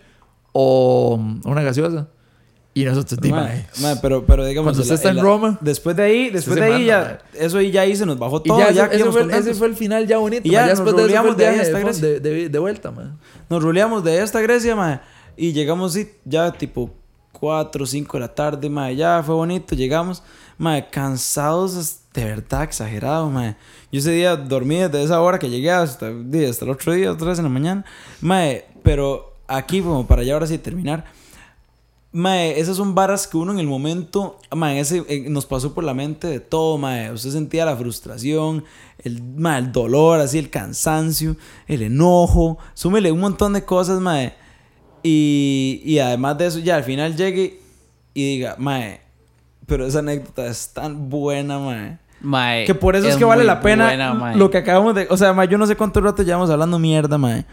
o 0.51 1.19
una 1.45 1.61
gaseosa. 1.63 2.07
Y 2.73 2.85
nosotros, 2.85 3.19
di, 3.19 3.31
Mae, 3.31 3.41
mae. 3.41 3.67
mae, 3.81 3.95
pero, 4.03 4.23
pero 4.27 4.45
digamos. 4.45 4.67
Cuando 4.67 4.81
usted 4.83 4.93
está 4.95 5.09
en 5.09 5.17
el- 5.17 5.23
Roma, 5.23 5.57
Después 5.61 5.95
de 5.95 6.03
ahí, 6.03 6.29
después 6.29 6.57
de 6.57 6.63
ahí 6.63 6.71
manda, 6.85 7.21
ya. 7.33 7.39
Eso 7.43 7.57
ahí 7.57 7.71
ya 7.71 7.81
ahí 7.81 7.95
se 7.95 8.05
nos 8.05 8.19
bajó 8.19 8.39
Y 8.45 8.49
todo. 8.49 8.59
ya, 8.59 8.69
Ya, 8.71 8.89
íbamos 8.95 9.15
fue, 9.15 9.23
el- 9.23 9.31
ese 9.31 9.55
fue 9.55 9.67
el 9.67 9.75
final 9.75 10.05
ya 10.05 10.17
bonito. 10.19 10.47
Y 10.47 10.51
ya 10.51 10.61
mae. 10.61 10.69
nos 10.69 10.77
después 10.77 10.95
de 10.95 11.01
eso 11.01 11.07
roleamos 11.07 11.31
el 11.31 11.37
de 11.37 11.47
ahí 11.47 11.57
de, 11.57 11.83
Grecia. 11.83 12.07
de, 12.07 12.19
de- 12.19 12.49
de 12.49 12.59
vuelta, 12.59 12.91
man. 12.91 13.17
Nos 13.49 13.63
ruleamos 13.63 14.03
de 14.03 14.21
esta 14.21 14.41
Grecia, 14.41 14.75
mae. 14.75 14.99
Y 15.35 15.53
llegamos 15.53 15.93
sí, 15.93 16.07
ya 16.23 16.51
tipo 16.51 16.91
4 17.31 17.83
o 17.83 17.87
5 17.87 18.17
de 18.17 18.21
la 18.21 18.35
tarde, 18.35 18.69
mae. 18.69 18.95
Ya 18.95 19.23
fue 19.25 19.33
bonito, 19.33 19.73
llegamos, 19.75 20.21
mae, 20.57 20.89
cansados 20.89 21.99
de 22.13 22.25
verdad 22.25 22.63
exagerado, 22.63 23.29
mae. 23.29 23.55
Yo 23.91 23.99
ese 23.99 24.11
día 24.11 24.35
dormí 24.35 24.77
desde 24.77 25.03
esa 25.03 25.21
hora 25.21 25.37
que 25.37 25.49
llegué 25.49 25.69
hasta, 25.71 26.07
hasta 26.49 26.65
el 26.65 26.71
otro 26.71 26.93
día, 26.93 27.11
otra 27.11 27.27
vez 27.27 27.37
en 27.37 27.45
la 27.45 27.49
mañana. 27.49 27.85
Mae, 28.21 28.65
pero 28.81 29.35
aquí 29.47 29.81
como 29.81 30.07
para 30.07 30.23
ya 30.23 30.33
ahora 30.33 30.47
sí 30.47 30.57
terminar. 30.57 31.05
Mae, 32.11 32.59
esas 32.59 32.77
son 32.77 32.95
varas 32.95 33.27
que 33.27 33.37
uno 33.37 33.51
en 33.51 33.59
el 33.59 33.67
momento, 33.67 34.39
mae, 34.55 34.79
ese, 34.79 35.03
eh, 35.07 35.29
nos 35.29 35.45
pasó 35.45 35.75
por 35.75 35.83
la 35.83 35.93
mente 35.93 36.25
de 36.25 36.39
todo, 36.39 36.79
mae. 36.79 37.11
Usted 37.11 37.29
sentía 37.29 37.65
la 37.65 37.77
frustración, 37.77 38.63
el, 38.97 39.21
mae, 39.21 39.61
dolor, 39.61 40.19
así, 40.19 40.39
el 40.39 40.49
cansancio, 40.49 41.35
el 41.67 41.83
enojo. 41.83 42.57
Súmele 42.73 43.11
un 43.11 43.19
montón 43.19 43.53
de 43.53 43.63
cosas, 43.63 43.99
mae. 43.99 44.33
Y, 45.03 45.81
y 45.85 45.99
además 45.99 46.37
de 46.39 46.47
eso, 46.47 46.59
ya 46.59 46.77
al 46.77 46.83
final 46.83 47.15
llegue 47.15 47.61
y 48.15 48.37
diga, 48.37 48.55
mae, 48.57 49.01
pero 49.67 49.85
esa 49.85 49.99
anécdota 49.99 50.47
es 50.47 50.73
tan 50.73 51.09
buena, 51.09 51.59
mae. 51.59 51.97
Mae, 52.19 52.65
Que 52.65 52.73
por 52.73 52.95
eso 52.95 53.07
es, 53.07 53.15
que 53.15 53.25
vale 53.25 53.43
la 53.43 53.61
pena 53.61 53.85
buena, 53.85 54.13
mae. 54.15 54.35
lo 54.35 54.49
que 54.49 54.57
acabamos 54.57 54.95
de... 54.95 55.05
O 55.11 55.17
sea, 55.17 55.33
mae, 55.33 55.47
yo 55.47 55.59
no 55.59 55.67
sé 55.67 55.75
cuánto 55.75 56.01
rato 56.01 56.23
llevamos 56.23 56.49
hablando 56.49 56.79
mierda, 56.79 57.19
mae. 57.19 57.45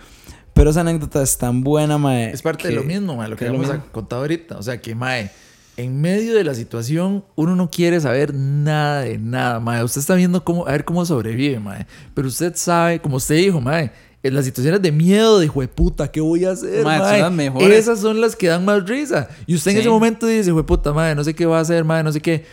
Pero 0.54 0.70
esa 0.70 0.80
anécdota 0.80 1.22
es 1.22 1.36
tan 1.36 1.62
buena, 1.62 1.98
mae. 1.98 2.30
Es 2.30 2.40
parte 2.40 2.68
de 2.68 2.74
que- 2.74 2.80
lo 2.80 2.84
mismo, 2.86 3.14
mae, 3.16 3.28
lo 3.28 3.36
que 3.36 3.44
que 3.44 3.52
es 3.52 3.58
mismo. 3.58 3.82
contar 3.92 4.20
ahorita. 4.20 4.56
O 4.56 4.62
sea, 4.62 4.80
que, 4.80 4.94
mae, 4.94 5.30
en 5.76 6.00
medio 6.00 6.34
de 6.34 6.44
la 6.44 6.54
situación, 6.54 7.24
uno 7.34 7.56
no 7.56 7.68
quiere 7.68 8.00
saber 8.00 8.32
nada 8.32 9.00
de 9.02 9.18
nada, 9.18 9.60
mae. 9.60 9.82
Usted 9.84 10.00
está 10.00 10.14
viendo 10.14 10.42
cómo, 10.44 10.66
a 10.66 10.70
ver 10.72 10.84
cómo 10.86 11.04
sobrevive, 11.04 11.58
mae. 11.60 11.86
Pero 12.14 12.28
usted 12.28 12.54
sabe, 12.56 13.00
como 13.00 13.16
usted 13.16 13.34
dijo, 13.34 13.60
mae, 13.60 13.90
las 14.30 14.44
situaciones 14.44 14.80
de 14.82 14.90
miedo, 14.92 15.38
de 15.38 15.48
puta, 15.68 16.10
¿qué 16.10 16.20
voy 16.20 16.44
a 16.44 16.52
hacer, 16.52 16.84
Mae, 16.84 16.98
son 16.98 17.08
mae? 17.08 17.20
las 17.20 17.32
mejores. 17.32 17.78
Esas 17.78 18.00
son 18.00 18.20
las 18.20 18.34
que 18.36 18.48
dan 18.48 18.64
más 18.64 18.86
risa. 18.86 19.28
Y 19.46 19.54
usted 19.54 19.72
en 19.72 19.76
Sí. 19.76 19.80
ese 19.82 19.90
momento 19.90 20.26
dice, 20.26 20.52
puta, 20.62 20.92
mae, 20.92 21.14
no 21.14 21.22
sé 21.24 21.34
qué 21.34 21.46
va 21.46 21.58
a 21.58 21.60
hacer, 21.60 21.84
mae, 21.84 22.02
no 22.02 22.12
sé 22.12 22.20
qué. 22.20 22.44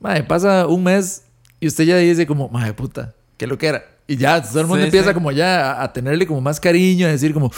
Mae, 0.00 0.22
pasa 0.24 0.66
un 0.66 0.82
mes 0.82 1.22
y 1.60 1.66
usted 1.68 1.84
ya 1.84 1.96
dice 1.96 2.26
como, 2.26 2.48
mae, 2.48 2.72
puta, 2.72 3.14
qué 3.36 3.46
lo 3.46 3.56
que 3.56 3.66
era. 3.68 3.84
Y 4.08 4.16
ya 4.16 4.42
todo 4.42 4.60
el 4.60 4.66
mundo 4.66 4.80
Sí, 4.82 4.86
empieza 4.86 5.08
sí. 5.10 5.14
como 5.14 5.30
ya 5.30 5.72
a, 5.72 5.84
a 5.84 5.92
tenerle 5.92 6.26
como 6.26 6.40
más 6.40 6.58
cariño, 6.58 7.06
a 7.06 7.10
decir 7.10 7.32
como, 7.32 7.50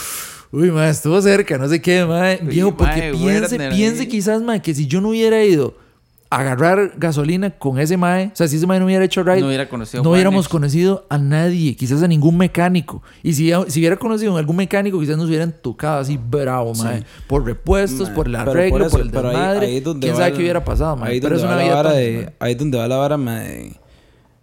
uy, 0.52 0.70
mae, 0.70 0.90
estuvo 0.90 1.20
cerca, 1.22 1.56
no 1.56 1.68
sé 1.68 1.80
qué. 1.80 2.04
Uy, 2.04 2.46
Viejo, 2.48 2.76
porque 2.76 3.12
piense, 3.16 3.56
piense 3.70 4.02
ahí. 4.02 4.08
quizás, 4.08 4.42
mae, 4.42 4.60
que 4.60 4.74
si 4.74 4.86
yo 4.86 5.00
no 5.00 5.08
hubiera 5.08 5.42
ido 5.42 5.74
agarrar 6.38 6.92
gasolina 6.96 7.50
con 7.50 7.78
ese 7.78 7.96
mae. 7.96 8.26
O 8.32 8.36
sea, 8.36 8.48
si 8.48 8.56
ese 8.56 8.66
mae 8.66 8.78
no 8.80 8.86
hubiera 8.86 9.04
hecho 9.04 9.22
ride, 9.22 9.40
No 9.40 9.48
hubiera 9.48 9.68
conocido 9.68 10.02
no 10.02 10.10
a 10.10 10.12
hubiéramos 10.12 10.48
conocido 10.48 11.06
a 11.10 11.18
nadie, 11.18 11.76
quizás 11.76 12.02
a 12.02 12.08
ningún 12.08 12.36
mecánico. 12.36 13.02
Y 13.22 13.34
si, 13.34 13.52
si 13.68 13.80
hubiera 13.80 13.96
conocido 13.96 14.34
a 14.36 14.38
algún 14.38 14.56
mecánico, 14.56 14.98
quizás 15.00 15.16
nos 15.16 15.26
hubieran 15.28 15.54
tocado 15.62 15.98
así 16.00 16.18
bravo, 16.18 16.74
mae. 16.74 17.04
Por 17.26 17.44
repuestos, 17.44 18.08
Mae, 18.08 18.14
por 18.16 18.26
el 18.26 18.32
por 18.32 18.40
arreglo, 18.48 18.78
por, 18.78 18.86
eso, 18.86 18.98
el 19.00 19.10
pero 19.10 19.28
ahí- 19.28 19.36
desmadre. 19.36 19.66
ahí 19.66 19.76
es 19.78 19.84
donde 19.84 20.06
¿Quién 20.06 20.16
sabe 20.16 20.28
el- 20.30 20.34
qué 20.36 20.42
hubiera 20.42 20.64
pasado, 20.64 20.96
mae? 20.96 21.12
Ahí 21.12 21.20
Pero 21.20 21.36
es 21.36 21.42
donde 21.42 21.54
una 21.56 21.62
va 21.64 21.68
la 21.68 21.74
vida 21.74 21.82
tonta, 21.82 21.98
de, 21.98 22.12
mae. 22.24 22.34
ahí 22.40 22.54
donde 22.54 22.78
va 22.78 22.88
la 22.88 22.96
vara 22.96 23.16
ma, 23.16 23.40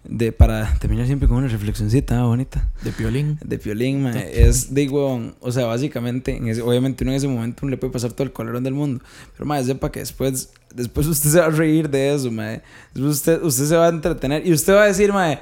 de, 0.03 0.31
para 0.31 0.73
terminar 0.79 1.05
siempre 1.05 1.27
con 1.27 1.37
una 1.37 1.47
reflexioncita 1.47 2.19
ah, 2.19 2.25
bonita 2.25 2.71
de 2.83 2.91
piolín. 2.91 3.37
de 3.45 3.59
piolín 3.59 4.01
ma, 4.01 4.11
es 4.19 4.73
digo 4.73 5.21
o 5.39 5.51
sea 5.51 5.67
básicamente 5.67 6.35
en 6.35 6.47
ese- 6.47 6.63
obviamente 6.63 7.03
uno 7.03 7.11
en 7.11 7.17
ese 7.17 7.27
momento 7.27 7.59
uno 7.61 7.69
le 7.69 7.77
puede 7.77 7.93
pasar 7.93 8.11
todo 8.11 8.23
el 8.23 8.33
colorón 8.33 8.63
del 8.63 8.73
mundo 8.73 9.03
pero 9.37 9.45
ma, 9.45 9.61
sepa 9.63 9.91
que 9.91 9.99
después 9.99 10.53
después 10.73 11.07
usted 11.07 11.29
se 11.29 11.39
va 11.39 11.47
a 11.47 11.49
reír 11.49 11.89
de 11.89 12.13
eso 12.13 12.31
ma. 12.31 12.61
Después 12.93 13.15
usted 13.17 13.41
usted 13.41 13.65
se 13.65 13.75
va 13.75 13.87
a 13.87 13.89
entretener 13.89 14.45
y 14.45 14.53
usted 14.53 14.73
va 14.73 14.83
a 14.83 14.87
decir 14.87 15.11
ma, 15.11 15.39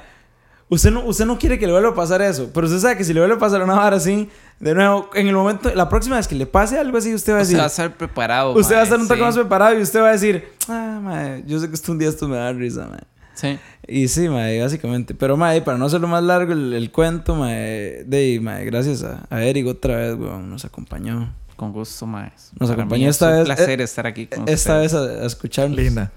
Usted 0.70 0.92
no, 0.92 1.04
usted 1.04 1.26
no 1.26 1.36
quiere 1.36 1.58
que 1.58 1.66
le 1.66 1.72
vuelva 1.72 1.88
a 1.88 1.94
pasar 1.96 2.22
eso, 2.22 2.48
pero 2.54 2.68
usted 2.68 2.78
sabe 2.78 2.96
que 2.96 3.02
si 3.02 3.12
le 3.12 3.18
vuelve 3.18 3.34
a 3.34 3.38
pasar 3.40 3.60
una 3.60 3.74
vara 3.74 3.96
así, 3.96 4.30
de 4.60 4.72
nuevo, 4.72 5.10
en 5.14 5.26
el 5.26 5.34
momento, 5.34 5.74
la 5.74 5.88
próxima 5.88 6.14
vez 6.14 6.28
que 6.28 6.36
le 6.36 6.46
pase 6.46 6.78
algo 6.78 6.96
así, 6.96 7.12
usted 7.12 7.32
va 7.32 7.38
a 7.38 7.40
decir, 7.40 7.56
sea, 7.56 7.62
va 7.62 7.64
a 7.64 7.70
estar 7.70 7.96
preparado. 7.96 8.52
Usted 8.52 8.76
va 8.76 8.82
a 8.82 8.82
mae, 8.82 8.84
estar 8.84 9.00
un 9.00 9.08
toque 9.08 9.18
sí. 9.18 9.24
más 9.24 9.34
preparado 9.34 9.76
y 9.76 9.82
usted 9.82 10.00
va 10.00 10.10
a 10.10 10.12
decir, 10.12 10.44
ah, 10.68 11.00
mae, 11.02 11.42
yo 11.44 11.58
sé 11.58 11.68
que 11.68 11.74
esto 11.74 11.90
un 11.90 11.98
día 11.98 12.08
esto 12.08 12.28
me 12.28 12.36
da 12.36 12.52
risa, 12.52 12.86
mae. 12.86 13.00
Sí. 13.34 13.58
Y 13.88 14.06
sí, 14.06 14.28
mae, 14.28 14.62
básicamente. 14.62 15.12
Pero, 15.12 15.36
mae, 15.36 15.60
para 15.60 15.76
no 15.76 15.86
hacerlo 15.86 16.06
más 16.06 16.22
largo 16.22 16.52
el, 16.52 16.72
el 16.72 16.92
cuento, 16.92 17.34
mae, 17.34 18.04
de, 18.06 18.38
mae, 18.40 18.64
gracias 18.64 19.02
a, 19.02 19.26
a 19.28 19.42
Eric 19.42 19.66
otra 19.66 19.96
vez, 19.96 20.14
weón, 20.14 20.50
nos 20.50 20.64
acompañó. 20.64 21.34
Con 21.60 21.72
gusto, 21.74 22.06
más. 22.06 22.52
Nos 22.58 22.70
acompañó 22.70 23.10
esta 23.10 23.28
vez- 23.32 23.40
Un 23.40 23.44
placer 23.44 23.80
eh, 23.82 23.84
estar 23.84 24.06
aquí 24.06 24.26
con 24.26 24.48
Esta 24.48 24.80
ustedes. 24.82 24.94
vez 24.94 25.20
a, 25.20 25.24
a 25.24 25.26
escucharnos. 25.26 25.76
Linda. 25.76 26.10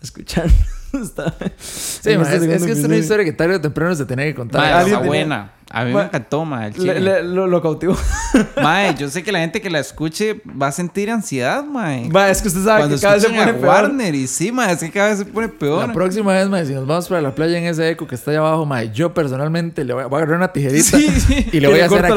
A 0.00 0.02
escucharnos. 0.02 0.54
Sí, 1.58 2.16
mae, 2.16 2.22
este 2.22 2.36
es, 2.36 2.62
es 2.62 2.64
que 2.64 2.72
es 2.72 2.82
una 2.84 2.96
historia 2.96 3.22
que 3.22 3.32
tarde 3.34 3.56
o 3.56 3.60
temprano 3.60 3.94
se 3.94 4.06
tenía 4.06 4.24
que 4.24 4.34
contar. 4.34 4.64
Alguien 4.64 4.94
está 4.94 5.06
buena. 5.06 5.52
A 5.70 5.84
mí 5.84 5.92
Ma- 5.92 5.98
me 6.00 6.04
encantó, 6.06 6.44
mae, 6.46 6.68
el 6.68 6.72
Le- 6.72 6.78
chile. 6.78 7.00
le- 7.00 7.22
lo, 7.24 7.46
lo 7.46 7.60
cautivó. 7.60 7.94
Mae, 8.62 8.94
yo 8.94 9.10
sé 9.10 9.22
que 9.22 9.30
la 9.32 9.40
gente 9.40 9.60
que 9.60 9.68
la 9.68 9.80
escuche 9.80 10.40
va 10.60 10.68
a 10.68 10.72
sentir 10.72 11.10
ansiedad, 11.10 11.62
mae. 11.62 12.08
mae, 12.08 12.30
es 12.30 12.40
que 12.40 12.48
usted 12.48 12.64
sabe 12.64 12.78
Cuando 12.80 12.96
que 12.96 13.02
cada 13.02 13.14
vez 13.14 13.22
se 13.22 13.28
pone 13.28 13.42
a 13.42 13.52
peor. 13.54 13.66
Warner 13.66 14.14
y 14.14 14.26
sí, 14.26 14.50
mae, 14.50 14.72
es 14.72 14.78
que 14.80 14.90
cada 14.90 15.10
vez 15.10 15.18
se 15.18 15.24
pone 15.26 15.48
peor. 15.48 15.86
La 15.86 15.92
próxima 15.92 16.32
vez, 16.32 16.48
mae, 16.48 16.64
si 16.64 16.72
nos 16.72 16.86
vamos 16.86 17.06
para 17.08 17.20
la 17.20 17.34
playa 17.34 17.58
en 17.58 17.64
ese 17.64 17.88
eco 17.90 18.06
que 18.06 18.14
está 18.14 18.30
allá 18.30 18.40
abajo, 18.40 18.64
mae, 18.64 18.90
yo 18.92 19.12
personalmente 19.12 19.84
le 19.84 19.92
voy 19.92 20.04
a, 20.04 20.06
voy 20.06 20.16
a 20.16 20.22
agarrar 20.22 20.38
una 20.38 20.52
tijerita 20.52 20.96
Sí, 20.96 21.08
sí. 21.20 21.46
y 21.52 21.60
le 21.60 21.68
voy 21.68 21.80
a 21.80 21.86
hacer 21.86 22.04
aquí. 22.04 22.14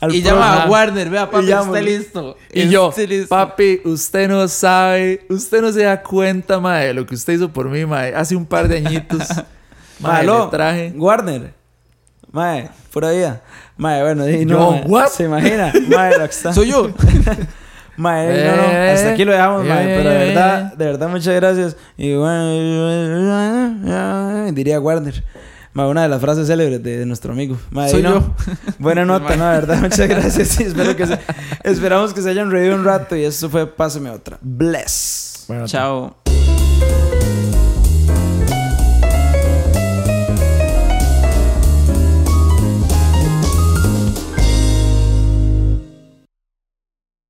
al 0.00 0.14
y 0.14 0.20
pro- 0.20 0.30
llama 0.32 0.62
a. 0.64 0.68
Warner, 0.70 1.08
vea, 1.10 1.30
papi, 1.30 1.44
Y 1.44 1.48
llama- 1.48 1.66
está 1.78 1.80
listo. 1.80 2.36
Y 2.52 2.68
yo, 2.68 2.92
listo. 2.96 3.28
papi, 3.28 3.80
usted 3.84 4.28
no 4.28 4.46
sabe, 4.48 5.24
usted 5.30 5.62
no 5.62 5.72
se 5.72 5.84
da 5.84 6.02
cuenta, 6.02 6.60
mae, 6.60 6.88
de 6.88 6.94
lo 6.94 7.06
que 7.06 7.14
usted 7.14 7.32
hizo 7.32 7.50
por 7.50 7.68
mí, 7.70 7.86
mae. 7.86 8.14
Hace 8.14 8.36
un 8.36 8.44
par 8.44 8.68
de 8.68 8.76
añitos, 8.76 9.26
mae, 10.00 10.26
le 10.26 10.32
traje. 10.50 10.92
Warner. 10.96 11.63
Mae, 12.34 12.68
por 12.92 13.04
ahí. 13.04 13.24
Mae, 13.76 14.02
bueno, 14.02 14.28
y 14.28 14.44
no, 14.44 14.82
Yo, 14.82 14.88
what? 14.88 15.06
¿Se 15.08 15.22
imagina? 15.22 15.72
Mae, 15.88 16.18
lo 16.18 16.24
que 16.24 16.32
está. 16.32 16.52
Soy 16.54 16.68
yo. 16.68 16.90
Mae, 17.96 18.44
no, 18.44 18.56
no, 18.56 18.62
hasta 18.92 19.12
aquí 19.12 19.24
lo 19.24 19.30
dejamos, 19.30 19.64
Eh, 19.64 19.68
mae, 19.68 19.84
eh, 19.84 19.96
pero 19.98 20.10
de 20.10 20.16
eh, 20.16 20.26
verdad, 20.26 20.72
de 20.74 20.84
verdad, 20.84 21.08
muchas 21.08 21.32
gracias. 21.36 21.76
Y 21.96 22.12
bueno, 22.16 22.50
diría 24.52 24.80
Warner. 24.80 25.22
Mae, 25.74 25.86
una 25.86 26.02
de 26.02 26.08
las 26.08 26.20
frases 26.20 26.48
célebres 26.48 26.82
de 26.82 27.06
nuestro 27.06 27.32
amigo. 27.32 27.56
Mae, 27.70 27.88
Soy 27.88 28.02
no, 28.02 28.14
yo. 28.14 28.34
Buena 28.80 29.04
nota, 29.04 29.36
no, 29.36 29.46
de 29.46 29.52
verdad, 29.52 29.78
muchas 29.80 30.08
gracias. 30.08 30.58
Y 30.58 30.64
espero 30.64 30.96
que 30.96 31.06
se, 31.06 31.20
esperamos 31.62 32.12
que 32.12 32.20
se 32.20 32.30
hayan 32.30 32.50
reído 32.50 32.74
un 32.74 32.84
rato. 32.84 33.14
Y 33.14 33.22
eso 33.22 33.48
fue 33.48 33.68
Pásame 33.68 34.10
otra. 34.10 34.38
Bless. 34.42 35.44
Bueno, 35.46 35.68
Chao. 35.68 36.16